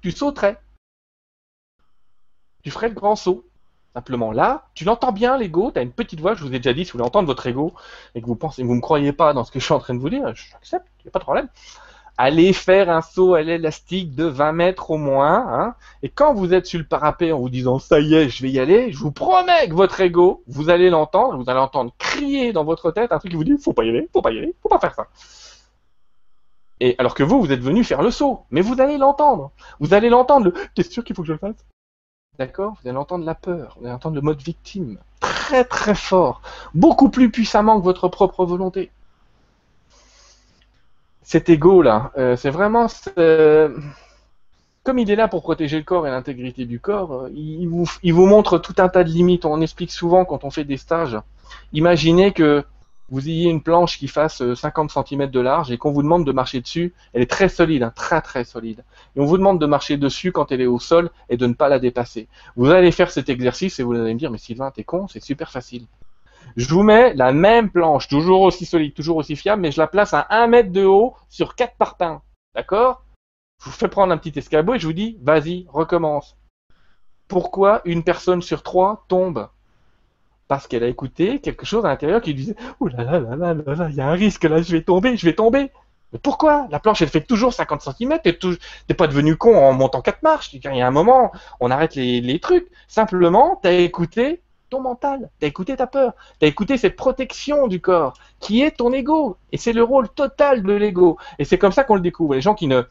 tu 0.00 0.12
sauterais. 0.12 0.60
Tu 2.62 2.70
ferais 2.70 2.88
le 2.88 2.94
grand 2.94 3.16
saut. 3.16 3.44
Simplement 3.92 4.30
là, 4.30 4.68
tu 4.74 4.84
l'entends 4.84 5.10
bien 5.10 5.36
l'ego, 5.36 5.72
tu 5.72 5.80
as 5.80 5.82
une 5.82 5.90
petite 5.90 6.20
voix, 6.20 6.34
je 6.34 6.44
vous 6.44 6.54
ai 6.54 6.58
déjà 6.58 6.72
dit, 6.72 6.84
si 6.84 6.92
vous 6.92 6.98
voulez 6.98 7.06
entendre 7.06 7.26
votre 7.26 7.46
ego 7.46 7.72
et 8.14 8.20
que 8.20 8.26
vous 8.26 8.36
pensez, 8.36 8.62
vous 8.62 8.74
me 8.74 8.80
croyez 8.80 9.12
pas 9.12 9.32
dans 9.32 9.42
ce 9.42 9.50
que 9.50 9.58
je 9.58 9.64
suis 9.64 9.74
en 9.74 9.78
train 9.78 9.94
de 9.94 9.98
vous 9.98 10.10
dire, 10.10 10.34
j'accepte, 10.36 10.86
il 11.00 11.06
n'y 11.06 11.08
a 11.08 11.10
pas 11.10 11.18
de 11.18 11.24
problème. 11.24 11.48
Allez 12.18 12.52
faire 12.52 12.90
un 12.90 13.00
saut 13.00 13.34
à 13.34 13.42
l'élastique 13.42 14.14
de 14.14 14.24
20 14.24 14.52
mètres 14.52 14.90
au 14.90 14.98
moins, 14.98 15.46
hein, 15.48 15.74
et 16.02 16.10
quand 16.10 16.34
vous 16.34 16.52
êtes 16.52 16.66
sur 16.66 16.78
le 16.78 16.86
parapet 16.86 17.32
en 17.32 17.38
vous 17.38 17.48
disant 17.48 17.78
ça 17.78 17.98
y 17.98 18.14
est, 18.14 18.28
je 18.28 18.42
vais 18.42 18.50
y 18.50 18.60
aller, 18.60 18.92
je 18.92 18.98
vous 18.98 19.12
promets 19.12 19.68
que 19.68 19.74
votre 19.74 19.98
ego, 20.00 20.44
vous 20.46 20.68
allez 20.68 20.90
l'entendre, 20.90 21.42
vous 21.42 21.48
allez 21.50 21.58
entendre 21.58 21.92
crier 21.98 22.52
dans 22.52 22.64
votre 22.64 22.90
tête 22.90 23.12
un 23.12 23.18
truc 23.18 23.30
qui 23.30 23.36
vous 23.36 23.44
dit 23.44 23.56
faut 23.58 23.72
pas 23.72 23.84
y 23.84 23.88
aller, 23.88 24.08
faut 24.12 24.22
pas 24.22 24.30
y 24.30 24.38
aller, 24.38 24.54
faut 24.62 24.68
pas 24.68 24.78
faire 24.78 24.94
ça. 24.94 25.06
Et 26.80 26.94
alors 26.98 27.14
que 27.14 27.22
vous, 27.22 27.40
vous 27.40 27.52
êtes 27.52 27.60
venu 27.60 27.84
faire 27.84 28.02
le 28.02 28.10
saut, 28.10 28.44
mais 28.50 28.60
vous 28.60 28.80
allez 28.80 28.98
l'entendre. 28.98 29.50
Vous 29.80 29.94
allez 29.94 30.08
l'entendre. 30.08 30.46
Le... 30.46 30.54
T'es 30.74 30.82
sûr 30.82 31.04
qu'il 31.04 31.16
faut 31.16 31.22
que 31.22 31.28
je 31.28 31.32
le 31.32 31.38
fasse? 31.38 31.64
D'accord 32.38 32.74
Vous 32.82 32.88
allez 32.88 32.98
entendre 32.98 33.24
la 33.24 33.34
peur. 33.34 33.76
Vous 33.78 33.86
allez 33.86 33.94
entendre 33.94 34.14
le 34.14 34.20
mode 34.20 34.42
victime. 34.42 34.98
Très 35.20 35.64
très 35.64 35.94
fort. 35.94 36.42
Beaucoup 36.74 37.08
plus 37.08 37.30
puissamment 37.30 37.78
que 37.78 37.84
votre 37.84 38.08
propre 38.08 38.44
volonté. 38.44 38.90
Cet 41.22 41.48
ego 41.48 41.82
là, 41.82 42.12
euh, 42.18 42.36
c'est 42.36 42.50
vraiment 42.50 42.86
comme 44.86 45.00
il 45.00 45.10
est 45.10 45.16
là 45.16 45.26
pour 45.26 45.42
protéger 45.42 45.78
le 45.78 45.82
corps 45.82 46.06
et 46.06 46.10
l'intégrité 46.10 46.64
du 46.64 46.78
corps, 46.78 47.12
euh, 47.12 47.30
il 47.34 47.66
vous, 47.66 47.90
il 48.04 48.14
vous 48.14 48.26
montre 48.26 48.58
tout 48.58 48.76
un 48.78 48.88
tas 48.88 49.02
de 49.02 49.10
limites. 49.10 49.44
On 49.44 49.60
explique 49.60 49.90
souvent 49.90 50.24
quand 50.24 50.44
on 50.44 50.50
fait 50.50 50.62
des 50.62 50.76
stages. 50.76 51.18
Imaginez 51.72 52.32
que 52.32 52.64
vous 53.08 53.28
ayez 53.28 53.48
une 53.48 53.62
planche 53.62 53.98
qui 53.98 54.08
fasse 54.08 54.42
50 54.54 54.90
euh, 54.96 55.02
cm 55.02 55.30
de 55.30 55.40
large 55.40 55.70
et 55.70 55.78
qu'on 55.78 55.92
vous 55.92 56.02
demande 56.02 56.26
de 56.26 56.32
marcher 56.32 56.60
dessus, 56.60 56.92
elle 57.12 57.22
est 57.22 57.30
très 57.30 57.48
solide, 57.48 57.82
hein, 57.82 57.92
très 57.94 58.20
très 58.20 58.44
solide. 58.44 58.84
Et 59.14 59.20
on 59.20 59.24
vous 59.24 59.38
demande 59.38 59.60
de 59.60 59.66
marcher 59.66 59.96
dessus 59.96 60.32
quand 60.32 60.50
elle 60.50 60.60
est 60.60 60.66
au 60.66 60.78
sol 60.78 61.10
et 61.28 61.36
de 61.36 61.46
ne 61.46 61.54
pas 61.54 61.68
la 61.68 61.78
dépasser. 61.78 62.28
Vous 62.56 62.70
allez 62.70 62.90
faire 62.90 63.10
cet 63.10 63.28
exercice 63.28 63.78
et 63.78 63.82
vous 63.82 63.94
allez 63.94 64.14
me 64.14 64.18
dire, 64.18 64.30
mais 64.30 64.38
Sylvain, 64.38 64.70
t'es 64.70 64.84
con, 64.84 65.06
c'est 65.08 65.22
super 65.22 65.50
facile. 65.50 65.86
Je 66.56 66.68
vous 66.68 66.82
mets 66.82 67.14
la 67.14 67.32
même 67.32 67.70
planche, 67.70 68.08
toujours 68.08 68.42
aussi 68.42 68.66
solide, 68.66 68.94
toujours 68.94 69.16
aussi 69.16 69.36
fiable, 69.36 69.62
mais 69.62 69.72
je 69.72 69.80
la 69.80 69.86
place 69.86 70.14
à 70.14 70.26
1 70.30 70.46
mètre 70.46 70.70
de 70.70 70.84
haut 70.84 71.14
sur 71.28 71.54
4 71.54 71.76
parpaings. 71.76 72.22
D'accord? 72.54 73.02
Je 73.60 73.66
vous 73.66 73.76
fais 73.76 73.88
prendre 73.88 74.12
un 74.12 74.18
petit 74.18 74.38
escabeau 74.38 74.74
et 74.74 74.78
je 74.78 74.86
vous 74.86 74.92
dis, 74.92 75.18
vas-y, 75.22 75.66
recommence. 75.68 76.36
Pourquoi 77.28 77.82
une 77.84 78.04
personne 78.04 78.42
sur 78.42 78.62
trois 78.62 79.04
tombe? 79.08 79.48
Parce 80.48 80.66
qu'elle 80.66 80.84
a 80.84 80.88
écouté 80.88 81.40
quelque 81.40 81.66
chose 81.66 81.84
à 81.84 81.88
l'intérieur 81.88 82.20
qui 82.20 82.32
lui 82.32 82.42
disait 82.42 82.56
Ouh 82.80 82.88
là 82.88 83.04
là 83.04 83.20
là 83.20 83.36
là 83.36 83.54
là, 83.54 83.88
il 83.90 83.96
y 83.96 84.00
a 84.00 84.08
un 84.08 84.12
risque 84.12 84.44
là, 84.44 84.62
je 84.62 84.72
vais 84.72 84.82
tomber, 84.82 85.16
je 85.16 85.26
vais 85.26 85.34
tomber. 85.34 85.70
Mais 86.12 86.18
pourquoi? 86.20 86.68
La 86.70 86.78
planche, 86.78 87.02
elle 87.02 87.08
fait 87.08 87.22
toujours 87.22 87.52
50 87.52 87.82
cm, 87.82 88.20
t'es 88.22 88.94
pas 88.94 89.06
devenu 89.06 89.36
con 89.36 89.56
en 89.56 89.72
montant 89.72 90.02
quatre 90.02 90.22
marches. 90.22 90.52
Il 90.52 90.62
y 90.64 90.80
a 90.80 90.86
un 90.86 90.90
moment, 90.90 91.32
on 91.60 91.70
arrête 91.70 91.96
les, 91.96 92.40
trucs. 92.40 92.68
Simplement, 92.86 93.58
t'as 93.60 93.72
écouté 93.72 94.40
ton 94.70 94.80
mental, 94.80 95.30
t'as 95.38 95.46
écouté 95.46 95.76
ta 95.76 95.86
peur, 95.86 96.12
t'as 96.40 96.48
écouté 96.48 96.76
cette 96.76 96.96
protection 96.96 97.68
du 97.68 97.80
corps, 97.80 98.14
qui 98.40 98.62
est 98.62 98.72
ton 98.72 98.92
ego. 98.92 99.36
Et 99.52 99.58
c'est 99.58 99.72
le 99.72 99.82
rôle 99.82 100.08
total 100.08 100.62
de 100.62 100.72
l'ego. 100.72 101.18
Et 101.38 101.44
c'est 101.44 101.58
comme 101.58 101.72
ça 101.72 101.84
qu'on 101.84 101.96
le 101.96 102.00
découvre. 102.00 102.34
Les 102.34 102.40
gens 102.40 102.54
qui 102.54 102.66
ne 102.68 102.82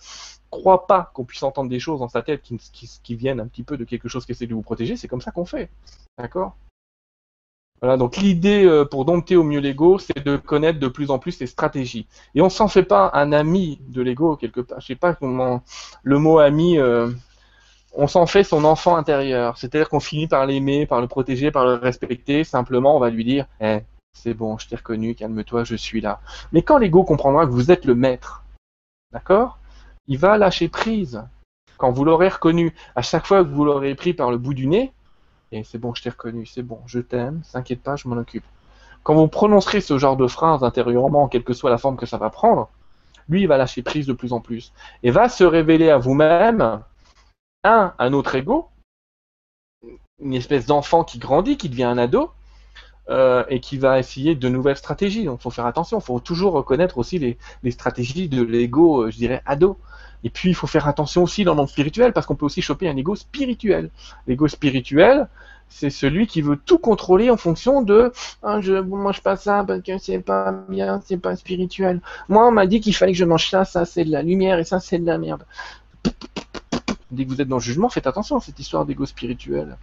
croient 0.50 0.88
pas 0.88 1.12
qu'on 1.14 1.26
puisse 1.26 1.44
entendre 1.44 1.70
des 1.70 1.80
choses 1.80 2.00
dans 2.00 2.10
sa 2.10 2.22
tête 2.22 2.42
qui 2.42 3.16
viennent 3.16 3.40
un 3.40 3.48
petit 3.48 3.64
peu 3.64 3.78
de 3.78 3.84
quelque 3.84 4.08
chose 4.10 4.26
qui 4.26 4.34
essaie 4.34 4.48
de 4.48 4.54
vous 4.54 4.62
protéger, 4.62 4.96
c'est 4.98 5.08
comme 5.08 5.22
ça 5.22 5.32
qu'on 5.32 5.46
fait. 5.46 5.70
D'accord? 6.18 6.56
Donc 7.98 8.18
l'idée 8.18 8.66
euh, 8.66 8.86
pour 8.86 9.06
dompter 9.06 9.36
au 9.36 9.44
mieux 9.44 9.60
l'ego, 9.60 10.00
c'est 10.00 10.24
de 10.24 10.38
connaître 10.38 10.80
de 10.80 10.88
plus 10.88 11.12
en 11.12 11.20
plus 11.20 11.34
ses 11.34 11.48
stratégies. 11.48 12.08
Et 12.34 12.42
on 12.42 12.50
s'en 12.50 12.68
fait 12.68 12.84
pas 12.84 13.12
un 13.14 13.32
ami 13.32 13.80
de 13.88 14.02
l'ego 14.02 14.36
quelque 14.36 14.62
part. 14.62 14.80
Je 14.80 14.88
sais 14.88 14.96
pas 14.96 15.14
comment 15.14 15.62
le 16.04 16.20
mot 16.20 16.40
ami. 16.40 16.78
Euh, 16.78 17.10
on 17.98 18.08
s'en 18.08 18.26
fait 18.26 18.44
son 18.44 18.66
enfant 18.66 18.96
intérieur. 18.98 19.58
C'est-à-dire 19.58 19.90
qu'on 19.90 20.00
finit 20.00 20.28
par 20.28 20.46
l'aimer, 20.46 20.86
par 20.86 21.02
le 21.02 21.08
protéger, 21.08 21.52
par 21.52 21.66
le 21.66 21.74
respecter. 21.76 22.44
Simplement, 22.44 22.96
on 22.96 23.00
va 23.00 23.10
lui 23.10 23.24
dire, 23.24 23.46
eh, 23.62 23.80
c'est 24.14 24.34
bon, 24.34 24.58
je 24.58 24.68
t'ai 24.68 24.76
reconnu, 24.76 25.16
calme-toi, 25.16 25.64
je 25.64 25.76
suis 25.76 26.02
là. 26.02 26.20
Mais 26.52 26.62
quand 26.62 26.78
l'ego 26.78 27.04
comprendra 27.04 27.46
que 27.46 27.52
vous 27.52 27.72
êtes 27.72 27.86
le 27.86 27.96
maître, 27.96 28.44
d'accord 29.12 29.60
Il 30.08 30.18
va 30.18 30.38
lâcher 30.38 30.68
prise. 30.68 31.24
Quand 31.78 31.92
vous 31.92 32.06
l'aurez 32.06 32.30
reconnu, 32.30 32.74
à 32.96 33.02
chaque 33.02 33.26
fois 33.26 33.44
que 33.44 33.50
vous 33.50 33.66
l'aurez 33.66 33.96
pris 33.96 34.14
par 34.14 34.32
le 34.32 34.38
bout 34.38 34.54
du 34.54 34.68
nez, 34.68 34.94
c'est 35.64 35.78
bon, 35.78 35.94
je 35.94 36.04
t'ai 36.04 36.10
reconnu, 36.10 36.46
c'est 36.46 36.64
bon, 36.64 36.80
je 36.86 37.00
t'aime, 37.00 37.42
t'inquiète 37.52 37.82
pas, 37.82 37.96
je 37.96 38.08
m'en 38.08 38.18
occupe. 38.18 38.44
Quand 39.04 39.16
vous 39.16 39.28
prononcerez 39.28 39.82
ce 39.82 39.98
genre 39.98 40.18
de 40.18 40.28
phrase 40.28 40.64
intérieurement, 40.64 41.28
quelle 41.28 41.44
que 41.44 41.54
soit 41.54 41.70
la 41.70 41.78
forme 41.78 41.96
que 41.96 42.06
ça 42.06 42.18
va 42.18 42.30
prendre, 42.30 42.70
lui, 43.30 43.42
il 43.42 43.48
va 43.48 43.58
lâcher 43.58 43.82
prise 43.82 44.08
de 44.08 44.14
plus 44.14 44.34
en 44.34 44.40
plus. 44.40 44.74
Et 45.04 45.12
va 45.12 45.30
se 45.30 45.44
révéler 45.44 45.90
à 45.90 45.98
vous-même, 45.98 46.82
un, 47.64 47.94
un 47.98 48.14
autre 48.14 48.36
ego, 48.36 48.70
une 50.20 50.34
espèce 50.34 50.66
d'enfant 50.66 51.04
qui 51.04 51.20
grandit, 51.20 51.58
qui 51.58 51.70
devient 51.70 51.84
un 51.84 51.98
ado, 51.98 52.32
euh, 53.10 53.44
et 53.50 53.60
qui 53.60 53.78
va 53.78 54.00
essayer 54.00 54.34
de 54.34 54.50
nouvelles 54.50 54.78
stratégies. 54.78 55.26
Donc, 55.26 55.42
faut 55.42 55.52
faire 55.52 55.68
attention. 55.68 56.00
Faut 56.00 56.20
toujours 56.20 56.54
reconnaître 56.54 56.98
aussi 56.98 57.20
les, 57.20 57.72
stratégies 57.72 58.28
de 58.28 58.42
l'ego, 58.42 59.04
euh, 59.04 59.12
je 59.12 59.18
dirais, 59.18 59.42
ado. 59.46 59.78
Et 60.24 60.32
puis, 60.32 60.50
il 60.50 60.56
faut 60.56 60.66
faire 60.66 60.88
attention 60.88 61.22
aussi 61.22 61.44
dans 61.44 61.52
le 61.52 61.58
monde 61.58 61.70
spirituel, 61.70 62.14
parce 62.14 62.26
qu'on 62.26 62.36
peut 62.36 62.46
aussi 62.46 62.64
choper 62.64 62.90
un 62.90 62.98
ego 62.98 63.16
spirituel. 63.16 63.92
L'ego 64.26 64.48
spirituel, 64.48 65.28
c'est 65.70 65.92
celui 65.92 66.26
qui 66.26 66.42
veut 66.42 66.58
tout 66.58 66.80
contrôler 66.80 67.30
en 67.30 67.38
fonction 67.38 67.82
de 67.82 68.12
ah, 68.42 68.60
je 68.62 68.74
mange 68.74 69.22
pas 69.22 69.36
ça 69.36 69.64
parce 69.68 69.82
que 69.82 69.98
c'est 69.98 70.20
pas 70.20 70.52
bien, 70.70 71.02
c'est 71.06 71.18
pas 71.18 71.36
spirituel. 71.36 72.02
Moi, 72.30 72.48
on 72.48 72.52
m'a 72.52 72.66
dit 72.66 72.82
qu'il 72.82 72.96
fallait 72.96 73.12
que 73.12 73.18
je 73.18 73.26
mange 73.26 73.50
ça, 73.50 73.66
ça 73.66 73.86
c'est 73.86 74.06
de 74.06 74.12
la 74.12 74.22
lumière 74.22 74.58
et 74.60 74.64
ça 74.64 74.80
c'est 74.80 75.00
de 75.00 75.06
la 75.06 75.18
merde. 75.18 75.46
Dès 77.12 77.26
que 77.26 77.30
vous 77.30 77.42
êtes 77.42 77.48
dans 77.48 77.58
le 77.58 77.62
jugement, 77.62 77.90
faites 77.90 78.08
attention 78.08 78.38
à 78.38 78.40
cette 78.40 78.60
histoire 78.60 78.86
d'ego 78.86 79.06
spirituel. 79.06 79.78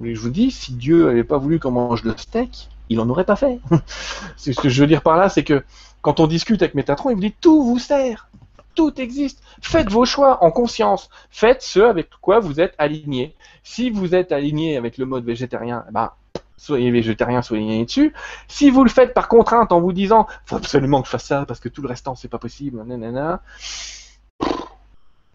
Je 0.00 0.20
vous 0.20 0.30
dis, 0.30 0.50
si 0.50 0.72
Dieu 0.72 1.06
n'avait 1.06 1.24
pas 1.24 1.38
voulu 1.38 1.58
qu'on 1.58 1.72
mange 1.72 2.04
le 2.04 2.16
steak, 2.16 2.68
il 2.88 3.00
en 3.00 3.08
aurait 3.08 3.24
pas 3.24 3.36
fait. 3.36 3.60
ce 4.36 4.50
que 4.50 4.68
je 4.68 4.80
veux 4.80 4.86
dire 4.86 5.02
par 5.02 5.16
là, 5.16 5.28
c'est 5.28 5.44
que 5.44 5.64
quand 6.02 6.20
on 6.20 6.26
discute 6.26 6.62
avec 6.62 6.74
Métatron, 6.74 7.10
il 7.10 7.14
vous 7.14 7.20
dit 7.20 7.34
tout 7.40 7.64
vous 7.64 7.78
sert, 7.78 8.28
tout 8.74 9.00
existe. 9.00 9.42
Faites 9.60 9.90
vos 9.90 10.04
choix 10.04 10.42
en 10.44 10.50
conscience. 10.50 11.10
Faites 11.30 11.62
ce 11.62 11.80
avec 11.80 12.08
quoi 12.20 12.38
vous 12.38 12.60
êtes 12.60 12.74
aligné. 12.78 13.34
Si 13.64 13.90
vous 13.90 14.14
êtes 14.14 14.30
aligné 14.30 14.76
avec 14.76 14.98
le 14.98 15.04
mode 15.04 15.24
végétarien, 15.24 15.84
eh 15.88 15.92
ben, 15.92 16.12
soyez 16.56 16.90
végétarien, 16.90 17.42
soyez 17.42 17.64
aligné 17.64 17.84
dessus. 17.84 18.14
Si 18.46 18.70
vous 18.70 18.84
le 18.84 18.90
faites 18.90 19.14
par 19.14 19.28
contrainte 19.28 19.72
en 19.72 19.80
vous 19.80 19.92
disant, 19.92 20.26
faut 20.46 20.56
absolument 20.56 21.00
que 21.02 21.06
je 21.06 21.10
fasse 21.10 21.24
ça 21.24 21.44
parce 21.46 21.60
que 21.60 21.68
tout 21.68 21.82
le 21.82 21.88
restant 21.88 22.14
c'est 22.14 22.28
pas 22.28 22.38
possible, 22.38 22.82
nanana, 22.84 23.42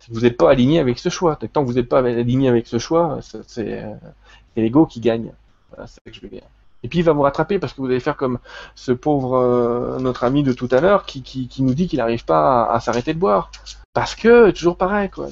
vous 0.09 0.21
n'êtes 0.21 0.37
pas 0.37 0.49
aligné 0.49 0.79
avec 0.79 0.99
ce 0.99 1.09
choix. 1.09 1.35
Tant 1.35 1.63
que 1.63 1.67
vous 1.67 1.73
n'êtes 1.73 1.89
pas 1.89 1.99
aligné 1.99 2.47
avec 2.47 2.67
ce 2.67 2.77
choix, 2.77 3.19
c'est 3.47 3.83
l'ego 4.61 4.85
qui 4.85 4.99
gagne. 4.99 5.31
C'est 5.77 5.87
ça 5.87 6.01
que 6.05 6.13
je 6.13 6.21
veux 6.21 6.29
dire. 6.29 6.43
Et 6.83 6.89
puis 6.89 6.99
il 6.99 7.03
va 7.03 7.13
vous 7.13 7.21
rattraper 7.21 7.59
parce 7.59 7.73
que 7.73 7.81
vous 7.81 7.87
allez 7.87 7.99
faire 7.99 8.17
comme 8.17 8.39
ce 8.75 8.91
pauvre 8.91 9.35
euh, 9.35 9.99
notre 9.99 10.23
ami 10.25 10.43
de 10.43 10.51
tout 10.51 10.67
à 10.71 10.81
l'heure 10.81 11.05
qui, 11.05 11.49
nous 11.59 11.73
dit 11.73 11.87
qu'il 11.87 11.99
n'arrive 11.99 12.25
pas 12.25 12.65
à, 12.65 12.79
s'arrêter 12.79 13.13
de 13.13 13.19
boire. 13.19 13.51
Parce 13.93 14.15
que 14.15 14.51
toujours 14.51 14.75
pareil 14.75 15.09
quoi. 15.09 15.27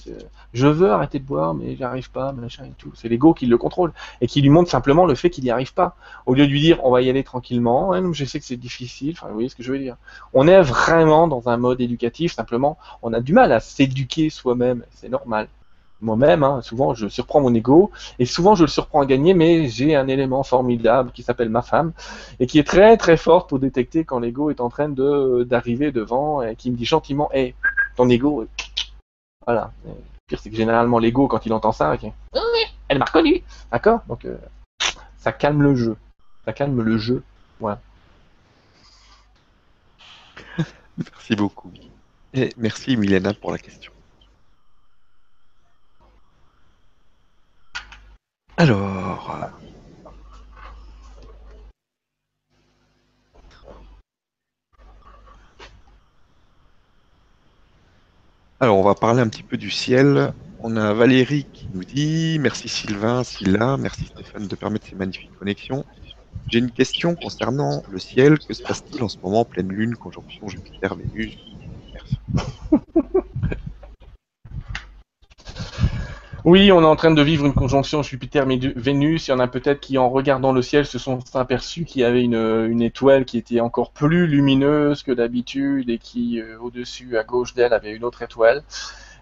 Je 0.53 0.67
veux 0.67 0.91
arrêter 0.91 1.19
de 1.19 1.25
boire 1.25 1.53
mais 1.53 1.75
j'arrive 1.75 2.09
pas, 2.11 2.31
machin 2.31 2.63
et 2.65 2.73
tout. 2.77 2.91
C'est 2.95 3.09
l'ego 3.09 3.33
qui 3.33 3.47
le 3.47 3.57
contrôle 3.57 3.91
et 4.21 4.27
qui 4.27 4.41
lui 4.41 4.49
montre 4.49 4.69
simplement 4.69 5.05
le 5.05 5.15
fait 5.15 5.29
qu'il 5.29 5.43
n'y 5.43 5.51
arrive 5.51 5.73
pas. 5.73 5.95
Au 6.25 6.35
lieu 6.35 6.45
de 6.45 6.51
lui 6.51 6.61
dire 6.61 6.79
on 6.85 6.91
va 6.91 7.01
y 7.01 7.09
aller 7.09 7.23
tranquillement, 7.23 7.91
je 8.13 8.25
sais 8.25 8.39
que 8.39 8.45
c'est 8.45 8.55
difficile. 8.55 9.17
Vous 9.21 9.33
voyez 9.33 9.49
ce 9.49 9.55
que 9.55 9.63
je 9.63 9.73
veux 9.73 9.79
dire. 9.79 9.97
On 10.33 10.47
est 10.47 10.61
vraiment 10.61 11.27
dans 11.27 11.49
un 11.49 11.57
mode 11.57 11.81
éducatif. 11.81 12.33
Simplement 12.33 12.77
on 13.01 13.11
a 13.11 13.19
du 13.19 13.33
mal 13.33 13.51
à 13.51 13.59
s'éduquer 13.59 14.29
soi-même. 14.29 14.83
C'est 14.91 15.09
normal 15.09 15.49
moi-même, 16.01 16.43
hein, 16.43 16.61
souvent 16.61 16.93
je 16.93 17.07
surprends 17.07 17.41
mon 17.41 17.53
ego, 17.53 17.91
et 18.19 18.25
souvent 18.25 18.55
je 18.55 18.63
le 18.63 18.69
surprends 18.69 19.01
à 19.01 19.05
gagner, 19.05 19.33
mais 19.33 19.67
j'ai 19.67 19.95
un 19.95 20.07
élément 20.07 20.43
formidable 20.43 21.11
qui 21.11 21.23
s'appelle 21.23 21.49
ma 21.49 21.61
femme, 21.61 21.93
et 22.39 22.47
qui 22.47 22.59
est 22.59 22.67
très 22.67 22.97
très 22.97 23.17
forte 23.17 23.49
pour 23.49 23.59
détecter 23.59 24.03
quand 24.03 24.19
l'ego 24.19 24.49
est 24.49 24.61
en 24.61 24.69
train 24.69 24.89
de 24.89 25.43
d'arriver 25.43 25.91
devant, 25.91 26.41
et 26.41 26.55
qui 26.55 26.71
me 26.71 26.75
dit 26.75 26.85
gentiment, 26.85 27.29
hé, 27.33 27.55
ton 27.95 28.09
ego, 28.09 28.47
voilà. 29.45 29.71
Et 29.87 29.89
le 30.31 30.37
c'est 30.37 30.49
que 30.49 30.55
généralement 30.55 30.99
l'ego, 30.99 31.27
quand 31.27 31.45
il 31.45 31.53
entend 31.53 31.71
ça, 31.71 31.93
okay, 31.93 32.13
elle 32.87 32.99
m'a 32.99 33.05
reconnu, 33.05 33.43
d'accord? 33.71 34.01
Donc 34.07 34.25
euh, 34.25 34.37
ça 35.17 35.31
calme 35.31 35.61
le 35.61 35.75
jeu, 35.75 35.95
ça 36.45 36.53
calme 36.53 36.81
le 36.81 36.97
jeu, 36.97 37.23
voilà. 37.59 37.79
Merci 40.97 41.35
beaucoup. 41.35 41.71
Et 42.33 42.49
merci 42.57 42.97
Milena 42.97 43.33
pour 43.33 43.51
la 43.51 43.57
question. 43.57 43.91
Alors. 48.61 49.49
Alors, 58.59 58.77
on 58.77 58.83
va 58.83 58.93
parler 58.93 59.19
un 59.21 59.29
petit 59.29 59.41
peu 59.41 59.57
du 59.57 59.71
ciel. 59.71 60.31
On 60.59 60.77
a 60.77 60.93
Valérie 60.93 61.47
qui 61.51 61.69
nous 61.73 61.83
dit 61.83 62.37
Merci 62.39 62.69
Sylvain, 62.69 63.23
Scylla, 63.23 63.77
merci 63.77 64.05
Stéphane 64.05 64.47
de 64.47 64.55
permettre 64.55 64.85
ces 64.85 64.95
magnifiques 64.95 65.35
connexions. 65.39 65.83
J'ai 66.45 66.59
une 66.59 66.69
question 66.69 67.15
concernant 67.15 67.81
le 67.89 67.97
ciel. 67.97 68.37
Que 68.37 68.53
se 68.53 68.61
passe-t-il 68.61 69.01
en 69.01 69.09
ce 69.09 69.17
moment, 69.23 69.43
pleine 69.43 69.69
lune, 69.69 69.95
conjonction 69.95 70.47
Jupiter-Vénus 70.47 71.35
Merci. 71.95 72.19
Oui, 76.43 76.71
on 76.71 76.81
est 76.81 76.85
en 76.85 76.95
train 76.95 77.11
de 77.11 77.21
vivre 77.21 77.45
une 77.45 77.53
conjonction 77.53 78.01
Jupiter-Vénus. 78.01 79.27
Il 79.27 79.29
y 79.29 79.33
en 79.33 79.39
a 79.39 79.47
peut-être 79.47 79.79
qui, 79.79 79.99
en 79.99 80.09
regardant 80.09 80.51
le 80.53 80.63
ciel, 80.63 80.87
se 80.87 80.97
sont 80.97 81.19
aperçus 81.35 81.85
qu'il 81.85 82.01
y 82.01 82.03
avait 82.03 82.23
une, 82.23 82.81
étoile 82.81 83.25
qui 83.25 83.37
était 83.37 83.59
encore 83.59 83.91
plus 83.91 84.25
lumineuse 84.25 85.03
que 85.03 85.11
d'habitude 85.11 85.91
et 85.91 85.99
qui, 85.99 86.41
euh, 86.41 86.57
au-dessus, 86.59 87.15
à 87.15 87.23
gauche 87.23 87.53
d'elle, 87.53 87.73
avait 87.73 87.91
une 87.91 88.03
autre 88.03 88.23
étoile. 88.23 88.63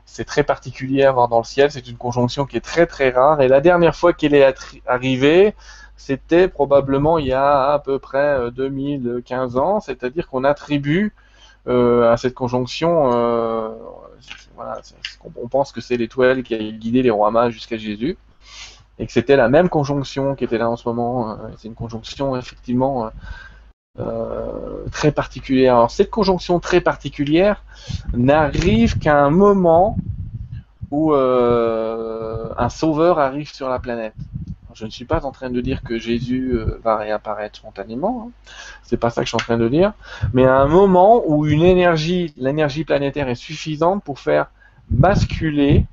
C'est 0.06 0.24
très 0.24 0.44
particulier 0.44 1.04
à 1.04 1.12
voir 1.12 1.28
dans 1.28 1.40
le 1.40 1.44
ciel. 1.44 1.72
C'est 1.72 1.90
une 1.90 1.98
conjonction 1.98 2.46
qui 2.46 2.56
est 2.56 2.62
très 2.62 2.86
très 2.86 3.10
rare. 3.10 3.41
Et 3.41 3.50
la 3.50 3.60
dernière 3.60 3.98
fois 3.98 4.14
qu'elle 4.14 4.34
est 4.34 4.56
arrivée, 4.88 5.56
c'était 5.98 6.48
probablement 6.48 7.18
il 7.18 7.28
y 7.28 7.34
a 7.34 7.74
à 7.74 7.80
peu 7.80 8.00
près 8.00 8.50
2015 8.52 9.58
euh, 9.58 9.60
ans. 9.60 9.80
C'est-à-dire 9.82 10.30
qu'on 10.30 10.46
attribue 10.46 11.14
à 11.70 12.18
cette 12.18 12.34
conjonction 12.34 13.12
euh, 13.14 13.70
on 15.41 15.48
pense 15.48 15.72
que 15.72 15.82
c'est 15.82 15.98
l'étoile 15.98 16.44
qui 16.44 16.54
a 16.54 16.58
guidé 16.58 17.02
les 17.02 17.10
rois 17.10 17.50
jusqu'à 17.50 17.78
Jésus, 17.78 18.18
et 18.98 19.06
que 19.06 19.12
c'était 19.12 19.36
la 19.36 19.50
même 19.50 19.70
conjonction 19.70 20.36
qui 20.36 20.44
était 20.44 20.58
là 20.58 20.70
en 20.70 20.76
ce 20.76 20.88
moment. 20.88 21.32
Euh, 21.32 21.36
c'est 21.58 21.68
une 21.68 21.76
conjonction 21.76 22.36
effectivement 22.36 23.06
euh, 23.06 23.10
euh, 24.00 24.86
très 24.91 25.12
particulière. 25.12 25.76
Alors 25.76 25.91
cette 25.91 26.10
conjonction 26.10 26.60
très 26.60 26.82
particulière 26.82 27.64
n'arrive 28.14 28.98
qu'à 29.00 29.18
un 29.18 29.30
moment 29.30 29.98
où 30.91 31.14
un 31.14 32.70
sauveur 32.70 33.20
arrive 33.20 33.54
sur 33.54 33.70
la 33.70 33.78
planète. 33.78 34.16
Je 34.80 34.85
ne 34.85 34.89
suis 34.89 35.03
pas 35.03 35.26
en 35.26 35.31
train 35.31 35.49
de 35.49 35.60
dire 35.60 35.84
que 35.84 35.99
Jésus 35.99 36.57
va 36.81 36.95
réapparaître 36.95 37.57
spontanément, 37.57 38.27
hein. 38.27 38.31
c'est 38.84 38.95
pas 38.95 39.10
ça 39.10 39.22
que 39.22 39.26
je 39.26 39.31
suis 39.31 39.35
en 39.35 39.45
train 39.45 39.57
de 39.57 39.68
dire, 39.68 39.91
mais 40.31 40.45
à 40.45 40.56
un 40.56 40.68
moment 40.68 41.22
où 41.27 41.45
une 41.45 41.64
énergie, 41.64 42.34
l'énergie 42.38 42.85
planétaire 42.85 43.27
est 43.27 43.35
suffisante 43.35 44.01
pour 44.06 44.19
faire 44.19 44.49
basculer, 44.89 45.85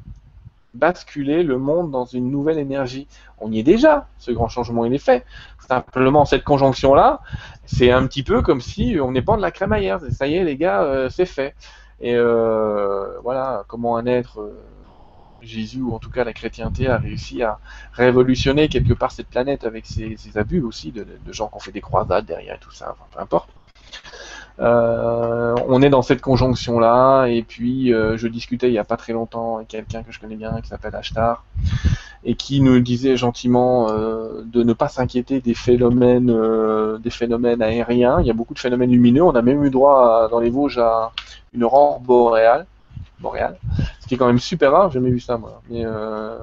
basculer 0.74 1.42
le 1.42 1.58
monde 1.58 1.90
dans 1.90 2.04
une 2.04 2.30
nouvelle 2.30 2.60
énergie. 2.60 3.08
On 3.40 3.50
y 3.50 3.58
est 3.58 3.64
déjà, 3.64 4.06
ce 4.18 4.30
grand 4.30 4.48
changement 4.48 4.84
il 4.84 4.94
est 4.94 4.98
fait. 4.98 5.24
Simplement 5.66 6.24
cette 6.24 6.44
conjonction 6.44 6.94
là, 6.94 7.20
c'est 7.64 7.90
un 7.90 8.06
petit 8.06 8.22
peu 8.22 8.40
comme 8.40 8.60
si 8.60 8.98
on 9.02 9.10
n'est 9.10 9.22
pas 9.22 9.36
de 9.36 9.42
la 9.42 9.50
crémaillère. 9.50 9.98
Ça 10.12 10.28
y 10.28 10.36
est 10.36 10.44
les 10.44 10.56
gars, 10.56 10.82
euh, 10.82 11.08
c'est 11.08 11.26
fait. 11.26 11.56
Et 12.00 12.14
euh, 12.14 13.18
voilà 13.24 13.64
comment 13.66 13.96
un 13.96 14.06
être 14.06 14.40
euh, 14.40 14.60
Jésus, 15.46 15.80
ou 15.80 15.94
en 15.94 15.98
tout 15.98 16.10
cas 16.10 16.24
la 16.24 16.32
chrétienté, 16.32 16.88
a 16.88 16.98
réussi 16.98 17.42
à 17.42 17.58
révolutionner 17.92 18.68
quelque 18.68 18.92
part 18.92 19.12
cette 19.12 19.28
planète 19.28 19.64
avec 19.64 19.86
ses, 19.86 20.16
abus 20.36 20.62
aussi, 20.62 20.92
de, 20.92 21.06
gens 21.32 21.48
qui 21.48 21.54
ont 21.54 21.60
fait 21.60 21.72
des 21.72 21.80
croisades 21.80 22.26
derrière 22.26 22.56
et 22.56 22.60
tout 22.60 22.70
ça, 22.70 22.90
enfin, 22.92 23.04
peu 23.12 23.20
importe. 23.20 23.48
Euh, 24.58 25.54
on 25.68 25.82
est 25.82 25.90
dans 25.90 26.02
cette 26.02 26.22
conjonction-là, 26.22 27.26
et 27.26 27.42
puis 27.42 27.92
euh, 27.92 28.16
je 28.16 28.26
discutais 28.26 28.68
il 28.68 28.72
n'y 28.72 28.78
a 28.78 28.84
pas 28.84 28.96
très 28.96 29.12
longtemps 29.12 29.56
avec 29.56 29.68
quelqu'un 29.68 30.02
que 30.02 30.12
je 30.12 30.18
connais 30.18 30.36
bien 30.36 30.60
qui 30.62 30.68
s'appelle 30.68 30.94
Ashtar, 30.94 31.44
et 32.24 32.36
qui 32.36 32.60
nous 32.62 32.80
disait 32.80 33.16
gentiment 33.16 33.88
euh, 33.90 34.42
de 34.46 34.62
ne 34.62 34.72
pas 34.72 34.88
s'inquiéter 34.88 35.40
des 35.40 35.54
phénomènes, 35.54 36.34
des 36.98 37.10
phénomènes 37.10 37.60
aériens. 37.62 38.20
Il 38.20 38.26
y 38.26 38.30
a 38.30 38.34
beaucoup 38.34 38.54
de 38.54 38.58
phénomènes 38.58 38.90
lumineux. 38.90 39.22
On 39.22 39.34
a 39.34 39.42
même 39.42 39.62
eu 39.62 39.70
droit 39.70 40.28
dans 40.30 40.40
les 40.40 40.50
Vosges 40.50 40.78
à 40.78 41.12
une 41.52 41.64
aurore 41.64 42.00
boréale 42.00 42.66
boréal, 43.20 43.58
ce 44.00 44.06
qui 44.06 44.14
est 44.14 44.16
quand 44.18 44.26
même 44.26 44.38
super 44.38 44.72
rare, 44.72 44.90
j'ai 44.90 44.94
jamais 44.94 45.10
vu 45.10 45.20
ça 45.20 45.38
moi. 45.38 45.60
Mais, 45.70 45.82
euh, 45.84 46.36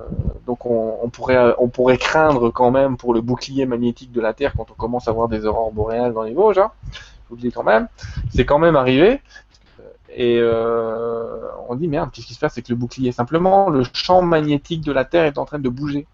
donc 0.46 0.66
on, 0.66 1.10
pourrait, 1.10 1.54
on 1.60 1.68
pourrait 1.68 1.98
craindre 1.98 2.50
quand 2.52 2.72
même 2.72 2.98
pour 2.98 3.14
le 3.14 3.22
bouclier 3.22 3.66
magnétique 3.66 4.12
de 4.12 4.22
la 4.22 4.34
Terre 4.34 4.54
quand 4.58 4.70
on 4.72 4.76
commence 4.76 5.08
à 5.08 5.12
voir 5.12 5.28
des 5.28 5.46
aurores 5.46 5.72
boréales 5.72 6.14
dans 6.14 6.24
les 6.24 6.34
Vosges, 6.34 6.58
hein. 6.58 6.72
je 6.92 7.30
vous 7.30 7.36
le 7.36 7.42
dis 7.42 7.52
quand 7.52 7.64
même, 7.64 7.88
c'est 8.34 8.46
quand 8.46 8.60
même 8.60 8.76
arrivé. 8.76 9.22
Et 10.16 10.38
euh, 10.40 11.40
on 11.70 11.76
dit 11.76 11.88
merde, 11.88 12.12
qu'est-ce 12.12 12.28
qui 12.28 12.36
se 12.36 12.40
passe 12.40 12.54
avec 12.54 12.70
le 12.70 12.76
bouclier? 12.76 13.12
Simplement, 13.12 13.70
le 13.70 13.84
champ 13.94 14.22
magnétique 14.22 14.82
de 14.82 14.92
la 14.92 15.06
Terre 15.06 15.26
est 15.26 15.40
en 15.40 15.46
train 15.46 15.60
de 15.60 15.70
bouger. 15.70 16.06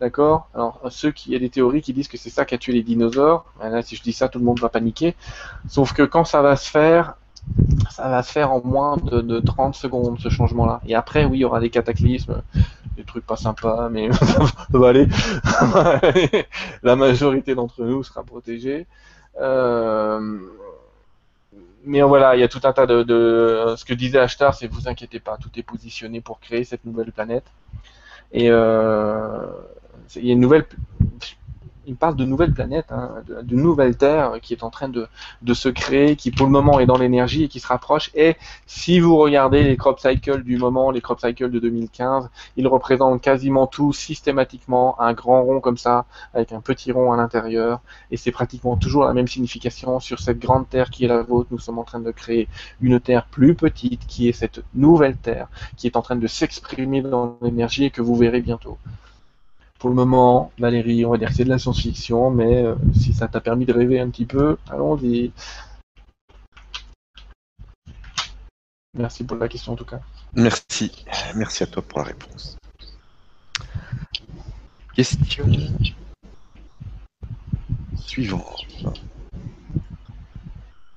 D'accord? 0.00 0.48
Alors, 0.54 0.80
ceux 0.90 1.10
qui, 1.10 1.30
il 1.30 1.32
y 1.32 1.36
a 1.36 1.38
des 1.38 1.50
théories 1.50 1.82
qui 1.82 1.92
disent 1.92 2.08
que 2.08 2.16
c'est 2.16 2.30
ça 2.30 2.44
qui 2.44 2.54
a 2.54 2.58
tué 2.58 2.72
les 2.72 2.82
dinosaures. 2.82 3.44
Là, 3.62 3.82
si 3.82 3.96
je 3.96 4.02
dis 4.02 4.12
ça, 4.12 4.28
tout 4.28 4.38
le 4.38 4.44
monde 4.44 4.60
va 4.60 4.68
paniquer. 4.68 5.14
Sauf 5.68 5.92
que 5.92 6.02
quand 6.02 6.24
ça 6.24 6.42
va 6.42 6.56
se 6.56 6.70
faire, 6.70 7.16
ça 7.90 8.08
va 8.08 8.22
se 8.22 8.32
faire 8.32 8.52
en 8.52 8.62
moins 8.64 8.96
de, 8.96 9.40
30 9.40 9.74
secondes 9.74 10.18
ce 10.20 10.28
changement-là. 10.28 10.80
Et 10.86 10.94
après, 10.94 11.24
oui, 11.24 11.38
il 11.38 11.40
y 11.40 11.44
aura 11.44 11.60
des 11.60 11.70
cataclysmes, 11.70 12.42
des 12.96 13.04
trucs 13.04 13.26
pas 13.26 13.36
sympas, 13.36 13.88
mais 13.90 14.12
ça 14.12 14.46
va 14.70 14.88
aller. 14.88 15.08
La 16.82 16.96
majorité 16.96 17.54
d'entre 17.54 17.82
nous 17.84 18.02
sera 18.02 18.22
protégée. 18.22 18.86
Euh, 19.40 20.38
mais 21.84 22.00
voilà, 22.02 22.36
il 22.36 22.40
y 22.40 22.44
a 22.44 22.48
tout 22.48 22.60
un 22.64 22.72
tas 22.72 22.86
de, 22.86 23.74
ce 23.76 23.84
que 23.84 23.94
disait 23.94 24.18
Ashtar, 24.18 24.54
c'est 24.54 24.68
vous 24.68 24.88
inquiétez 24.88 25.20
pas, 25.20 25.36
tout 25.36 25.50
est 25.56 25.62
positionné 25.62 26.20
pour 26.20 26.38
créer 26.40 26.64
cette 26.64 26.84
nouvelle 26.84 27.12
planète. 27.12 27.46
Et 28.32 28.50
euh, 28.50 29.46
il 30.16 30.26
y 30.26 30.30
a 30.30 30.32
une 30.32 30.40
nouvelle 30.40 30.64
il 31.86 31.96
parle 31.96 32.16
de 32.16 32.24
nouvelles 32.24 32.52
planètes, 32.52 32.90
hein, 32.90 33.10
de- 33.26 33.42
d'une 33.42 33.62
nouvelle 33.62 33.96
Terre 33.96 34.34
qui 34.42 34.54
est 34.54 34.62
en 34.62 34.70
train 34.70 34.88
de, 34.88 35.06
de 35.42 35.54
se 35.54 35.68
créer, 35.68 36.16
qui 36.16 36.30
pour 36.30 36.46
le 36.46 36.52
moment 36.52 36.78
est 36.80 36.86
dans 36.86 36.98
l'énergie 36.98 37.44
et 37.44 37.48
qui 37.48 37.60
se 37.60 37.66
rapproche. 37.66 38.10
Et 38.14 38.36
si 38.66 39.00
vous 39.00 39.16
regardez 39.16 39.62
les 39.64 39.76
crop 39.76 39.98
cycles 40.00 40.42
du 40.42 40.58
moment, 40.58 40.90
les 40.90 41.00
crop 41.00 41.20
cycles 41.20 41.50
de 41.50 41.58
2015, 41.58 42.28
ils 42.56 42.66
représentent 42.68 43.20
quasiment 43.20 43.66
tous 43.66 43.92
systématiquement 43.92 45.00
un 45.00 45.12
grand 45.12 45.42
rond 45.42 45.60
comme 45.60 45.76
ça, 45.76 46.06
avec 46.34 46.52
un 46.52 46.60
petit 46.60 46.92
rond 46.92 47.12
à 47.12 47.16
l'intérieur. 47.16 47.80
Et 48.10 48.16
c'est 48.16 48.32
pratiquement 48.32 48.76
toujours 48.76 49.04
la 49.04 49.12
même 49.14 49.28
signification 49.28 50.00
sur 50.00 50.20
cette 50.20 50.38
grande 50.38 50.68
Terre 50.68 50.90
qui 50.90 51.04
est 51.04 51.08
la 51.08 51.22
vôtre. 51.22 51.48
Nous 51.50 51.58
sommes 51.58 51.78
en 51.78 51.84
train 51.84 52.00
de 52.00 52.10
créer 52.10 52.48
une 52.80 53.00
Terre 53.00 53.26
plus 53.26 53.54
petite 53.54 54.06
qui 54.06 54.28
est 54.28 54.32
cette 54.32 54.60
nouvelle 54.74 55.16
Terre 55.16 55.48
qui 55.76 55.86
est 55.86 55.96
en 55.96 56.02
train 56.02 56.16
de 56.16 56.26
s'exprimer 56.26 57.02
dans 57.02 57.38
l'énergie 57.42 57.84
et 57.84 57.90
que 57.90 58.02
vous 58.02 58.14
verrez 58.16 58.40
bientôt. 58.40 58.78
Pour 59.82 59.90
le 59.90 59.96
moment, 59.96 60.52
Valérie, 60.60 61.04
on 61.04 61.10
va 61.10 61.18
dire 61.18 61.30
que 61.30 61.34
c'est 61.34 61.42
de 61.42 61.48
la 61.48 61.58
science-fiction, 61.58 62.30
mais 62.30 62.62
euh, 62.62 62.76
si 62.94 63.12
ça 63.12 63.26
t'a 63.26 63.40
permis 63.40 63.66
de 63.66 63.72
rêver 63.72 63.98
un 63.98 64.10
petit 64.10 64.26
peu, 64.26 64.56
allons-y. 64.70 65.32
Merci 68.96 69.24
pour 69.24 69.38
la 69.38 69.48
question 69.48 69.72
en 69.72 69.74
tout 69.74 69.84
cas. 69.84 69.98
Merci. 70.34 71.04
Merci 71.34 71.64
à 71.64 71.66
toi 71.66 71.82
pour 71.82 71.98
la 71.98 72.04
réponse. 72.04 72.56
Question 74.94 75.46
suivante. 77.96 78.64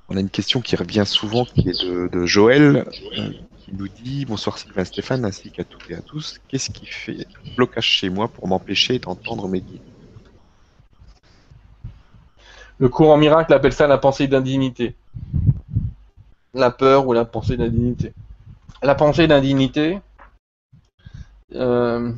On 0.09 0.15
a 0.15 0.19
une 0.19 0.29
question 0.29 0.61
qui 0.61 0.75
revient 0.75 1.05
souvent, 1.07 1.45
qui 1.45 1.69
est 1.69 1.83
de, 1.83 2.07
de 2.07 2.25
Joël, 2.27 2.85
qui 3.65 3.73
nous 3.73 3.87
dit 3.87 4.25
Bonsoir 4.25 4.59
Sylvain 4.59 4.85
Stéphane, 4.85 5.25
ainsi 5.25 5.49
qu'à 5.49 5.63
toutes 5.63 5.89
et 5.89 5.95
à 5.95 6.01
tous. 6.01 6.39
Qu'est-ce 6.47 6.69
qui 6.69 6.85
fait 6.85 7.25
blocage 7.55 7.85
chez 7.85 8.09
moi 8.09 8.27
pour 8.27 8.47
m'empêcher 8.47 8.99
d'entendre 8.99 9.47
mes 9.47 9.61
guides 9.61 9.81
Le 12.77 12.89
courant 12.89 13.17
miracle 13.17 13.53
appelle 13.53 13.73
ça 13.73 13.87
la 13.87 13.97
pensée 13.97 14.27
d'indignité. 14.27 14.95
La 16.53 16.69
peur 16.69 17.07
ou 17.07 17.13
la 17.13 17.25
pensée 17.25 17.57
d'indignité. 17.57 18.13
La 18.83 18.93
pensée 18.93 19.25
d'indignité, 19.25 19.99
euh, 21.55 22.13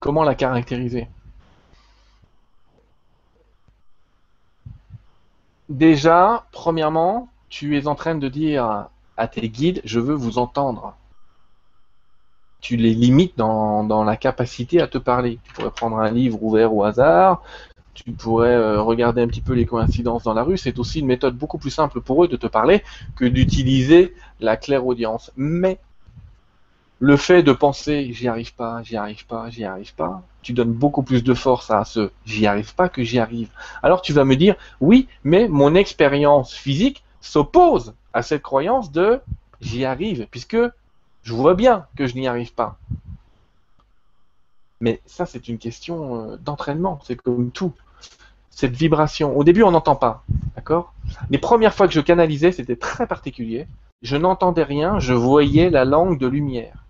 comment 0.00 0.22
la 0.22 0.34
caractériser? 0.34 1.08
Déjà, 5.70 6.46
premièrement, 6.52 7.30
tu 7.48 7.78
es 7.78 7.86
en 7.86 7.94
train 7.94 8.14
de 8.14 8.28
dire 8.28 8.90
à 9.18 9.28
tes 9.28 9.48
guides, 9.48 9.82
je 9.84 10.00
veux 10.00 10.14
vous 10.14 10.38
entendre. 10.38 10.96
Tu 12.60 12.76
les 12.76 12.94
limites 12.94 13.36
dans, 13.36 14.04
la 14.04 14.16
capacité 14.16 14.80
à 14.80 14.86
te 14.86 14.98
parler. 14.98 15.38
Tu 15.44 15.52
pourrais 15.52 15.70
prendre 15.70 15.98
un 15.98 16.10
livre 16.10 16.42
ouvert 16.42 16.72
au 16.72 16.84
hasard, 16.84 17.42
tu 17.94 18.12
pourrais 18.12 18.54
euh, 18.54 18.80
regarder 18.80 19.20
un 19.20 19.26
petit 19.26 19.40
peu 19.40 19.52
les 19.52 19.66
coïncidences 19.66 20.22
dans 20.22 20.34
la 20.34 20.44
rue. 20.44 20.56
C'est 20.56 20.78
aussi 20.78 21.00
une 21.00 21.06
méthode 21.06 21.36
beaucoup 21.36 21.58
plus 21.58 21.70
simple 21.70 22.00
pour 22.00 22.24
eux 22.24 22.28
de 22.28 22.36
te 22.36 22.46
parler 22.46 22.82
que 23.16 23.24
d'utiliser 23.24 24.14
la 24.40 24.56
clairaudience. 24.56 25.32
Mais 25.36 25.78
le 27.00 27.16
fait 27.16 27.42
de 27.42 27.52
penser 27.52 28.12
j'y 28.12 28.28
arrive 28.28 28.54
pas, 28.54 28.82
j'y 28.82 28.96
arrive 28.96 29.26
pas, 29.26 29.50
j'y 29.50 29.64
arrive 29.64 29.94
pas, 29.94 30.22
tu 30.42 30.52
donnes 30.52 30.72
beaucoup 30.72 31.02
plus 31.02 31.22
de 31.22 31.34
force 31.34 31.70
à 31.70 31.84
ce 31.84 32.10
j'y 32.26 32.46
arrive 32.46 32.74
pas 32.74 32.88
que 32.88 33.04
j'y 33.04 33.20
arrive. 33.20 33.50
Alors 33.82 34.02
tu 34.02 34.12
vas 34.12 34.24
me 34.24 34.34
dire 34.34 34.56
oui, 34.80 35.06
mais 35.22 35.46
mon 35.48 35.74
expérience 35.76 36.54
physique 36.54 37.04
s'oppose 37.20 37.94
à 38.12 38.22
cette 38.22 38.42
croyance 38.42 38.92
de 38.92 39.20
j'y 39.60 39.84
arrive, 39.84 40.26
puisque 40.30 40.58
je 41.22 41.32
vois 41.34 41.54
bien 41.54 41.86
que 41.96 42.06
je 42.06 42.14
n'y 42.14 42.28
arrive 42.28 42.54
pas. 42.54 42.78
Mais 44.80 45.00
ça, 45.06 45.26
c'est 45.26 45.48
une 45.48 45.58
question 45.58 46.32
euh, 46.32 46.36
d'entraînement, 46.36 47.00
c'est 47.04 47.16
comme 47.16 47.50
tout. 47.50 47.72
Cette 48.50 48.74
vibration, 48.74 49.36
au 49.36 49.44
début, 49.44 49.62
on 49.62 49.70
n'entend 49.70 49.96
pas, 49.96 50.24
d'accord? 50.56 50.92
Les 51.30 51.38
premières 51.38 51.74
fois 51.74 51.88
que 51.88 51.94
je 51.94 52.00
canalisais, 52.00 52.52
c'était 52.52 52.76
très 52.76 53.06
particulier. 53.06 53.66
Je 54.02 54.16
n'entendais 54.16 54.62
rien, 54.62 55.00
je 55.00 55.14
voyais 55.14 55.70
la 55.70 55.84
langue 55.84 56.18
de 56.18 56.26
lumière. 56.26 56.84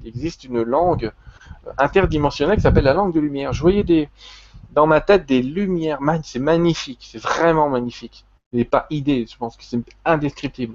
Il 0.00 0.08
existe 0.08 0.44
une 0.44 0.62
langue 0.62 1.12
euh, 1.66 1.72
interdimensionnelle 1.78 2.56
qui 2.56 2.62
s'appelle 2.62 2.84
la 2.84 2.94
langue 2.94 3.12
de 3.12 3.20
lumière. 3.20 3.52
Je 3.52 3.60
voyais 3.60 3.82
des, 3.82 4.08
dans 4.76 4.86
ma 4.86 5.00
tête 5.00 5.24
des 5.26 5.42
lumières, 5.42 5.98
c'est 6.22 6.38
magnifique, 6.38 7.08
c'est 7.10 7.18
vraiment 7.18 7.70
magnifique. 7.70 8.25
N'est 8.52 8.64
pas 8.64 8.86
idée, 8.90 9.26
je 9.30 9.36
pense 9.36 9.56
que 9.56 9.64
c'est 9.64 9.80
indescriptible. 10.04 10.74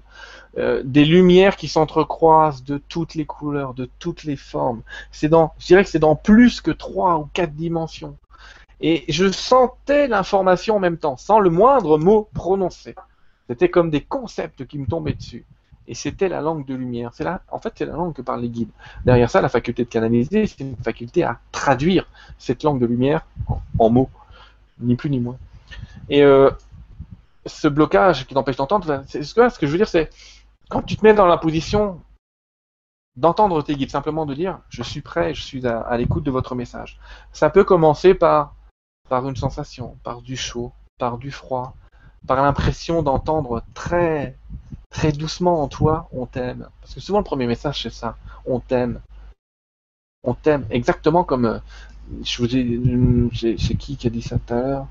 Euh, 0.57 0.81
des 0.84 1.06
lumières 1.06 1.56
qui 1.56 1.68
s'entrecroisent 1.68 2.64
de 2.64 2.77
toutes 2.77 3.15
les 3.15 3.26
couleurs, 3.26 3.73
de 3.73 3.89
toutes 3.99 4.23
les 4.23 4.35
formes. 4.35 4.81
C'est 5.11 5.30
dans, 5.30 5.53
je 5.60 5.68
dirais 5.68 5.84
que 5.84 5.89
c'est 5.89 5.99
dans 5.99 6.15
plus 6.15 6.61
que 6.61 6.72
trois 6.72 7.18
ou 7.18 7.30
quatre 7.34 7.53
dimensions. 7.53 8.18
Et 8.81 9.06
je 9.10 9.31
sentais 9.31 10.07
l'information 10.07 10.77
en 10.77 10.80
même 10.80 10.98
temps, 10.98 11.15
sans 11.15 11.39
le 11.39 11.49
moindre 11.49 11.98
mot 11.98 12.27
prononcé. 12.34 12.95
C'était 13.48 13.69
comme 13.69 13.89
des 13.89 14.02
concepts 14.02 14.65
qui 14.65 14.80
me 14.80 14.85
tombaient 14.85 15.14
dessus. 15.14 15.45
Et 15.88 15.93
c'était 15.93 16.30
la 16.30 16.41
langue 16.41 16.65
de 16.65 16.76
lumière. 16.76 17.11
C'est 17.14 17.23
là, 17.23 17.41
en 17.52 17.60
fait, 17.60 17.73
c'est 17.76 17.85
la 17.85 17.93
langue 17.93 18.14
que 18.14 18.22
parlent 18.22 18.41
les 18.41 18.49
guides. 18.49 18.69
Derrière 19.06 19.30
ça, 19.30 19.41
la 19.41 19.49
faculté 19.49 19.84
de 19.84 19.89
canaliser, 19.89 20.48
c'est 20.48 20.61
une 20.61 20.76
faculté 20.77 21.23
à 21.23 21.39
traduire 21.52 22.07
cette 22.38 22.64
langue 22.64 22.80
de 22.80 22.85
lumière 22.85 23.26
en, 23.48 23.61
en 23.77 23.89
mots, 23.89 24.10
ni 24.80 24.95
plus 24.95 25.10
ni 25.10 25.19
moins. 25.19 25.38
Et 26.10 26.23
euh, 26.23 26.49
ce 27.45 27.68
blocage 27.68 28.27
qui 28.27 28.34
t'empêche 28.34 28.55
d'entendre, 28.55 29.03
c'est 29.07 29.23
ce 29.23 29.34
que, 29.34 29.65
je 29.65 29.72
veux 29.72 29.77
dire, 29.77 29.88
c'est 29.88 30.09
quand 30.69 30.81
tu 30.81 30.95
te 30.95 31.03
mets 31.03 31.13
dans 31.13 31.26
la 31.26 31.38
position 31.38 32.01
d'entendre 33.15 33.61
tes 33.61 33.76
guides, 33.76 33.91
simplement 33.91 34.26
de 34.26 34.34
dire 34.34 34.59
je 34.69 34.84
suis 34.84 35.01
prêt, 35.01 35.34
je 35.34 35.41
suis 35.41 35.68
à, 35.68 35.97
l'écoute 35.97 36.23
de 36.23 36.31
votre 36.31 36.55
message. 36.55 36.99
Ça 37.34 37.49
peut 37.49 37.63
commencer 37.63 38.13
par, 38.13 38.55
par 39.09 39.27
une 39.27 39.35
sensation, 39.35 39.97
par 40.03 40.22
du 40.22 40.38
chaud, 40.38 40.72
par 40.97 41.18
du 41.18 41.31
froid, 41.31 41.76
par 42.27 42.41
l'impression 42.41 43.03
d'entendre 43.03 43.63
très, 43.73 44.38
très 44.89 45.11
doucement 45.11 45.61
en 45.61 45.68
toi 45.68 46.07
on 46.13 46.26
t'aime. 46.26 46.68
Parce 46.80 46.93
que 46.93 47.01
souvent 47.01 47.19
le 47.19 47.26
premier 47.26 47.47
message 47.47 47.84
c'est 47.84 47.93
ça, 47.93 48.15
on 48.45 48.59
t'aime. 48.59 49.01
On 50.23 50.35
t'aime, 50.35 50.68
exactement 50.69 51.23
comme 51.23 51.45
euh, 51.45 51.59
je 52.23 52.38
vous 52.38 52.55
ai, 52.55 53.30
c'est 53.35 53.57
c'est 53.57 53.76
qui 53.76 53.97
qui 53.97 54.07
a 54.07 54.09
dit 54.11 54.22
ça 54.22 54.38
tout 54.38 54.53
à 54.53 54.61
l'heure? 54.61 54.88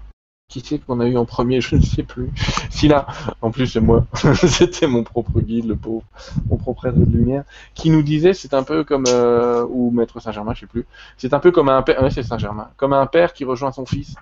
Qui 0.50 0.60
c'est 0.66 0.78
qu'on 0.78 0.98
a 0.98 1.06
eu 1.06 1.16
en 1.16 1.24
premier 1.24 1.60
Je 1.60 1.76
ne 1.76 1.80
sais 1.80 2.02
plus. 2.02 2.30
Si 2.70 2.88
là, 2.88 3.06
en 3.42 3.50
plus 3.50 3.66
c'est 3.66 3.80
moi, 3.80 4.06
c'était 4.34 4.86
mon 4.86 5.04
propre 5.04 5.40
guide, 5.40 5.66
le 5.66 5.76
pauvre, 5.76 6.04
mon 6.48 6.56
propre 6.56 6.86
être 6.86 6.98
de 6.98 7.04
lumière, 7.04 7.44
qui 7.74 7.90
nous 7.90 8.02
disait, 8.02 8.32
c'est 8.32 8.54
un 8.54 8.62
peu 8.62 8.84
comme, 8.84 9.04
euh, 9.08 9.66
ou 9.68 9.90
Maître 9.90 10.18
Saint-Germain, 10.18 10.54
je 10.54 10.60
sais 10.60 10.66
plus, 10.66 10.86
c'est 11.18 11.34
un 11.34 11.40
peu 11.40 11.50
comme 11.50 11.68
un 11.68 11.82
père, 11.82 12.02
ouais, 12.02 12.10
c'est 12.10 12.22
Saint-Germain, 12.22 12.70
comme 12.78 12.94
un 12.94 13.06
père 13.06 13.34
qui 13.34 13.44
rejoint 13.44 13.70
son 13.70 13.84
fils. 13.84 14.14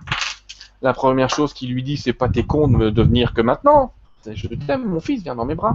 La 0.81 0.93
première 0.93 1.29
chose 1.29 1.53
qu'il 1.53 1.73
lui 1.73 1.83
dit, 1.83 1.95
c'est 1.95 2.11
pas 2.11 2.27
t'es 2.27 2.43
con 2.43 2.67
de 2.67 2.75
me 2.75 2.91
devenir 2.91 3.33
que 3.33 3.41
maintenant. 3.41 3.93
Je 4.29 4.47
t'aime, 4.47 4.85
mon 4.85 4.99
fils, 4.99 5.23
viens 5.23 5.35
dans 5.35 5.45
mes 5.45 5.55
bras. 5.55 5.73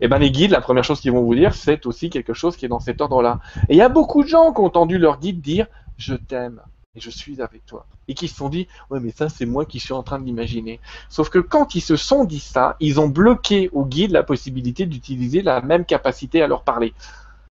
Et 0.00 0.08
ben 0.08 0.18
les 0.18 0.32
guides, 0.32 0.50
la 0.50 0.60
première 0.60 0.82
chose 0.82 1.00
qu'ils 1.00 1.12
vont 1.12 1.22
vous 1.22 1.34
dire, 1.36 1.54
c'est 1.54 1.86
aussi 1.86 2.10
quelque 2.10 2.34
chose 2.34 2.56
qui 2.56 2.64
est 2.64 2.68
dans 2.68 2.80
cet 2.80 3.00
ordre-là. 3.00 3.38
Et 3.68 3.74
il 3.74 3.76
y 3.76 3.82
a 3.82 3.88
beaucoup 3.88 4.24
de 4.24 4.28
gens 4.28 4.52
qui 4.52 4.60
ont 4.60 4.64
entendu 4.64 4.98
leur 4.98 5.20
guide 5.20 5.40
dire, 5.40 5.66
je 5.96 6.14
t'aime 6.14 6.60
et 6.96 7.00
je 7.00 7.10
suis 7.10 7.40
avec 7.42 7.64
toi. 7.66 7.86
Et 8.08 8.14
qui 8.14 8.26
se 8.26 8.36
sont 8.36 8.48
dit, 8.48 8.66
ouais, 8.90 9.00
mais 9.00 9.10
ça, 9.10 9.28
c'est 9.28 9.46
moi 9.46 9.66
qui 9.66 9.78
suis 9.78 9.92
en 9.92 10.02
train 10.02 10.18
de 10.18 10.24
l'imaginer. 10.24 10.80
Sauf 11.08 11.28
que 11.28 11.38
quand 11.38 11.74
ils 11.74 11.82
se 11.82 11.96
sont 11.96 12.24
dit 12.24 12.40
ça, 12.40 12.76
ils 12.80 12.98
ont 12.98 13.08
bloqué 13.08 13.68
au 13.72 13.84
guide 13.84 14.12
la 14.12 14.22
possibilité 14.22 14.86
d'utiliser 14.86 15.42
la 15.42 15.60
même 15.60 15.84
capacité 15.84 16.42
à 16.42 16.46
leur 16.46 16.62
parler. 16.62 16.94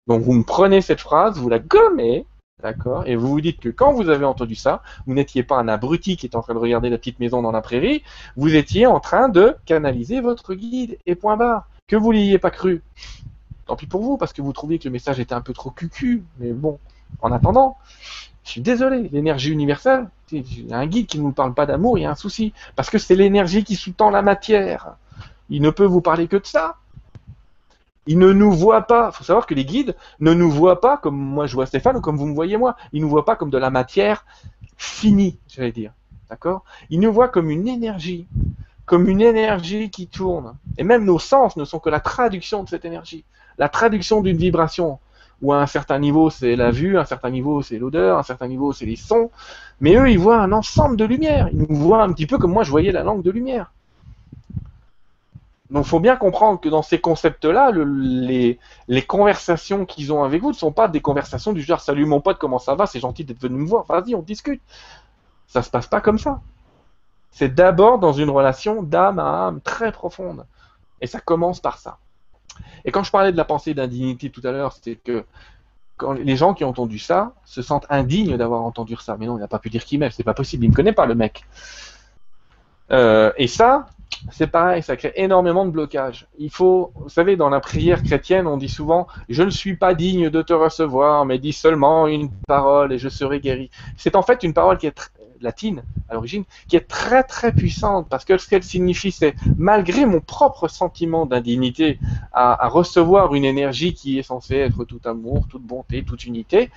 Donc 0.07 0.23
vous 0.23 0.33
me 0.33 0.45
prenez 0.45 0.81
cette 0.81 1.01
phrase, 1.01 1.39
vous 1.39 1.49
la 1.49 1.59
gommez, 1.59 2.27
d'accord, 2.63 3.07
et 3.07 3.17
vous 3.17 3.29
vous 3.29 3.41
dites 3.41 3.61
que 3.61 3.69
quand 3.69 3.93
vous 3.93 4.09
avez 4.09 4.25
entendu 4.25 4.55
ça, 4.55 4.83
vous 5.07 5.15
n'étiez 5.15 5.43
pas 5.43 5.57
un 5.57 5.69
abruti 5.69 6.17
qui 6.17 6.27
est 6.27 6.37
en 6.37 6.43
train 6.43 6.55
de 6.55 6.59
regarder 6.59 6.89
la 6.89 6.99
petite 6.99 7.21
maison 7.21 7.43
dans 7.43 7.53
la 7.53 7.61
prairie, 7.61 8.03
vous 8.37 8.55
étiez 8.55 8.87
en 8.87 9.01
train 9.01 9.29
de 9.29 9.57
canaliser 9.65 10.21
votre 10.21 10.55
guide, 10.55 10.99
et 11.07 11.15
point 11.15 11.37
barre. 11.37 11.69
Que 11.89 11.97
vous 11.97 12.13
l'ayez 12.13 12.39
pas 12.39 12.51
cru. 12.51 12.83
Tant 13.67 13.77
pis 13.77 13.87
pour 13.87 14.03
vous, 14.03 14.17
parce 14.17 14.33
que 14.33 14.41
vous 14.41 14.53
trouviez 14.53 14.79
que 14.79 14.85
le 14.85 14.93
message 14.93 15.21
était 15.21 15.35
un 15.35 15.41
peu 15.41 15.53
trop 15.53 15.71
cucu, 15.71 16.25
mais 16.39 16.53
bon, 16.53 16.79
en 17.21 17.33
attendant, 17.33 17.77
je 18.45 18.51
suis 18.51 18.61
désolé, 18.61 19.09
l'énergie 19.13 19.51
universelle, 19.51 20.09
il 20.33 20.69
y 20.69 20.73
a 20.73 20.79
un 20.79 20.87
guide 20.87 21.07
qui 21.07 21.19
ne 21.19 21.25
nous 21.25 21.33
parle 21.33 21.55
pas 21.55 21.67
d'amour, 21.67 21.99
il 21.99 22.03
y 22.03 22.05
a 22.05 22.11
un 22.11 22.17
souci. 22.17 22.53
Parce 22.75 22.91
que 22.91 22.99
c'est 22.99 23.15
l'énergie 23.15 23.65
qui 23.65 23.77
sous-tend 23.77 24.11
la 24.11 24.23
matière. 24.23 24.97
Il 25.49 25.63
ne 25.63 25.71
peut 25.71 25.85
vous 25.85 26.01
parler 26.01 26.27
que 26.27 26.37
de 26.37 26.47
ça. 26.47 26.77
Il 28.07 28.19
ne 28.19 28.33
nous 28.33 28.51
voit 28.51 28.83
pas. 28.83 29.11
Il 29.13 29.17
faut 29.17 29.25
savoir 29.25 29.47
que 29.47 29.55
les 29.55 29.65
guides 29.65 29.95
ne 30.19 30.35
nous 30.35 30.51
voient 30.51 30.81
pas 30.81 30.97
comme 30.97 31.17
moi 31.17 31.47
je 31.47 31.55
vois 31.55 31.67
Stéphane 31.67 31.97
ou 31.97 32.01
comme 32.01 32.17
vous 32.17 32.27
me 32.27 32.35
voyez 32.35 32.57
moi. 32.57 32.77
Ils 32.93 33.01
nous 33.01 33.09
voient 33.09 33.25
pas 33.25 33.37
comme 33.37 33.51
de 33.51 33.59
la 33.59 33.71
matière 33.71 34.25
finie, 34.77 35.39
j'allais 35.49 35.73
dire. 35.73 35.93
D'accord? 36.29 36.65
Ils 36.91 36.99
nous 36.99 37.13
voient 37.13 37.29
comme 37.29 37.51
une 37.51 37.69
énergie. 37.69 38.27
Comme 38.87 39.09
une 39.09 39.21
énergie 39.21 39.91
qui 39.91 40.09
tourne. 40.09 40.57
Et 40.79 40.83
même 40.83 41.05
nos 41.05 41.21
sens 41.21 41.57
ne 41.57 41.65
sont 41.65 41.79
que 41.79 41.91
la 41.91 42.01
traduction 42.01 42.65
de 42.65 42.69
cette 42.69 42.85
énergie. 42.85 43.25
La 43.59 43.69
traduction 43.69 44.21
d'une 44.21 44.37
vibration 44.37 44.99
où 45.43 45.53
à 45.53 45.59
un 45.63 45.67
certain 45.67 45.99
niveau 45.99 46.31
c'est 46.31 46.57
la 46.57 46.71
vue, 46.71 46.99
à 46.99 47.03
un 47.03 47.05
certain 47.05 47.31
niveau 47.31 47.63
c'est 47.63 47.79
l'odeur, 47.79 48.17
à 48.19 48.21
un 48.21 48.25
certain 48.25 48.49
niveau 48.49 48.73
c'est 48.73 48.87
les 48.87 48.97
sons, 48.97 49.31
mais 49.81 49.97
eux 49.97 50.11
ils 50.11 50.19
voient 50.19 50.39
un 50.41 50.53
ensemble 50.53 50.97
de 50.97 51.05
lumière, 51.05 51.49
ils 51.51 51.59
nous 51.59 51.77
voient 51.77 52.03
un 52.03 52.13
petit 52.13 52.27
peu 52.27 52.39
comme 52.39 52.53
moi 52.53 52.65
je 52.65 52.71
voyais 52.71 52.93
la 52.93 53.03
langue 53.05 53.23
de 53.23 53.31
lumière. 53.31 53.73
Donc 55.71 55.87
il 55.87 55.89
faut 55.89 56.01
bien 56.01 56.17
comprendre 56.17 56.61
que 56.61 56.69
dans 56.69 56.83
ces 56.83 57.01
concepts-là, 57.01 57.71
le- 57.71 57.85
les, 57.85 58.59
les 58.89 59.03
conversations 59.03 59.87
qu'ils 59.87 60.13
ont 60.13 60.23
avec 60.23 60.43
vous 60.43 60.51
ne 60.51 60.55
sont 60.57 60.73
pas 60.73 60.89
des 60.89 61.01
conversations 61.01 61.53
du 61.53 61.63
genre 61.63 61.81
salut 61.81 62.05
mon 62.05 62.21
pote, 62.21 62.39
comment 62.39 62.59
ça 62.59 62.75
va, 62.75 62.87
c'est 62.87 63.01
gentil 63.01 63.25
d'être 63.25 63.41
venu 63.41 63.57
me 63.63 63.67
voir, 63.67 63.85
vas-y 63.87 64.15
on 64.15 64.23
discute. 64.23 64.63
Ça 65.47 65.63
se 65.63 65.71
passe 65.71 65.89
pas 65.89 66.01
comme 66.03 66.19
ça. 66.19 66.43
C'est 67.31 67.55
d'abord 67.55 67.99
dans 68.01 68.13
une 68.15 68.31
relation 68.31 68.83
d'âme 68.83 69.19
à 69.21 69.47
âme 69.49 69.61
très 69.63 69.93
profonde. 69.93 70.47
Et 71.01 71.09
ça 71.09 71.21
commence 71.21 71.61
par 71.61 71.79
ça. 71.79 71.99
Et 72.85 72.91
quand 72.91 73.03
je 73.03 73.11
parlais 73.11 73.33
de 73.33 73.37
la 73.37 73.45
pensée 73.45 73.75
d'indignité 73.75 74.31
tout 74.31 74.41
à 74.45 74.53
l'heure, 74.53 74.73
c'était 74.73 74.97
que 74.97 75.25
quand 75.97 76.13
les 76.13 76.37
gens 76.37 76.55
qui 76.55 76.65
ont 76.65 76.71
entendu 76.71 76.99
ça 76.99 77.33
se 77.45 77.63
sentent 77.63 77.87
indignes 77.91 78.37
d'avoir 78.37 78.63
entendu 78.63 78.97
ça. 79.01 79.17
Mais 79.19 79.27
non, 79.27 79.37
il 79.37 79.41
n'a 79.41 79.49
pas 79.49 79.59
pu 79.59 79.71
dire 79.71 79.85
qui 79.85 79.99
m'aime, 79.99 80.11
c'est 80.11 80.25
pas 80.25 80.35
possible, 80.35 80.65
il 80.65 80.71
me 80.71 80.75
connaît 80.75 80.93
pas 80.93 81.07
le 81.07 81.15
mec. 81.15 81.45
Euh, 82.91 83.33
et 83.37 83.47
ça, 83.47 83.87
c'est 84.31 84.47
pareil, 84.47 84.83
ça 84.83 84.97
crée 84.97 85.13
énormément 85.17 85.65
de 85.65 85.71
blocages. 85.71 86.27
Il 86.39 86.51
faut, 86.51 86.93
vous 86.95 87.09
savez, 87.09 87.37
dans 87.37 87.49
la 87.49 87.61
prière 87.61 88.03
chrétienne, 88.03 88.47
on 88.47 88.57
dit 88.57 88.69
souvent 88.69 89.07
Je 89.29 89.43
ne 89.43 89.51
suis 89.51 89.77
pas 89.77 89.95
digne 89.95 90.31
de 90.31 90.43
te 90.43 90.53
recevoir, 90.53 91.25
mais 91.25 91.39
dis 91.39 91.53
seulement 91.53 92.07
une 92.07 92.31
parole 92.47 92.93
et 92.93 92.99
je 92.99 93.09
serai 93.09 93.41
guéri. 93.41 93.71
C'est 93.97 94.17
en 94.17 94.23
fait 94.23 94.43
une 94.43 94.55
parole 94.55 94.79
qui 94.79 94.87
est 94.87 95.11
latine 95.43 95.83
à 96.09 96.15
l'origine, 96.15 96.45
qui 96.69 96.77
est 96.77 96.89
très 96.89 97.23
très 97.23 97.53
puissante 97.53 98.09
parce 98.09 98.25
que 98.25 98.39
ce 98.39 98.49
qu'elle 98.49 98.63
signifie, 98.63 99.13
c'est 99.13 99.35
malgré 99.57 100.07
mon 100.07 100.21
propre 100.21 100.69
sentiment 100.69 101.27
d'indignité 101.27 101.99
à, 102.33 102.69
recevoir 102.69 103.35
une 103.35 103.45
énergie 103.45 103.95
qui 103.95 104.19
est 104.19 104.23
censée 104.23 104.57
être 104.57 104.85
tout 104.85 105.01
amour, 105.05 105.47
toute 105.49 105.63
bonté, 105.63 106.05
toute 106.05 106.25
unité, 106.25 106.71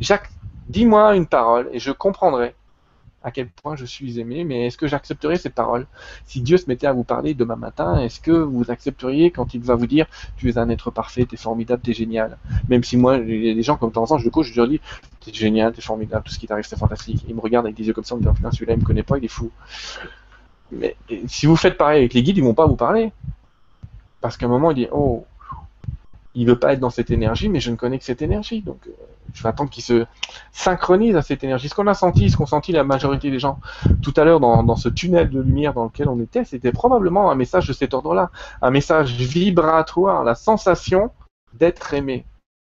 Jacques, 0.00 0.30
dis-moi 0.68 1.16
une 1.16 1.26
parole 1.26 1.68
et 1.72 1.78
je 1.78 1.90
comprendrai 1.90 2.54
à 3.26 3.32
quel 3.32 3.48
point 3.48 3.74
je 3.74 3.84
suis 3.84 4.20
aimé, 4.20 4.44
mais 4.44 4.66
est-ce 4.66 4.78
que 4.78 4.86
j'accepterai 4.86 5.36
cette 5.36 5.54
parole 5.54 5.88
Si 6.26 6.40
Dieu 6.40 6.56
se 6.58 6.66
mettait 6.68 6.86
à 6.86 6.92
vous 6.92 7.02
parler 7.02 7.34
demain 7.34 7.56
matin, 7.56 7.98
est-ce 7.98 8.20
que 8.20 8.30
vous 8.30 8.70
accepteriez 8.70 9.32
quand 9.32 9.52
il 9.52 9.60
va 9.62 9.74
vous 9.74 9.88
dire 9.88 10.06
tu 10.36 10.48
es 10.48 10.58
un 10.58 10.70
être 10.70 10.92
parfait, 10.92 11.26
t'es 11.26 11.36
formidable, 11.36 11.82
t'es 11.82 11.92
génial 11.92 12.38
Même 12.68 12.84
si 12.84 12.96
moi, 12.96 13.16
il 13.16 13.44
y 13.44 13.50
a 13.50 13.54
des 13.54 13.64
gens 13.64 13.76
comme 13.76 13.88
de 13.88 13.94
temps 13.94 14.12
en 14.12 14.18
je 14.18 14.24
le 14.24 14.30
coach, 14.30 14.46
je 14.52 14.56
leur 14.56 14.68
dis 14.68 14.80
t'es 15.24 15.32
génial, 15.32 15.72
t'es 15.72 15.82
formidable, 15.82 16.22
tout 16.24 16.32
ce 16.32 16.38
qui 16.38 16.46
t'arrive 16.46 16.66
c'est 16.66 16.78
fantastique. 16.78 17.24
Ils 17.28 17.34
me 17.34 17.40
regardent 17.40 17.66
avec 17.66 17.76
des 17.76 17.84
yeux 17.84 17.92
comme 17.92 18.04
ça, 18.04 18.14
en 18.14 18.18
me 18.18 18.22
disant 18.22 18.34
putain 18.34 18.52
celui-là 18.52 18.74
il 18.74 18.78
me 18.78 18.84
connaît 18.84 19.02
pas, 19.02 19.18
il 19.18 19.24
est 19.24 19.28
fou. 19.28 19.50
Mais 20.70 20.94
si 21.26 21.46
vous 21.46 21.56
faites 21.56 21.76
pareil 21.76 21.98
avec 21.98 22.14
les 22.14 22.22
guides, 22.22 22.38
ils 22.38 22.44
vont 22.44 22.54
pas 22.54 22.66
vous 22.66 22.76
parler. 22.76 23.10
Parce 24.20 24.36
qu'à 24.36 24.46
un 24.46 24.48
moment, 24.48 24.70
il 24.70 24.74
dit 24.74 24.88
oh, 24.92 25.24
il 26.36 26.46
veut 26.46 26.60
pas 26.60 26.74
être 26.74 26.80
dans 26.80 26.90
cette 26.90 27.10
énergie, 27.10 27.48
mais 27.48 27.58
je 27.58 27.72
ne 27.72 27.76
connais 27.76 27.98
que 27.98 28.04
cette 28.04 28.22
énergie, 28.22 28.62
donc 28.62 28.78
euh, 28.86 28.92
je 29.32 29.42
vais 29.42 29.48
attendre 29.48 29.70
qu'il 29.70 29.82
se 29.82 30.06
synchronise 30.52 31.16
à 31.16 31.22
cette 31.22 31.44
énergie. 31.44 31.68
Ce 31.68 31.74
qu'on 31.74 31.86
a 31.86 31.94
senti, 31.94 32.30
ce 32.30 32.36
qu'ont 32.36 32.46
senti 32.46 32.72
la 32.72 32.84
majorité 32.84 33.30
des 33.30 33.38
gens 33.38 33.58
tout 34.02 34.14
à 34.16 34.24
l'heure 34.24 34.40
dans, 34.40 34.76
ce 34.76 34.88
tunnel 34.88 35.30
de 35.30 35.40
lumière 35.40 35.74
dans 35.74 35.84
lequel 35.84 36.08
on 36.08 36.20
était, 36.20 36.44
c'était 36.44 36.72
probablement 36.72 37.30
un 37.30 37.34
message 37.34 37.68
de 37.68 37.72
cet 37.72 37.94
ordre-là, 37.94 38.30
un 38.62 38.70
message 38.70 39.12
vibratoire, 39.12 40.24
la 40.24 40.34
sensation 40.34 41.10
d'être 41.54 41.94
aimé, 41.94 42.26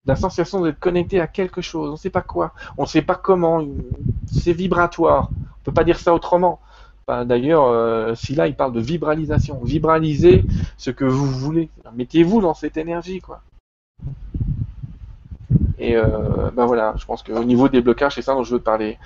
la 0.07 0.17
sensation 0.17 0.61
d'être 0.63 0.79
connecté 0.79 1.21
à 1.21 1.27
quelque 1.27 1.61
chose, 1.61 1.89
on 1.89 1.93
ne 1.93 1.97
sait 1.97 2.11
pas 2.11 2.23
quoi, 2.23 2.53
on 2.77 2.83
ne 2.83 2.89
sait 2.89 3.03
pas 3.03 3.15
comment, 3.15 3.65
c'est 4.31 4.53
vibratoire, 4.53 5.31
on 5.33 5.65
peut 5.65 5.73
pas 5.73 5.85
dire 5.85 5.99
ça 5.99 6.15
autrement. 6.15 6.61
Enfin, 7.07 7.25
D'ailleurs, 7.25 7.65
euh, 7.65 8.15
si 8.15 8.35
là 8.35 8.47
il 8.47 8.57
parle 8.57 8.73
de 8.73 8.81
vibralisation, 8.81 9.61
vibraliser 9.63 10.45
ce 10.79 10.91
que 10.91 11.05
vous 11.05 11.27
voulez, 11.27 11.71
mettez-vous 11.95 12.41
dans 12.41 12.55
cette 12.55 12.77
énergie, 12.77 13.21
quoi. 13.21 13.43
Et 15.93 15.97
ben 16.55 16.67
voilà, 16.67 16.95
je 16.97 17.05
pense 17.05 17.23
qu'au 17.23 17.45
niveau 17.45 17.69
des 17.69 17.81
blocages, 17.81 18.15
c'est 18.15 18.23
ça 18.23 18.35
dont 18.35 18.45
je 18.45 18.53
veux 18.53 18.59
te 18.59 18.65
parler. 18.65 18.99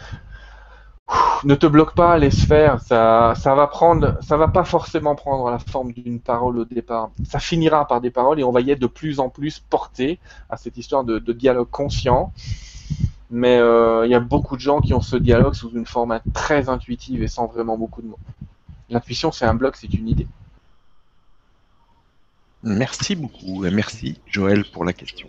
Ne 1.45 1.55
te 1.55 1.67
bloque 1.67 1.95
pas, 1.95 2.19
laisse 2.19 2.45
faire. 2.45 2.81
Ça, 2.83 3.35
ça 3.37 3.55
va 3.55 3.67
prendre, 3.67 4.19
ça 4.23 4.37
va 4.37 4.49
pas 4.49 4.65
forcément 4.65 5.15
prendre 5.15 5.51
la 5.51 5.59
forme 5.59 5.93
d'une 5.93 6.21
parole 6.21 6.59
au 6.59 6.65
départ. 6.65 7.11
Ça 7.25 7.39
finira 7.39 7.87
par 7.87 8.01
des 8.01 8.11
paroles 8.11 8.41
et 8.41 8.45
on 8.45 8.53
va 8.53 8.61
y 8.61 8.71
être 8.71 8.81
de 8.81 8.87
plus 8.87 9.19
en 9.21 9.29
plus 9.29 9.59
porté 9.59 10.19
à 10.51 10.57
cette 10.57 10.77
histoire 10.77 11.05
de, 11.05 11.19
de 11.19 11.33
dialogue 11.33 11.69
conscient. 11.71 12.33
Mais 13.31 13.59
euh, 13.59 14.07
il 14.07 14.11
y 14.11 14.15
a 14.15 14.21
beaucoup 14.21 14.57
de 14.57 14.61
gens 14.61 14.81
qui 14.81 14.95
ont 14.95 15.01
ce 15.01 15.17
dialogue 15.17 15.55
sous 15.55 15.71
une 15.71 15.87
forme 15.87 16.21
très 16.33 16.69
intuitive 16.69 17.23
et 17.23 17.29
sans 17.29 17.47
vraiment 17.47 17.77
beaucoup 17.77 18.03
de 18.03 18.09
mots. 18.09 18.19
L'intuition, 18.91 19.33
c'est 19.33 19.45
un 19.45 19.55
bloc, 19.55 19.77
c'est 19.77 19.93
une 19.93 20.09
idée. 20.09 20.27
Merci 22.63 23.15
beaucoup 23.15 23.65
et 23.65 23.71
merci 23.71 24.19
Joël 24.27 24.65
pour 24.73 24.85
la 24.85 24.93
question. 24.93 25.29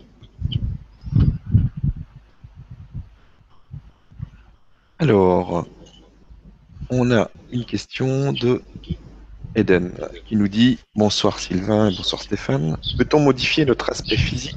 Alors, 4.98 5.66
on 6.90 7.10
a 7.10 7.30
une 7.52 7.64
question 7.64 8.32
de 8.32 8.60
Eden 9.54 9.92
qui 10.26 10.36
nous 10.36 10.48
dit 10.48 10.78
Bonsoir 10.94 11.38
Sylvain 11.38 11.88
et 11.88 11.96
bonsoir 11.96 12.20
Stéphane. 12.20 12.76
Peut-on 12.98 13.20
modifier 13.20 13.64
notre 13.64 13.90
aspect 13.90 14.16
physique 14.16 14.56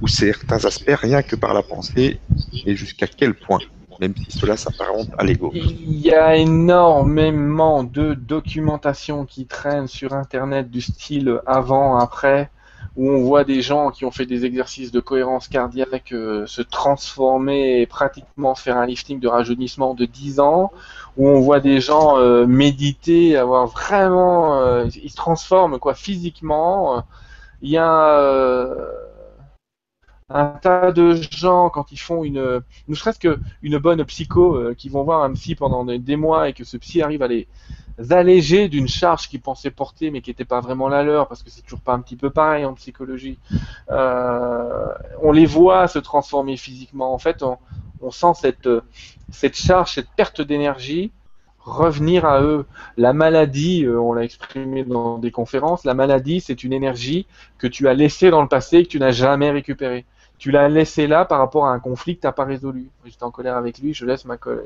ou 0.00 0.08
certains 0.08 0.64
aspects 0.64 0.96
rien 0.96 1.22
que 1.22 1.36
par 1.36 1.52
la 1.54 1.62
pensée 1.62 2.18
et 2.66 2.74
jusqu'à 2.74 3.06
quel 3.06 3.34
point 3.34 3.58
Même 4.00 4.14
si 4.16 4.38
cela 4.38 4.56
s'apparente 4.56 5.10
à 5.18 5.24
l'ego? 5.24 5.52
Il 5.54 6.00
y 6.00 6.12
a 6.12 6.34
énormément 6.34 7.84
de 7.84 8.14
documentation 8.14 9.26
qui 9.26 9.46
traîne 9.46 9.86
sur 9.86 10.14
Internet 10.14 10.70
du 10.70 10.80
style 10.80 11.40
avant, 11.46 11.98
après, 11.98 12.50
où 12.96 13.08
on 13.10 13.22
voit 13.22 13.44
des 13.44 13.62
gens 13.62 13.90
qui 13.90 14.04
ont 14.04 14.10
fait 14.10 14.26
des 14.26 14.44
exercices 14.44 14.92
de 14.92 15.00
cohérence 15.00 15.48
cardiaque 15.48 16.12
euh, 16.12 16.46
se 16.46 16.60
transformer 16.62 17.80
et 17.80 17.86
pratiquement 17.86 18.54
faire 18.54 18.76
un 18.76 18.86
lifting 18.86 19.18
de 19.20 19.28
rajeunissement 19.28 19.94
de 19.94 20.04
10 20.04 20.40
ans, 20.40 20.72
où 21.16 21.28
on 21.28 21.40
voit 21.40 21.60
des 21.60 21.80
gens 21.80 22.18
euh, 22.18 22.46
méditer, 22.46 23.36
avoir 23.36 23.66
vraiment... 23.66 24.60
euh, 24.60 24.86
ils 25.02 25.10
se 25.10 25.16
transforment 25.16 25.78
quoi, 25.78 25.94
physiquement. 25.94 27.02
Il 27.62 27.70
y 27.70 27.78
a... 27.78 28.18
euh, 28.20 28.74
un 30.28 30.46
tas 30.46 30.92
de 30.92 31.12
gens 31.14 31.68
quand 31.70 31.92
ils 31.92 31.98
font 31.98 32.24
une, 32.24 32.62
ne 32.88 32.94
serait-ce 32.94 33.18
qu'une 33.18 33.78
bonne 33.78 34.04
psycho, 34.04 34.74
qui 34.76 34.88
vont 34.88 35.02
voir 35.04 35.22
un 35.22 35.32
psy 35.34 35.54
pendant 35.54 35.84
des 35.84 36.16
mois 36.16 36.48
et 36.48 36.52
que 36.54 36.64
ce 36.64 36.76
psy 36.78 37.02
arrive 37.02 37.22
à 37.22 37.28
les 37.28 37.46
alléger 38.10 38.68
d'une 38.68 38.88
charge 38.88 39.28
qu'ils 39.28 39.40
pensaient 39.40 39.70
porter 39.70 40.10
mais 40.10 40.20
qui 40.20 40.30
n'était 40.30 40.44
pas 40.44 40.60
vraiment 40.60 40.88
la 40.88 41.02
leur 41.02 41.28
parce 41.28 41.42
que 41.42 41.50
c'est 41.50 41.62
toujours 41.62 41.80
pas 41.80 41.92
un 41.92 42.00
petit 42.00 42.16
peu 42.16 42.30
pareil 42.30 42.64
en 42.64 42.74
psychologie. 42.74 43.38
Euh, 43.90 44.86
on 45.20 45.32
les 45.32 45.46
voit 45.46 45.88
se 45.88 45.98
transformer 45.98 46.56
physiquement. 46.56 47.12
En 47.12 47.18
fait, 47.18 47.42
on, 47.42 48.10
sent 48.10 48.32
cette, 48.34 48.68
cette 49.30 49.56
charge, 49.56 49.94
cette 49.94 50.10
perte 50.10 50.40
d'énergie 50.40 51.12
revenir 51.64 52.24
à 52.24 52.42
eux. 52.42 52.66
La 52.96 53.12
maladie, 53.12 53.84
euh, 53.84 54.00
on 54.00 54.12
l'a 54.12 54.24
exprimé 54.24 54.84
dans 54.84 55.18
des 55.18 55.30
conférences, 55.30 55.84
la 55.84 55.94
maladie, 55.94 56.40
c'est 56.40 56.64
une 56.64 56.72
énergie 56.72 57.26
que 57.58 57.66
tu 57.66 57.88
as 57.88 57.94
laissée 57.94 58.30
dans 58.30 58.42
le 58.42 58.48
passé 58.48 58.78
et 58.78 58.84
que 58.84 58.88
tu 58.88 58.98
n'as 58.98 59.12
jamais 59.12 59.50
récupérée. 59.50 60.04
Tu 60.38 60.50
l'as 60.50 60.68
laissé 60.68 61.06
là 61.06 61.24
par 61.24 61.38
rapport 61.38 61.66
à 61.66 61.72
un 61.72 61.78
conflit 61.78 62.16
que 62.16 62.22
tu 62.22 62.26
n'as 62.26 62.32
pas 62.32 62.44
résolu. 62.44 62.90
J'étais 63.04 63.24
en 63.24 63.30
colère 63.32 63.56
avec 63.56 63.78
lui, 63.78 63.94
je 63.94 64.06
laisse 64.06 64.24
ma 64.24 64.36
colère. 64.36 64.62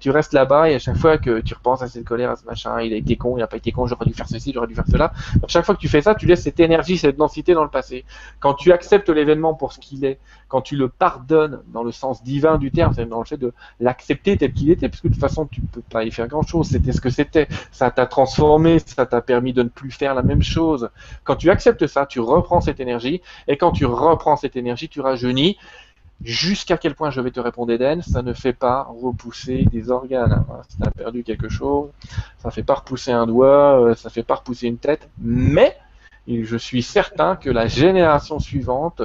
Tu 0.00 0.10
restes 0.10 0.32
là-bas 0.32 0.70
et 0.70 0.74
à 0.74 0.78
chaque 0.78 0.96
fois 0.96 1.18
que 1.18 1.40
tu 1.40 1.54
repenses 1.54 1.82
à 1.82 1.88
cette 1.88 2.04
colère, 2.04 2.30
à 2.30 2.36
ce 2.36 2.44
machin, 2.46 2.80
il 2.80 2.92
a 2.92 2.96
été 2.96 3.16
con, 3.16 3.36
il 3.36 3.40
n'a 3.40 3.46
pas 3.46 3.58
été 3.58 3.72
con, 3.72 3.86
j'aurais 3.86 4.06
dû 4.06 4.14
faire 4.14 4.28
ceci, 4.28 4.52
j'aurais 4.54 4.66
dû 4.66 4.74
faire 4.74 4.86
cela. 4.90 5.12
À 5.42 5.48
chaque 5.48 5.66
fois 5.66 5.74
que 5.74 5.80
tu 5.80 5.88
fais 5.88 6.00
ça, 6.00 6.14
tu 6.14 6.26
laisses 6.26 6.42
cette 6.42 6.60
énergie, 6.60 6.96
cette 6.96 7.16
densité 7.16 7.52
dans 7.52 7.64
le 7.64 7.70
passé. 7.70 8.04
Quand 8.40 8.54
tu 8.54 8.72
acceptes 8.72 9.10
l'événement 9.10 9.54
pour 9.54 9.72
ce 9.72 9.80
qu'il 9.80 10.04
est, 10.04 10.18
quand 10.48 10.62
tu 10.62 10.76
le 10.76 10.88
pardonnes 10.88 11.60
dans 11.68 11.82
le 11.82 11.92
sens 11.92 12.22
divin 12.22 12.56
du 12.56 12.70
terme, 12.70 12.94
c'est 12.94 13.04
dans 13.06 13.18
le 13.18 13.24
fait 13.24 13.36
de 13.36 13.52
l'accepter 13.80 14.36
tel 14.36 14.52
qu'il 14.52 14.70
était, 14.70 14.88
parce 14.88 15.00
que 15.00 15.08
de 15.08 15.12
toute 15.12 15.20
façon, 15.20 15.46
tu 15.46 15.60
peux 15.60 15.82
pas 15.82 16.04
y 16.04 16.10
faire 16.10 16.28
grand-chose. 16.28 16.68
C'était 16.68 16.92
ce 16.92 17.00
que 17.00 17.10
c'était. 17.10 17.48
Ça 17.72 17.90
t'a 17.90 18.06
transformé, 18.06 18.78
ça 18.78 19.06
t'a 19.06 19.20
permis 19.20 19.52
de 19.52 19.62
ne 19.62 19.68
plus 19.68 19.90
faire 19.90 20.14
la 20.14 20.22
même 20.22 20.42
chose. 20.42 20.88
Quand 21.24 21.36
tu 21.36 21.50
acceptes 21.50 21.86
ça, 21.86 22.06
tu 22.06 22.20
reprends 22.20 22.60
cette 22.60 22.80
énergie, 22.80 23.20
et 23.48 23.56
quand 23.56 23.72
tu 23.72 23.84
reprends 23.84 24.36
cette 24.36 24.56
énergie, 24.56 24.88
tu 24.88 25.00
rajeunis. 25.00 25.58
Jusqu'à 26.24 26.76
quel 26.78 26.94
point 26.94 27.10
je 27.10 27.20
vais 27.20 27.30
te 27.30 27.40
répondre, 27.40 27.70
Eden, 27.72 28.02
ça 28.02 28.22
ne 28.22 28.32
fait 28.32 28.54
pas 28.54 28.84
repousser 28.84 29.64
des 29.66 29.90
organes. 29.90 30.32
hein. 30.32 30.62
Tu 30.80 30.86
as 30.86 30.90
perdu 30.90 31.22
quelque 31.22 31.48
chose, 31.48 31.90
ça 32.38 32.50
fait 32.50 32.62
pas 32.62 32.74
repousser 32.74 33.12
un 33.12 33.26
doigt, 33.26 33.80
euh, 33.80 33.94
ça 33.94 34.10
fait 34.10 34.22
pas 34.22 34.36
repousser 34.36 34.66
une 34.66 34.78
tête, 34.78 35.08
mais 35.18 35.76
je 36.26 36.56
suis 36.56 36.82
certain 36.82 37.36
que 37.36 37.50
la 37.50 37.68
génération 37.68 38.38
suivante 38.40 39.02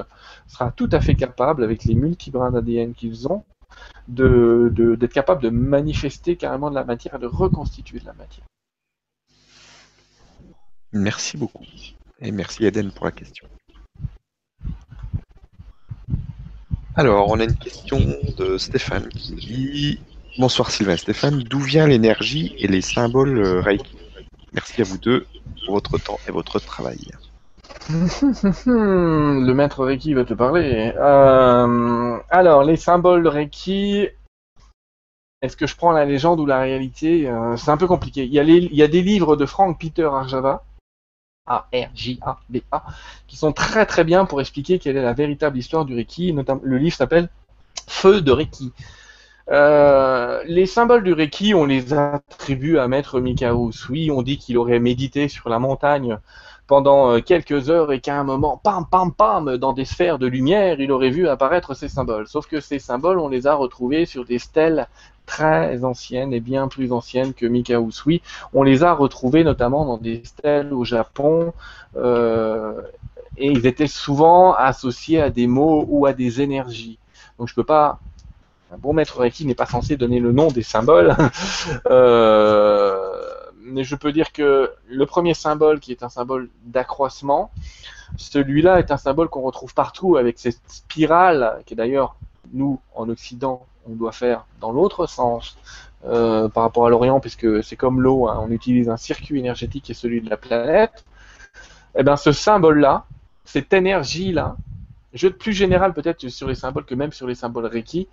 sera 0.47 0.71
tout 0.71 0.89
à 0.91 0.99
fait 1.01 1.15
capable, 1.15 1.63
avec 1.63 1.83
les 1.83 1.95
multibrins 1.95 2.49
d'ADN 2.51 2.93
qu'ils 2.93 3.27
ont, 3.27 3.43
de, 4.07 4.71
de- 4.73 4.95
d'être 4.95 5.13
capable 5.13 5.43
de 5.43 5.49
manifester 5.49 6.35
carrément 6.37 6.69
de 6.69 6.75
la 6.75 6.83
matière 6.85 7.15
et 7.15 7.19
de 7.19 7.27
reconstituer 7.27 7.99
de 7.99 8.05
la 8.05 8.13
matière. 8.13 8.45
Merci 10.93 11.37
beaucoup. 11.37 11.65
Et 12.19 12.31
merci 12.31 12.65
Eden 12.65 12.91
pour 12.91 13.05
la 13.05 13.11
question. 13.11 13.47
Alors, 17.01 17.29
on 17.31 17.39
a 17.39 17.45
une 17.45 17.55
question 17.55 17.97
de 18.37 18.59
Stéphane 18.59 19.09
qui 19.09 19.33
dit 19.33 19.99
Bonsoir 20.37 20.69
Sylvain 20.69 20.97
Stéphane, 20.97 21.39
d'où 21.39 21.57
vient 21.57 21.87
l'énergie 21.87 22.53
et 22.59 22.67
les 22.67 22.81
symboles 22.81 23.39
euh, 23.39 23.59
Reiki? 23.59 23.97
Merci 24.53 24.81
à 24.81 24.83
vous 24.83 24.99
deux 24.99 25.25
pour 25.65 25.73
votre 25.73 25.97
temps 25.97 26.19
et 26.27 26.31
votre 26.31 26.59
travail. 26.59 26.99
Le 27.89 29.51
maître 29.53 29.83
Reiki 29.83 30.13
va 30.13 30.25
te 30.25 30.35
parler. 30.35 30.93
Euh, 30.95 32.19
alors, 32.29 32.63
les 32.63 32.77
symboles 32.77 33.27
Reiki, 33.27 34.07
est-ce 35.41 35.57
que 35.57 35.65
je 35.65 35.75
prends 35.75 35.93
la 35.93 36.05
légende 36.05 36.39
ou 36.39 36.45
la 36.45 36.59
réalité? 36.59 37.27
Euh, 37.27 37.57
C'est 37.57 37.71
un 37.71 37.77
peu 37.77 37.87
compliqué. 37.87 38.25
Il 38.25 38.31
y, 38.31 38.39
a 38.39 38.43
il 38.43 38.75
y 38.75 38.83
a 38.83 38.87
des 38.87 39.01
livres 39.01 39.35
de 39.35 39.47
Frank 39.47 39.79
Peter 39.79 40.03
Arjava, 40.03 40.63
A-R-J-A-V-A, 41.47 42.83
qui 43.27 43.35
sont 43.35 43.51
très 43.51 43.85
très 43.85 44.03
bien 44.03 44.25
pour 44.25 44.41
expliquer 44.41 44.79
quelle 44.79 44.97
est 44.97 45.01
la 45.01 45.13
véritable 45.13 45.57
histoire 45.57 45.85
du 45.85 45.95
Reiki. 45.95 46.33
Notamment, 46.33 46.61
le 46.63 46.77
livre 46.77 46.95
s'appelle 46.95 47.29
Feu 47.87 48.21
de 48.21 48.31
Reiki. 48.31 48.71
Euh, 49.49 50.43
les 50.45 50.65
symboles 50.65 51.03
du 51.03 51.13
Reiki, 51.13 51.53
on 51.53 51.65
les 51.65 51.93
attribue 51.93 52.77
à 52.77 52.87
Maître 52.87 53.19
Mikao 53.19 53.69
Usui. 53.69 54.11
On 54.11 54.21
dit 54.21 54.37
qu'il 54.37 54.57
aurait 54.57 54.79
médité 54.79 55.27
sur 55.27 55.49
la 55.49 55.59
montagne 55.59 56.17
pendant 56.67 57.11
euh, 57.11 57.19
quelques 57.19 57.69
heures 57.69 57.91
et 57.91 57.99
qu'à 57.99 58.17
un 58.17 58.23
moment, 58.23 58.61
pam, 58.63 58.85
pam, 58.89 59.13
pam, 59.13 59.57
dans 59.57 59.73
des 59.73 59.83
sphères 59.83 60.19
de 60.19 60.27
lumière, 60.27 60.79
il 60.79 60.91
aurait 60.91 61.09
vu 61.09 61.27
apparaître 61.27 61.73
ces 61.73 61.89
symboles. 61.89 62.27
Sauf 62.27 62.47
que 62.47 62.61
ces 62.61 62.79
symboles, 62.79 63.19
on 63.19 63.27
les 63.27 63.45
a 63.45 63.55
retrouvés 63.55 64.05
sur 64.05 64.23
des 64.23 64.39
stèles 64.39 64.87
très 65.25 65.83
anciennes 65.83 66.33
et 66.33 66.39
bien 66.39 66.67
plus 66.67 66.91
anciennes 66.91 67.33
que 67.33 67.45
Mikao 67.45 67.87
Usui. 67.87 68.21
On 68.53 68.63
les 68.63 68.83
a 68.83 68.93
retrouvés 68.93 69.43
notamment 69.43 69.85
dans 69.85 69.97
des 69.97 70.23
stèles 70.25 70.73
au 70.73 70.83
Japon. 70.83 71.53
euh, 71.95 72.81
et 73.37 73.47
ils 73.47 73.65
étaient 73.65 73.87
souvent 73.87 74.53
associés 74.53 75.21
à 75.21 75.29
des 75.29 75.47
mots 75.47 75.85
ou 75.87 76.05
à 76.05 76.13
des 76.13 76.41
énergies. 76.41 76.97
Donc 77.37 77.47
je 77.47 77.55
peux 77.55 77.63
pas. 77.63 77.99
Un 78.73 78.77
bon 78.77 78.93
maître 78.93 79.19
Reiki 79.19 79.45
n'est 79.45 79.55
pas 79.55 79.65
censé 79.65 79.97
donner 79.97 80.19
le 80.19 80.31
nom 80.31 80.49
des 80.49 80.63
symboles. 80.63 81.15
Euh, 81.89 83.21
mais 83.63 83.83
je 83.83 83.95
peux 83.95 84.11
dire 84.11 84.31
que 84.33 84.71
le 84.89 85.05
premier 85.05 85.33
symbole, 85.33 85.79
qui 85.79 85.91
est 85.91 86.03
un 86.03 86.09
symbole 86.09 86.49
d'accroissement, 86.65 87.51
celui-là 88.17 88.79
est 88.79 88.91
un 88.91 88.97
symbole 88.97 89.29
qu'on 89.29 89.41
retrouve 89.41 89.73
partout 89.73 90.17
avec 90.17 90.39
cette 90.39 90.59
spirale, 90.67 91.61
qui 91.65 91.73
est 91.73 91.77
d'ailleurs, 91.77 92.15
nous, 92.53 92.79
en 92.95 93.07
Occident, 93.09 93.65
on 93.87 93.95
doit 93.95 94.11
faire 94.11 94.45
dans 94.59 94.71
l'autre 94.71 95.07
sens 95.07 95.57
euh, 96.05 96.49
par 96.49 96.63
rapport 96.63 96.87
à 96.87 96.89
l'Orient, 96.89 97.19
puisque 97.19 97.63
c'est 97.63 97.75
comme 97.75 98.01
l'eau, 98.01 98.27
hein, 98.27 98.39
on 98.43 98.51
utilise 98.51 98.89
un 98.89 98.97
circuit 98.97 99.39
énergétique 99.39 99.83
qui 99.85 99.91
est 99.91 99.95
celui 99.95 100.21
de 100.21 100.29
la 100.29 100.37
planète. 100.37 101.05
Et 101.95 102.03
bien 102.03 102.15
ce 102.15 102.31
symbole-là, 102.31 103.05
cette 103.45 103.73
énergie-là, 103.73 104.55
je 105.13 105.27
vais 105.27 105.31
être 105.31 105.37
plus 105.37 105.53
général 105.53 105.93
peut-être 105.93 106.27
sur 106.29 106.47
les 106.47 106.55
symboles 106.55 106.85
que 106.85 106.95
même 106.95 107.11
sur 107.11 107.27
les 107.27 107.35
symboles 107.35 107.65
Reiki. 107.65 108.07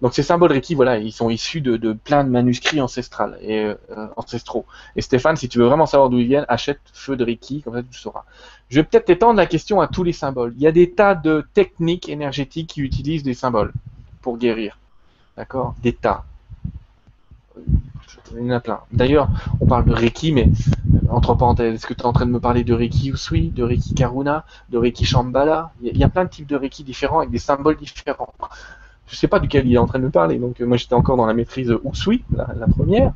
Donc 0.00 0.14
ces 0.14 0.22
symboles 0.22 0.52
Reiki, 0.52 0.74
voilà, 0.74 0.96
ils 0.98 1.12
sont 1.12 1.28
issus 1.28 1.60
de, 1.60 1.76
de 1.76 1.92
plein 1.92 2.24
de 2.24 2.30
manuscrits 2.30 2.80
euh, 2.80 3.74
ancestraux. 4.16 4.64
Et 4.96 5.02
Stéphane, 5.02 5.36
si 5.36 5.48
tu 5.48 5.58
veux 5.58 5.66
vraiment 5.66 5.86
savoir 5.86 6.08
d'où 6.08 6.18
ils 6.18 6.26
viennent, 6.26 6.46
achète 6.48 6.80
Feu 6.92 7.16
de 7.16 7.24
Reiki, 7.24 7.62
comme 7.62 7.74
ça 7.74 7.82
tu 7.82 7.98
sauras. 7.98 8.24
Je 8.70 8.80
vais 8.80 8.84
peut-être 8.84 9.10
étendre 9.10 9.36
la 9.36 9.46
question 9.46 9.80
à 9.80 9.88
tous 9.88 10.04
les 10.04 10.12
symboles. 10.12 10.54
Il 10.56 10.62
y 10.62 10.66
a 10.66 10.72
des 10.72 10.90
tas 10.90 11.14
de 11.14 11.46
techniques 11.52 12.08
énergétiques 12.08 12.70
qui 12.70 12.80
utilisent 12.80 13.22
des 13.22 13.34
symboles 13.34 13.72
pour 14.22 14.38
guérir. 14.38 14.78
D'accord 15.38 15.76
Des 15.84 15.92
tas. 15.92 16.24
Il 18.32 18.44
y 18.44 18.50
en 18.50 18.56
a 18.56 18.60
plein. 18.60 18.80
D'ailleurs, 18.90 19.28
on 19.60 19.66
parle 19.66 19.84
de 19.84 19.92
Reiki, 19.92 20.32
mais 20.32 20.48
euh, 20.48 20.98
entre 21.10 21.34
parenthèses, 21.34 21.76
est-ce 21.76 21.86
que 21.86 21.94
tu 21.94 22.00
es 22.00 22.06
en 22.06 22.12
train 22.12 22.26
de 22.26 22.32
me 22.32 22.40
parler 22.40 22.64
de 22.64 22.74
Reiki 22.74 23.10
Usui, 23.10 23.50
de 23.50 23.62
Reiki 23.62 23.94
Karuna, 23.94 24.44
de 24.68 24.78
Reiki 24.78 25.04
Shambhala? 25.04 25.70
Il 25.80 25.96
y 25.96 26.02
a 26.02 26.08
plein 26.08 26.24
de 26.24 26.30
types 26.30 26.48
de 26.48 26.56
Reiki 26.56 26.82
différents 26.82 27.20
avec 27.20 27.30
des 27.30 27.38
symboles 27.38 27.76
différents. 27.76 28.34
Je 29.08 29.16
sais 29.16 29.28
pas 29.28 29.40
duquel 29.40 29.66
il 29.66 29.74
est 29.74 29.78
en 29.78 29.86
train 29.86 29.98
de 29.98 30.04
me 30.04 30.10
parler, 30.10 30.38
donc 30.38 30.60
euh, 30.60 30.66
moi 30.66 30.76
j'étais 30.76 30.94
encore 30.94 31.16
dans 31.16 31.26
la 31.26 31.34
maîtrise 31.34 31.74
Usui, 31.84 32.24
la, 32.30 32.46
la 32.58 32.66
première. 32.66 33.12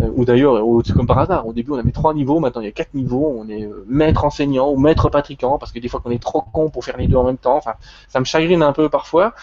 Euh, 0.00 0.10
ou 0.14 0.24
d'ailleurs, 0.24 0.56
euh, 0.56 0.82
c'est 0.84 0.94
comme 0.94 1.06
par 1.06 1.18
hasard, 1.18 1.46
au 1.46 1.52
début 1.52 1.72
on 1.72 1.76
avait 1.78 1.92
trois 1.92 2.14
niveaux, 2.14 2.40
maintenant 2.40 2.60
il 2.60 2.64
y 2.64 2.68
a 2.68 2.72
quatre 2.72 2.94
niveaux, 2.94 3.34
on 3.38 3.48
est 3.48 3.68
maître 3.86 4.24
enseignant 4.24 4.70
ou 4.70 4.76
maître 4.78 5.08
pratiquant, 5.08 5.58
parce 5.58 5.72
que 5.72 5.78
des 5.78 5.88
fois 5.88 6.00
qu'on 6.00 6.10
est 6.10 6.22
trop 6.22 6.42
con 6.42 6.70
pour 6.70 6.84
faire 6.84 6.96
les 6.96 7.06
deux 7.08 7.16
en 7.16 7.24
même 7.24 7.38
temps, 7.38 7.56
enfin, 7.56 7.74
ça 8.08 8.20
me 8.20 8.24
chagrine 8.24 8.62
un 8.62 8.72
peu 8.72 8.88
parfois. 8.88 9.34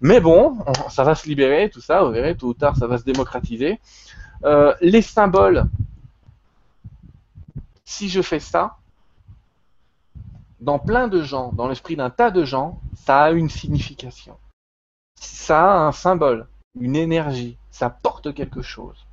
Mais 0.00 0.20
bon, 0.20 0.56
on- 0.66 0.88
ça 0.90 1.04
va 1.04 1.14
se 1.14 1.28
libérer, 1.28 1.70
tout 1.70 1.80
ça, 1.80 2.02
vous 2.04 2.10
verrez, 2.12 2.36
tôt 2.36 2.48
ou 2.48 2.54
tard 2.54 2.76
ça 2.76 2.86
va 2.86 2.98
se 2.98 3.04
démocratiser. 3.04 3.78
Les 4.82 5.02
symboles, 5.02 5.64
si 7.84 8.08
je 8.10 8.20
fais 8.22 8.40
ça, 8.40 8.76
dans 10.60 10.78
plein 10.78 11.08
de 11.08 11.22
gens, 11.22 11.52
dans 11.52 11.68
l'esprit 11.68 11.96
d'un 11.96 12.10
tas 12.10 12.30
de 12.30 12.44
gens, 12.44 12.80
ça 12.94 13.22
a 13.22 13.30
une 13.32 13.48
signification. 13.48 14.34
Ça 15.24 15.74
a 15.74 15.86
un 15.86 15.92
symbole, 15.92 16.46
une 16.78 16.96
énergie, 16.96 17.56
ça 17.70 17.88
porte 17.88 18.34
quelque 18.34 18.60
chose. 18.60 19.06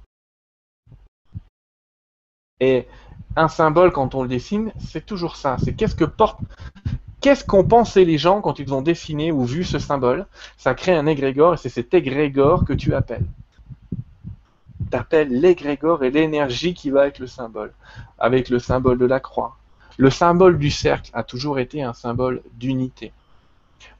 Et 2.59 2.85
un 3.37 3.47
symbole, 3.47 3.91
quand 3.91 4.13
on 4.13 4.23
le 4.23 4.27
dessine, 4.27 4.73
c'est 4.77 5.05
toujours 5.05 5.37
ça. 5.37 5.55
C'est 5.63 5.73
qu'est-ce 5.73 5.95
que 5.95 6.05
porte, 6.05 6.39
qu'est-ce 7.21 7.45
qu'ont 7.45 7.63
pensé 7.63 8.03
les 8.03 8.17
gens 8.17 8.41
quand 8.41 8.59
ils 8.59 8.73
ont 8.73 8.81
dessiné 8.81 9.31
ou 9.31 9.45
vu 9.45 9.63
ce 9.63 9.79
symbole. 9.79 10.27
Ça 10.57 10.75
crée 10.75 10.93
un 10.93 11.07
égrégore 11.07 11.53
et 11.53 11.57
c'est 11.57 11.69
cet 11.69 11.93
égrégore 11.93 12.65
que 12.65 12.73
tu 12.73 12.93
appelles. 12.93 13.25
Tu 14.91 14.97
appelles 14.97 15.39
l'égrégore 15.39 16.03
et 16.03 16.11
l'énergie 16.11 16.73
qui 16.73 16.89
va 16.89 17.03
avec 17.03 17.19
le 17.19 17.27
symbole, 17.27 17.73
avec 18.19 18.49
le 18.49 18.59
symbole 18.59 18.97
de 18.97 19.05
la 19.05 19.21
croix. 19.21 19.57
Le 19.97 20.09
symbole 20.09 20.59
du 20.59 20.71
cercle 20.71 21.09
a 21.13 21.23
toujours 21.23 21.57
été 21.57 21.81
un 21.83 21.93
symbole 21.93 22.41
d'unité. 22.53 23.13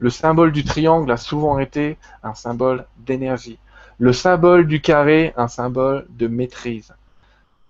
Le 0.01 0.09
symbole 0.09 0.51
du 0.51 0.63
triangle 0.63 1.11
a 1.11 1.17
souvent 1.17 1.59
été 1.59 1.95
un 2.23 2.33
symbole 2.33 2.85
d'énergie. 2.97 3.59
Le 3.99 4.13
symbole 4.13 4.65
du 4.65 4.81
carré, 4.81 5.31
un 5.37 5.47
symbole 5.47 6.07
de 6.09 6.25
maîtrise. 6.25 6.91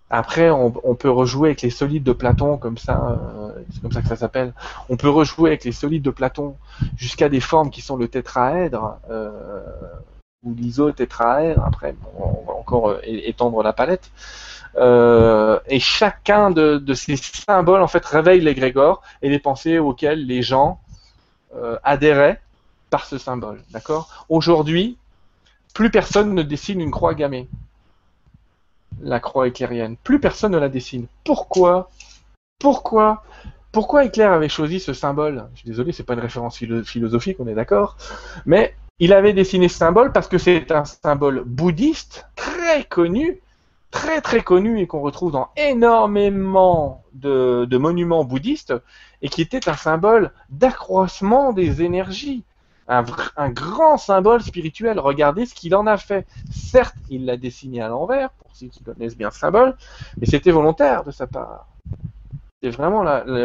Après, 0.10 0.49
on, 0.49 0.72
peut 0.95 1.10
rejouer 1.10 1.49
avec 1.49 1.62
les 1.62 1.70
solides 1.70 2.03
de 2.03 2.14
Platon, 2.14 2.58
comme 2.58 2.78
ça, 2.78 3.20
euh, 3.20 3.52
c'est 3.74 3.82
comme 3.82 3.91
ça 3.91 4.02
que 4.02 4.08
ça 4.08 4.16
s'appelle. 4.16 4.53
On 4.88 4.95
peut 4.95 5.10
rejouer 5.10 5.49
avec 5.49 5.66
les 5.66 5.74
solides 5.74 6.03
de 6.03 6.10
Platon 6.10 6.56
jusqu'à 6.95 7.28
des 7.28 7.41
formes 7.41 7.70
qui 7.70 7.82
sont 7.82 7.98
le 7.98 8.08
tétraèdre 8.08 8.99
euh, 9.10 9.62
ou 10.44 10.53
l'isotétraèdre. 10.53 11.62
Après, 11.66 11.95
on 12.18 12.45
va 12.45 12.53
encore 12.53 12.91
euh, 12.91 12.99
étendre 13.03 13.62
la 13.62 13.74
palette. 13.74 14.10
Et 14.78 15.80
chacun 15.82 16.49
de, 16.49 16.78
de 16.78 16.94
ces 16.94 17.18
symboles, 17.18 17.82
en 17.82 17.88
fait, 17.90 18.06
réveille 18.06 18.40
l'égrégore 18.40 19.02
et 19.22 19.30
les 19.30 19.40
pensées 19.40 19.80
auxquelles 19.80 20.26
les 20.26 20.41
gens 20.41 20.80
euh, 21.56 21.78
adhéraient 21.84 22.40
par 22.90 23.06
ce 23.06 23.18
symbole. 23.18 23.61
D'accord? 23.72 24.26
Aujourd'hui, 24.30 24.98
plus 25.73 25.90
personne 25.90 26.34
ne 26.34 26.44
dessine 26.44 26.82
une 26.82 26.91
croix 26.91 27.14
gammée 27.14 27.48
la 29.02 29.19
croix 29.19 29.48
éclairienne. 29.48 29.98
Plus 30.03 30.19
personne 30.19 30.52
ne 30.52 30.57
la 30.57 30.69
dessine. 30.69 31.07
Pourquoi? 31.23 31.90
Pourquoi? 32.60 33.23
Pourquoi 33.72 34.03
Éclair 34.06 34.32
avait 34.32 34.49
choisi 34.49 34.80
ce 34.80 34.94
symbole? 34.94 35.48
Je 35.53 35.60
suis 35.60 35.69
désolé, 35.69 35.91
c'est 35.94 36.03
pas 36.03 36.14
une 36.14 36.19
référence 36.19 36.57
philo- 36.57 36.84
philosophique, 36.84 37.38
on 37.40 37.48
est 37.48 37.56
d'accord. 37.56 37.98
Mais 38.45 38.76
il 38.99 39.14
avait 39.14 39.34
dessiné 39.34 39.69
ce 39.69 39.78
symbole 39.78 40.11
parce 40.11 40.28
que 40.28 40.38
c'est 40.38 40.72
un 40.72 40.86
symbole 40.86 41.44
bouddhiste 41.45 42.28
très 42.36 42.84
connu, 42.84 43.40
très 43.92 44.22
très 44.22 44.42
connu 44.42 44.80
et 44.80 44.88
qu'on 44.88 45.02
retrouve 45.02 45.32
dans 45.32 45.50
énormément 45.58 47.04
de, 47.14 47.78
monuments 47.78 48.24
bouddhistes 48.24 48.74
et 49.22 49.30
qui 49.30 49.42
était 49.42 49.70
un 49.70 49.76
symbole 49.76 50.32
d'accroissement 50.50 51.54
des 51.54 51.84
énergies. 51.84 52.44
Un, 52.88 53.04
grand 53.50 53.98
symbole 53.98 54.42
spirituel. 54.42 55.00
Regardez 55.00 55.46
ce 55.46 55.54
qu'il 55.54 55.76
en 55.76 55.88
a 55.88 55.98
fait. 55.98 56.28
Certes, 56.52 56.96
il 57.10 57.26
l'a 57.26 57.38
dessiné 57.38 57.82
à 57.82 57.88
l'envers, 57.88 58.32
pour 58.32 58.48
ceux 58.54 58.68
qui 58.68 58.84
connaissent 58.84 59.16
bien 59.16 59.32
ce 59.32 59.40
symbole, 59.40 59.78
mais 60.18 60.26
c'était 60.26 60.52
volontaire 60.52 61.06
de 61.06 61.12
sa 61.12 61.26
part. 61.26 61.68
C'est 62.62 62.70
vraiment 62.70 63.04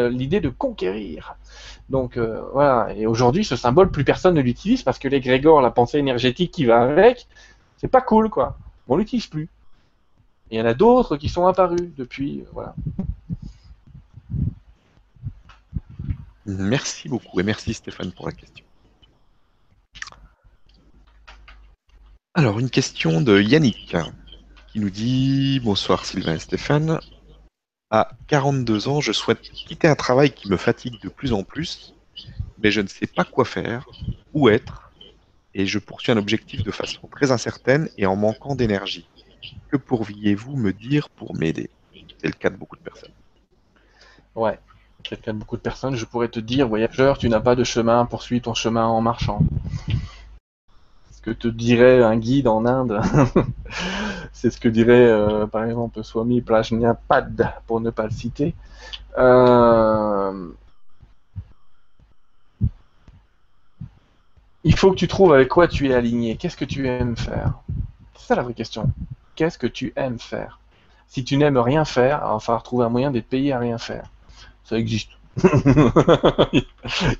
l'idée 0.09 0.41
de 0.41 0.49
conquérir. 0.49 1.37
Donc 1.89 2.17
euh, 2.17 2.41
voilà, 2.51 2.93
et 2.93 3.05
aujourd'hui, 3.05 3.45
ce 3.45 3.55
symbole, 3.55 3.89
plus 3.89 4.03
personne 4.03 4.33
ne 4.33 4.41
l'utilise 4.41 4.83
parce 4.83 4.99
que 4.99 5.07
l'égrégore, 5.07 5.61
la 5.61 5.71
pensée 5.71 5.97
énergétique 5.97 6.51
qui 6.51 6.65
va 6.65 6.81
avec, 6.81 7.27
c'est 7.77 7.87
pas 7.87 8.01
cool, 8.01 8.29
quoi. 8.29 8.57
On 8.89 8.97
l'utilise 8.97 9.27
plus. 9.27 9.49
Il 10.49 10.57
y 10.57 10.61
en 10.61 10.65
a 10.65 10.73
d'autres 10.73 11.17
qui 11.17 11.29
sont 11.29 11.45
apparus 11.45 11.93
depuis, 11.97 12.41
euh, 12.41 12.49
voilà. 12.53 12.75
Merci 16.45 17.09
beaucoup 17.09 17.39
et 17.41 17.43
merci 17.43 17.73
Stéphane 17.73 18.13
pour 18.13 18.25
la 18.25 18.31
question. 18.31 18.65
Alors, 22.33 22.59
une 22.59 22.69
question 22.69 23.19
de 23.19 23.41
Yannick 23.41 23.97
qui 24.71 24.79
nous 24.79 24.89
dit 24.89 25.59
Bonsoir 25.59 26.05
Sylvain 26.05 26.35
et 26.35 26.39
Stéphane. 26.39 27.01
À 27.89 28.11
42 28.27 28.87
ans, 28.87 29.01
je 29.01 29.11
souhaite 29.11 29.41
quitter 29.41 29.87
un 29.87 29.95
travail 29.95 30.31
qui 30.31 30.49
me 30.49 30.55
fatigue 30.55 31.01
de 31.01 31.09
plus 31.09 31.33
en 31.33 31.43
plus, 31.43 31.95
mais 32.59 32.71
je 32.71 32.81
ne 32.81 32.87
sais 32.87 33.07
pas 33.07 33.23
quoi 33.23 33.43
faire, 33.43 33.87
où 34.33 34.49
être, 34.49 34.91
et 35.53 35.65
je 35.65 35.79
poursuis 35.79 36.11
un 36.11 36.17
objectif 36.17 36.63
de 36.63 36.71
façon 36.71 37.07
très 37.07 37.31
incertaine 37.31 37.89
et 37.97 38.05
en 38.05 38.15
manquant 38.15 38.55
d'énergie. 38.55 39.07
Que 39.69 39.77
pourriez-vous 39.77 40.55
me 40.55 40.73
dire 40.73 41.09
pour 41.09 41.35
m'aider? 41.35 41.69
C'est 42.19 42.27
le 42.27 42.33
cas 42.33 42.49
de 42.49 42.55
beaucoup 42.55 42.75
de 42.75 42.81
personnes. 42.81 43.11
Ouais. 44.35 44.59
Quelqu'un 45.03 45.33
de 45.33 45.39
beaucoup 45.39 45.57
de 45.57 45.61
personnes, 45.61 45.95
je 45.95 46.05
pourrais 46.05 46.27
te 46.27 46.39
dire, 46.39 46.67
voyageur, 46.67 47.17
tu 47.17 47.29
n'as 47.29 47.39
pas 47.39 47.55
de 47.55 47.63
chemin, 47.63 48.05
poursuis 48.05 48.41
ton 48.41 48.53
chemin 48.53 48.85
en 48.85 49.01
marchant. 49.01 49.39
Ce 51.11 51.21
que 51.21 51.31
te 51.31 51.47
dirait 51.47 52.03
un 52.03 52.17
guide 52.17 52.47
en 52.47 52.65
Inde, 52.65 52.99
c'est 54.33 54.49
ce 54.49 54.59
que 54.59 54.67
dirait 54.69 55.05
euh, 55.05 55.45
par 55.47 55.63
exemple 55.65 56.03
Swami 56.03 56.41
Prajnapad, 56.41 57.53
pour 57.67 57.79
ne 57.79 57.89
pas 57.89 58.05
le 58.05 58.11
citer. 58.11 58.55
Euh, 59.17 60.51
Il 64.67 64.75
faut 64.75 64.91
que 64.91 64.97
tu 64.97 65.07
trouves 65.07 65.33
avec 65.33 65.47
quoi 65.47 65.69
tu 65.69 65.87
es 65.87 65.93
aligné. 65.93 66.35
Qu'est-ce 66.35 66.57
que 66.57 66.65
tu 66.65 66.87
aimes 66.87 67.15
faire? 67.15 67.53
C'est 68.15 68.27
ça 68.27 68.35
la 68.35 68.43
vraie 68.43 68.53
question. 68.53 68.91
Qu'est-ce 69.37 69.57
que 69.59 69.67
tu 69.67 69.93
aimes 69.95 70.19
faire 70.19 70.59
Si 71.07 71.23
tu 71.23 71.37
n'aimes 71.37 71.59
rien 71.59 71.85
faire, 71.85 72.21
il 72.25 72.33
va 72.33 72.39
falloir 72.39 72.63
trouver 72.63 72.85
un 72.85 72.89
moyen 72.89 73.11
d'être 73.11 73.29
payé 73.29 73.53
à 73.53 73.59
rien 73.59 73.77
faire. 73.77 74.05
Ça 74.65 74.77
existe. 74.77 75.11
il 76.53 76.63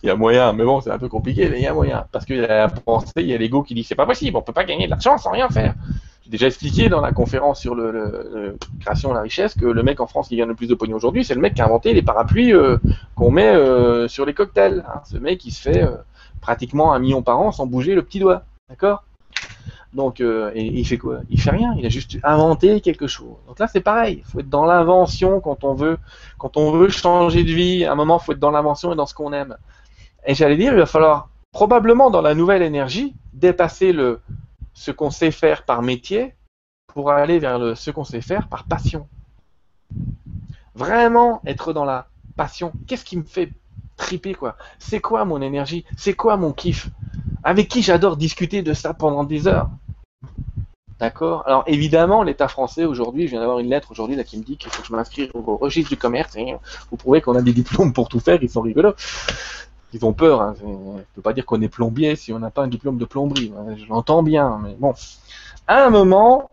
y 0.04 0.10
a 0.10 0.16
moyen, 0.16 0.54
mais 0.54 0.64
bon, 0.66 0.82
c'est 0.82 0.92
un 0.92 1.00
peu 1.00 1.10
compliqué, 1.10 1.50
mais 1.50 1.60
il 1.60 1.64
y 1.64 1.68
a 1.68 1.74
moyen. 1.74 2.06
Parce 2.12 2.26
qu'il 2.26 2.38
y 2.38 2.46
a 2.46 2.72
il 3.18 3.26
y 3.28 3.34
a 3.34 3.38
l'ego 3.38 3.64
qui 3.64 3.76
dit 3.76 3.84
c'est 3.84 3.96
pas 3.96 4.06
possible, 4.06 4.38
on 4.38 4.42
peut 4.42 4.54
pas 4.54 4.66
gagner 4.66 4.86
de 4.86 4.92
l'argent 4.92 5.18
sans 5.18 5.32
rien 5.32 5.50
faire. 5.50 5.76
J'ai 6.24 6.32
déjà 6.32 6.48
expliqué 6.48 6.90
dans 6.90 7.02
la 7.02 7.12
conférence 7.14 7.62
sur 7.62 7.76
le- 7.76 8.58
création 8.82 9.10
de 9.10 9.16
la 9.16 9.22
richesse 9.22 9.54
que 9.56 9.66
le 9.66 9.84
mec 9.84 10.00
en 10.02 10.08
France 10.08 10.28
qui 10.30 10.36
gagne 10.38 10.50
le 10.50 10.56
plus 10.56 10.68
de 10.68 10.76
pognon 10.76 10.98
aujourd'hui, 10.98 11.24
c'est 11.24 11.36
le 11.36 11.42
mec 11.42 11.54
qui 11.54 11.62
a 11.62 11.66
inventé 11.66 11.94
les 11.94 12.02
parapluies 12.02 12.54
euh, 12.54 12.78
qu'on 13.16 13.32
met 13.32 13.48
euh, 13.56 14.08
sur 14.10 14.26
les 14.26 14.34
cocktails. 14.34 14.84
hein. 14.88 15.02
Ce 15.10 15.18
mec, 15.18 15.46
il 15.46 15.52
se 15.52 15.62
fait 15.62 15.84
euh, 15.84 15.96
pratiquement 16.42 16.94
un 16.94 17.00
million 17.00 17.22
par 17.24 17.40
an 17.40 17.52
sans 17.52 17.66
bouger 17.68 17.96
le 17.96 18.04
petit 18.04 18.20
doigt. 18.20 18.44
D'accord? 18.70 19.04
Donc, 19.94 20.22
euh, 20.22 20.52
il 20.56 20.86
fait 20.86 20.98
quoi? 20.98 21.22
Il 21.30 21.40
fait 21.40 21.52
rien. 21.52 21.74
Il 21.78 21.86
a 21.86 21.90
juste 21.90 22.18
inventé 22.24 22.82
quelque 22.82 23.08
chose. 23.08 23.36
Donc 23.48 23.60
là, 23.60 23.68
c'est 23.68 23.82
pareil. 23.82 24.18
Il 24.20 24.26
faut 24.26 24.40
être 24.40 24.50
dans 24.50 24.66
l'invention 24.66 25.40
quand 25.40 25.64
on 25.64 25.74
veut, 25.74 25.98
quand 26.38 26.58
on 26.58 26.72
veut 26.72 26.90
changer 26.90 27.44
de 27.44 27.52
vie. 27.52 27.86
À 27.86 27.94
un 27.94 27.96
moment, 27.96 28.20
il 28.22 28.26
faut 28.26 28.34
être 28.34 28.40
dans 28.40 28.52
l'invention 28.52 28.94
et 28.94 28.96
dans 28.96 29.06
ce 29.06 29.14
qu'on 29.14 29.34
aime. 29.34 29.56
Et 30.26 30.36
j'allais 30.36 30.58
dire, 30.58 30.74
il 30.74 30.80
va 30.80 30.86
falloir 30.86 31.30
probablement 31.52 32.12
dans 32.12 32.22
la 32.22 32.36
nouvelle 32.36 32.62
énergie 32.62 33.16
dépasser 33.34 33.94
le 33.94 34.20
ce 34.74 34.92
qu'on 34.92 35.10
sait 35.10 35.32
faire 35.32 35.64
par 35.64 35.82
métier 35.82 36.36
pour 36.94 37.12
aller 37.12 37.40
vers 37.40 37.58
le 37.58 37.74
ce 37.74 37.90
qu'on 37.90 38.04
sait 38.04 38.22
faire 38.22 38.48
par 38.48 38.66
passion. 38.66 39.08
Vraiment 40.76 41.42
être 41.46 41.74
dans 41.74 41.86
la 41.86 42.08
passion. 42.36 42.72
Qu'est-ce 42.88 43.06
qui 43.06 43.18
me 43.18 43.24
fait 43.24 43.52
triper 43.98 44.34
quoi 44.34 44.56
C'est 44.80 45.02
quoi 45.02 45.26
mon 45.26 45.42
énergie? 45.42 45.86
C'est 45.98 46.14
quoi 46.14 46.38
mon 46.38 46.54
kiff? 46.54 46.90
Avec 47.44 47.68
qui 47.68 47.82
j'adore 47.82 48.18
discuter 48.18 48.62
de 48.62 48.74
ça 48.74 48.94
pendant 48.94 49.24
des 49.24 49.48
heures 49.48 49.70
D'accord? 51.00 51.44
Alors 51.46 51.64
évidemment, 51.68 52.24
l'État 52.24 52.48
français 52.48 52.86
aujourd'hui, 52.86 53.28
je 53.28 53.32
viens 53.32 53.40
d'avoir 53.40 53.60
une 53.60 53.70
lettre 53.70 53.92
aujourd'hui 53.92 54.16
là 54.16 54.24
qui 54.24 54.38
me 54.38 54.44
dit 54.44 54.58
qu'il 54.58 54.72
faut 54.72 54.82
que 54.82 54.88
je 54.88 54.94
m'inscrive 54.94 55.30
au 55.36 55.58
registre 55.58 55.90
du 55.90 55.98
commerce. 55.98 56.36
Et 56.36 56.56
vous 56.90 56.98
prouvez 56.98 57.22
qu'on 57.22 57.36
a 57.36 57.42
des 57.42 57.54
diplômes 57.54 57.94
pour 57.94 58.10
tout 58.10 58.20
faire, 58.20 58.42
ils 58.42 58.50
sont 58.50 58.62
rigolos. 58.62 58.94
Ils 59.94 60.04
ont 60.06 60.14
peur. 60.14 60.42
Hein. 60.42 60.56
Je 60.60 60.66
ne 60.66 61.02
peux 61.16 61.22
pas 61.22 61.34
dire 61.34 61.46
qu'on 61.46 61.62
est 61.62 61.70
plombier 61.70 62.16
si 62.16 62.34
on 62.34 62.40
n'a 62.40 62.50
pas 62.50 62.64
un 62.64 62.68
diplôme 62.68 62.98
de 62.98 63.06
plomberie. 63.06 63.54
Ouais, 63.56 63.78
Je 63.78 63.88
l'entends 63.88 64.24
bien, 64.24 64.60
mais 64.64 64.76
bon. 64.80 64.94
À 65.68 65.86
un 65.86 65.90
moment, 65.92 66.50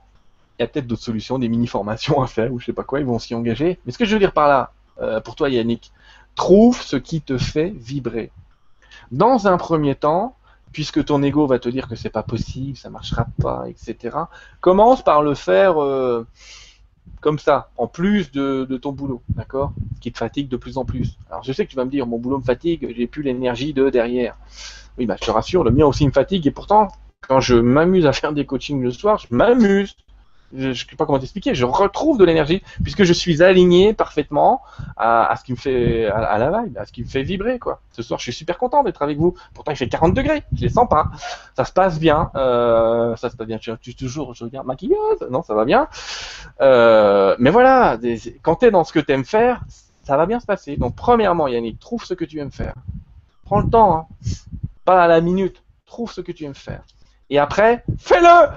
il 0.58 0.62
y 0.62 0.64
a 0.64 0.68
peut-être 0.68 0.86
d'autres 0.86 1.02
solutions, 1.02 1.38
des 1.38 1.48
mini-formations 1.48 2.22
à 2.22 2.26
faire 2.26 2.52
ou 2.52 2.60
je 2.60 2.66
sais 2.66 2.72
pas 2.72 2.84
quoi, 2.84 3.00
ils 3.00 3.06
vont 3.06 3.18
s'y 3.18 3.34
engager. 3.34 3.78
Mais 3.86 3.92
ce 3.92 3.98
que 3.98 4.04
je 4.04 4.12
veux 4.12 4.20
dire 4.20 4.32
par 4.32 4.48
là, 4.48 4.72
euh, 5.00 5.20
pour 5.20 5.34
toi 5.34 5.48
Yannick, 5.48 5.90
trouve 6.34 6.80
ce 6.80 6.96
qui 6.96 7.20
te 7.20 7.38
fait 7.38 7.72
vibrer. 7.76 8.30
Dans 9.12 9.46
un 9.46 9.56
premier 9.56 9.94
temps, 9.94 10.36
puisque 10.72 11.04
ton 11.04 11.22
ego 11.22 11.46
va 11.46 11.58
te 11.58 11.68
dire 11.68 11.88
que 11.88 11.94
c'est 11.94 12.10
pas 12.10 12.22
possible, 12.22 12.76
ça 12.76 12.90
marchera 12.90 13.26
pas, 13.40 13.64
etc. 13.68 14.16
Commence 14.60 15.02
par 15.02 15.22
le 15.22 15.34
faire 15.34 15.80
euh, 15.80 16.26
comme 17.20 17.38
ça, 17.38 17.70
en 17.78 17.86
plus 17.86 18.32
de, 18.32 18.64
ton 18.76 18.92
boulot, 18.92 19.22
d'accord? 19.30 19.72
Qui 20.00 20.12
te 20.12 20.18
fatigue 20.18 20.48
de 20.48 20.56
plus 20.56 20.76
en 20.76 20.84
plus. 20.84 21.16
Alors 21.30 21.42
je 21.42 21.52
sais 21.52 21.64
que 21.64 21.70
tu 21.70 21.76
vas 21.76 21.84
me 21.84 21.90
dire, 21.90 22.06
mon 22.06 22.18
boulot 22.18 22.38
me 22.38 22.42
fatigue, 22.42 22.92
j'ai 22.94 23.06
plus 23.06 23.22
l'énergie 23.22 23.72
de 23.72 23.88
derrière. 23.88 24.36
Oui, 24.98 25.06
bah 25.06 25.16
je 25.20 25.26
te 25.26 25.30
rassure, 25.30 25.64
le 25.64 25.70
mien 25.70 25.86
aussi 25.86 26.06
me 26.06 26.12
fatigue, 26.12 26.46
et 26.46 26.50
pourtant, 26.50 26.88
quand 27.20 27.40
je 27.40 27.54
m'amuse 27.54 28.06
à 28.06 28.12
faire 28.12 28.32
des 28.32 28.44
coachings 28.44 28.82
le 28.82 28.90
soir, 28.90 29.18
je 29.18 29.34
m'amuse. 29.34 29.96
Je 30.56 30.68
ne 30.68 30.74
sais 30.74 30.86
pas 30.96 31.06
comment 31.06 31.18
t'expliquer, 31.18 31.54
je 31.54 31.64
retrouve 31.64 32.18
de 32.18 32.24
l'énergie, 32.24 32.62
puisque 32.82 33.04
je 33.04 33.12
suis 33.12 33.42
aligné 33.42 33.92
parfaitement 33.94 34.62
à, 34.96 35.34
ce 35.38 35.44
qui 35.44 35.52
me 35.52 35.56
fait, 35.56 36.06
à, 36.06 36.38
la 36.38 36.62
vibe, 36.62 36.78
à 36.78 36.86
ce 36.86 36.92
qui 36.92 37.02
me 37.02 37.08
fait 37.08 37.22
vibrer, 37.22 37.58
quoi. 37.58 37.80
Ce 37.92 38.02
soir, 38.02 38.18
je 38.18 38.24
suis 38.24 38.32
super 38.32 38.58
content 38.58 38.82
d'être 38.82 39.02
avec 39.02 39.18
vous. 39.18 39.34
Pourtant, 39.54 39.72
il 39.72 39.76
fait 39.76 39.88
40 39.88 40.14
degrés, 40.14 40.42
je 40.54 40.62
les 40.62 40.68
sens 40.68 40.88
pas. 40.88 41.10
Ça 41.56 41.64
se 41.64 41.72
passe 41.72 41.98
bien, 41.98 42.30
euh, 42.36 43.16
ça 43.16 43.30
se 43.30 43.36
passe 43.36 43.46
bien. 43.46 43.58
Tu, 43.58 43.72
tu 43.80 43.94
toujours, 43.94 44.34
je 44.34 44.44
regarde 44.44 44.66
maquilleuse, 44.66 45.26
non, 45.30 45.42
ça 45.42 45.54
va 45.54 45.64
bien. 45.64 45.88
Euh, 46.60 47.34
mais 47.38 47.50
voilà, 47.50 47.96
des- 47.96 48.38
quand 48.42 48.56
tu 48.56 48.66
es 48.66 48.70
dans 48.70 48.84
ce 48.84 48.92
que 48.92 49.00
tu 49.00 49.12
aimes 49.12 49.24
faire, 49.24 49.62
ça 50.02 50.16
va 50.16 50.26
bien 50.26 50.40
se 50.40 50.46
passer. 50.46 50.76
Donc, 50.76 50.94
premièrement, 50.94 51.48
Yannick, 51.48 51.78
trouve 51.78 52.04
ce 52.04 52.14
que 52.14 52.24
tu 52.24 52.38
aimes 52.38 52.52
faire. 52.52 52.74
Prends 53.44 53.60
le 53.60 53.68
temps, 53.68 53.96
hein. 53.96 54.06
pas 54.84 55.02
à 55.02 55.08
la 55.08 55.20
minute. 55.20 55.62
Trouve 55.86 56.12
ce 56.12 56.20
que 56.20 56.32
tu 56.32 56.44
aimes 56.44 56.54
faire. 56.54 56.82
Et 57.30 57.38
après, 57.38 57.84
fais-le 57.98 58.48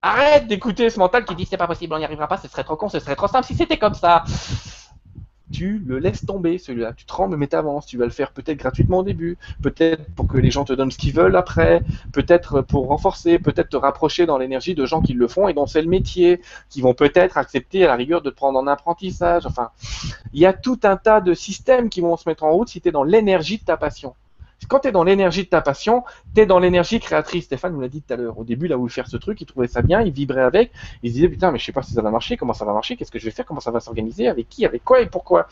Arrête 0.00 0.46
d'écouter 0.46 0.90
ce 0.90 0.98
mental 1.00 1.24
qui 1.24 1.34
dit 1.34 1.44
c'est 1.44 1.56
pas 1.56 1.66
possible, 1.66 1.92
on 1.92 1.98
n'y 1.98 2.04
arrivera 2.04 2.28
pas, 2.28 2.36
ce 2.36 2.46
serait 2.46 2.62
trop 2.62 2.76
con, 2.76 2.88
ce 2.88 3.00
serait 3.00 3.16
trop 3.16 3.26
simple 3.26 3.44
si 3.44 3.56
c'était 3.56 3.78
comme 3.78 3.94
ça. 3.94 4.22
Tu 5.50 5.82
le 5.84 5.98
laisses 5.98 6.24
tomber 6.24 6.58
celui-là, 6.58 6.92
tu 6.92 7.04
trembles 7.04 7.36
mais 7.36 7.48
t'avances, 7.48 7.84
tu 7.84 7.98
vas 7.98 8.04
le 8.04 8.12
faire 8.12 8.30
peut-être 8.30 8.58
gratuitement 8.58 8.98
au 8.98 9.02
début, 9.02 9.38
peut-être 9.60 10.04
pour 10.14 10.28
que 10.28 10.38
les 10.38 10.52
gens 10.52 10.64
te 10.64 10.72
donnent 10.72 10.92
ce 10.92 10.98
qu'ils 10.98 11.14
veulent 11.14 11.34
après, 11.34 11.82
peut-être 12.12 12.60
pour 12.60 12.86
renforcer, 12.86 13.40
peut-être 13.40 13.70
te 13.70 13.76
rapprocher 13.76 14.24
dans 14.24 14.38
l'énergie 14.38 14.76
de 14.76 14.86
gens 14.86 15.00
qui 15.00 15.14
le 15.14 15.26
font 15.26 15.48
et 15.48 15.54
dont 15.54 15.66
c'est 15.66 15.82
le 15.82 15.88
métier, 15.88 16.42
qui 16.70 16.80
vont 16.80 16.94
peut-être 16.94 17.36
accepter 17.36 17.84
à 17.84 17.88
la 17.88 17.96
rigueur 17.96 18.22
de 18.22 18.30
te 18.30 18.36
prendre 18.36 18.56
en 18.56 18.68
apprentissage, 18.68 19.46
enfin, 19.46 19.70
il 20.32 20.38
y 20.38 20.46
a 20.46 20.52
tout 20.52 20.78
un 20.84 20.96
tas 20.96 21.20
de 21.20 21.34
systèmes 21.34 21.88
qui 21.88 22.02
vont 22.02 22.16
se 22.16 22.28
mettre 22.28 22.44
en 22.44 22.52
route 22.52 22.68
si 22.68 22.80
tu 22.80 22.88
es 22.90 22.92
dans 22.92 23.02
l'énergie 23.02 23.58
de 23.58 23.64
ta 23.64 23.76
passion. 23.76 24.14
Quand 24.66 24.80
tu 24.80 24.88
es 24.88 24.92
dans 24.92 25.04
l'énergie 25.04 25.44
de 25.44 25.48
ta 25.48 25.60
passion, 25.60 26.04
tu 26.34 26.40
es 26.40 26.46
dans 26.46 26.58
l'énergie 26.58 26.98
créatrice. 27.00 27.44
Stéphane 27.44 27.72
nous 27.72 27.80
l'a 27.80 27.88
dit 27.88 28.02
tout 28.02 28.12
à 28.12 28.16
l'heure. 28.16 28.38
Au 28.38 28.44
début, 28.44 28.66
il 28.66 28.72
a 28.72 28.76
voulu 28.76 28.90
faire 28.90 29.08
ce 29.08 29.16
truc, 29.16 29.40
il 29.40 29.46
trouvait 29.46 29.68
ça 29.68 29.82
bien, 29.82 30.00
il 30.00 30.12
vibrait 30.12 30.42
avec. 30.42 30.72
Il 31.02 31.10
se 31.10 31.14
disait, 31.14 31.28
putain, 31.28 31.52
mais 31.52 31.58
je 31.58 31.64
sais 31.64 31.72
pas 31.72 31.82
si 31.82 31.92
ça 31.92 32.02
va 32.02 32.10
marcher, 32.10 32.36
comment 32.36 32.52
ça 32.52 32.64
va 32.64 32.72
marcher, 32.72 32.96
qu'est-ce 32.96 33.12
que 33.12 33.18
je 33.18 33.24
vais 33.24 33.30
faire, 33.30 33.46
comment 33.46 33.60
ça 33.60 33.70
va 33.70 33.80
s'organiser, 33.80 34.28
avec 34.28 34.48
qui, 34.48 34.66
avec 34.66 34.84
quoi 34.84 35.00
et 35.00 35.06
pourquoi. 35.06 35.48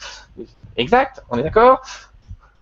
Exact, 0.76 1.22
on 1.30 1.38
est 1.38 1.42
d'accord? 1.42 1.82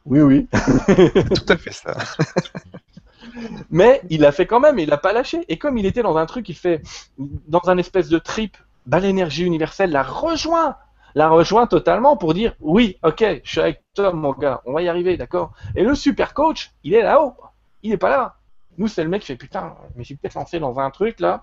Oui, 0.06 0.20
oui. 0.20 0.48
Tout 0.86 1.52
à 1.52 1.56
fait 1.56 1.72
ça. 1.72 1.96
Mais 3.70 4.02
il 4.10 4.20
l'a 4.20 4.32
fait 4.32 4.46
quand 4.46 4.60
même, 4.60 4.78
et 4.78 4.82
il 4.82 4.88
l'a 4.88 4.98
pas 4.98 5.12
lâché. 5.12 5.44
Et 5.48 5.58
comme 5.58 5.78
il 5.78 5.86
était 5.86 6.02
dans 6.02 6.16
un 6.16 6.26
truc, 6.26 6.48
il 6.48 6.54
fait 6.54 6.82
dans 7.18 7.62
un 7.66 7.78
espèce 7.78 8.08
de 8.08 8.18
trip, 8.18 8.56
bah 8.86 9.00
l'énergie 9.00 9.44
universelle 9.44 9.90
la 9.90 10.02
rejoint, 10.02 10.76
la 11.14 11.28
rejoint 11.28 11.66
totalement 11.66 12.16
pour 12.16 12.34
dire 12.34 12.54
oui, 12.60 12.98
ok, 13.02 13.40
je 13.44 13.50
suis 13.50 13.60
avec 13.60 13.82
toi 13.94 14.12
mon 14.12 14.32
gars, 14.32 14.60
on 14.66 14.72
va 14.72 14.82
y 14.82 14.88
arriver, 14.88 15.16
d'accord. 15.16 15.52
Et 15.76 15.82
le 15.82 15.94
super 15.94 16.34
coach, 16.34 16.72
il 16.82 16.94
est 16.94 17.02
là-haut, 17.02 17.34
il 17.82 17.92
est 17.92 17.98
pas 17.98 18.10
là. 18.10 18.36
Nous 18.78 18.88
c'est 18.88 19.04
le 19.04 19.10
mec 19.10 19.20
qui 19.22 19.28
fait 19.28 19.36
putain, 19.36 19.74
mais 19.94 20.02
je 20.02 20.06
suis 20.06 20.16
peut-être 20.16 20.34
lancé 20.34 20.58
dans 20.58 20.78
un 20.78 20.90
truc 20.90 21.20
là, 21.20 21.42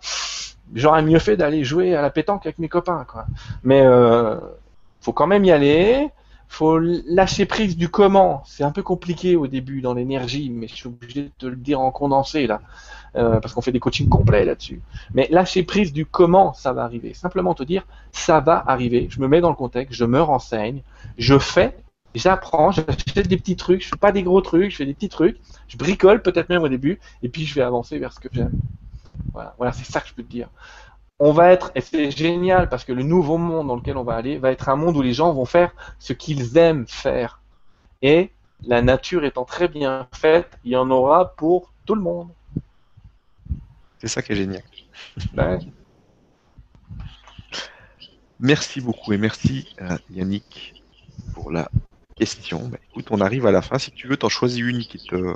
j'aurais 0.73 1.01
mieux 1.01 1.19
fait 1.19 1.37
d'aller 1.37 1.63
jouer 1.63 1.95
à 1.95 2.01
la 2.01 2.09
pétanque 2.09 2.45
avec 2.45 2.59
mes 2.59 2.69
copains 2.69 3.05
quoi. 3.05 3.25
Mais 3.63 3.81
euh, 3.81 4.37
faut 4.99 5.13
quand 5.13 5.27
même 5.27 5.45
y 5.45 5.51
aller. 5.51 6.09
Faut 6.51 6.79
lâcher 6.79 7.45
prise 7.45 7.77
du 7.77 7.87
comment. 7.87 8.43
C'est 8.45 8.65
un 8.65 8.71
peu 8.71 8.83
compliqué 8.83 9.37
au 9.37 9.47
début 9.47 9.79
dans 9.79 9.93
l'énergie, 9.93 10.49
mais 10.49 10.67
je 10.67 10.75
suis 10.75 10.87
obligé 10.87 11.23
de 11.23 11.31
te 11.37 11.45
le 11.45 11.55
dire 11.55 11.79
en 11.79 11.91
condensé 11.91 12.45
là, 12.45 12.59
euh, 13.15 13.39
parce 13.39 13.53
qu'on 13.53 13.61
fait 13.61 13.71
des 13.71 13.79
coachings 13.79 14.09
complets 14.09 14.43
là-dessus. 14.43 14.81
Mais 15.13 15.29
lâcher 15.31 15.63
prise 15.63 15.93
du 15.93 16.05
comment 16.05 16.53
ça 16.53 16.73
va 16.73 16.83
arriver. 16.83 17.13
Simplement 17.13 17.53
te 17.53 17.63
dire 17.63 17.87
ça 18.11 18.41
va 18.41 18.61
arriver. 18.67 19.07
Je 19.09 19.21
me 19.21 19.29
mets 19.29 19.39
dans 19.39 19.49
le 19.49 19.55
contexte, 19.55 19.95
je 19.95 20.03
me 20.03 20.21
renseigne, 20.21 20.81
je 21.17 21.39
fais, 21.39 21.77
j'apprends, 22.15 22.71
j'achète 22.71 23.29
des 23.29 23.37
petits 23.37 23.55
trucs. 23.55 23.81
Je 23.81 23.87
fais 23.87 23.95
pas 23.95 24.11
des 24.11 24.21
gros 24.21 24.41
trucs, 24.41 24.71
je 24.71 24.75
fais 24.75 24.85
des 24.85 24.93
petits 24.93 25.09
trucs. 25.09 25.39
Je 25.69 25.77
bricole 25.77 26.21
peut-être 26.21 26.49
même 26.49 26.63
au 26.63 26.69
début, 26.69 26.99
et 27.23 27.29
puis 27.29 27.45
je 27.45 27.55
vais 27.55 27.61
avancer 27.61 27.97
vers 27.97 28.11
ce 28.11 28.19
que 28.19 28.27
j'aime. 28.29 28.51
Voilà, 29.31 29.55
voilà, 29.57 29.71
c'est 29.71 29.89
ça 29.89 30.01
que 30.01 30.09
je 30.09 30.13
peux 30.13 30.23
te 30.23 30.29
dire 30.29 30.49
on 31.23 31.33
va 31.33 31.51
être, 31.51 31.71
et 31.75 31.81
c'est 31.81 32.09
génial 32.09 32.67
parce 32.67 32.83
que 32.83 32.91
le 32.91 33.03
nouveau 33.03 33.37
monde 33.37 33.67
dans 33.67 33.75
lequel 33.75 33.95
on 33.95 34.03
va 34.03 34.15
aller 34.15 34.39
va 34.39 34.51
être 34.51 34.69
un 34.69 34.75
monde 34.75 34.97
où 34.97 35.03
les 35.03 35.13
gens 35.13 35.31
vont 35.33 35.45
faire 35.45 35.71
ce 35.99 36.13
qu'ils 36.13 36.57
aiment 36.57 36.87
faire. 36.87 37.39
Et 38.01 38.31
la 38.63 38.81
nature 38.81 39.23
étant 39.23 39.45
très 39.45 39.67
bien 39.67 40.07
faite, 40.11 40.57
il 40.63 40.71
y 40.71 40.75
en 40.75 40.89
aura 40.89 41.35
pour 41.35 41.73
tout 41.85 41.93
le 41.93 42.01
monde. 42.01 42.29
C'est 43.99 44.07
ça 44.07 44.23
qui 44.23 44.31
est 44.31 44.35
génial. 44.35 44.63
Ben, 45.33 45.59
Merci 48.39 48.81
beaucoup 48.81 49.13
et 49.13 49.19
merci 49.19 49.75
euh, 49.81 49.97
Yannick 50.09 50.81
pour 51.35 51.51
la 51.51 51.69
question. 52.15 52.67
Bah, 52.67 52.79
écoute, 52.89 53.09
on 53.11 53.21
arrive 53.21 53.45
à 53.45 53.51
la 53.51 53.61
fin. 53.61 53.77
Si 53.77 53.91
tu 53.91 54.07
veux, 54.07 54.17
t'en 54.17 54.29
choisis 54.29 54.61
une 54.61 54.79
qui 54.79 54.97
te, 54.97 55.35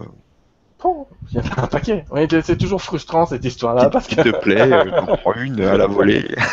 il 1.31 1.37
y 1.37 1.39
en 1.39 1.43
a 1.43 1.61
un 1.63 1.67
paquet. 1.67 2.05
Oui, 2.11 2.27
c'est 2.43 2.57
toujours 2.57 2.81
frustrant 2.81 3.25
cette 3.25 3.43
histoire-là 3.45 3.89
parce 3.89 4.07
que. 4.07 4.15
te 4.21 4.29
plaît. 4.41 4.61
euh, 4.71 5.01
prends 5.17 5.33
une 5.33 5.61
à 5.61 5.77
la 5.77 5.87
volée. 5.87 6.27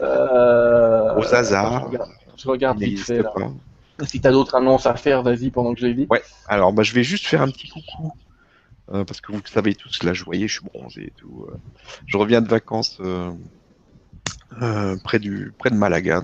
Euh, 0.00 1.14
Au 1.14 1.34
hasard. 1.34 1.80
Je 1.82 1.86
regarde, 1.86 2.10
je 2.36 2.48
regarde 2.48 2.80
là. 3.98 4.06
Si 4.06 4.20
t'as 4.20 4.32
d'autres 4.32 4.56
annonces 4.56 4.86
à 4.86 4.96
faire, 4.96 5.22
vas-y 5.22 5.50
pendant 5.50 5.72
que 5.72 5.80
je 5.80 5.86
les 5.86 5.94
dis. 5.94 6.08
Alors, 6.48 6.72
bah, 6.72 6.82
je 6.82 6.92
vais 6.94 7.04
juste 7.04 7.26
faire 7.26 7.40
un 7.42 7.48
petit 7.48 7.68
coucou. 7.68 8.12
euh, 8.92 9.04
parce 9.04 9.20
que 9.20 9.30
vous 9.30 9.38
le 9.38 9.48
savez 9.48 9.74
tous, 9.74 10.02
là, 10.02 10.12
je 10.12 10.24
voyais, 10.24 10.48
je 10.48 10.54
suis 10.60 10.64
bronzé 10.64 11.04
et 11.04 11.12
tout. 11.16 11.46
euh. 11.48 11.54
Je 12.06 12.16
reviens 12.16 12.42
de 12.42 12.48
vacances 12.48 13.00
près, 15.04 15.18
du, 15.20 15.52
près 15.58 15.70
de 15.70 15.76
Malaga, 15.76 16.22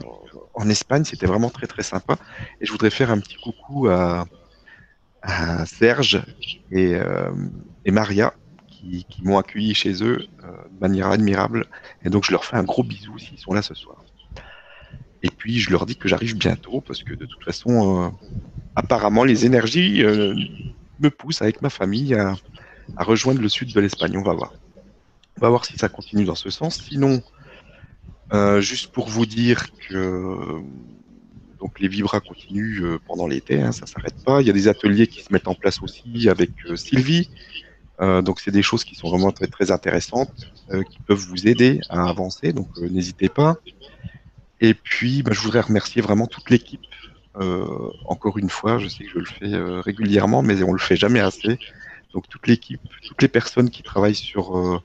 en 0.55 0.69
Espagne. 0.69 1.05
C'était 1.05 1.27
vraiment 1.27 1.51
très, 1.51 1.69
très 1.69 1.85
sympa. 1.85 2.17
Et 2.61 2.67
je 2.67 2.73
voudrais 2.73 2.91
faire 2.91 3.11
un 3.13 3.21
petit 3.21 3.37
coucou 3.37 3.89
à, 3.89 4.27
Serge 5.67 6.23
et, 6.71 6.95
euh, 6.95 7.31
Maria 7.87 8.35
qui, 8.69 9.05
m'ont 9.23 9.37
accueilli 9.37 9.75
chez 9.75 10.03
eux 10.03 10.27
euh, 10.43 10.47
de 10.47 10.81
manière 10.81 11.09
admirable. 11.09 11.67
Et 12.03 12.09
donc, 12.09 12.25
je 12.25 12.33
leur 12.33 12.47
fais 12.47 12.57
un 12.57 12.63
gros 12.63 12.83
bisou 12.83 13.19
s'ils 13.19 13.39
sont 13.39 13.53
là 13.53 13.61
ce 13.61 13.75
soir. 13.75 14.03
Et 15.23 15.29
puis, 15.29 15.59
je 15.59 15.71
leur 15.71 15.85
dis 15.85 15.97
que 15.97 16.09
j'arrive 16.09 16.37
bientôt 16.39 16.81
parce 16.81 17.03
que 17.03 17.13
de 17.13 17.27
toute 17.27 17.45
façon, 17.45 18.05
euh, 18.05 18.09
apparemment, 18.77 19.25
les 19.25 19.45
énergies 19.45 20.03
me 20.03 21.11
poussent 21.11 21.43
avec 21.43 21.61
ma 21.61 21.69
famille 21.69 22.15
à, 22.15 22.37
rejoindre 22.97 23.43
le 23.43 23.51
sud 23.51 23.75
de 23.75 23.81
l'Espagne. 23.81 24.17
On 24.17 24.23
va 24.23 24.33
voir. 24.33 24.55
On 25.37 25.43
va 25.43 25.51
voir 25.51 25.67
si 25.67 25.77
ça 25.77 25.91
continue 25.91 26.25
dans 26.25 26.35
ce 26.35 26.49
sens. 26.49 26.83
Sinon, 26.83 27.23
juste 28.61 28.93
pour 28.93 29.09
vous 29.09 29.27
dire 29.27 29.67
que 29.89 30.63
Donc 31.61 31.79
les 31.79 31.89
vibras 31.89 32.21
continuent 32.21 32.83
euh, 32.83 32.99
pendant 33.07 33.27
l'été, 33.27 33.61
hein, 33.61 33.73
ça 33.73 33.87
s'arrête 33.87 34.25
pas. 34.25 34.41
Il 34.41 34.47
y 34.47 34.51
a 34.51 34.55
des 34.55 34.67
ateliers 34.67 35.07
qui 35.07 35.23
se 35.23 35.33
mettent 35.33 35.49
en 35.49 35.55
place 35.55 35.83
aussi 35.83 36.29
avec 36.29 36.51
euh, 36.67 36.77
Sylvie. 36.77 37.31
Euh, 38.01 38.23
donc 38.23 38.41
c'est 38.41 38.51
des 38.51 38.63
choses 38.63 38.83
qui 38.83 38.95
sont 38.95 39.11
vraiment 39.11 39.31
très 39.31 39.47
très 39.47 39.71
intéressantes, 39.71 40.51
qui 40.91 40.99
peuvent 41.07 41.19
vous 41.19 41.47
aider 41.47 41.81
à 41.91 42.09
avancer. 42.09 42.53
Donc 42.55 42.69
n'hésitez 42.79 43.29
pas. 43.29 43.57
Et 44.61 44.73
puis 44.73 45.23
bah, 45.23 45.33
je 45.35 45.41
voudrais 45.41 45.61
remercier 45.61 46.01
vraiment 46.01 46.27
toute 46.27 46.49
l'équipe. 46.51 46.81
Encore 48.07 48.39
une 48.39 48.51
fois, 48.51 48.79
je 48.79 48.89
sais 48.89 49.05
que 49.05 49.11
je 49.11 49.19
le 49.19 49.25
fais 49.25 49.81
régulièrement, 49.83 50.43
mais 50.43 50.63
on 50.63 50.73
le 50.73 50.79
fait 50.79 50.97
jamais 50.97 51.21
assez. 51.21 51.59
Donc 52.13 52.29
toute 52.29 52.47
l'équipe, 52.47 52.81
toutes 53.07 53.23
les 53.23 53.29
personnes 53.29 53.71
qui 53.71 53.83
travaillent 53.83 54.15
sur 54.15 54.83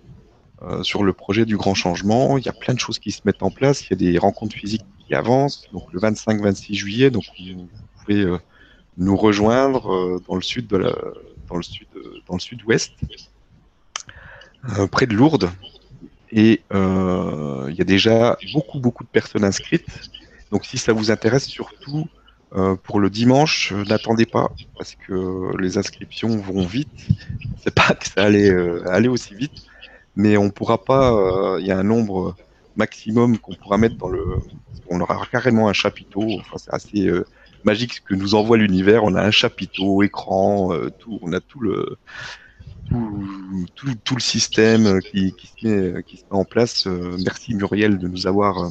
euh, 0.61 0.83
sur 0.83 1.03
le 1.03 1.11
projet 1.11 1.45
du 1.45 1.57
grand 1.57 1.73
changement. 1.73 2.37
Il 2.37 2.45
y 2.45 2.49
a 2.49 2.53
plein 2.53 2.73
de 2.73 2.79
choses 2.79 2.97
qui 2.97 3.11
se 3.11 3.21
mettent 3.25 3.43
en 3.43 3.51
place. 3.51 3.85
Il 3.85 3.89
y 3.89 3.93
a 3.93 4.11
des 4.11 4.17
rencontres 4.17 4.55
physiques 4.55 4.85
qui 5.05 5.13
avancent. 5.13 5.67
Donc 5.73 5.91
le 5.91 5.99
25-26 5.99 6.75
juillet, 6.75 7.11
donc 7.11 7.25
vous 7.37 7.67
pouvez 7.99 8.21
euh, 8.21 8.37
nous 8.97 9.17
rejoindre 9.17 10.21
dans 10.29 10.35
le 10.35 10.41
sud-ouest, 10.41 12.93
euh, 14.69 14.87
près 14.87 15.07
de 15.07 15.13
Lourdes. 15.13 15.51
Et 16.31 16.61
il 16.71 17.75
y 17.75 17.81
a 17.81 17.85
déjà 17.85 18.37
beaucoup 18.53 18.79
beaucoup 18.79 19.03
de 19.03 19.09
personnes 19.09 19.43
inscrites. 19.43 20.09
Donc 20.51 20.65
si 20.65 20.77
ça 20.77 20.93
vous 20.93 21.11
intéresse, 21.11 21.45
surtout 21.45 22.07
pour 22.83 23.01
le 23.01 23.09
dimanche, 23.09 23.73
n'attendez 23.73 24.25
pas 24.25 24.49
parce 24.77 24.95
que 24.95 25.55
les 25.59 25.77
inscriptions 25.77 26.37
vont 26.37 26.65
vite. 26.65 27.07
C'est 27.61 27.73
pas 27.73 27.93
que 27.93 28.07
ça 28.07 28.23
allait 28.23 28.51
aller 28.87 29.07
aussi 29.07 29.33
vite, 29.33 29.65
mais 30.15 30.37
on 30.37 30.49
pourra 30.49 30.83
pas. 30.83 31.13
euh, 31.13 31.59
Il 31.59 31.67
y 31.67 31.71
a 31.71 31.77
un 31.77 31.83
nombre 31.83 32.35
maximum 32.75 33.37
qu'on 33.37 33.55
pourra 33.55 33.77
mettre 33.77 33.97
dans 33.97 34.09
le. 34.09 34.23
On 34.89 34.99
aura 35.01 35.25
carrément 35.31 35.67
un 35.69 35.73
chapiteau. 35.73 36.25
Enfin, 36.39 36.57
c'est 36.57 36.73
assez 36.73 37.07
euh, 37.07 37.25
magique 37.63 37.95
ce 37.95 38.01
que 38.01 38.13
nous 38.15 38.35
envoie 38.35 38.57
l'univers. 38.57 39.03
On 39.03 39.15
a 39.15 39.23
un 39.23 39.31
chapiteau, 39.31 40.03
écran, 40.03 40.73
euh, 40.73 40.89
tout. 40.99 41.19
On 41.21 41.33
a 41.33 41.39
tout 41.39 41.59
le 41.59 41.97
tout, 43.73 44.15
le 44.15 44.21
système 44.21 45.01
qui, 45.01 45.33
qui, 45.33 45.47
se 45.47 45.67
met, 45.67 46.03
qui 46.03 46.17
se 46.17 46.21
met 46.23 46.37
en 46.37 46.45
place. 46.45 46.85
Merci 46.85 47.55
Muriel 47.55 47.97
de 47.97 48.07
nous 48.07 48.27
avoir 48.27 48.69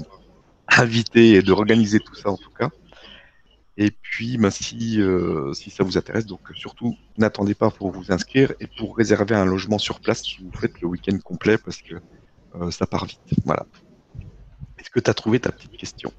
invités 0.68 1.32
et 1.32 1.42
de 1.42 1.52
organiser 1.52 1.98
tout 1.98 2.14
ça 2.14 2.30
en 2.30 2.36
tout 2.36 2.50
cas. 2.56 2.70
Et 3.76 3.90
puis, 3.90 4.38
ben, 4.38 4.50
si, 4.50 5.00
euh, 5.00 5.52
si 5.52 5.70
ça 5.70 5.82
vous 5.82 5.98
intéresse, 5.98 6.26
donc 6.26 6.40
surtout 6.54 6.94
n'attendez 7.18 7.54
pas 7.54 7.70
pour 7.70 7.90
vous 7.90 8.12
inscrire 8.12 8.52
et 8.60 8.68
pour 8.78 8.96
réserver 8.96 9.34
un 9.34 9.44
logement 9.44 9.78
sur 9.78 10.00
place, 10.00 10.22
vous 10.40 10.52
faites 10.52 10.80
le 10.80 10.86
week-end 10.88 11.18
complet 11.18 11.58
parce 11.58 11.82
que 11.82 11.96
euh, 12.54 12.70
ça 12.70 12.86
part 12.86 13.06
vite. 13.06 13.20
Voilà. 13.44 13.66
Est-ce 14.78 14.90
que 14.90 15.00
tu 15.00 15.10
as 15.10 15.14
trouvé 15.14 15.40
ta 15.40 15.50
petite 15.50 15.76
question? 15.76 16.12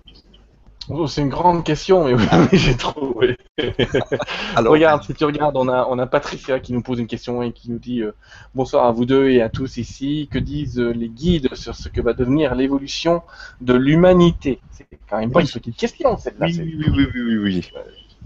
C'est 1.08 1.22
une 1.22 1.30
grande 1.30 1.64
question, 1.64 2.06
mais 2.06 2.14
oui, 2.14 2.26
j'ai 2.54 2.76
trouvé. 2.78 3.38
Alors, 4.56 4.74
Regarde, 4.74 5.04
si 5.04 5.14
tu 5.14 5.26
regardes, 5.26 5.58
on 5.58 5.68
a, 5.68 5.88
on 5.90 5.98
a 6.00 6.06
Patricia 6.08 6.60
qui 6.60 6.74
nous 6.74 6.82
pose 6.82 7.00
une 7.00 7.08
question 7.08 7.42
et 7.42 7.52
qui 7.52 7.72
nous 7.72 7.80
dit 7.80 8.02
euh, 8.02 8.14
Bonsoir 8.54 8.86
à 8.86 8.92
vous 8.92 9.06
deux 9.06 9.30
et 9.30 9.42
à 9.42 9.50
tous 9.50 9.78
ici. 9.78 10.28
Que 10.32 10.40
disent 10.40 10.80
euh, 10.80 10.92
les 10.92 11.10
guides 11.10 11.54
sur 11.56 11.76
ce 11.76 11.90
que 11.90 12.02
va 12.02 12.14
devenir 12.14 12.56
l'évolution 12.56 13.22
de 13.62 13.74
l'humanité? 13.74 14.60
C'est 14.72 14.88
quand 15.10 15.20
même 15.20 15.32
pas 15.32 15.40
Oui. 15.40 15.46
une 15.46 15.52
petite 15.60 15.78
question, 15.78 16.18
celle-là. 16.18 16.48
oui, 16.48 16.76
oui, 16.88 17.08
oui, 17.14 17.22
oui, 17.24 17.38
oui. 17.38 17.72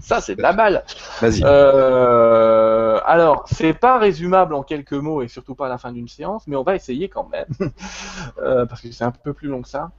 Ça, 0.01 0.21
c'est 0.21 0.35
de 0.35 0.41
la 0.41 0.53
balle. 0.53 0.83
Vas-y. 1.21 1.41
Euh, 1.43 2.99
alors, 3.05 3.43
c'est 3.51 3.73
pas 3.73 3.99
résumable 3.99 4.53
en 4.53 4.63
quelques 4.63 4.93
mots 4.93 5.21
et 5.21 5.27
surtout 5.27 5.55
pas 5.55 5.65
à 5.65 5.69
la 5.69 5.77
fin 5.77 5.91
d'une 5.91 6.07
séance, 6.07 6.47
mais 6.47 6.55
on 6.55 6.63
va 6.63 6.75
essayer 6.75 7.09
quand 7.09 7.27
même 7.29 7.45
Euh, 8.41 8.65
parce 8.65 8.81
que 8.81 8.91
c'est 8.91 9.03
un 9.03 9.11
peu 9.11 9.33
plus 9.33 9.47
long 9.49 9.61
que 9.61 9.67
ça. 9.67 9.91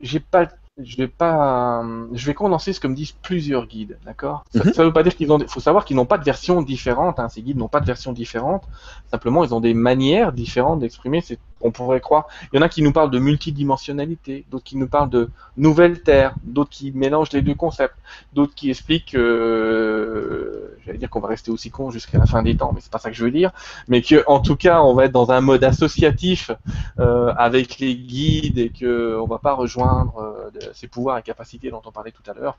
J'ai 0.00 0.20
pas, 0.20 0.46
je 0.78 0.96
vais 0.96 1.08
pas, 1.08 1.82
euh, 1.84 2.08
je 2.12 2.26
vais 2.26 2.34
condenser 2.34 2.72
ce 2.72 2.80
que 2.80 2.86
me 2.86 2.94
disent 2.94 3.12
plusieurs 3.12 3.66
guides, 3.66 3.98
d'accord? 4.04 4.44
Ça, 4.54 4.72
ça 4.72 4.84
veut 4.84 4.92
pas 4.92 5.02
dire 5.02 5.14
qu'ils 5.14 5.30
ont, 5.32 5.38
faut 5.46 5.60
savoir 5.60 5.84
qu'ils 5.84 5.96
n'ont 5.96 6.06
pas 6.06 6.18
de 6.18 6.24
version 6.24 6.62
différente. 6.62 7.18
Hein, 7.18 7.28
ces 7.28 7.42
guides 7.42 7.58
n'ont 7.58 7.68
pas 7.68 7.80
de 7.80 7.86
version 7.86 8.12
différente. 8.12 8.64
Simplement, 9.10 9.44
ils 9.44 9.54
ont 9.54 9.60
des 9.60 9.74
manières 9.74 10.32
différentes 10.32 10.80
d'exprimer. 10.80 11.22
On 11.60 11.70
pourrait 11.70 12.00
croire. 12.00 12.26
Il 12.52 12.56
y 12.56 12.58
en 12.58 12.62
a 12.62 12.68
qui 12.68 12.82
nous 12.82 12.92
parlent 12.92 13.10
de 13.10 13.18
multidimensionnalité, 13.18 14.44
d'autres 14.50 14.64
qui 14.64 14.76
nous 14.76 14.88
parlent 14.88 15.10
de 15.10 15.30
nouvelle 15.56 16.02
terre, 16.02 16.34
d'autres 16.42 16.70
qui 16.70 16.92
mélangent 16.92 17.32
les 17.32 17.42
deux 17.42 17.54
concepts, 17.54 17.96
d'autres 18.32 18.54
qui 18.54 18.70
expliquent, 18.70 19.14
euh, 19.14 20.76
j'allais 20.84 20.98
dire 20.98 21.10
qu'on 21.10 21.20
va 21.20 21.28
rester 21.28 21.50
aussi 21.50 21.70
con 21.70 21.90
jusqu'à 21.90 22.18
la 22.18 22.26
fin 22.26 22.42
des 22.42 22.56
temps, 22.56 22.72
mais 22.74 22.80
c'est 22.80 22.92
pas 22.92 22.98
ça 22.98 23.10
que 23.10 23.16
je 23.16 23.24
veux 23.24 23.30
dire, 23.30 23.52
mais 23.88 24.02
que 24.02 24.24
en 24.26 24.40
tout 24.40 24.56
cas 24.56 24.82
on 24.82 24.94
va 24.94 25.04
être 25.04 25.12
dans 25.12 25.30
un 25.30 25.40
mode 25.40 25.64
associatif 25.64 26.50
euh, 26.98 27.32
avec 27.36 27.78
les 27.78 27.94
guides 27.94 28.58
et 28.58 28.70
que 28.70 29.18
on 29.20 29.26
va 29.26 29.38
pas 29.38 29.54
rejoindre 29.54 30.18
euh, 30.18 30.50
ces 30.72 30.88
pouvoirs 30.88 31.18
et 31.18 31.22
capacités 31.22 31.70
dont 31.70 31.82
on 31.84 31.92
parlait 31.92 32.12
tout 32.12 32.28
à 32.30 32.34
l'heure. 32.34 32.58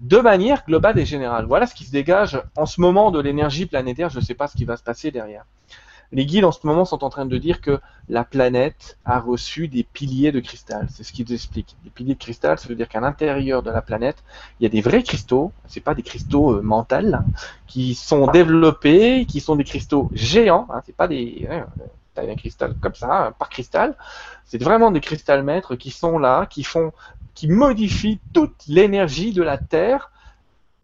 De 0.00 0.18
manière 0.18 0.64
globale 0.66 0.98
et 0.98 1.06
générale, 1.06 1.44
voilà 1.46 1.66
ce 1.66 1.74
qui 1.74 1.84
se 1.84 1.92
dégage 1.92 2.42
en 2.56 2.66
ce 2.66 2.80
moment 2.80 3.12
de 3.12 3.20
l'énergie 3.20 3.66
planétaire. 3.66 4.10
Je 4.10 4.18
ne 4.18 4.24
sais 4.24 4.34
pas 4.34 4.48
ce 4.48 4.56
qui 4.56 4.64
va 4.64 4.76
se 4.76 4.82
passer 4.82 5.12
derrière. 5.12 5.44
Les 6.12 6.26
guides 6.26 6.44
en 6.44 6.52
ce 6.52 6.66
moment 6.66 6.84
sont 6.84 7.04
en 7.04 7.10
train 7.10 7.24
de 7.24 7.38
dire 7.38 7.60
que 7.60 7.80
la 8.08 8.22
planète 8.22 8.98
a 9.04 9.18
reçu 9.18 9.66
des 9.68 9.82
piliers 9.82 10.30
de 10.30 10.40
cristal. 10.40 10.86
C'est 10.90 11.04
ce 11.04 11.12
qu'ils 11.12 11.32
expliquent. 11.32 11.74
Les 11.84 11.90
piliers 11.90 12.14
de 12.14 12.18
cristal, 12.18 12.58
ça 12.58 12.68
veut 12.68 12.74
dire 12.74 12.88
qu'à 12.88 13.00
l'intérieur 13.00 13.62
de 13.62 13.70
la 13.70 13.80
planète, 13.80 14.22
il 14.60 14.64
y 14.64 14.66
a 14.66 14.68
des 14.68 14.82
vrais 14.82 15.02
cristaux. 15.02 15.52
C'est 15.66 15.80
pas 15.80 15.94
des 15.94 16.02
cristaux 16.02 16.52
euh, 16.52 16.62
mentaux 16.62 16.96
hein, 16.96 17.24
qui 17.66 17.94
sont 17.94 18.26
développés, 18.26 19.24
qui 19.26 19.40
sont 19.40 19.56
des 19.56 19.64
cristaux 19.64 20.10
géants. 20.12 20.66
Hein, 20.70 20.82
c'est 20.84 20.94
pas 20.94 21.08
des 21.08 21.48
hein, 21.50 21.66
t'as 22.14 22.30
un 22.30 22.36
cristal 22.36 22.74
comme 22.80 22.94
ça, 22.94 23.26
hein, 23.26 23.32
par 23.38 23.48
cristal. 23.48 23.96
C'est 24.44 24.62
vraiment 24.62 24.90
des 24.90 25.00
cristal 25.00 25.42
maîtres 25.42 25.76
qui 25.76 25.90
sont 25.90 26.18
là, 26.18 26.46
qui 26.46 26.62
font, 26.62 26.92
qui 27.34 27.48
modifient 27.48 28.20
toute 28.34 28.66
l'énergie 28.68 29.32
de 29.32 29.42
la 29.42 29.58
Terre 29.58 30.11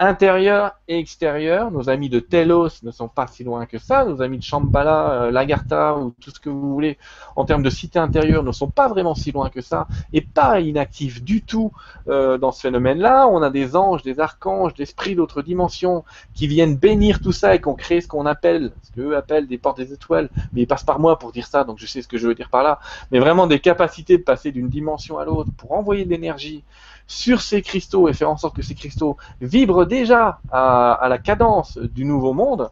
intérieur 0.01 0.77
et 0.87 0.99
extérieur. 0.99 1.71
Nos 1.71 1.91
amis 1.91 2.09
de 2.09 2.21
Telos 2.21 2.83
ne 2.83 2.91
sont 2.91 3.09
pas 3.09 3.27
si 3.27 3.43
loin 3.43 3.67
que 3.67 3.79
ça. 3.79 4.05
Nos 4.05 4.23
amis 4.23 4.39
de 4.39 4.43
Shambhala, 4.45 5.11
euh, 5.11 5.31
Lagartha 5.31 5.97
ou 5.97 6.15
tout 6.21 6.31
ce 6.31 6.39
que 6.39 6.49
vous 6.49 6.73
voulez 6.73 6.99
en 7.35 7.45
termes 7.45 7.63
de 7.63 7.71
cité 7.71 7.99
intérieure 7.99 8.45
ne 8.45 8.53
sont 8.53 8.69
pas 8.69 8.87
vraiment 8.87 9.15
si 9.15 9.33
loin 9.33 9.51
que 9.51 9.61
ça 9.61 9.89
et 10.13 10.21
pas 10.21 10.61
inactifs 10.61 11.23
du 11.23 11.43
tout 11.43 11.73
euh, 12.09 12.39
dans 12.39 12.53
ce 12.53 12.61
phénomène-là. 12.61 13.27
On 13.29 13.43
a 13.43 13.51
des 13.51 13.75
anges, 13.75 14.03
des 14.03 14.21
archanges, 14.21 14.75
des 14.75 14.85
esprits 14.85 15.17
d'autres 15.17 15.43
dimensions 15.43 16.05
qui 16.33 16.47
viennent 16.47 16.77
bénir 16.77 17.21
tout 17.21 17.33
ça 17.33 17.55
et 17.55 17.61
qui 17.61 17.69
ont 17.69 17.75
créé 17.75 18.01
ce 18.01 18.07
qu'on 18.07 18.27
appelle, 18.27 18.73
ce 18.83 18.93
qu'eux 18.93 19.17
appellent 19.17 19.49
des 19.49 19.59
portes 19.59 19.79
des 19.79 19.93
étoiles. 19.93 20.31
Mais 20.53 20.63
ils 20.63 20.67
passent 20.67 20.85
par 20.85 21.01
moi 21.01 21.19
pour 21.19 21.33
dire 21.33 21.47
ça, 21.47 21.65
donc 21.65 21.79
je 21.79 21.87
sais 21.87 22.03
ce 22.03 22.09
que 22.09 22.19
je 22.19 22.29
veux 22.29 22.35
dire 22.35 22.51
par 22.51 22.63
là. 22.63 22.79
Mais 23.11 23.19
vraiment 23.19 23.49
des 23.49 23.59
capacités 23.59 24.17
de 24.17 24.23
passer 24.23 24.53
d'une 24.53 24.69
dimension 24.69 25.19
à 25.19 25.25
l'autre 25.25 25.51
pour 25.57 25.73
envoyer 25.73 26.05
de 26.05 26.11
l'énergie 26.11 26.63
sur 27.09 27.41
ces 27.41 27.63
cristaux 27.63 28.09
et 28.09 28.13
faire 28.13 28.31
en 28.31 28.37
sorte 28.37 28.55
que 28.55 28.63
ces 28.63 28.77
cristaux 28.77 29.17
vibrent 29.41 29.87
déjà 29.87 30.41
à, 30.53 31.07
la 31.09 31.19
cadence 31.19 31.79
du 31.79 32.05
nouveau 32.05 32.35
monde 32.35 32.71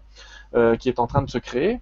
euh, 0.55 0.77
qui 0.77 0.89
est 0.89 1.01
en 1.01 1.09
train 1.09 1.23
de 1.23 1.31
se 1.31 1.39
créer. 1.39 1.81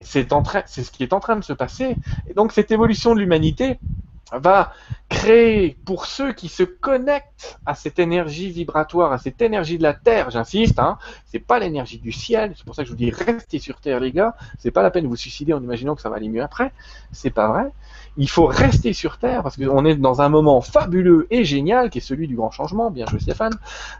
C'est 0.00 0.28
ce 0.28 0.90
qui 0.90 1.02
est 1.02 1.12
en 1.12 1.20
train 1.20 1.36
de 1.36 1.44
se 1.44 1.52
passer. 1.52 1.96
Et 2.26 2.34
donc 2.34 2.52
cette 2.52 2.72
évolution 2.72 3.14
de 3.14 3.20
l'humanité 3.20 3.78
va 4.32 4.72
créer 5.08 5.76
pour 5.84 6.06
ceux 6.06 6.32
qui 6.32 6.48
se 6.48 6.62
connectent 6.62 7.58
à 7.66 7.74
cette 7.74 7.98
énergie 7.98 8.50
vibratoire, 8.50 9.12
à 9.12 9.18
cette 9.18 9.40
énergie 9.42 9.78
de 9.78 9.82
la 9.82 9.94
terre, 9.94 10.30
j'insiste, 10.30 10.78
hein, 10.78 10.98
c'est 11.26 11.38
pas 11.38 11.58
l'énergie 11.58 11.98
du 11.98 12.10
ciel, 12.10 12.54
c'est 12.56 12.64
pour 12.64 12.74
ça 12.74 12.82
que 12.82 12.86
je 12.86 12.92
vous 12.92 12.98
dis 12.98 13.10
restez 13.10 13.58
sur 13.58 13.80
terre 13.80 14.00
les 14.00 14.12
gars, 14.12 14.34
c'est 14.58 14.70
pas 14.70 14.82
la 14.82 14.90
peine 14.90 15.04
de 15.04 15.08
vous 15.08 15.16
suicider 15.16 15.52
en 15.52 15.62
imaginant 15.62 15.94
que 15.94 16.00
ça 16.00 16.08
va 16.08 16.16
aller 16.16 16.28
mieux 16.28 16.42
après, 16.42 16.72
c'est 17.12 17.30
pas 17.30 17.48
vrai. 17.48 17.70
Il 18.16 18.28
faut 18.28 18.46
rester 18.46 18.92
sur 18.92 19.18
terre 19.18 19.42
parce 19.42 19.56
qu'on 19.56 19.84
est 19.84 19.96
dans 19.96 20.20
un 20.20 20.28
moment 20.28 20.60
fabuleux 20.60 21.26
et 21.30 21.44
génial 21.44 21.90
qui 21.90 21.98
est 21.98 22.00
celui 22.00 22.28
du 22.28 22.36
grand 22.36 22.50
changement, 22.50 22.90
bien 22.90 23.06
joué 23.06 23.18
Stéphane, 23.18 23.54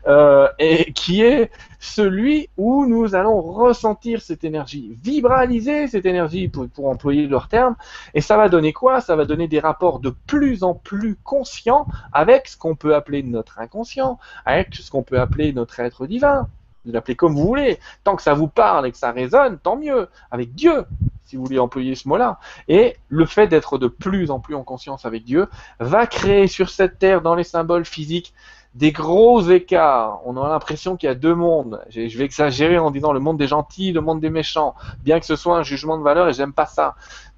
euh, 0.07 0.49
et 0.59 0.93
qui 0.93 1.23
est 1.23 1.51
celui 1.81 2.49
où 2.57 2.87
nous 2.87 3.15
allons 3.15 3.41
ressentir 3.41 4.23
cette 4.23 4.45
énergie, 4.45 4.97
vibraliser 5.03 5.89
cette 5.89 6.07
énergie 6.07 6.49
pour, 6.49 6.69
employer 6.87 7.27
leur 7.27 7.49
terme, 7.49 7.77
et 8.15 8.21
ça 8.21 8.37
va 8.37 8.49
donner 8.49 8.73
quoi? 8.73 9.01
Ça 9.01 9.17
va 9.17 9.25
donner 9.25 9.49
des 9.49 9.61
rapports 9.61 9.99
de 9.99 10.11
plus 10.27 10.63
en 10.63 10.75
plus 10.75 11.17
conscients 11.23 11.87
avec 12.13 12.49
ce 12.49 12.57
qu'on 12.57 12.77
peut 12.77 12.95
appeler 12.95 13.23
notre 13.23 13.59
inconscient, 13.59 14.19
avec 14.45 14.75
ce 14.75 14.91
qu'on 14.91 15.03
peut 15.03 15.21
appeler 15.21 15.53
notre 15.53 15.81
être 15.81 16.07
divin. 16.07 16.49
L'appelez 16.87 17.17
comme 17.17 17.35
vous 17.35 17.47
voulez. 17.47 17.79
Tant 18.03 18.17
que 18.17 18.23
ça 18.23 18.35
vous 18.35 18.49
parle 18.49 18.87
et 18.87 18.93
que 18.93 18.99
ça 18.99 19.13
résonne, 19.13 19.59
tant 19.59 19.77
mieux. 19.77 20.09
Avec 20.31 20.55
Dieu, 20.55 20.85
si 21.25 21.37
vous 21.37 21.45
voulez 21.45 21.59
employer 21.59 21.95
ce 21.95 22.09
mot-là. 22.09 22.39
Et 22.69 22.97
le 23.09 23.27
fait 23.27 23.47
d'être 23.47 23.79
de 23.79 23.89
plus 23.89 24.31
en 24.31 24.41
plus 24.41 24.55
en 24.55 24.63
conscience 24.63 25.07
avec 25.07 25.25
Dieu 25.25 25.49
va 25.81 26.07
créer 26.07 26.47
sur 26.47 26.69
cette 26.69 26.99
terre, 26.99 27.23
dans 27.23 27.35
les 27.35 27.45
symboles 27.45 27.85
physiques, 27.85 28.35
des 28.75 28.91
gros 28.91 29.41
écarts. 29.41 30.21
On 30.25 30.37
a 30.37 30.49
l'impression 30.49 30.97
qu'il 30.97 31.07
y 31.07 31.11
a 31.11 31.15
deux 31.15 31.35
mondes. 31.35 31.81
Je 31.91 32.19
vais 32.19 32.25
exagérer 32.25 32.79
en 32.79 32.91
disant 32.91 33.13
le 33.13 33.21
monde 33.21 33.39
des 33.39 33.47
gentils, 33.47 33.93
le 33.93 34.01
monde 34.01 34.21
des 34.21 34.31
méchants, 34.31 34.75
bien 35.03 35.21
que 35.21 35.27
ce 35.27 35.37
soit 35.37 35.57
un 35.57 35.63
jugement 35.63 35.97
de 35.97 36.03
valeur 36.03 36.29
et 36.29 36.33
j'aime 36.33 36.53
pas 36.53 36.67
ça. 36.67 36.97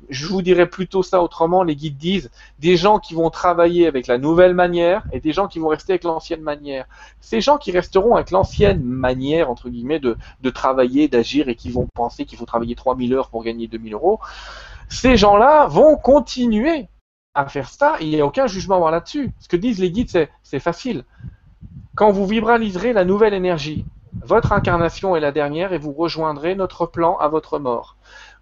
Je 0.08 0.26
vous 0.26 0.42
dirais 0.42 0.66
plutôt 0.66 1.02
ça 1.02 1.22
autrement. 1.22 1.62
Les 1.62 1.74
guides 1.74 1.96
disent 1.96 2.30
des 2.58 2.76
gens 2.76 2.98
qui 2.98 3.14
vont 3.14 3.30
travailler 3.30 3.86
avec 3.86 4.06
la 4.06 4.18
nouvelle 4.18 4.54
manière 4.54 5.04
et 5.12 5.20
des 5.20 5.32
gens 5.32 5.48
qui 5.48 5.58
vont 5.58 5.68
rester 5.68 5.94
avec 5.94 6.04
l'ancienne 6.04 6.42
manière. 6.42 6.86
Ces 7.20 7.40
gens 7.40 7.58
qui 7.58 7.72
resteront 7.72 8.14
avec 8.14 8.30
l'ancienne 8.30 8.82
manière, 8.82 9.50
entre 9.50 9.68
guillemets, 9.68 9.98
de, 9.98 10.16
travailler, 10.50 11.08
d'agir 11.08 11.48
et 11.48 11.54
qui 11.54 11.70
vont 11.70 11.88
penser 11.94 12.24
qu'il 12.24 12.38
faut 12.38 12.46
travailler 12.46 12.74
3000 12.74 13.14
heures 13.14 13.30
pour 13.30 13.42
gagner 13.42 13.66
2000 13.66 13.94
euros, 13.94 14.20
ces 14.88 15.16
gens-là 15.16 15.66
vont 15.66 15.96
continuer 15.96 16.88
à 17.34 17.46
faire 17.46 17.68
ça 17.68 17.96
il 18.00 18.08
n'y 18.08 18.20
a 18.20 18.26
aucun 18.26 18.46
jugement 18.46 18.76
à 18.76 18.78
avoir 18.78 18.92
là-dessus. 18.92 19.32
Ce 19.40 19.48
que 19.48 19.56
disent 19.56 19.80
les 19.80 19.90
guides, 19.90 20.10
c'est 20.10 20.30
c'est 20.42 20.60
facile. 20.60 21.04
quand 21.94 22.10
vous 22.12 22.26
vibraliserez 22.26 22.92
la 22.92 23.04
nouvelle 23.04 23.34
énergie, 23.34 23.84
votre 24.24 24.52
incarnation 24.52 25.16
est 25.16 25.20
la 25.20 25.32
dernière 25.32 25.72
et 25.72 25.78
vous 25.78 25.92
rejoindrez 25.92 26.54
notre 26.54 26.86
plan 26.86 27.16
à 27.18 27.28
votre 27.28 27.58
mort. 27.58 27.96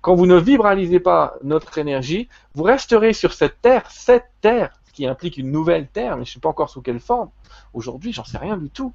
Quand 0.04 0.14
vous 0.14 0.26
ne 0.26 0.36
vibralisez 0.36 1.00
pas 1.00 1.32
notre 1.42 1.78
énergie, 1.78 2.28
vous 2.54 2.62
resterez 2.64 3.14
sur 3.14 3.32
cette 3.32 3.62
terre, 3.62 3.84
cette 3.88 4.26
terre, 4.42 4.78
ce 4.84 4.92
qui 4.92 5.06
implique 5.06 5.38
une 5.38 5.50
nouvelle 5.50 5.86
terre, 5.86 6.18
mais 6.18 6.26
je 6.26 6.30
ne 6.32 6.34
sais 6.34 6.40
pas 6.40 6.50
encore 6.50 6.68
sous 6.68 6.82
quelle 6.82 7.00
forme. 7.00 7.30
Aujourd'hui, 7.72 8.12
j'en 8.12 8.22
sais 8.24 8.36
rien 8.36 8.58
du 8.58 8.68
tout. 8.68 8.92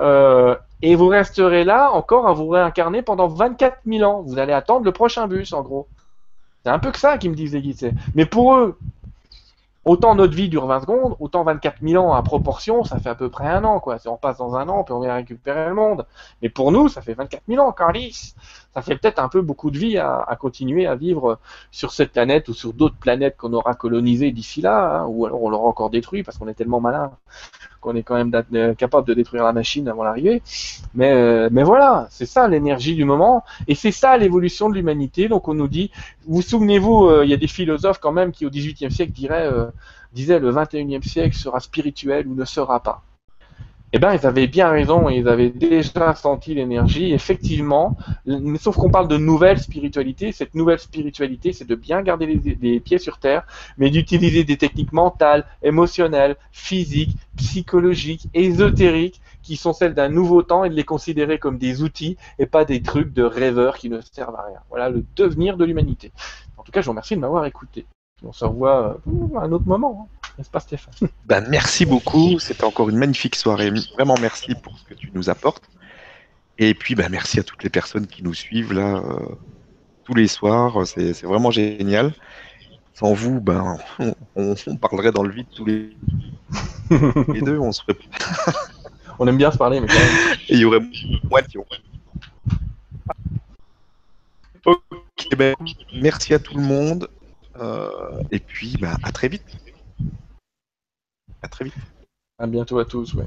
Euh, 0.00 0.56
et 0.82 0.96
vous 0.96 1.06
resterez 1.06 1.62
là 1.62 1.92
encore 1.92 2.26
à 2.26 2.32
vous 2.32 2.48
réincarner 2.48 3.02
pendant 3.02 3.28
24 3.28 3.78
000 3.86 4.02
ans. 4.02 4.22
Vous 4.22 4.36
allez 4.40 4.52
attendre 4.52 4.84
le 4.84 4.90
prochain 4.90 5.28
bus, 5.28 5.52
en 5.52 5.62
gros. 5.62 5.86
C'est 6.64 6.70
un 6.72 6.80
peu 6.80 6.90
que 6.90 6.98
ça 6.98 7.18
qui 7.18 7.28
me 7.28 7.36
Guy. 7.36 7.72
c'est- 7.74 7.94
Mais 8.16 8.26
pour 8.26 8.56
eux, 8.56 8.76
autant 9.84 10.16
notre 10.16 10.34
vie 10.34 10.48
dure 10.48 10.66
20 10.66 10.80
secondes, 10.80 11.14
autant 11.20 11.44
24 11.44 11.76
000 11.82 12.04
ans 12.04 12.14
à 12.14 12.22
proportion, 12.22 12.82
ça 12.82 12.98
fait 12.98 13.08
à 13.10 13.14
peu 13.14 13.30
près 13.30 13.46
un 13.46 13.64
an, 13.64 13.78
quoi. 13.78 13.98
Si 13.98 14.08
on 14.08 14.16
passe 14.16 14.38
dans 14.38 14.56
un 14.56 14.68
an, 14.68 14.82
puis 14.82 14.92
on 14.92 15.00
vient 15.00 15.14
récupérer 15.14 15.68
le 15.68 15.74
monde. 15.74 16.04
Mais 16.42 16.48
pour 16.48 16.72
nous, 16.72 16.88
ça 16.88 17.00
fait 17.00 17.14
24 17.14 17.44
000 17.48 17.64
ans, 17.64 17.72
Carlis. 17.72 18.34
Ça 18.78 18.82
fait 18.82 18.96
peut-être 18.96 19.18
un 19.18 19.28
peu 19.28 19.40
beaucoup 19.40 19.70
de 19.70 19.78
vie 19.78 19.98
à, 19.98 20.36
continuer 20.38 20.86
à 20.86 20.94
vivre 20.94 21.38
sur 21.72 21.92
cette 21.92 22.12
planète 22.12 22.48
ou 22.48 22.54
sur 22.54 22.72
d'autres 22.72 22.96
planètes 22.96 23.36
qu'on 23.36 23.52
aura 23.52 23.74
colonisées 23.74 24.30
d'ici 24.30 24.60
là, 24.60 25.00
hein, 25.00 25.06
ou 25.08 25.26
alors 25.26 25.42
on 25.42 25.50
l'aura 25.50 25.66
encore 25.66 25.90
détruit 25.90 26.22
parce 26.22 26.38
qu'on 26.38 26.46
est 26.48 26.54
tellement 26.54 26.80
malin 26.80 27.10
qu'on 27.80 27.94
est 27.94 28.02
quand 28.02 28.16
même 28.16 28.32
euh, 28.54 28.74
capable 28.74 29.06
de 29.06 29.14
détruire 29.14 29.44
la 29.44 29.52
machine 29.52 29.88
avant 29.88 30.02
l'arrivée. 30.02 30.42
Mais, 30.94 31.12
euh, 31.12 31.48
mais 31.50 31.62
voilà, 31.62 32.08
c'est 32.10 32.26
ça 32.26 32.48
l'énergie 32.48 32.94
du 32.94 33.04
moment, 33.04 33.44
et 33.66 33.74
c'est 33.74 33.92
ça 33.92 34.16
l'évolution 34.16 34.68
de 34.68 34.74
l'humanité. 34.74 35.28
Donc 35.28 35.48
on 35.48 35.54
nous 35.54 35.68
dit, 35.68 35.90
vous 36.26 36.42
souvenez-vous, 36.42 37.06
euh, 37.06 37.24
il 37.24 37.30
y 37.30 37.34
a 37.34 37.36
des 37.36 37.46
philosophes 37.46 37.98
quand 37.98 38.12
même 38.12 38.32
qui 38.32 38.46
au 38.46 38.50
XVIIIe 38.50 38.90
siècle 38.90 39.12
diraient, 39.12 39.46
euh, 39.46 39.66
disaient 40.12 40.38
le 40.38 40.52
XXIe 40.52 41.08
siècle 41.08 41.36
sera 41.36 41.60
spirituel 41.60 42.26
ou 42.26 42.34
ne 42.34 42.44
sera 42.44 42.82
pas. 42.82 43.02
Eh 43.94 43.98
ben, 43.98 44.12
ils 44.12 44.26
avaient 44.26 44.46
bien 44.46 44.68
raison 44.68 45.08
ils 45.08 45.28
avaient 45.28 45.48
déjà 45.48 46.14
senti 46.14 46.54
l'énergie. 46.54 47.12
Effectivement, 47.12 47.96
mais 48.26 48.58
sauf 48.58 48.76
qu'on 48.76 48.90
parle 48.90 49.08
de 49.08 49.16
nouvelle 49.16 49.58
spiritualité. 49.58 50.32
Cette 50.32 50.54
nouvelle 50.54 50.78
spiritualité, 50.78 51.52
c'est 51.52 51.66
de 51.66 51.74
bien 51.74 52.02
garder 52.02 52.26
les, 52.26 52.58
les 52.60 52.80
pieds 52.80 52.98
sur 52.98 53.18
terre, 53.18 53.46
mais 53.78 53.90
d'utiliser 53.90 54.44
des 54.44 54.58
techniques 54.58 54.92
mentales, 54.92 55.46
émotionnelles, 55.62 56.36
physiques, 56.52 57.16
psychologiques, 57.36 58.28
ésotériques, 58.34 59.20
qui 59.42 59.56
sont 59.56 59.72
celles 59.72 59.94
d'un 59.94 60.10
nouveau 60.10 60.42
temps 60.42 60.64
et 60.64 60.68
de 60.68 60.74
les 60.74 60.84
considérer 60.84 61.38
comme 61.38 61.56
des 61.56 61.82
outils 61.82 62.18
et 62.38 62.44
pas 62.44 62.66
des 62.66 62.82
trucs 62.82 63.14
de 63.14 63.22
rêveurs 63.22 63.78
qui 63.78 63.88
ne 63.88 64.00
servent 64.02 64.36
à 64.36 64.44
rien. 64.46 64.60
Voilà 64.68 64.90
le 64.90 65.04
devenir 65.16 65.56
de 65.56 65.64
l'humanité. 65.64 66.12
En 66.58 66.62
tout 66.62 66.72
cas, 66.72 66.82
je 66.82 66.86
vous 66.86 66.92
remercie 66.92 67.16
de 67.16 67.20
m'avoir 67.20 67.46
écouté. 67.46 67.86
On 68.22 68.32
se 68.32 68.44
revoit 68.44 69.00
euh, 69.06 69.38
à 69.38 69.44
un 69.44 69.52
autre 69.52 69.66
moment, 69.66 70.06
hein. 70.12 70.17
N'est-ce 70.38 70.50
pas 70.50 70.60
Stéphane? 70.60 70.94
Ben, 71.26 71.44
merci 71.48 71.84
beaucoup. 71.84 72.38
C'était 72.38 72.64
encore 72.64 72.88
une 72.88 72.96
magnifique 72.96 73.34
soirée. 73.34 73.70
Vraiment 73.94 74.14
merci 74.20 74.54
pour 74.54 74.78
ce 74.78 74.84
que 74.84 74.94
tu 74.94 75.10
nous 75.12 75.28
apportes. 75.28 75.68
Et 76.58 76.74
puis, 76.74 76.94
ben, 76.94 77.08
merci 77.10 77.40
à 77.40 77.42
toutes 77.42 77.62
les 77.62 77.70
personnes 77.70 78.06
qui 78.06 78.22
nous 78.22 78.34
suivent 78.34 78.72
là 78.72 78.96
euh, 78.98 79.34
tous 80.04 80.14
les 80.14 80.28
soirs. 80.28 80.86
C'est 80.86 81.12
c'est 81.14 81.26
vraiment 81.26 81.50
génial. 81.50 82.14
Sans 82.94 83.12
vous, 83.12 83.40
ben, 83.40 83.76
on, 83.98 84.14
on- 84.34 84.54
on 84.66 84.76
parlerait 84.76 85.12
dans 85.12 85.22
le 85.22 85.32
vide 85.32 85.46
tous 85.54 85.64
les, 85.64 85.96
les 87.34 87.42
deux. 87.42 87.58
On 87.58 87.72
se 87.72 87.82
ferait... 87.82 87.98
On 89.18 89.26
aime 89.26 89.36
bien 89.36 89.50
se 89.50 89.58
parler, 89.58 89.80
mais 89.80 89.86
quand 89.88 89.94
même. 89.94 90.36
Et 90.48 90.54
il 90.54 90.58
y 90.60 90.64
aurait 90.64 90.80
moins 91.30 91.42
de. 91.42 91.48
Ok, 94.64 95.36
ben, 95.36 95.54
merci 95.94 96.34
à 96.34 96.38
tout 96.38 96.56
le 96.56 96.62
monde. 96.62 97.08
Euh, 97.56 97.90
et 98.30 98.38
puis, 98.38 98.76
ben, 98.80 98.96
à 99.02 99.10
très 99.12 99.28
vite. 99.28 99.44
À 101.42 101.48
très 101.48 101.64
vite. 101.64 101.74
À 102.38 102.46
bientôt 102.46 102.78
à 102.78 102.84
tous, 102.84 103.14
ouais. 103.14 103.26